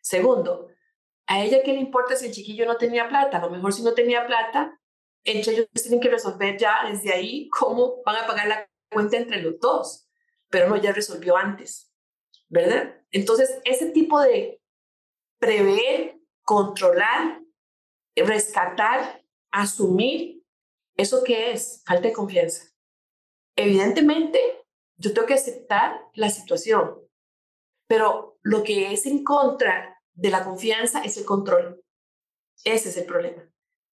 Segundo, 0.00 0.68
a 1.26 1.42
ella 1.42 1.62
qué 1.64 1.72
le 1.72 1.80
importa 1.80 2.16
si 2.16 2.26
el 2.26 2.32
chiquillo 2.32 2.66
no 2.66 2.76
tenía 2.76 3.08
plata, 3.08 3.38
a 3.38 3.42
lo 3.42 3.50
mejor 3.50 3.72
si 3.72 3.82
no 3.82 3.94
tenía 3.94 4.26
plata, 4.26 4.78
entre 5.24 5.52
ellos 5.52 5.68
tienen 5.74 6.00
que 6.00 6.10
resolver 6.10 6.56
ya 6.58 6.88
desde 6.90 7.12
ahí 7.12 7.48
cómo 7.48 8.02
van 8.04 8.16
a 8.16 8.26
pagar 8.26 8.48
la 8.48 8.70
cuenta 8.90 9.16
entre 9.16 9.40
los 9.40 9.58
dos, 9.60 10.08
pero 10.50 10.68
no, 10.68 10.76
ya 10.76 10.92
resolvió 10.92 11.36
antes, 11.36 11.92
¿verdad? 12.48 13.00
Entonces, 13.10 13.60
ese 13.64 13.90
tipo 13.90 14.20
de 14.20 14.60
prever, 15.38 16.18
controlar, 16.42 17.40
rescatar, 18.16 19.24
asumir, 19.50 20.44
¿eso 20.96 21.22
qué 21.24 21.52
es? 21.52 21.82
Falta 21.86 22.08
de 22.08 22.14
confianza. 22.14 22.64
Evidentemente, 23.56 24.38
yo 24.96 25.12
tengo 25.12 25.26
que 25.26 25.34
aceptar 25.34 26.00
la 26.14 26.30
situación, 26.30 26.96
pero 27.86 28.38
lo 28.42 28.62
que 28.62 28.92
es 28.92 29.06
en 29.06 29.24
contra 29.24 29.91
de 30.14 30.30
la 30.30 30.44
confianza 30.44 31.02
es 31.02 31.16
el 31.16 31.24
control. 31.24 31.82
Ese 32.64 32.90
es 32.90 32.96
el 32.96 33.04
problema 33.04 33.52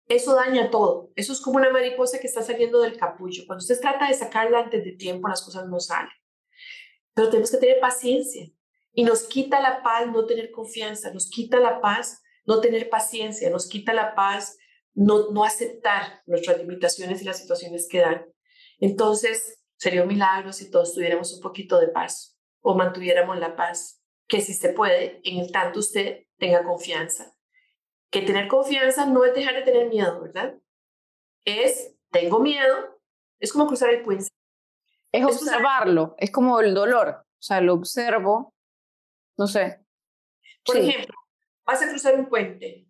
eso 0.07 0.35
daña 0.35 0.69
todo. 0.69 1.11
Eso 1.15 1.33
es 1.33 1.41
como 1.41 1.57
una 1.57 1.71
mariposa 1.71 2.19
que 2.19 2.27
está 2.27 2.41
saliendo 2.41 2.81
del 2.81 2.97
capullo. 2.97 3.43
Cuando 3.47 3.61
usted 3.61 3.79
trata 3.79 4.07
de 4.07 4.13
sacarla 4.13 4.59
antes 4.59 4.83
de 4.83 4.93
tiempo, 4.93 5.27
las 5.27 5.43
cosas 5.43 5.67
no 5.67 5.79
salen. 5.79 6.11
Pero 7.13 7.29
tenemos 7.29 7.51
que 7.51 7.57
tener 7.57 7.79
paciencia. 7.79 8.47
Y 8.93 9.03
nos 9.03 9.23
quita 9.23 9.61
la 9.61 9.81
paz 9.81 10.07
no 10.07 10.25
tener 10.25 10.51
confianza, 10.51 11.11
nos 11.11 11.29
quita 11.29 11.59
la 11.59 11.81
paz 11.81 12.21
no 12.45 12.59
tener 12.59 12.89
paciencia, 12.89 13.49
nos 13.49 13.67
quita 13.67 13.93
la 13.93 14.15
paz 14.15 14.57
no, 14.93 15.31
no 15.31 15.43
aceptar 15.43 16.21
nuestras 16.25 16.57
limitaciones 16.59 17.21
y 17.21 17.25
las 17.25 17.39
situaciones 17.39 17.87
que 17.89 17.99
dan. 17.99 18.25
Entonces, 18.79 19.63
sería 19.77 20.03
un 20.03 20.09
milagro 20.09 20.51
si 20.53 20.69
todos 20.69 20.93
tuviéramos 20.93 21.33
un 21.33 21.41
poquito 21.41 21.79
de 21.79 21.87
paz 21.87 22.37
o 22.61 22.75
mantuviéramos 22.75 23.39
la 23.39 23.55
paz, 23.55 24.02
que 24.33 24.41
si 24.41 24.55
se 24.55 24.69
puede, 24.69 25.21
en 25.23 25.37
el 25.37 25.51
tanto 25.51 25.79
usted 25.79 26.25
tenga 26.39 26.63
confianza 26.63 27.35
que 28.09 28.21
tener 28.21 28.47
confianza 28.47 29.07
no 29.07 29.25
es 29.25 29.33
dejar 29.33 29.55
de 29.55 29.63
tener 29.63 29.89
miedo, 29.89 30.21
¿verdad? 30.21 30.55
Es, 31.45 31.95
tengo 32.11 32.39
miedo, 32.39 33.01
es 33.39 33.51
como 33.51 33.65
cruzar 33.65 33.89
el 33.89 34.03
puente. 34.03 34.27
Es, 35.11 35.25
observarlo, 35.25 36.15
es 36.19 36.31
como 36.31 36.59
el 36.59 36.75
dolor, 36.75 37.09
o 37.09 37.41
sea, 37.41 37.59
lo 37.59 37.73
observo, 37.73 38.53
no 39.35 39.47
sé. 39.47 39.83
Por 40.63 40.77
ejemplo, 40.77 41.15
vas 41.65 41.81
a 41.81 41.89
cruzar 41.89 42.15
un 42.15 42.29
puente, 42.29 42.87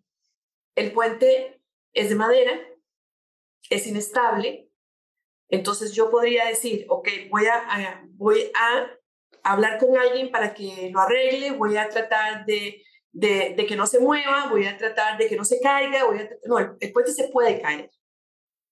el 0.76 0.92
puente 0.92 1.62
es 1.94 2.10
de 2.10 2.14
madera, 2.14 2.60
es 3.70 3.86
inestable, 3.86 4.70
entonces 5.48 5.94
yo 5.94 6.10
podría 6.10 6.46
decir, 6.46 6.84
ok, 6.88 7.08
voy 7.30 7.46
a, 7.46 8.02
voy 8.12 8.50
a 8.54 8.90
hablar 9.44 9.78
con 9.78 9.96
alguien 9.96 10.30
para 10.30 10.54
que 10.54 10.90
lo 10.92 11.00
arregle, 11.00 11.52
voy 11.52 11.76
a 11.76 11.88
tratar 11.88 12.44
de 12.46 12.82
de, 13.14 13.64
que 13.68 13.76
no 13.76 13.86
se 13.86 14.00
mueva, 14.00 14.48
voy 14.50 14.66
a 14.66 14.76
tratar 14.76 15.16
de 15.16 15.28
que 15.28 15.36
no 15.36 15.44
se 15.44 15.60
caiga, 15.60 16.04
voy 16.04 16.18
a, 16.18 16.28
no, 16.46 16.58
el, 16.58 16.92
puente 16.92 17.12
se 17.12 17.28
puede 17.28 17.60
caer, 17.60 17.90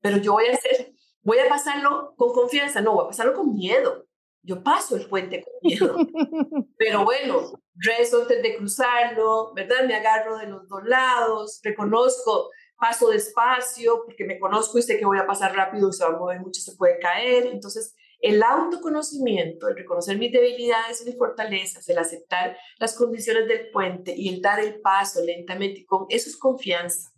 pero 0.01 0.17
yo 0.19 0.33
voy 0.33 0.47
a 0.47 0.55
hacer, 0.55 0.93
voy 1.23 1.39
a 1.39 1.49
pasarlo 1.49 2.15
con 2.17 2.33
confianza, 2.33 2.81
no, 2.81 2.95
voy 2.95 3.05
a 3.05 3.09
pasarlo 3.09 3.35
con 3.35 3.55
miedo. 3.55 4.07
Yo 4.45 4.61
paso 4.65 4.97
el 4.97 5.09
puente 5.09 5.41
con 5.41 5.53
miedo, 5.63 5.97
pero 6.77 7.05
bueno, 7.05 7.53
rezo 7.77 8.23
antes 8.23 8.43
de 8.43 8.57
cruzarlo, 8.57 9.53
¿verdad? 9.55 9.85
Me 9.87 9.95
agarro 9.95 10.37
de 10.37 10.49
los 10.49 10.67
dos 10.67 10.83
lados, 10.85 11.61
reconozco, 11.63 12.51
paso 12.77 13.11
despacio 13.11 14.03
porque 14.05 14.25
me 14.25 14.41
conozco 14.41 14.79
y 14.79 14.83
sé 14.83 14.99
que 14.99 15.07
voy 15.07 15.19
a 15.19 15.29
pasar 15.29 15.55
rápido, 15.55 15.93
se 15.93 16.03
va 16.03 16.11
a 16.11 16.19
mover 16.19 16.41
mucho, 16.41 16.61
se 16.61 16.75
puede 16.75 16.99
caer. 16.99 17.47
Entonces, 17.47 17.95
el 18.23 18.41
autoconocimiento, 18.43 19.69
el 19.69 19.77
reconocer 19.77 20.17
mis 20.17 20.33
debilidades 20.33 21.03
y 21.03 21.07
mis 21.07 21.19
fortalezas, 21.19 21.89
el 21.89 21.99
aceptar 21.99 22.57
las 22.79 22.95
condiciones 22.95 23.49
del 23.49 23.71
puente 23.71 24.15
y 24.17 24.29
el 24.29 24.41
dar 24.41 24.61
el 24.61 24.81
paso 24.81 25.23
lentamente, 25.25 25.85
con 25.85 26.07
eso 26.09 26.31
es 26.31 26.37
confianza. 26.37 27.11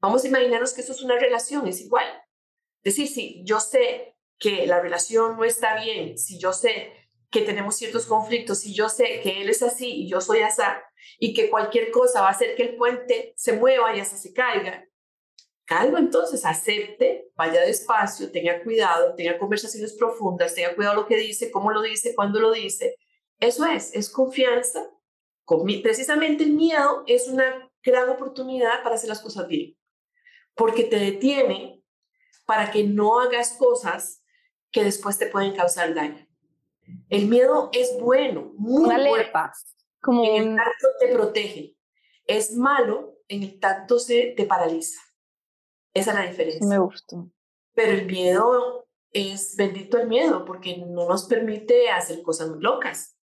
Vamos 0.00 0.22
a 0.22 0.28
imaginarnos 0.28 0.74
que 0.74 0.82
eso 0.82 0.92
es 0.92 1.02
una 1.02 1.18
relación, 1.18 1.66
es 1.66 1.80
igual. 1.80 2.06
decir, 2.84 3.08
si 3.08 3.42
yo 3.44 3.58
sé 3.58 4.16
que 4.38 4.66
la 4.66 4.80
relación 4.80 5.36
no 5.36 5.44
está 5.44 5.82
bien, 5.82 6.16
si 6.18 6.38
yo 6.38 6.52
sé 6.52 6.92
que 7.30 7.42
tenemos 7.42 7.76
ciertos 7.76 8.06
conflictos, 8.06 8.60
si 8.60 8.74
yo 8.74 8.88
sé 8.88 9.20
que 9.22 9.40
él 9.40 9.48
es 9.48 9.62
así 9.62 9.90
y 10.02 10.08
yo 10.10 10.20
soy 10.20 10.40
así, 10.40 10.62
y 11.18 11.32
que 11.34 11.50
cualquier 11.50 11.90
cosa 11.90 12.20
va 12.20 12.28
a 12.28 12.32
hacer 12.32 12.54
que 12.54 12.62
el 12.64 12.76
puente 12.76 13.32
se 13.36 13.54
mueva 13.54 13.96
y 13.96 14.00
hasta 14.00 14.16
se 14.16 14.32
caiga, 14.32 14.87
calma 15.68 15.98
entonces, 15.98 16.46
acepte, 16.46 17.30
vaya 17.36 17.60
despacio, 17.60 18.32
tenga 18.32 18.62
cuidado, 18.62 19.14
tenga 19.14 19.38
conversaciones 19.38 19.92
profundas, 19.92 20.54
tenga 20.54 20.74
cuidado 20.74 20.94
lo 20.94 21.06
que 21.06 21.16
dice, 21.16 21.50
cómo 21.50 21.70
lo 21.70 21.82
dice, 21.82 22.14
cuándo 22.14 22.40
lo 22.40 22.52
dice. 22.52 22.96
Eso 23.38 23.66
es, 23.66 23.94
es 23.94 24.08
confianza. 24.08 24.88
Precisamente 25.82 26.44
el 26.44 26.52
miedo 26.52 27.04
es 27.06 27.28
una 27.28 27.70
gran 27.82 28.08
oportunidad 28.08 28.82
para 28.82 28.94
hacer 28.94 29.10
las 29.10 29.20
cosas 29.20 29.46
bien, 29.46 29.76
porque 30.54 30.84
te 30.84 30.98
detiene 30.98 31.82
para 32.46 32.70
que 32.70 32.84
no 32.84 33.20
hagas 33.20 33.52
cosas 33.52 34.24
que 34.70 34.82
después 34.82 35.18
te 35.18 35.26
pueden 35.26 35.54
causar 35.54 35.92
daño. 35.94 36.26
El 37.10 37.26
miedo 37.26 37.68
es 37.74 37.94
bueno, 38.00 38.54
muy 38.56 38.84
Una 38.84 39.06
bueno. 39.06 39.28
Como 40.00 40.24
en 40.24 40.52
el 40.52 40.56
tanto 40.56 40.88
te 40.98 41.08
protege. 41.08 41.76
Es 42.26 42.54
malo 42.54 43.18
en 43.28 43.42
el 43.42 43.60
tanto 43.60 43.98
se 43.98 44.32
te 44.34 44.46
paraliza. 44.46 45.07
Esa 45.98 46.10
es 46.10 46.16
la 46.16 46.26
diferencia. 46.26 46.66
Me 46.66 46.78
gustó. 46.78 47.30
Pero 47.74 47.92
el 47.92 48.06
miedo 48.06 48.88
es 49.12 49.56
bendito 49.56 49.98
el 49.98 50.08
miedo 50.08 50.44
porque 50.44 50.78
no 50.78 51.08
nos 51.08 51.26
permite 51.26 51.90
hacer 51.90 52.22
cosas 52.22 52.50
muy 52.50 52.60
locas, 52.60 53.16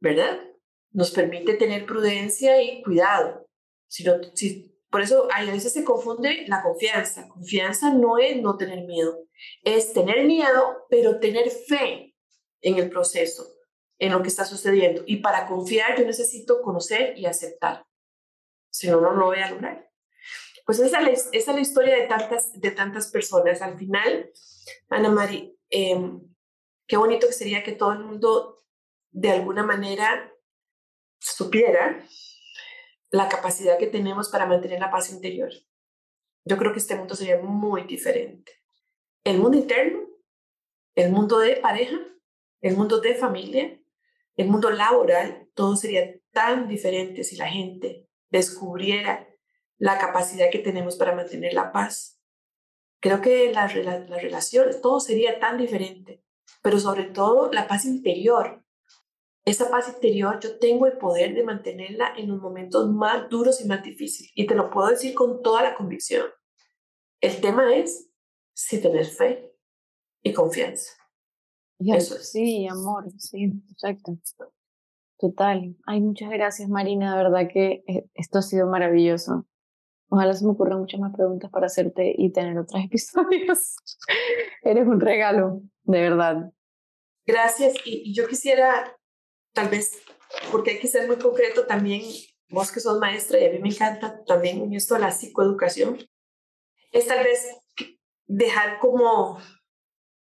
¿verdad? 0.00 0.38
Nos 0.90 1.10
permite 1.10 1.54
tener 1.54 1.86
prudencia 1.86 2.62
y 2.62 2.82
cuidado. 2.82 3.46
Si 3.88 4.04
no, 4.04 4.14
si, 4.34 4.78
por 4.90 5.02
eso 5.02 5.28
a 5.32 5.44
veces 5.44 5.72
se 5.72 5.84
confunde 5.84 6.44
la 6.46 6.62
confianza. 6.62 7.28
Confianza 7.28 7.92
no 7.92 8.18
es 8.18 8.40
no 8.40 8.56
tener 8.56 8.84
miedo, 8.86 9.24
es 9.62 9.92
tener 9.92 10.24
miedo, 10.24 10.86
pero 10.88 11.18
tener 11.18 11.50
fe 11.50 12.14
en 12.60 12.78
el 12.78 12.88
proceso, 12.88 13.46
en 13.98 14.12
lo 14.12 14.22
que 14.22 14.28
está 14.28 14.44
sucediendo. 14.44 15.02
Y 15.06 15.16
para 15.16 15.46
confiar 15.46 15.98
yo 15.98 16.04
necesito 16.04 16.62
conocer 16.62 17.18
y 17.18 17.26
aceptar. 17.26 17.84
Si 18.70 18.88
no, 18.88 19.00
no 19.00 19.12
lo 19.12 19.26
voy 19.26 19.38
a 19.38 19.50
lograr. 19.50 19.87
Pues 20.68 20.80
esa, 20.80 21.00
esa 21.00 21.30
es 21.32 21.46
la 21.46 21.60
historia 21.60 21.96
de 21.96 22.06
tantas, 22.08 22.52
de 22.52 22.70
tantas 22.70 23.10
personas. 23.10 23.62
Al 23.62 23.78
final, 23.78 24.30
Ana 24.90 25.08
María, 25.08 25.50
eh, 25.70 25.98
qué 26.86 26.98
bonito 26.98 27.26
que 27.26 27.32
sería 27.32 27.62
que 27.62 27.72
todo 27.72 27.94
el 27.94 28.00
mundo 28.00 28.58
de 29.10 29.30
alguna 29.30 29.62
manera 29.62 30.30
supiera 31.18 32.06
la 33.10 33.30
capacidad 33.30 33.78
que 33.78 33.86
tenemos 33.86 34.28
para 34.28 34.44
mantener 34.44 34.78
la 34.78 34.90
paz 34.90 35.10
interior. 35.10 35.48
Yo 36.44 36.58
creo 36.58 36.74
que 36.74 36.80
este 36.80 36.96
mundo 36.96 37.14
sería 37.14 37.40
muy 37.40 37.84
diferente. 37.84 38.52
El 39.24 39.38
mundo 39.38 39.56
interno, 39.56 40.00
el 40.96 41.10
mundo 41.10 41.38
de 41.38 41.56
pareja, 41.56 41.96
el 42.60 42.76
mundo 42.76 43.00
de 43.00 43.14
familia, 43.14 43.80
el 44.36 44.48
mundo 44.48 44.68
laboral, 44.68 45.48
todo 45.54 45.76
sería 45.76 46.14
tan 46.30 46.68
diferente 46.68 47.24
si 47.24 47.36
la 47.36 47.48
gente 47.48 48.06
descubriera 48.28 49.27
la 49.78 49.98
capacidad 49.98 50.50
que 50.50 50.58
tenemos 50.58 50.96
para 50.96 51.14
mantener 51.14 51.54
la 51.54 51.72
paz. 51.72 52.20
Creo 53.00 53.20
que 53.20 53.52
las, 53.52 53.74
las 53.76 54.22
relaciones, 54.22 54.80
todo 54.80 55.00
sería 55.00 55.38
tan 55.38 55.56
diferente, 55.56 56.24
pero 56.62 56.78
sobre 56.78 57.04
todo 57.04 57.50
la 57.52 57.68
paz 57.68 57.84
interior. 57.84 58.64
Esa 59.44 59.70
paz 59.70 59.88
interior 59.88 60.40
yo 60.40 60.58
tengo 60.58 60.86
el 60.86 60.98
poder 60.98 61.34
de 61.34 61.44
mantenerla 61.44 62.12
en 62.16 62.28
los 62.28 62.40
momentos 62.40 62.90
más 62.90 63.30
duros 63.30 63.60
y 63.62 63.68
más 63.68 63.82
difíciles. 63.82 64.32
Y 64.34 64.46
te 64.46 64.54
lo 64.54 64.68
puedo 64.68 64.88
decir 64.88 65.14
con 65.14 65.42
toda 65.42 65.62
la 65.62 65.74
convicción. 65.74 66.26
El 67.20 67.40
tema 67.40 67.74
es 67.74 68.10
si 68.52 68.80
tener 68.80 69.06
fe 69.06 69.54
y 70.22 70.32
confianza. 70.32 70.92
Eso 71.78 72.16
es. 72.16 72.30
Sí, 72.30 72.66
amor, 72.66 73.10
sí, 73.18 73.52
exacto. 73.70 74.18
Total. 75.18 75.76
Ay, 75.86 76.00
muchas 76.00 76.30
gracias, 76.30 76.68
Marina. 76.68 77.16
De 77.16 77.22
verdad 77.24 77.48
que 77.52 77.84
esto 78.14 78.38
ha 78.38 78.42
sido 78.42 78.66
maravilloso. 78.66 79.46
Ojalá 80.08 80.32
se 80.32 80.44
me 80.44 80.52
ocurran 80.52 80.80
muchas 80.80 81.00
más 81.00 81.14
preguntas 81.14 81.50
para 81.50 81.66
hacerte 81.66 82.14
y 82.16 82.30
tener 82.30 82.58
otros 82.58 82.82
episodios. 82.84 83.76
Eres 84.62 84.86
un 84.86 85.00
regalo, 85.00 85.62
de 85.84 86.00
verdad. 86.00 86.50
Gracias. 87.26 87.74
Y, 87.84 88.10
y, 88.10 88.14
yo 88.14 88.26
quisiera, 88.26 88.96
tal 89.52 89.68
vez, 89.68 90.02
porque 90.50 90.72
hay 90.72 90.78
que 90.78 90.88
ser 90.88 91.06
muy 91.06 91.18
concreto 91.18 91.66
también, 91.66 92.02
vos 92.48 92.72
que 92.72 92.80
sos 92.80 92.98
maestra 92.98 93.38
y 93.38 93.46
a 93.46 93.50
mí 93.50 93.58
me 93.58 93.68
encanta 93.68 94.24
también 94.24 94.72
esto 94.72 94.94
de 94.94 95.00
la 95.00 95.10
psicoeducación, 95.10 95.98
es 96.92 97.06
tal 97.06 97.22
vez 97.22 97.46
dejar 98.26 98.78
como, 98.78 99.38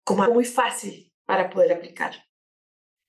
como 0.04 0.24
algo 0.24 0.36
muy 0.36 0.46
fácil 0.46 1.14
para 1.26 1.50
poder 1.50 1.74
aplicar. 1.74 2.14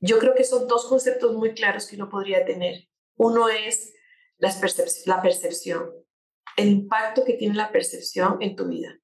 Yo 0.01 0.19
creo 0.19 0.35
que 0.35 0.45
son 0.45 0.67
dos 0.67 0.87
conceptos 0.87 1.35
muy 1.35 1.55
claros 1.55 1.87
que 1.87 1.97
uno 1.97 2.09
podría 2.09 2.45
tener. 2.45 2.89
Uno 3.17 3.49
es 3.49 3.95
la, 4.39 4.53
percep 4.61 4.89
la 5.07 5.23
percepción, 5.23 5.93
el 6.57 6.69
impacto 6.69 7.25
que 7.25 7.35
tiene 7.35 7.55
la 7.55 7.73
percepción 7.73 8.39
en 8.41 8.57
tu 8.57 8.69
vida. 8.69 8.99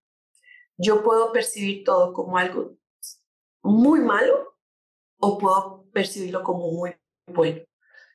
Yo 0.76 1.02
puedo 1.02 1.32
percibir 1.32 1.84
todo 1.84 2.12
como 2.12 2.38
algo 2.38 2.76
muy 3.62 4.00
malo 4.00 4.56
o 5.18 5.38
puedo 5.38 5.88
percibirlo 5.92 6.42
como 6.42 6.70
muy 6.70 6.94
bueno. 7.26 7.62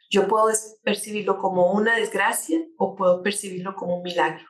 Yo 0.09 0.27
puedo 0.27 0.47
percibirlo 0.83 1.37
como 1.39 1.73
una 1.73 1.95
desgracia 1.95 2.63
o 2.77 2.95
puedo 2.95 3.21
percibirlo 3.23 3.75
como 3.75 3.97
un 3.97 4.03
milagro. 4.03 4.45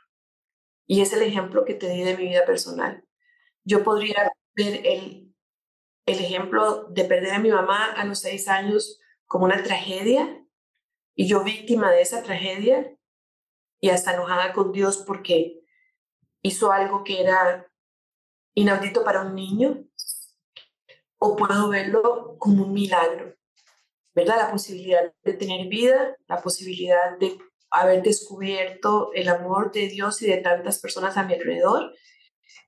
Y 0.86 1.02
es 1.02 1.14
el 1.14 1.22
ejemplo 1.22 1.66
que 1.66 1.74
te 1.74 1.90
di 1.90 2.04
de 2.04 2.18
mi 2.18 2.26
vida 2.26 2.46
personal. 2.46 3.04
Yo 3.64 3.84
podría 3.84 4.32
ver 4.56 4.86
el, 4.86 5.34
el 6.06 6.20
ejemplo 6.20 6.90
de 6.90 7.06
perder 7.06 7.34
a 7.34 7.40
mi 7.40 7.50
mamá 7.50 7.94
a 7.94 8.06
los 8.06 8.20
seis 8.20 8.48
años 8.48 9.00
como 9.26 9.46
una 9.46 9.64
tragedia 9.64 10.46
y 11.16 11.28
yo 11.28 11.44
víctima 11.44 11.92
de 11.92 12.02
esa 12.02 12.24
tragedia 12.24 12.96
y 13.84 13.90
hasta 13.90 14.14
enojada 14.14 14.54
con 14.54 14.72
Dios 14.72 15.04
porque 15.06 15.60
hizo 16.42 16.72
algo 16.72 17.04
que 17.04 17.20
era 17.20 17.70
inaudito 18.54 19.04
para 19.04 19.24
un 19.24 19.36
niño, 19.36 19.84
o 21.18 21.36
puedo 21.36 21.68
verlo 21.68 22.38
como 22.40 22.64
un 22.64 22.72
milagro, 22.72 23.36
¿verdad? 24.16 24.38
La 24.38 24.52
posibilidad 24.52 25.14
de 25.26 25.34
tener 25.34 25.68
vida, 25.68 26.16
la 26.28 26.42
posibilidad 26.42 27.18
de 27.20 27.38
haber 27.72 28.02
descubierto 28.02 29.12
el 29.14 29.28
amor 29.28 29.74
de 29.74 29.90
Dios 29.90 30.22
y 30.22 30.28
de 30.28 30.38
tantas 30.38 30.80
personas 30.80 31.18
a 31.18 31.24
mi 31.24 31.34
alrededor 31.34 31.94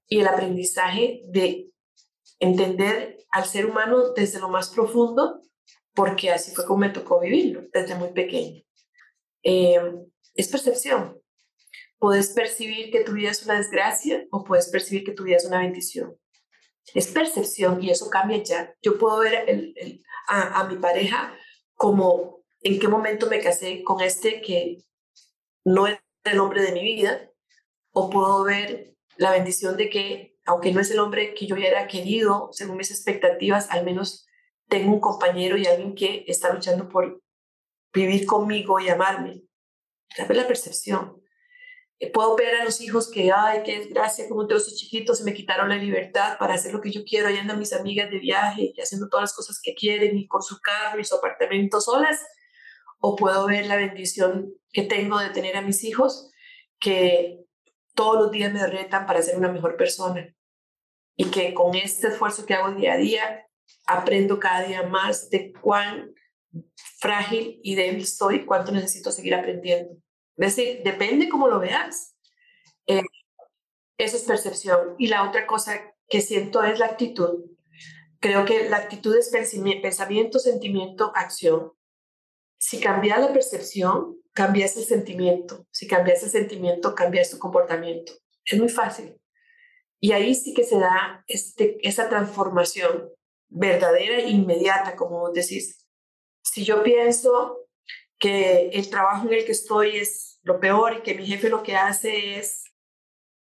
y 0.09 0.19
el 0.19 0.27
aprendizaje 0.27 1.21
de 1.29 1.71
entender 2.39 3.19
al 3.31 3.45
ser 3.45 3.67
humano 3.67 4.11
desde 4.11 4.41
lo 4.41 4.49
más 4.49 4.67
profundo, 4.67 5.39
porque 5.93 6.29
así 6.31 6.53
fue 6.53 6.65
como 6.65 6.79
me 6.79 6.89
tocó 6.89 7.21
vivirlo 7.21 7.63
desde 7.71 7.95
muy 7.95 8.09
pequeño. 8.11 8.61
Eh, 9.43 9.79
es 10.35 10.47
percepción. 10.47 11.19
Puedes 11.97 12.29
percibir 12.29 12.91
que 12.91 13.03
tu 13.03 13.13
vida 13.13 13.31
es 13.31 13.43
una 13.43 13.57
desgracia 13.57 14.25
o 14.31 14.43
puedes 14.43 14.67
percibir 14.67 15.03
que 15.03 15.13
tu 15.13 15.23
vida 15.23 15.37
es 15.37 15.45
una 15.45 15.59
bendición. 15.59 16.15
Es 16.93 17.07
percepción 17.07 17.81
y 17.81 17.89
eso 17.89 18.09
cambia 18.09 18.43
ya. 18.43 18.75
Yo 18.81 18.99
puedo 18.99 19.19
ver 19.19 19.73
a, 20.27 20.59
a 20.59 20.67
mi 20.67 20.77
pareja 20.77 21.35
como 21.73 22.43
en 22.61 22.79
qué 22.79 22.87
momento 22.87 23.27
me 23.27 23.41
casé 23.41 23.83
con 23.83 24.01
este 24.01 24.41
que 24.41 24.83
no 25.63 25.87
es 25.87 25.99
el 26.23 26.39
hombre 26.39 26.61
de 26.61 26.71
mi 26.71 26.83
vida, 26.83 27.29
o 27.91 28.09
puedo 28.09 28.43
ver 28.43 28.95
la 29.17 29.31
bendición 29.31 29.77
de 29.77 29.89
que, 29.89 30.35
aunque 30.45 30.71
no 30.71 30.81
es 30.81 30.91
el 30.91 30.99
hombre 30.99 31.33
que 31.33 31.47
yo 31.47 31.55
hubiera 31.55 31.87
querido, 31.87 32.49
según 32.51 32.77
mis 32.77 32.91
expectativas, 32.91 33.69
al 33.71 33.85
menos 33.85 34.27
tengo 34.67 34.93
un 34.93 34.99
compañero 34.99 35.57
y 35.57 35.65
alguien 35.65 35.95
que 35.95 36.25
está 36.27 36.53
luchando 36.53 36.89
por 36.89 37.21
vivir 37.93 38.25
conmigo 38.25 38.79
y 38.79 38.89
amarme. 38.89 39.43
La 40.17 40.27
percepción. 40.47 41.21
Puedo 42.13 42.35
ver 42.35 42.55
a 42.55 42.65
los 42.65 42.81
hijos 42.81 43.09
que, 43.09 43.31
ay, 43.31 43.61
qué 43.63 43.79
desgracia, 43.79 44.27
como 44.27 44.47
todos 44.47 44.67
esos 44.67 44.77
chiquitos 44.77 45.19
se 45.19 45.23
me 45.23 45.33
quitaron 45.33 45.69
la 45.69 45.77
libertad 45.77 46.37
para 46.37 46.53
hacer 46.53 46.73
lo 46.73 46.81
que 46.81 46.91
yo 46.91 47.03
quiero. 47.05 47.27
Ahí 47.27 47.37
andan 47.37 47.57
mis 47.57 47.73
amigas 47.73 48.09
de 48.09 48.19
viaje 48.19 48.73
y 48.75 48.81
haciendo 48.81 49.07
todas 49.07 49.23
las 49.23 49.33
cosas 49.33 49.59
que 49.63 49.73
quieren 49.73 50.17
y 50.17 50.27
con 50.27 50.41
su 50.41 50.59
carro 50.59 50.99
y 50.99 51.05
su 51.05 51.15
apartamento 51.15 51.79
solas. 51.79 52.19
O 52.99 53.15
puedo 53.15 53.47
ver 53.47 53.67
la 53.67 53.77
bendición 53.77 54.53
que 54.71 54.83
tengo 54.83 55.19
de 55.19 55.29
tener 55.29 55.55
a 55.55 55.61
mis 55.61 55.83
hijos 55.83 56.31
que 56.79 57.45
todos 57.93 58.21
los 58.21 58.31
días 58.31 58.51
me 58.51 58.65
retan 58.67 59.05
para 59.05 59.21
ser 59.21 59.37
una 59.37 59.51
mejor 59.51 59.77
persona 59.77 60.35
y 61.15 61.31
que 61.31 61.53
con 61.53 61.75
este 61.75 62.07
esfuerzo 62.07 62.45
que 62.45 62.53
hago 62.53 62.75
día 62.75 62.93
a 62.93 62.97
día 62.97 63.47
aprendo 63.87 64.39
cada 64.39 64.63
día 64.63 64.83
más 64.83 65.29
de 65.29 65.53
cuán 65.53 66.13
frágil 66.99 67.59
y 67.63 67.75
débil 67.75 68.05
soy, 68.05 68.45
cuánto 68.45 68.71
necesito 68.71 69.11
seguir 69.11 69.35
aprendiendo. 69.35 69.95
Es 70.37 70.55
decir, 70.55 70.81
depende 70.83 71.29
cómo 71.29 71.47
lo 71.47 71.59
veas. 71.59 72.15
Eh, 72.87 73.01
eso 73.97 74.17
es 74.17 74.23
percepción. 74.23 74.95
Y 74.97 75.07
la 75.07 75.27
otra 75.27 75.47
cosa 75.47 75.95
que 76.09 76.21
siento 76.21 76.63
es 76.63 76.79
la 76.79 76.87
actitud. 76.87 77.45
Creo 78.19 78.45
que 78.45 78.69
la 78.69 78.77
actitud 78.77 79.15
es 79.15 79.29
pensamiento, 79.29 80.39
sentimiento, 80.39 81.11
acción. 81.15 81.71
Si 82.57 82.79
cambias 82.79 83.19
la 83.19 83.31
percepción, 83.31 84.17
cambias 84.33 84.75
el 84.77 84.83
sentimiento. 84.83 85.65
Si 85.71 85.87
cambias 85.87 86.23
el 86.23 86.29
sentimiento, 86.29 86.95
cambias 86.95 87.29
tu 87.29 87.39
comportamiento. 87.39 88.13
Es 88.43 88.59
muy 88.59 88.69
fácil. 88.69 89.19
Y 89.99 90.11
ahí 90.11 90.35
sí 90.35 90.53
que 90.53 90.63
se 90.63 90.77
da 90.79 91.23
este, 91.27 91.77
esa 91.87 92.09
transformación 92.09 93.09
verdadera 93.47 94.17
e 94.17 94.29
inmediata, 94.29 94.95
como 94.95 95.31
decís. 95.31 95.85
Si 96.43 96.63
yo 96.63 96.83
pienso 96.83 97.64
que 98.19 98.69
el 98.69 98.89
trabajo 98.89 99.27
en 99.27 99.33
el 99.33 99.45
que 99.45 99.51
estoy 99.51 99.97
es 99.97 100.39
lo 100.43 100.59
peor 100.59 100.93
y 100.93 101.01
que 101.01 101.15
mi 101.15 101.25
jefe 101.25 101.49
lo 101.49 101.63
que 101.63 101.75
hace 101.75 102.37
es 102.37 102.65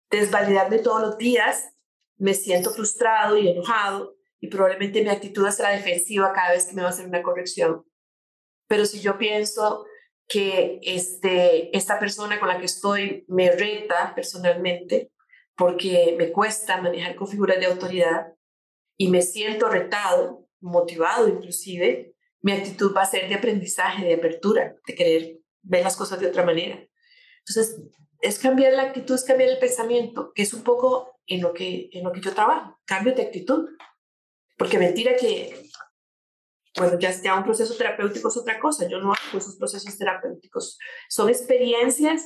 desvalidarme 0.09 0.79
todos 0.79 1.01
los 1.01 1.17
días, 1.17 1.73
me 2.17 2.33
siento 2.33 2.71
frustrado 2.71 3.37
y 3.37 3.49
enojado 3.49 4.15
y 4.39 4.47
probablemente 4.47 5.01
mi 5.01 5.09
actitud 5.09 5.47
será 5.49 5.69
defensiva 5.69 6.33
cada 6.33 6.51
vez 6.51 6.65
que 6.65 6.73
me 6.73 6.81
va 6.81 6.89
a 6.89 6.91
hacer 6.91 7.07
una 7.07 7.23
corrección. 7.23 7.85
Pero 8.67 8.85
si 8.85 8.99
yo 8.99 9.17
pienso 9.17 9.85
que 10.27 10.79
este, 10.83 11.75
esta 11.75 11.99
persona 11.99 12.39
con 12.39 12.49
la 12.49 12.59
que 12.59 12.65
estoy 12.65 13.25
me 13.27 13.51
reta 13.51 14.13
personalmente 14.13 15.11
porque 15.55 16.15
me 16.17 16.31
cuesta 16.31 16.81
manejar 16.81 17.15
con 17.15 17.27
figuras 17.27 17.59
de 17.59 17.65
autoridad 17.65 18.33
y 18.97 19.09
me 19.09 19.21
siento 19.21 19.69
retado, 19.69 20.47
motivado 20.59 21.27
inclusive, 21.27 22.15
mi 22.41 22.51
actitud 22.51 22.95
va 22.95 23.01
a 23.01 23.05
ser 23.05 23.27
de 23.27 23.35
aprendizaje, 23.35 24.05
de 24.05 24.15
apertura, 24.15 24.75
de 24.85 24.95
querer 24.95 25.39
ver 25.61 25.83
las 25.83 25.95
cosas 25.95 26.19
de 26.19 26.27
otra 26.27 26.43
manera. 26.43 26.79
Entonces, 27.39 27.81
es 28.21 28.39
cambiar 28.39 28.73
la 28.73 28.83
actitud, 28.83 29.15
es 29.15 29.23
cambiar 29.23 29.49
el 29.49 29.59
pensamiento, 29.59 30.31
que 30.33 30.43
es 30.43 30.53
un 30.53 30.63
poco 30.63 31.19
en 31.25 31.41
lo 31.41 31.53
que, 31.53 31.89
en 31.91 32.03
lo 32.03 32.11
que 32.11 32.21
yo 32.21 32.33
trabajo, 32.33 32.79
cambio 32.85 33.13
de 33.13 33.23
actitud. 33.23 33.69
Porque 34.57 34.79
mentira 34.79 35.15
que, 35.15 35.69
bueno, 36.75 36.97
ya 36.99 37.11
sea 37.13 37.35
un 37.35 37.43
proceso 37.43 37.75
terapéutico 37.75 38.29
es 38.29 38.37
otra 38.37 38.59
cosa, 38.59 38.87
yo 38.87 38.99
no 38.99 39.13
hago 39.13 39.37
esos 39.37 39.55
procesos 39.55 39.97
terapéuticos, 39.97 40.77
son 41.09 41.29
experiencias 41.29 42.23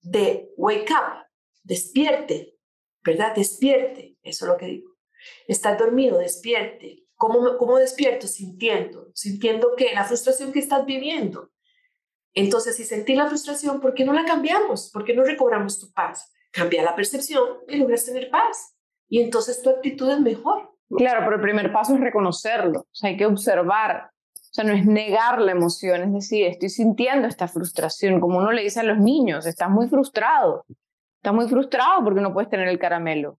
de 0.00 0.48
wake 0.56 0.90
up, 0.90 1.26
despierte, 1.62 2.56
¿verdad? 3.04 3.34
Despierte, 3.34 4.16
eso 4.22 4.44
es 4.44 4.52
lo 4.52 4.56
que 4.56 4.66
digo. 4.66 4.96
Estás 5.48 5.78
dormido, 5.78 6.18
despierte. 6.18 7.05
¿Cómo, 7.16 7.56
¿Cómo 7.56 7.78
despierto? 7.78 8.26
Sintiendo, 8.26 9.10
sintiendo 9.14 9.74
que 9.76 9.94
la 9.94 10.04
frustración 10.04 10.52
que 10.52 10.58
estás 10.58 10.84
viviendo. 10.84 11.50
Entonces, 12.34 12.76
si 12.76 12.84
sentí 12.84 13.14
la 13.14 13.28
frustración, 13.28 13.80
¿por 13.80 13.94
qué 13.94 14.04
no 14.04 14.12
la 14.12 14.24
cambiamos? 14.24 14.90
¿Por 14.92 15.04
qué 15.04 15.14
no 15.14 15.24
recobramos 15.24 15.80
tu 15.80 15.90
paz? 15.92 16.32
Cambia 16.52 16.82
la 16.82 16.94
percepción 16.94 17.44
y 17.66 17.76
logras 17.76 18.04
tener 18.04 18.30
paz. 18.30 18.76
Y 19.08 19.22
entonces 19.22 19.62
tu 19.62 19.70
actitud 19.70 20.10
es 20.10 20.20
mejor. 20.20 20.70
Claro, 20.90 21.20
pero 21.24 21.36
el 21.36 21.42
primer 21.42 21.72
paso 21.72 21.94
es 21.94 22.00
reconocerlo. 22.00 22.80
O 22.80 22.94
sea, 22.94 23.10
hay 23.10 23.16
que 23.16 23.26
observar. 23.26 24.10
O 24.34 24.54
sea, 24.56 24.64
no 24.64 24.72
es 24.72 24.86
negar 24.86 25.40
la 25.40 25.52
emoción, 25.52 26.02
es 26.02 26.12
decir, 26.12 26.46
estoy 26.46 26.70
sintiendo 26.70 27.28
esta 27.28 27.46
frustración, 27.46 28.20
como 28.20 28.38
uno 28.38 28.52
le 28.52 28.62
dice 28.62 28.80
a 28.80 28.84
los 28.84 28.98
niños, 28.98 29.44
estás 29.44 29.68
muy 29.68 29.88
frustrado. 29.88 30.64
Estás 31.16 31.34
muy 31.34 31.48
frustrado 31.48 32.04
porque 32.04 32.20
no 32.20 32.32
puedes 32.32 32.48
tener 32.48 32.68
el 32.68 32.78
caramelo. 32.78 33.38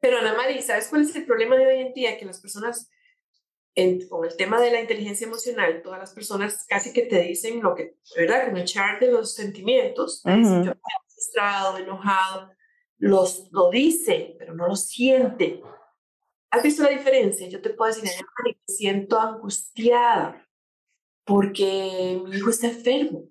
Pero 0.00 0.18
Ana 0.18 0.34
María, 0.34 0.60
¿sabes 0.62 0.88
cuál 0.88 1.02
es 1.02 1.14
el 1.14 1.26
problema 1.26 1.56
de 1.56 1.66
hoy 1.66 1.80
en 1.80 1.92
día? 1.92 2.18
Que 2.18 2.24
las 2.24 2.40
personas, 2.40 2.90
con 4.08 4.24
el 4.24 4.36
tema 4.36 4.60
de 4.60 4.70
la 4.70 4.80
inteligencia 4.80 5.26
emocional, 5.26 5.80
todas 5.82 5.98
las 5.98 6.12
personas 6.12 6.64
casi 6.68 6.92
que 6.92 7.02
te 7.02 7.22
dicen 7.22 7.62
lo 7.62 7.74
que, 7.74 7.96
¿verdad? 8.16 8.46
Como 8.46 8.58
echar 8.58 9.00
de 9.00 9.10
los 9.10 9.34
sentimientos. 9.34 10.22
yo 10.24 10.72
frustrado, 11.08 11.78
enojado, 11.78 12.50
los, 12.98 13.48
lo 13.50 13.70
dice, 13.70 14.36
pero 14.38 14.54
no 14.54 14.68
lo 14.68 14.76
siente. 14.76 15.62
¿Has 16.50 16.62
visto 16.62 16.82
la 16.82 16.90
diferencia? 16.90 17.48
Yo 17.48 17.62
te 17.62 17.70
puedo 17.70 17.92
decir, 17.92 18.10
me 18.44 18.56
siento 18.66 19.18
angustiada 19.18 20.46
porque 21.24 22.20
mi 22.24 22.36
hijo 22.36 22.50
está 22.50 22.66
enfermo, 22.66 23.24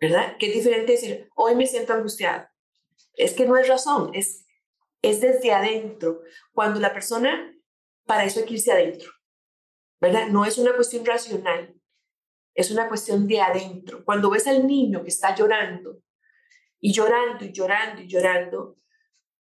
¿verdad? 0.00 0.36
Qué 0.38 0.50
diferente 0.50 0.92
decir, 0.92 1.28
hoy 1.36 1.54
me 1.54 1.66
siento 1.66 1.92
angustiada. 1.92 2.52
Es 3.14 3.34
que 3.34 3.46
no 3.46 3.56
es 3.56 3.68
razón, 3.68 4.10
es 4.14 4.42
es 5.02 5.20
desde 5.20 5.52
adentro. 5.52 6.22
Cuando 6.52 6.80
la 6.80 6.94
persona, 6.94 7.52
para 8.06 8.24
eso 8.24 8.40
hay 8.40 8.46
que 8.46 8.54
irse 8.54 8.72
adentro, 8.72 9.10
¿verdad? 10.02 10.26
No 10.26 10.44
es 10.44 10.58
una 10.58 10.74
cuestión 10.74 11.06
racional, 11.06 11.72
es 12.54 12.72
una 12.72 12.88
cuestión 12.88 13.28
de 13.28 13.40
adentro. 13.40 14.04
Cuando 14.04 14.30
ves 14.30 14.48
al 14.48 14.66
niño 14.66 15.04
que 15.04 15.10
está 15.10 15.32
llorando 15.32 16.00
y 16.80 16.92
llorando 16.92 17.44
y 17.44 17.52
llorando 17.52 18.02
y 18.02 18.08
llorando, 18.08 18.78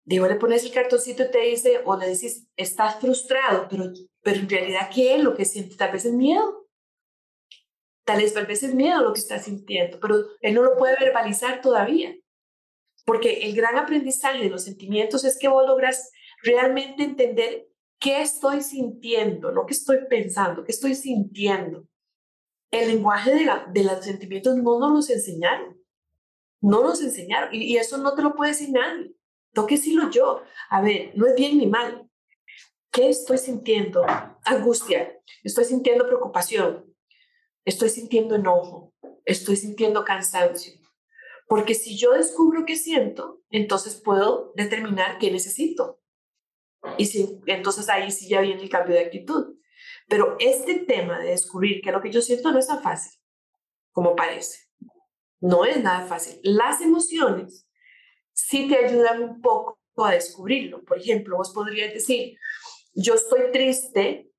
digo, 0.05 0.27
le 0.27 0.35
pones 0.35 0.63
el 0.63 0.71
cartoncito 0.71 1.23
y 1.23 1.31
te 1.31 1.39
dice, 1.39 1.81
o 1.83 1.97
le 1.97 2.07
dices, 2.07 2.47
estás 2.55 2.99
frustrado, 2.99 3.67
pero, 3.71 3.85
pero 4.21 4.39
en 4.39 4.47
realidad, 4.47 4.91
¿qué 4.93 5.15
es 5.15 5.23
lo 5.23 5.33
que 5.33 5.45
siente? 5.45 5.75
Tal 5.75 5.91
vez 5.91 6.05
es 6.05 6.13
miedo. 6.13 6.69
Tal 8.05 8.21
vez, 8.21 8.31
tal 8.31 8.45
vez 8.45 8.61
es 8.61 8.75
miedo 8.75 9.01
lo 9.01 9.13
que 9.13 9.19
está 9.19 9.39
sintiendo, 9.39 9.99
pero 9.99 10.25
él 10.41 10.53
no 10.53 10.61
lo 10.61 10.77
puede 10.77 10.95
verbalizar 10.99 11.61
todavía. 11.61 12.15
Porque 13.03 13.47
el 13.47 13.55
gran 13.55 13.79
aprendizaje 13.79 14.43
de 14.43 14.49
los 14.49 14.63
sentimientos 14.63 15.23
es 15.23 15.39
que 15.39 15.47
vos 15.47 15.65
logras 15.65 16.11
realmente 16.43 17.03
entender 17.03 17.70
qué 18.01 18.21
estoy 18.21 18.61
sintiendo, 18.61 19.51
no 19.51 19.65
qué 19.65 19.73
estoy 19.73 19.99
pensando, 20.09 20.63
qué 20.65 20.71
estoy 20.71 20.95
sintiendo. 20.95 21.87
El 22.71 22.87
lenguaje 22.89 23.31
de, 23.33 23.49
de 23.71 23.83
los 23.83 24.03
sentimientos 24.03 24.57
no 24.57 24.79
nos 24.79 24.91
los 24.91 25.09
enseñaron. 25.09 25.79
No 26.61 26.83
nos 26.83 27.01
enseñaron. 27.01 27.53
Y, 27.53 27.63
y, 27.63 27.77
eso 27.77 27.97
no 27.97 28.15
te 28.15 28.23
lo 28.23 28.35
puede 28.35 28.51
decir 28.51 28.71
nadie. 28.71 29.13
Tengo 29.53 29.67
que 29.67 29.75
decirlo 29.75 30.09
yo. 30.09 30.41
A 30.69 30.81
ver, 30.81 31.11
no 31.15 31.27
es 31.27 31.35
bien 31.35 31.57
ni 31.57 31.67
mal. 31.67 32.09
¿Qué 32.91 33.09
estoy 33.09 33.37
sintiendo? 33.37 34.03
Angustia. 34.45 35.19
Estoy 35.43 35.65
sintiendo 35.65 36.07
preocupación. 36.07 36.85
Estoy 37.65 37.89
sintiendo 37.89 38.35
enojo. 38.35 38.93
Estoy 39.25 39.57
sintiendo 39.57 40.03
cansancio. 40.03 40.73
Porque 41.47 41.75
si 41.75 41.97
yo 41.97 42.13
descubro 42.13 42.65
qué 42.65 42.77
siento, 42.77 43.41
entonces 43.49 44.01
puedo 44.01 44.53
determinar 44.55 45.19
qué 45.19 45.29
necesito. 45.29 46.00
Y 46.97 47.05
si, 47.05 47.39
entonces 47.45 47.89
ahí 47.89 48.11
sí 48.11 48.27
ya 48.27 48.41
viene 48.41 48.61
el 48.61 48.69
cambio 48.69 48.95
de 48.95 49.05
actitud. 49.05 49.57
Pero 50.07 50.35
este 50.39 50.79
tema 50.79 51.19
de 51.19 51.29
descubrir 51.29 51.81
qué 51.81 51.89
es 51.89 51.95
lo 51.95 52.01
que 52.01 52.11
yo 52.11 52.21
siento 52.21 52.51
no 52.51 52.59
es 52.59 52.67
tan 52.67 52.81
fácil 52.81 53.19
como 53.91 54.15
parece. 54.15 54.59
No 55.39 55.65
es 55.65 55.81
nada 55.81 56.05
fácil. 56.05 56.39
Las 56.43 56.81
emociones 56.81 57.67
sí 58.33 58.67
te 58.67 58.85
ayudan 58.85 59.23
un 59.23 59.41
poco 59.41 59.79
a 59.97 60.11
descubrirlo. 60.11 60.83
Por 60.83 60.99
ejemplo, 60.99 61.37
vos 61.37 61.51
podrías 61.51 61.93
decir, 61.93 62.37
yo 62.93 63.15
estoy 63.15 63.51
triste 63.51 64.31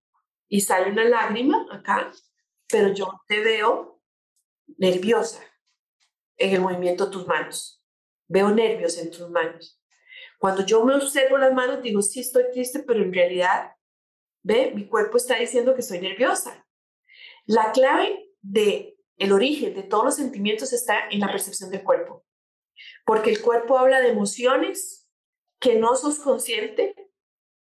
y 0.49 0.61
sale 0.61 0.91
una 0.91 1.05
lágrima 1.05 1.67
acá, 1.71 2.11
pero 2.69 2.93
yo 2.93 3.21
te 3.27 3.41
veo 3.41 4.01
nerviosa 4.77 5.43
en 6.37 6.55
el 6.55 6.61
movimiento 6.61 7.07
de 7.07 7.13
tus 7.13 7.27
manos. 7.27 7.83
Veo 8.29 8.51
nervios 8.51 8.97
en 8.99 9.11
tus 9.11 9.29
manos. 9.31 9.82
Cuando 10.43 10.67
yo 10.67 10.85
me 10.85 10.97
observo 10.97 11.39
las 11.39 11.55
manos, 11.55 11.85
digo, 11.85 12.03
sí, 12.03 12.19
estoy 12.19 12.51
triste, 12.51 12.81
pero 12.81 13.01
en 13.01 13.13
realidad, 13.13 13.77
ve, 14.43 14.73
mi 14.75 14.89
cuerpo 14.89 15.17
está 15.17 15.37
diciendo 15.37 15.73
que 15.73 15.83
estoy 15.83 16.01
nerviosa. 16.01 16.67
La 17.47 17.71
clave 17.71 18.29
de 18.41 18.99
el 19.19 19.31
origen 19.31 19.73
de 19.73 19.85
todos 19.85 20.05
los 20.05 20.17
sentimientos 20.17 20.73
está 20.73 21.09
en 21.13 21.21
la 21.21 21.31
percepción 21.31 21.71
del 21.71 21.85
cuerpo. 21.85 22.27
Porque 23.07 23.31
el 23.31 23.41
cuerpo 23.41 23.79
habla 23.79 24.01
de 24.01 24.09
emociones 24.09 25.09
que 25.61 25.77
no 25.77 25.95
sos 25.95 26.19
consciente 26.19 26.97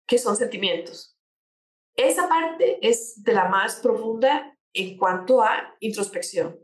que 0.07 0.19
son 0.19 0.37
sentimientos. 0.37 1.19
Esa 1.95 2.29
parte 2.29 2.79
es 2.87 3.23
de 3.23 3.33
la 3.33 3.49
más 3.49 3.77
profunda 3.77 4.55
en 4.75 4.99
cuanto 4.99 5.41
a 5.41 5.75
introspección. 5.81 6.61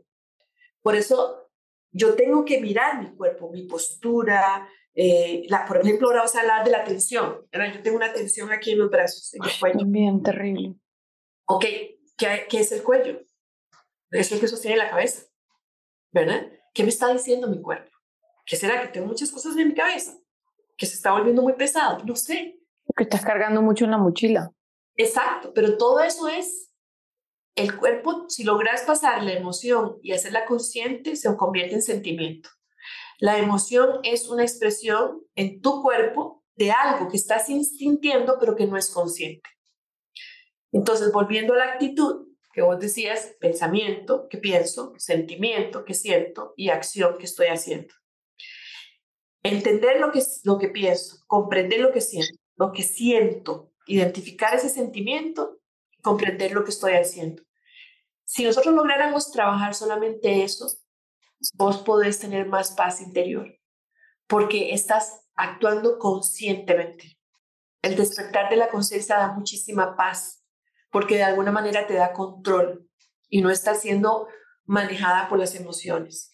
Por 0.83 0.95
eso 0.95 1.49
yo 1.91 2.13
tengo 2.13 2.45
que 2.45 2.61
mirar 2.61 3.01
mi 3.01 3.15
cuerpo, 3.15 3.49
mi 3.49 3.63
postura. 3.63 4.69
Eh, 4.95 5.43
la, 5.49 5.65
por 5.65 5.77
ejemplo, 5.77 6.07
ahora 6.07 6.19
vamos 6.19 6.35
a 6.35 6.41
hablar 6.41 6.63
de 6.63 6.71
la 6.71 6.83
tensión. 6.83 7.47
Yo 7.51 7.81
tengo 7.81 7.97
una 7.97 8.13
tensión 8.13 8.51
aquí 8.51 8.71
en 8.71 8.79
los 8.79 8.89
brazos, 8.89 9.33
en 9.33 9.43
el 9.43 9.49
cuello. 9.59 9.85
Bien, 9.85 10.21
terrible. 10.21 10.75
Ok, 11.45 11.65
¿qué, 12.17 12.45
¿qué 12.49 12.59
es 12.59 12.71
el 12.71 12.83
cuello? 12.83 13.21
Es 14.11 14.31
lo 14.31 14.39
que 14.39 14.47
sostiene 14.47 14.77
la 14.77 14.89
cabeza, 14.89 15.23
¿verdad? 16.11 16.47
¿Qué 16.73 16.83
me 16.83 16.89
está 16.89 17.11
diciendo 17.11 17.47
mi 17.47 17.61
cuerpo? 17.61 17.91
¿Qué 18.45 18.55
será? 18.55 18.81
Que 18.81 18.89
tengo 18.89 19.07
muchas 19.07 19.31
cosas 19.31 19.57
en 19.57 19.69
mi 19.69 19.73
cabeza, 19.73 20.17
que 20.77 20.85
se 20.85 20.95
está 20.95 21.11
volviendo 21.11 21.41
muy 21.41 21.53
pesado, 21.53 22.03
no 22.05 22.15
sé. 22.15 22.59
Que 22.95 23.03
estás 23.03 23.25
cargando 23.25 23.61
mucho 23.61 23.85
en 23.85 23.91
la 23.91 23.97
mochila. 23.97 24.51
Exacto, 24.95 25.51
pero 25.53 25.77
todo 25.77 26.01
eso 26.01 26.27
es 26.27 26.71
el 27.55 27.77
cuerpo, 27.77 28.25
si 28.29 28.43
logras 28.43 28.83
pasar 28.83 29.23
la 29.23 29.33
emoción 29.33 29.97
y 30.01 30.11
hacerla 30.11 30.45
consciente, 30.45 31.15
se 31.15 31.35
convierte 31.35 31.75
en 31.75 31.81
sentimiento. 31.81 32.49
La 33.23 33.39
emoción 33.39 34.01
es 34.03 34.27
una 34.27 34.43
expresión 34.43 35.25
en 35.35 35.61
tu 35.61 35.81
cuerpo 35.81 36.43
de 36.57 36.71
algo 36.71 37.07
que 37.07 37.15
estás 37.15 37.45
sintiendo 37.45 38.35
pero 38.37 38.53
que 38.53 38.67
no 38.67 38.75
es 38.75 38.89
consciente. 38.89 39.49
Entonces, 40.73 41.09
volviendo 41.13 41.53
a 41.53 41.57
la 41.57 41.71
actitud 41.71 42.27
que 42.51 42.61
vos 42.61 42.77
decías, 42.81 43.37
pensamiento, 43.39 44.27
que 44.27 44.39
pienso, 44.39 44.91
sentimiento, 44.97 45.85
que 45.85 45.93
siento 45.93 46.53
y 46.57 46.67
acción 46.67 47.17
que 47.17 47.23
estoy 47.23 47.47
haciendo. 47.47 47.93
Entender 49.41 50.01
lo 50.01 50.11
que, 50.11 50.21
lo 50.43 50.57
que 50.57 50.67
pienso, 50.67 51.15
comprender 51.25 51.79
lo 51.79 51.93
que 51.93 52.01
siento, 52.01 52.37
lo 52.57 52.73
que 52.73 52.83
siento, 52.83 53.71
identificar 53.87 54.53
ese 54.53 54.67
sentimiento 54.67 55.61
comprender 56.01 56.51
lo 56.51 56.65
que 56.65 56.71
estoy 56.71 56.95
haciendo. 56.95 57.41
Si 58.25 58.43
nosotros 58.43 58.75
lográramos 58.75 59.31
trabajar 59.31 59.75
solamente 59.75 60.43
eso, 60.43 60.67
vos 61.53 61.79
podés 61.79 62.19
tener 62.19 62.47
más 62.47 62.71
paz 62.71 63.01
interior, 63.01 63.47
porque 64.27 64.73
estás 64.73 65.25
actuando 65.35 65.99
conscientemente. 65.99 67.17
El 67.81 67.95
despertar 67.95 68.49
de 68.49 68.55
la 68.55 68.69
conciencia 68.69 69.17
da 69.17 69.33
muchísima 69.33 69.95
paz, 69.97 70.45
porque 70.91 71.15
de 71.15 71.23
alguna 71.23 71.51
manera 71.51 71.85
te 71.87 71.95
da 71.95 72.13
control 72.13 72.87
y 73.29 73.41
no 73.41 73.49
está 73.49 73.75
siendo 73.75 74.27
manejada 74.65 75.27
por 75.27 75.39
las 75.39 75.55
emociones. 75.55 76.31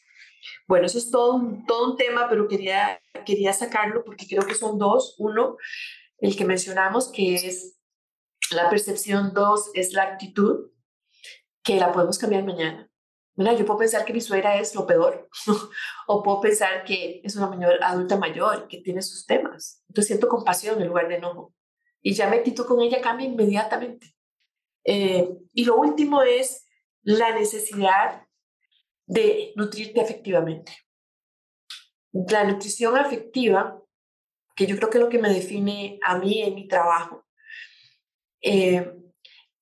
Bueno, 0.68 0.86
eso 0.86 0.98
es 0.98 1.10
todo 1.10 1.36
un, 1.36 1.66
todo 1.66 1.92
un 1.92 1.98
tema, 1.98 2.28
pero 2.30 2.48
quería, 2.48 3.02
quería 3.26 3.54
sacarlo 3.54 4.04
porque 4.04 4.28
creo 4.28 4.46
que 4.46 4.56
son 4.56 4.78
dos. 4.78 5.16
Uno, 5.18 5.58
el 6.20 6.36
que 6.36 6.46
mencionamos, 6.46 7.12
que 7.12 7.36
es 7.36 7.80
la 8.52 8.70
percepción. 8.70 9.34
Dos, 9.34 9.72
es 9.74 9.94
la 9.94 10.04
actitud, 10.04 10.72
que 11.64 11.78
la 11.78 11.92
podemos 11.92 12.18
cambiar 12.18 12.44
mañana. 12.44 12.89
Mira, 13.40 13.54
yo 13.54 13.66
puedo 13.66 13.80
pensar 13.80 14.04
que 14.04 14.12
mi 14.12 14.20
suegra 14.20 14.60
es 14.60 14.76
lo 14.76 14.86
peor, 14.86 15.30
o 16.08 16.22
puedo 16.22 16.42
pensar 16.42 16.84
que 16.84 17.22
es 17.24 17.38
una 17.38 17.48
mayor, 17.48 17.82
adulta 17.82 18.18
mayor, 18.18 18.68
que 18.68 18.82
tiene 18.82 19.02
sus 19.02 19.26
temas. 19.26 19.82
Entonces 19.88 20.08
siento 20.08 20.28
compasión 20.28 20.82
en 20.82 20.90
lugar 20.90 21.08
de 21.08 21.16
enojo. 21.16 21.54
Y 22.02 22.16
ya 22.16 22.30
me 22.30 22.44
quito 22.44 22.66
con 22.66 22.82
ella, 22.82 23.00
cambia 23.00 23.28
inmediatamente. 23.28 24.14
Eh, 24.84 25.30
y 25.54 25.64
lo 25.64 25.78
último 25.78 26.22
es 26.22 26.68
la 27.02 27.34
necesidad 27.34 28.28
de 29.06 29.54
nutrirte 29.56 30.02
afectivamente. 30.02 30.74
La 32.12 32.44
nutrición 32.44 32.98
afectiva, 32.98 33.82
que 34.54 34.68
yo 34.68 34.76
creo 34.76 34.90
que 34.90 34.98
es 34.98 35.04
lo 35.06 35.10
que 35.10 35.20
me 35.20 35.34
define 35.34 35.98
a 36.04 36.18
mí 36.18 36.42
en 36.42 36.56
mi 36.56 36.68
trabajo, 36.68 37.26
eh, 38.42 38.94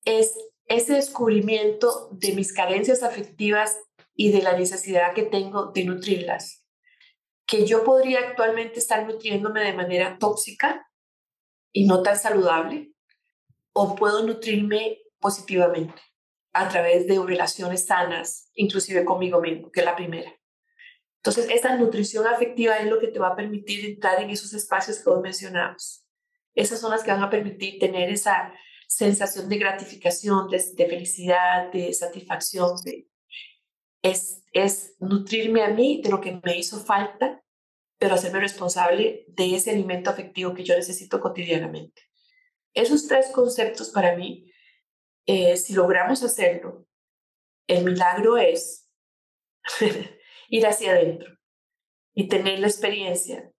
es 0.04 0.36
ese 0.68 0.94
descubrimiento 0.94 2.08
de 2.12 2.32
mis 2.32 2.52
carencias 2.52 3.02
afectivas 3.02 3.78
y 4.14 4.30
de 4.32 4.42
la 4.42 4.56
necesidad 4.56 5.14
que 5.14 5.22
tengo 5.22 5.66
de 5.72 5.84
nutrirlas, 5.84 6.64
que 7.46 7.66
yo 7.66 7.84
podría 7.84 8.20
actualmente 8.20 8.78
estar 8.78 9.06
nutriéndome 9.06 9.62
de 9.62 9.72
manera 9.72 10.18
tóxica 10.18 10.86
y 11.72 11.86
no 11.86 12.02
tan 12.02 12.18
saludable, 12.18 12.92
o 13.72 13.94
puedo 13.94 14.26
nutrirme 14.26 14.98
positivamente 15.18 16.00
a 16.52 16.68
través 16.68 17.06
de 17.06 17.18
relaciones 17.24 17.86
sanas, 17.86 18.50
inclusive 18.54 19.04
conmigo 19.04 19.40
mismo, 19.40 19.70
que 19.70 19.80
es 19.80 19.86
la 19.86 19.96
primera. 19.96 20.32
Entonces, 21.16 21.48
esa 21.50 21.76
nutrición 21.76 22.26
afectiva 22.26 22.76
es 22.76 22.86
lo 22.86 22.98
que 22.98 23.08
te 23.08 23.18
va 23.18 23.28
a 23.28 23.36
permitir 23.36 23.84
entrar 23.84 24.20
en 24.20 24.30
esos 24.30 24.52
espacios 24.54 24.98
que 24.98 25.10
vos 25.10 25.20
mencionamos. 25.20 26.04
Esas 26.54 26.80
son 26.80 26.90
las 26.90 27.02
que 27.02 27.10
van 27.10 27.22
a 27.22 27.30
permitir 27.30 27.78
tener 27.78 28.10
esa 28.10 28.52
sensación 28.88 29.48
de 29.48 29.58
gratificación, 29.58 30.48
de, 30.48 30.58
felicidad, 30.88 31.70
de 31.70 31.92
satisfacción. 31.92 32.76
es, 34.02 34.42
es 34.52 34.96
nutrirme 34.98 35.62
a 35.62 35.68
mí 35.68 36.00
de 36.02 36.08
lo 36.08 36.20
que 36.20 36.40
me 36.42 36.58
hizo 36.58 36.80
falta, 36.80 37.44
pero 37.98 38.14
hacerme 38.14 38.40
responsable 38.40 39.26
de 39.28 39.54
ese 39.54 39.70
alimento 39.70 40.10
afectivo 40.10 40.54
que 40.54 40.64
yo 40.64 40.74
necesito 40.74 41.20
cotidianamente. 41.20 42.02
Esos 42.72 43.06
tres 43.06 43.28
conceptos 43.30 43.90
para 43.90 44.16
mí, 44.16 44.50
eh, 45.26 45.56
si 45.56 45.74
logramos 45.74 46.22
hacerlo, 46.22 46.86
el 47.66 47.84
milagro 47.84 48.38
es 48.38 48.88
ir 50.48 50.66
hacia 50.66 50.92
adentro 50.92 51.36
y 52.14 52.28
tener 52.28 52.60
la 52.60 52.68
experiencia 52.68 53.52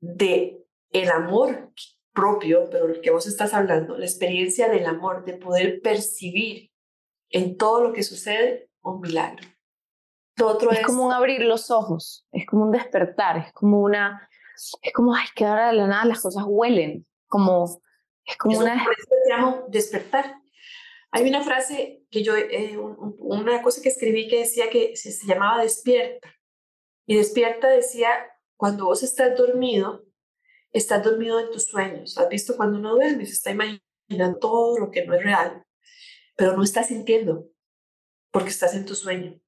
de 0.00 0.64
el 0.90 1.10
amor 1.10 1.72
propio, 2.12 2.68
pero 2.70 2.86
el 2.86 3.00
que 3.00 3.10
vos 3.10 3.26
estás 3.26 3.54
hablando, 3.54 3.96
la 3.96 4.04
experiencia 4.04 4.68
del 4.68 4.86
amor, 4.86 5.24
de 5.24 5.34
poder 5.34 5.80
percibir 5.80 6.70
en 7.30 7.56
todo 7.56 7.82
lo 7.82 7.92
que 7.92 8.02
sucede 8.02 8.70
un 8.82 9.00
milagro. 9.00 9.46
Lo 10.36 10.48
otro 10.48 10.70
es, 10.70 10.82
como 10.82 11.06
un 11.06 11.12
abrir 11.12 11.42
los 11.42 11.70
ojos, 11.70 12.26
es 12.32 12.46
como 12.46 12.64
un 12.64 12.70
despertar, 12.70 13.36
es 13.38 13.52
como 13.52 13.80
una, 13.80 14.28
es 14.82 14.92
como, 14.92 15.14
ay, 15.14 15.26
que 15.34 15.44
ahora 15.44 15.68
de 15.68 15.74
la 15.74 15.86
nada 15.86 16.04
las 16.04 16.20
cosas 16.20 16.44
huelen, 16.46 17.06
como, 17.28 17.80
es 18.24 18.36
como 18.36 18.58
una... 18.58 18.84
Por 18.84 18.94
eso 18.94 19.08
llamo 19.28 19.64
despertar. 19.68 20.34
Hay 21.10 21.28
una 21.28 21.42
frase 21.42 22.02
que 22.10 22.22
yo, 22.22 22.34
eh, 22.36 22.78
una 22.78 23.62
cosa 23.62 23.82
que 23.82 23.90
escribí 23.90 24.28
que 24.28 24.40
decía 24.40 24.70
que 24.70 24.96
se, 24.96 25.12
se 25.12 25.26
llamaba 25.26 25.62
despierta. 25.62 26.28
Y 27.06 27.16
despierta 27.16 27.68
decía, 27.68 28.08
cuando 28.56 28.86
vos 28.86 29.02
estás 29.02 29.36
dormido, 29.36 30.04
estás 30.72 31.02
dormido 31.02 31.40
en 31.40 31.50
tus 31.50 31.64
sueños. 31.64 32.18
¿Has 32.18 32.28
visto 32.28 32.56
cuando 32.56 32.78
uno 32.78 32.94
duerme? 32.94 33.26
Se 33.26 33.32
está 33.32 33.50
imaginando 33.50 34.38
todo 34.38 34.78
lo 34.78 34.90
que 34.90 35.04
no 35.04 35.14
es 35.14 35.22
real, 35.22 35.64
pero 36.36 36.56
no 36.56 36.62
estás 36.62 36.88
sintiendo 36.88 37.48
porque 38.30 38.50
estás 38.50 38.74
en 38.74 38.86
tu 38.86 38.94
sueño. 38.94 39.40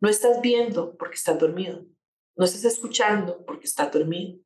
No 0.00 0.08
estás 0.08 0.40
viendo 0.40 0.96
porque 0.96 1.14
estás 1.14 1.38
dormido. 1.38 1.86
No 2.36 2.44
estás 2.44 2.64
escuchando 2.64 3.44
porque 3.44 3.66
estás 3.66 3.92
dormido. 3.92 4.40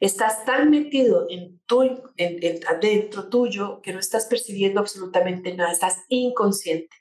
Estás 0.00 0.44
tan 0.44 0.70
metido 0.70 1.26
en 1.30 1.60
tu, 1.66 1.82
en, 2.16 2.60
adentro 2.66 3.28
tuyo 3.28 3.80
que 3.82 3.92
no 3.92 4.00
estás 4.00 4.26
percibiendo 4.26 4.80
absolutamente 4.80 5.54
nada. 5.54 5.72
Estás 5.72 6.04
inconsciente. 6.08 6.96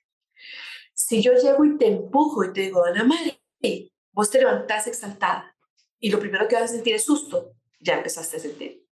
Si 0.94 1.22
yo 1.22 1.34
llego 1.34 1.66
y 1.66 1.78
te 1.78 1.88
empujo 1.88 2.44
y 2.44 2.54
te 2.54 2.62
digo, 2.62 2.86
Ana 2.86 3.04
María, 3.04 3.40
vos 4.12 4.30
te 4.30 4.40
levantás 4.40 4.86
exaltada 4.86 5.58
y 6.00 6.12
lo 6.12 6.20
primero 6.20 6.48
que 6.48 6.56
vas 6.56 6.66
a 6.66 6.68
sentir 6.68 6.94
es 6.94 7.06
susto, 7.06 7.56
ya 7.82 7.98
empezaste 7.98 8.38
a 8.38 8.40
sentir. 8.40 8.86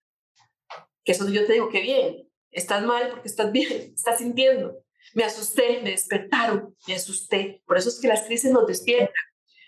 Que 1.03 1.13
eso 1.13 1.29
yo 1.29 1.45
te 1.45 1.53
digo, 1.53 1.69
que 1.69 1.81
bien, 1.81 2.29
estás 2.51 2.83
mal 2.83 3.09
porque 3.09 3.27
estás 3.27 3.51
bien, 3.51 3.93
estás 3.95 4.19
sintiendo. 4.19 4.83
Me 5.13 5.23
asusté, 5.23 5.81
me 5.81 5.91
despertaron, 5.91 6.75
me 6.87 6.95
asusté. 6.95 7.63
Por 7.65 7.77
eso 7.77 7.89
es 7.89 7.99
que 7.99 8.07
las 8.07 8.23
crisis 8.23 8.51
nos 8.51 8.67
despiertan, 8.67 9.13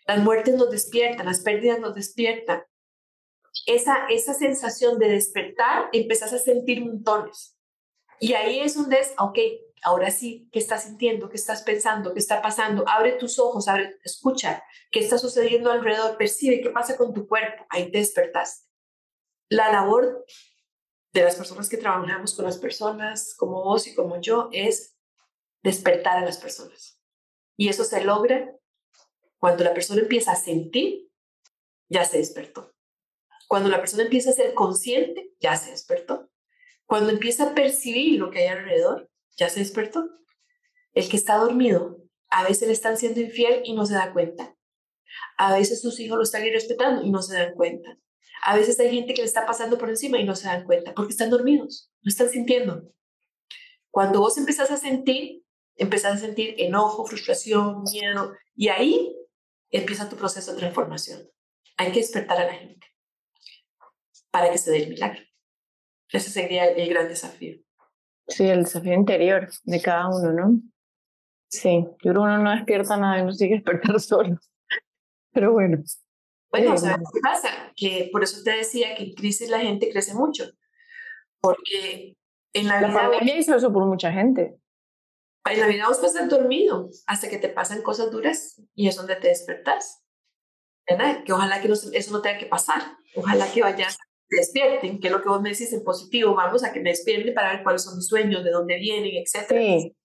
las 0.05 0.19
muertes 0.19 0.55
nos 0.55 0.69
despiertan, 0.69 1.25
las 1.25 1.41
pérdidas 1.41 1.79
nos 1.79 1.95
despiertan. 1.95 2.63
Esa, 3.65 4.07
esa 4.09 4.33
sensación 4.33 4.97
de 4.99 5.09
despertar, 5.09 5.89
empezás 5.93 6.33
a 6.33 6.37
sentir 6.37 6.83
montones. 6.83 7.55
Y 8.19 8.33
ahí 8.33 8.59
es 8.59 8.75
donde 8.75 8.99
es, 8.99 9.13
ok, 9.17 9.39
ahora 9.83 10.11
sí, 10.11 10.47
¿qué 10.51 10.59
estás 10.59 10.83
sintiendo? 10.83 11.29
¿Qué 11.29 11.37
estás 11.37 11.63
pensando? 11.63 12.13
¿Qué 12.13 12.19
está 12.19 12.41
pasando? 12.41 12.83
Abre 12.87 13.13
tus 13.13 13.39
ojos, 13.39 13.67
abre, 13.67 13.97
escucha, 14.03 14.63
¿qué 14.91 14.99
está 14.99 15.17
sucediendo 15.17 15.71
alrededor? 15.71 16.17
Percibe 16.17 16.61
qué 16.61 16.69
pasa 16.69 16.97
con 16.97 17.13
tu 17.13 17.27
cuerpo. 17.27 17.65
Ahí 17.69 17.89
te 17.89 17.97
despertaste 17.97 18.70
la 19.51 19.69
labor 19.69 20.25
de 21.11 21.23
las 21.23 21.35
personas 21.35 21.67
que 21.67 21.75
trabajamos 21.75 22.33
con 22.33 22.45
las 22.45 22.57
personas, 22.57 23.35
como 23.35 23.63
vos 23.63 23.85
y 23.85 23.93
como 23.93 24.21
yo, 24.21 24.47
es 24.53 24.95
despertar 25.61 26.17
a 26.17 26.25
las 26.25 26.37
personas. 26.37 27.01
Y 27.57 27.67
eso 27.67 27.83
se 27.83 28.01
logra 28.01 28.55
cuando 29.39 29.65
la 29.65 29.73
persona 29.73 30.01
empieza 30.01 30.31
a 30.31 30.37
sentir, 30.37 31.11
ya 31.89 32.05
se 32.05 32.19
despertó. 32.19 32.73
Cuando 33.49 33.67
la 33.67 33.81
persona 33.81 34.03
empieza 34.03 34.29
a 34.29 34.33
ser 34.33 34.53
consciente, 34.53 35.33
ya 35.41 35.57
se 35.57 35.71
despertó. 35.71 36.29
Cuando 36.85 37.09
empieza 37.09 37.49
a 37.49 37.53
percibir 37.53 38.19
lo 38.21 38.31
que 38.31 38.39
hay 38.39 38.47
alrededor, 38.47 39.11
ya 39.35 39.49
se 39.49 39.59
despertó. 39.59 40.07
El 40.93 41.09
que 41.09 41.17
está 41.17 41.35
dormido, 41.35 41.97
a 42.29 42.45
veces 42.45 42.69
le 42.69 42.73
están 42.73 42.95
siendo 42.95 43.19
infiel 43.19 43.63
y 43.65 43.73
no 43.73 43.85
se 43.85 43.95
da 43.95 44.13
cuenta. 44.13 44.55
A 45.37 45.53
veces 45.53 45.81
sus 45.81 45.99
hijos 45.99 46.15
lo 46.15 46.23
están 46.23 46.45
irrespetando 46.45 47.03
y 47.03 47.11
no 47.11 47.21
se 47.21 47.33
dan 47.35 47.53
cuenta. 47.53 47.97
A 48.43 48.55
veces 48.55 48.79
hay 48.79 48.93
gente 48.93 49.13
que 49.13 49.21
le 49.21 49.27
está 49.27 49.45
pasando 49.45 49.77
por 49.77 49.89
encima 49.89 50.17
y 50.17 50.23
no 50.23 50.35
se 50.35 50.47
dan 50.47 50.65
cuenta 50.65 50.93
porque 50.93 51.11
están 51.11 51.29
dormidos, 51.29 51.91
no 52.01 52.09
están 52.09 52.29
sintiendo. 52.29 52.83
Cuando 53.91 54.19
vos 54.19 54.37
empezás 54.37 54.71
a 54.71 54.77
sentir, 54.77 55.43
empezás 55.75 56.13
a 56.15 56.25
sentir 56.25 56.55
enojo, 56.57 57.05
frustración, 57.05 57.83
miedo, 57.83 58.33
y 58.55 58.69
ahí 58.69 59.15
empieza 59.69 60.09
tu 60.09 60.15
proceso 60.15 60.53
de 60.53 60.59
transformación. 60.59 61.21
Hay 61.77 61.91
que 61.91 61.99
despertar 61.99 62.39
a 62.39 62.45
la 62.45 62.53
gente 62.53 62.87
para 64.31 64.49
que 64.51 64.57
se 64.57 64.71
dé 64.71 64.83
el 64.83 64.89
milagro. 64.89 65.21
Ese 66.09 66.29
sería 66.29 66.65
el 66.65 66.89
gran 66.89 67.07
desafío. 67.07 67.57
Sí, 68.27 68.47
el 68.47 68.63
desafío 68.63 68.93
interior 68.93 69.49
de 69.63 69.81
cada 69.81 70.07
uno, 70.09 70.31
¿no? 70.31 70.61
Sí, 71.47 71.83
yo 71.83 71.97
creo 71.97 72.13
que 72.13 72.19
uno 72.19 72.37
no 72.37 72.51
despierta 72.51 72.97
nada 72.97 73.19
y 73.19 73.25
no 73.25 73.33
sigue 73.33 73.55
despertar 73.55 73.99
solo. 73.99 74.37
Pero 75.33 75.51
bueno, 75.53 75.83
bueno, 76.51 76.77
¿sabes 76.77 77.07
qué 77.13 77.19
pasa? 77.21 77.49
Que 77.75 78.09
por 78.11 78.23
eso 78.23 78.43
te 78.43 78.51
decía 78.51 78.93
que 78.95 79.03
en 79.03 79.13
crisis 79.13 79.49
la 79.49 79.59
gente 79.59 79.89
crece 79.89 80.13
mucho. 80.13 80.45
Porque 81.39 82.17
en 82.53 82.67
la, 82.67 82.81
la 82.81 82.87
vida. 82.89 83.01
pandemia 83.01 83.37
hizo 83.37 83.55
eso 83.55 83.71
por 83.71 83.85
mucha 83.85 84.11
gente. 84.11 84.57
En 85.45 85.59
la 85.59 85.67
vida 85.67 85.87
vos 85.87 85.97
pasas 85.97 86.29
dormido 86.29 86.89
hasta 87.07 87.29
que 87.29 87.37
te 87.37 87.49
pasan 87.49 87.81
cosas 87.81 88.11
duras 88.11 88.61
y 88.75 88.87
es 88.87 88.95
donde 88.95 89.15
te 89.15 89.29
despertas. 89.29 90.03
¿Verdad? 90.87 91.23
Que 91.23 91.33
ojalá 91.33 91.61
que 91.61 91.71
eso 91.71 92.11
no 92.11 92.21
tenga 92.21 92.37
que 92.37 92.45
pasar. 92.47 92.81
Ojalá 93.15 93.51
que 93.51 93.61
vayas, 93.61 93.97
te 94.27 94.37
despierten, 94.37 94.99
que 94.99 95.07
es 95.07 95.13
lo 95.13 95.21
que 95.21 95.29
vos 95.29 95.41
me 95.41 95.49
decís 95.49 95.71
en 95.73 95.83
positivo. 95.83 96.35
Vamos 96.35 96.63
a 96.63 96.73
que 96.73 96.81
me 96.81 96.89
despierten 96.89 97.33
para 97.33 97.53
ver 97.53 97.63
cuáles 97.63 97.83
son 97.83 97.95
mis 97.95 98.07
sueños, 98.07 98.43
de 98.43 98.51
dónde 98.51 98.77
vienen, 98.77 99.11
etc. 99.15 99.47
Sí. 99.49 99.95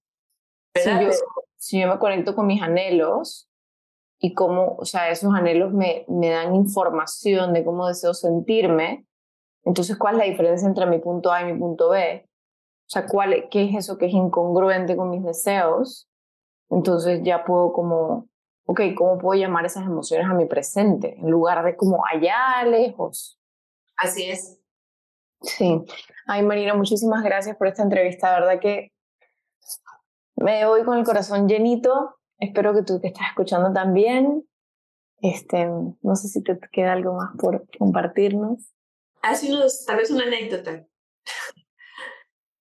Si 0.77 0.91
yo, 0.91 1.11
si 1.57 1.81
yo 1.81 1.89
me 1.89 1.99
conecto 1.99 2.35
con 2.35 2.47
mis 2.47 2.63
anhelos, 2.63 3.46
y 4.19 4.35
cómo, 4.35 4.77
o 4.79 4.85
sea, 4.85 5.11
esos 5.11 5.35
anhelos 5.35 5.73
me, 5.73 6.05
me 6.09 6.31
dan 6.31 6.55
información 6.55 7.53
de 7.53 7.65
cómo 7.65 7.87
deseo 7.87 8.15
sentirme. 8.15 9.07
Entonces, 9.65 9.97
¿cuál 9.97 10.15
es 10.15 10.19
la 10.19 10.25
diferencia 10.25 10.67
entre 10.67 10.87
mi 10.87 10.99
punto 10.99 11.33
A 11.33 11.43
y 11.43 11.53
mi 11.53 11.59
punto 11.59 11.91
B? 11.91 12.29
O 12.87 12.89
sea, 12.89 13.07
¿cuál, 13.07 13.49
¿qué 13.51 13.65
es 13.65 13.75
eso 13.77 13.99
que 13.99 14.07
es 14.07 14.13
incongruente 14.13 14.97
con 14.97 15.11
mis 15.11 15.25
deseos? 15.25 16.09
Entonces 16.71 17.21
ya 17.25 17.45
puedo 17.45 17.73
como, 17.73 18.29
ok, 18.67 18.81
¿cómo 18.97 19.19
puedo 19.19 19.41
llamar 19.41 19.67
esas 19.67 19.85
emociones 19.85 20.29
a 20.29 20.35
mi 20.35 20.47
presente 20.47 21.19
en 21.19 21.31
lugar 21.31 21.65
de 21.65 21.77
como 21.77 22.05
allá 22.07 22.65
lejos? 22.65 23.41
Así 23.97 24.31
es. 24.31 24.61
Sí. 25.43 25.85
Ay, 26.27 26.43
Marina, 26.43 26.75
muchísimas 26.75 27.23
gracias 27.23 27.57
por 27.57 27.67
esta 27.67 27.83
entrevista. 27.83 28.31
La 28.31 28.41
verdad 28.41 28.61
que 28.61 28.93
me 30.37 30.67
voy 30.67 30.85
con 30.85 30.99
el 30.99 31.05
corazón 31.05 31.49
llenito. 31.49 32.16
Espero 32.39 32.75
que 32.75 32.83
tú 32.83 33.01
que 33.01 33.09
estás 33.09 33.29
escuchando 33.29 33.73
también. 33.73 34.47
Este, 35.21 35.67
no 35.67 36.17
sé 36.17 36.29
si 36.29 36.43
te 36.43 36.59
queda 36.71 36.93
algo 36.93 37.15
más 37.15 37.31
por 37.39 37.67
compartirnos. 37.79 38.73
Hace 39.23 39.53
unos, 39.53 39.85
tal 39.85 39.97
vez 39.97 40.11
una 40.11 40.25
anécdota. 40.25 40.87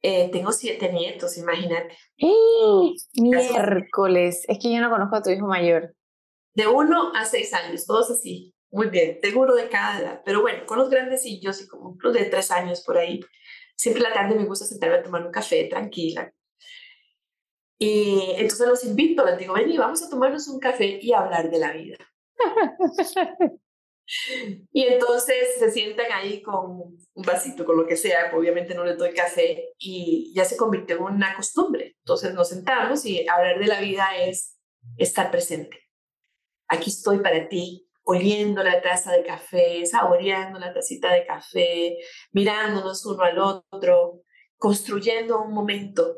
Eh, 0.07 0.29
tengo 0.31 0.51
siete 0.51 0.93
nietos, 0.93 1.35
imagínate. 1.35 1.97
¡Eh! 2.17 2.93
Miércoles. 3.15 4.43
Es 4.47 4.59
que 4.59 4.71
yo 4.71 4.79
no 4.79 4.91
conozco 4.91 5.15
a 5.15 5.23
tu 5.23 5.31
hijo 5.31 5.47
mayor. 5.47 5.95
De 6.53 6.67
uno 6.67 7.11
a 7.15 7.25
seis 7.25 7.51
años, 7.55 7.87
todos 7.87 8.11
así. 8.11 8.53
Muy 8.69 8.89
bien, 8.89 9.19
tengo 9.19 9.41
uno 9.41 9.55
de 9.55 9.67
cada 9.67 9.99
edad. 9.99 10.21
Pero 10.23 10.41
bueno, 10.41 10.65
con 10.67 10.77
los 10.77 10.91
grandecillos 10.91 11.59
y 11.59 11.67
como 11.67 11.97
los 11.99 12.13
de 12.13 12.25
tres 12.25 12.51
años 12.51 12.83
por 12.85 12.99
ahí, 12.99 13.19
siempre 13.75 14.03
la 14.03 14.13
tarde 14.13 14.35
me 14.35 14.45
gusta 14.45 14.65
sentarme 14.65 14.97
a 14.97 15.01
tomar 15.01 15.25
un 15.25 15.31
café 15.31 15.65
tranquila. 15.65 16.31
Y 17.77 18.35
entonces 18.37 18.67
los 18.67 18.83
invito, 18.85 19.25
les 19.25 19.37
digo, 19.37 19.53
vení, 19.53 19.77
vamos 19.77 20.01
a 20.01 20.09
tomarnos 20.09 20.47
un 20.47 20.59
café 20.59 20.99
y 21.01 21.13
hablar 21.13 21.49
de 21.49 21.59
la 21.59 21.73
vida. 21.73 21.97
y 24.71 24.83
entonces 24.83 25.57
se 25.59 25.71
sientan 25.71 26.11
ahí 26.13 26.41
con 26.41 26.71
un 27.13 27.23
vasito, 27.25 27.65
con 27.65 27.77
lo 27.77 27.85
que 27.85 27.97
sea, 27.97 28.31
obviamente 28.33 28.75
no 28.75 28.85
les 28.85 28.97
doy 28.97 29.13
café 29.13 29.73
y 29.77 30.31
ya 30.33 30.45
se 30.45 30.55
convirtió 30.57 30.95
en 30.97 31.03
una 31.03 31.35
costumbre. 31.35 31.95
Entonces 31.99 32.33
nos 32.33 32.49
sentamos 32.49 33.05
y 33.05 33.27
hablar 33.27 33.59
de 33.59 33.67
la 33.67 33.81
vida 33.81 34.15
es 34.17 34.57
estar 34.97 35.29
presente. 35.31 35.81
Aquí 36.67 36.89
estoy 36.89 37.19
para 37.19 37.47
ti, 37.49 37.89
oliendo 38.03 38.63
la 38.63 38.81
taza 38.81 39.11
de 39.11 39.23
café, 39.23 39.85
saboreando 39.85 40.59
la 40.59 40.73
tacita 40.73 41.11
de 41.11 41.25
café, 41.25 41.97
mirándonos 42.31 43.05
uno 43.05 43.23
al 43.23 43.37
otro, 43.39 44.21
construyendo 44.57 45.41
un 45.41 45.53
momento 45.53 46.15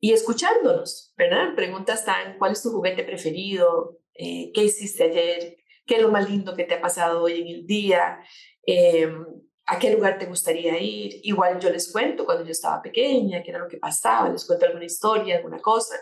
y 0.00 0.12
escuchándonos, 0.12 1.12
¿verdad? 1.16 1.54
Preguntas 1.56 2.04
tan, 2.04 2.38
¿cuál 2.38 2.52
es 2.52 2.62
tu 2.62 2.70
juguete 2.70 3.02
preferido? 3.02 3.98
Eh, 4.14 4.50
¿Qué 4.54 4.64
hiciste 4.64 5.04
ayer? 5.04 5.56
¿Qué 5.86 5.96
es 5.96 6.02
lo 6.02 6.10
más 6.10 6.28
lindo 6.28 6.54
que 6.54 6.64
te 6.64 6.74
ha 6.74 6.80
pasado 6.80 7.22
hoy 7.22 7.40
en 7.40 7.48
el 7.48 7.66
día? 7.66 8.20
Em, 8.64 9.24
¿A 9.66 9.78
qué 9.78 9.92
lugar 9.92 10.18
te 10.18 10.26
gustaría 10.26 10.78
ir? 10.80 11.20
Igual 11.22 11.60
yo 11.60 11.70
les 11.70 11.92
cuento 11.92 12.24
cuando 12.24 12.44
yo 12.44 12.52
estaba 12.52 12.80
pequeña, 12.80 13.42
qué 13.42 13.50
era 13.50 13.58
lo 13.58 13.68
que 13.68 13.76
pasaba, 13.76 14.30
les 14.30 14.46
cuento 14.46 14.64
alguna 14.66 14.84
historia, 14.84 15.36
alguna 15.36 15.58
cosa, 15.58 15.96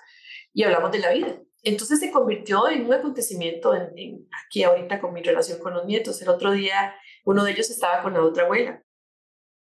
y 0.53 0.63
hablamos 0.63 0.93
de 0.93 0.99
la 1.01 1.13
vida. 1.13 1.41
Entonces 1.63 1.99
se 1.99 2.13
convirtió 2.13 2.69
en 2.69 2.87
un 2.87 2.93
acontecimiento 2.95 3.75
en, 3.75 4.29
aquí 4.47 4.63
ahorita 4.63 5.01
con 5.01 5.13
mi 5.13 5.23
relación 5.23 5.59
con 5.59 5.75
los 5.75 5.85
nietos. 5.85 6.23
El 6.23 6.29
otro 6.29 6.53
día 6.53 6.95
uno 7.25 7.43
de 7.45 7.53
ellos 7.53 7.71
estaba 7.71 8.03
con 8.03 8.15
la 8.15 8.23
otra 8.23 8.45
abuela 8.45 8.83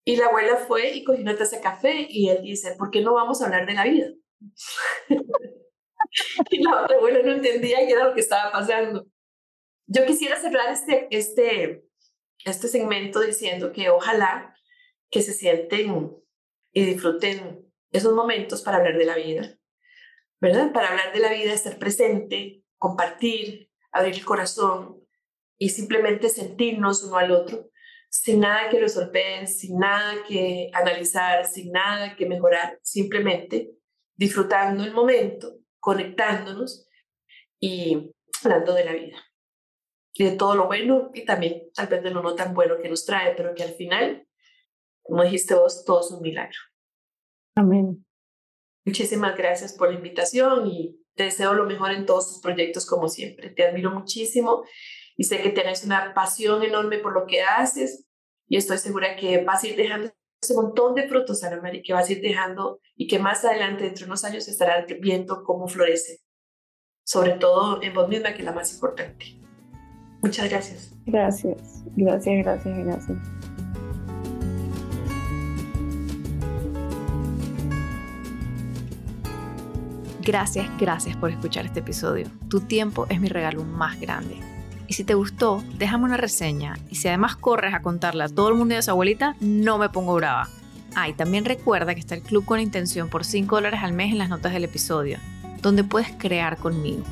y 0.05 0.16
la 0.16 0.27
abuela 0.27 0.56
fue 0.56 0.90
y 0.90 1.02
cogió 1.02 1.23
una 1.23 1.36
taza 1.36 1.56
de 1.56 1.62
café 1.62 2.06
y 2.11 2.28
él 2.28 2.43
dice, 2.43 2.74
¿por 2.77 2.90
qué 2.90 3.01
no 3.01 3.15
vamos 3.15 3.40
a 3.40 3.47
hablar 3.47 3.66
de 3.66 3.73
la 3.73 3.85
vida? 3.85 4.09
y 6.51 6.62
la 6.62 6.83
otra 6.83 6.97
abuela 6.97 7.21
no 7.23 7.33
entendía 7.33 7.79
qué 7.79 7.93
era 7.93 8.05
lo 8.05 8.15
que 8.15 8.21
estaba 8.21 8.53
pasando. 8.53 9.07
Yo 9.87 10.07
quisiera 10.07 10.41
cerrar 10.41 10.73
este, 10.73 11.09
este, 11.11 11.85
este 12.45 12.69
segmento 12.69 13.21
diciendo 13.21 13.73
que 13.73 13.91
ojalá 13.91 14.55
que 15.11 15.23
se 15.23 15.33
sienten 15.33 16.16
y 16.73 16.85
disfruten 16.85 17.65
esos 17.91 18.15
momentos 18.15 18.62
para 18.62 18.79
hablar 18.79 18.99
de 18.99 19.05
la 19.05 19.16
vida, 19.16 19.57
¿verdad? 20.41 20.73
Para 20.73 20.89
hablar 20.89 21.12
de 21.12 21.21
la 21.21 21.33
vida, 21.33 21.53
estar 21.53 21.79
presente, 21.79 22.65
compartir, 22.79 23.71
abrir 23.93 24.15
el 24.15 24.25
corazón 24.25 25.01
y 25.57 25.69
simplemente 25.69 26.29
sentirnos 26.29 27.05
uno 27.05 27.16
al 27.16 27.31
otro, 27.31 27.71
sin 28.11 28.41
nada 28.41 28.69
que 28.69 28.81
resolver, 28.81 29.47
sin 29.47 29.79
nada 29.79 30.25
que 30.27 30.71
analizar, 30.73 31.47
sin 31.47 31.71
nada 31.71 32.16
que 32.16 32.27
mejorar, 32.27 32.79
simplemente 32.83 33.71
disfrutando 34.16 34.85
el 34.85 34.93
momento, 34.93 35.59
conectándonos 35.81 36.89
y 37.61 38.12
hablando 38.43 38.74
de 38.74 38.85
la 38.85 38.93
vida. 38.93 39.16
Y 40.12 40.24
de 40.24 40.36
todo 40.36 40.55
lo 40.55 40.66
bueno 40.66 41.11
y 41.12 41.24
también 41.24 41.70
tal 41.74 41.89
vez 41.89 42.03
de 42.03 42.11
lo 42.11 42.23
no 42.23 42.35
tan 42.35 42.55
bueno 42.55 42.77
que 42.81 42.89
nos 42.89 43.05
trae, 43.05 43.35
pero 43.35 43.55
que 43.55 43.65
al 43.65 43.74
final, 43.74 44.27
como 45.03 45.23
dijiste 45.24 45.55
vos, 45.55 45.85
todo 45.85 46.01
es 46.01 46.11
un 46.12 46.23
milagro. 46.23 46.59
Amén. 47.57 48.05
Muchísimas 48.85 49.36
gracias 49.36 49.73
por 49.73 49.89
la 49.89 49.97
invitación 49.97 50.66
y 50.66 51.01
te 51.15 51.24
deseo 51.24 51.55
lo 51.55 51.65
mejor 51.65 51.93
en 51.93 52.07
todos 52.07 52.28
tus 52.28 52.41
proyectos 52.41 52.86
como 52.86 53.09
siempre. 53.09 53.51
Te 53.51 53.65
admiro 53.65 53.91
muchísimo 53.91 54.65
y 55.16 55.24
sé 55.24 55.41
que 55.41 55.51
tienes 55.51 55.85
una 55.85 56.12
pasión 56.15 56.62
enorme 56.62 56.99
por 56.99 57.12
lo 57.12 57.27
que 57.27 57.43
haces 57.43 58.07
y 58.47 58.57
estoy 58.57 58.78
segura 58.78 59.16
que 59.16 59.43
vas 59.43 59.65
a 59.65 59.69
ir 59.69 59.77
dejando 59.77 60.12
ese 60.45 60.55
montón 60.55 60.95
de 60.95 61.09
frutos, 61.09 61.43
Ana 61.43 61.61
María, 61.61 61.83
que 61.85 61.93
vas 61.93 62.09
a 62.09 62.12
ir 62.12 62.21
dejando 62.21 62.81
y 62.97 63.07
que 63.07 63.19
más 63.19 63.45
adelante, 63.45 63.85
dentro 63.85 64.05
de 64.05 64.11
unos 64.11 64.25
años, 64.25 64.47
estarás 64.47 64.85
viendo 65.01 65.43
cómo 65.43 65.66
florece, 65.66 66.21
sobre 67.05 67.33
todo 67.33 67.83
en 67.83 67.95
vos 67.95 68.09
misma, 68.09 68.33
que 68.33 68.39
es 68.39 68.45
la 68.45 68.53
más 68.53 68.73
importante. 68.73 69.41
Muchas 70.23 70.49
gracias. 70.49 70.95
Gracias, 71.07 71.85
gracias, 71.97 72.45
gracias, 72.45 72.79
gracias. 72.79 73.19
Gracias, 80.23 80.66
gracias 80.79 81.16
por 81.19 81.31
escuchar 81.31 81.66
este 81.66 81.81
episodio. 81.81 82.27
Tu 82.49 82.61
tiempo 82.61 83.07
es 83.11 83.21
mi 83.21 83.29
regalo 83.29 83.62
más 83.62 84.01
grande. 84.01 84.53
Y 84.86 84.94
si 84.94 85.05
te 85.05 85.15
gustó, 85.15 85.62
déjame 85.78 86.05
una 86.05 86.16
reseña. 86.16 86.77
Y 86.90 86.97
si 86.97 87.09
además 87.09 87.36
corres 87.36 87.74
a 87.74 87.82
contarle 87.82 88.24
a 88.24 88.28
todo 88.28 88.48
el 88.48 88.55
mundo 88.55 88.74
de 88.74 88.82
su 88.82 88.90
abuelita, 88.90 89.36
no 89.40 89.78
me 89.78 89.89
pongo 89.89 90.15
brava. 90.15 90.48
Ah, 90.94 91.09
y 91.09 91.15
también 91.15 91.44
recuerda 91.44 91.94
que 91.94 92.01
está 92.01 92.15
el 92.15 92.23
Club 92.23 92.44
con 92.44 92.61
Intención 92.61 93.09
por 93.09 93.24
5 93.24 93.56
dólares 93.56 93.81
al 93.82 93.93
mes 93.93 94.12
en 94.12 94.19
las 94.19 94.28
notas 94.28 94.52
del 94.52 94.65
episodio, 94.65 95.19
donde 95.61 95.82
puedes 95.82 96.12
crear 96.19 96.56
conmigo. 96.56 97.02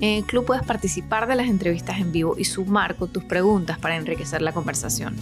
En 0.00 0.18
el 0.18 0.24
club 0.24 0.44
puedes 0.44 0.64
participar 0.64 1.26
de 1.26 1.36
las 1.36 1.48
entrevistas 1.48 1.98
en 1.98 2.12
vivo 2.12 2.34
y 2.38 2.44
sumar 2.44 2.96
con 2.96 3.08
tus 3.08 3.24
preguntas 3.24 3.78
para 3.78 3.96
enriquecer 3.96 4.42
la 4.42 4.52
conversación. 4.52 5.16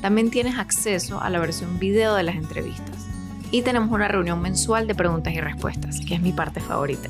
También 0.00 0.30
tienes 0.30 0.58
acceso 0.58 1.20
a 1.20 1.30
la 1.30 1.40
versión 1.40 1.78
video 1.78 2.14
de 2.14 2.22
las 2.22 2.36
entrevistas 2.36 3.06
y 3.50 3.62
tenemos 3.62 3.90
una 3.90 4.08
reunión 4.08 4.40
mensual 4.40 4.86
de 4.86 4.94
preguntas 4.94 5.34
y 5.34 5.40
respuestas, 5.40 6.00
que 6.00 6.14
es 6.14 6.22
mi 6.22 6.32
parte 6.32 6.60
favorita. 6.60 7.08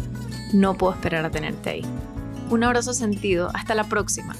No 0.53 0.75
puedo 0.75 0.95
esperar 0.95 1.25
a 1.25 1.31
tenerte 1.31 1.71
ahí. 1.71 1.85
Un 2.53 2.65
abrazo 2.65 2.93
sentido, 2.93 3.49
hasta 3.55 3.75
la 3.75 3.85
próxima. 3.85 4.37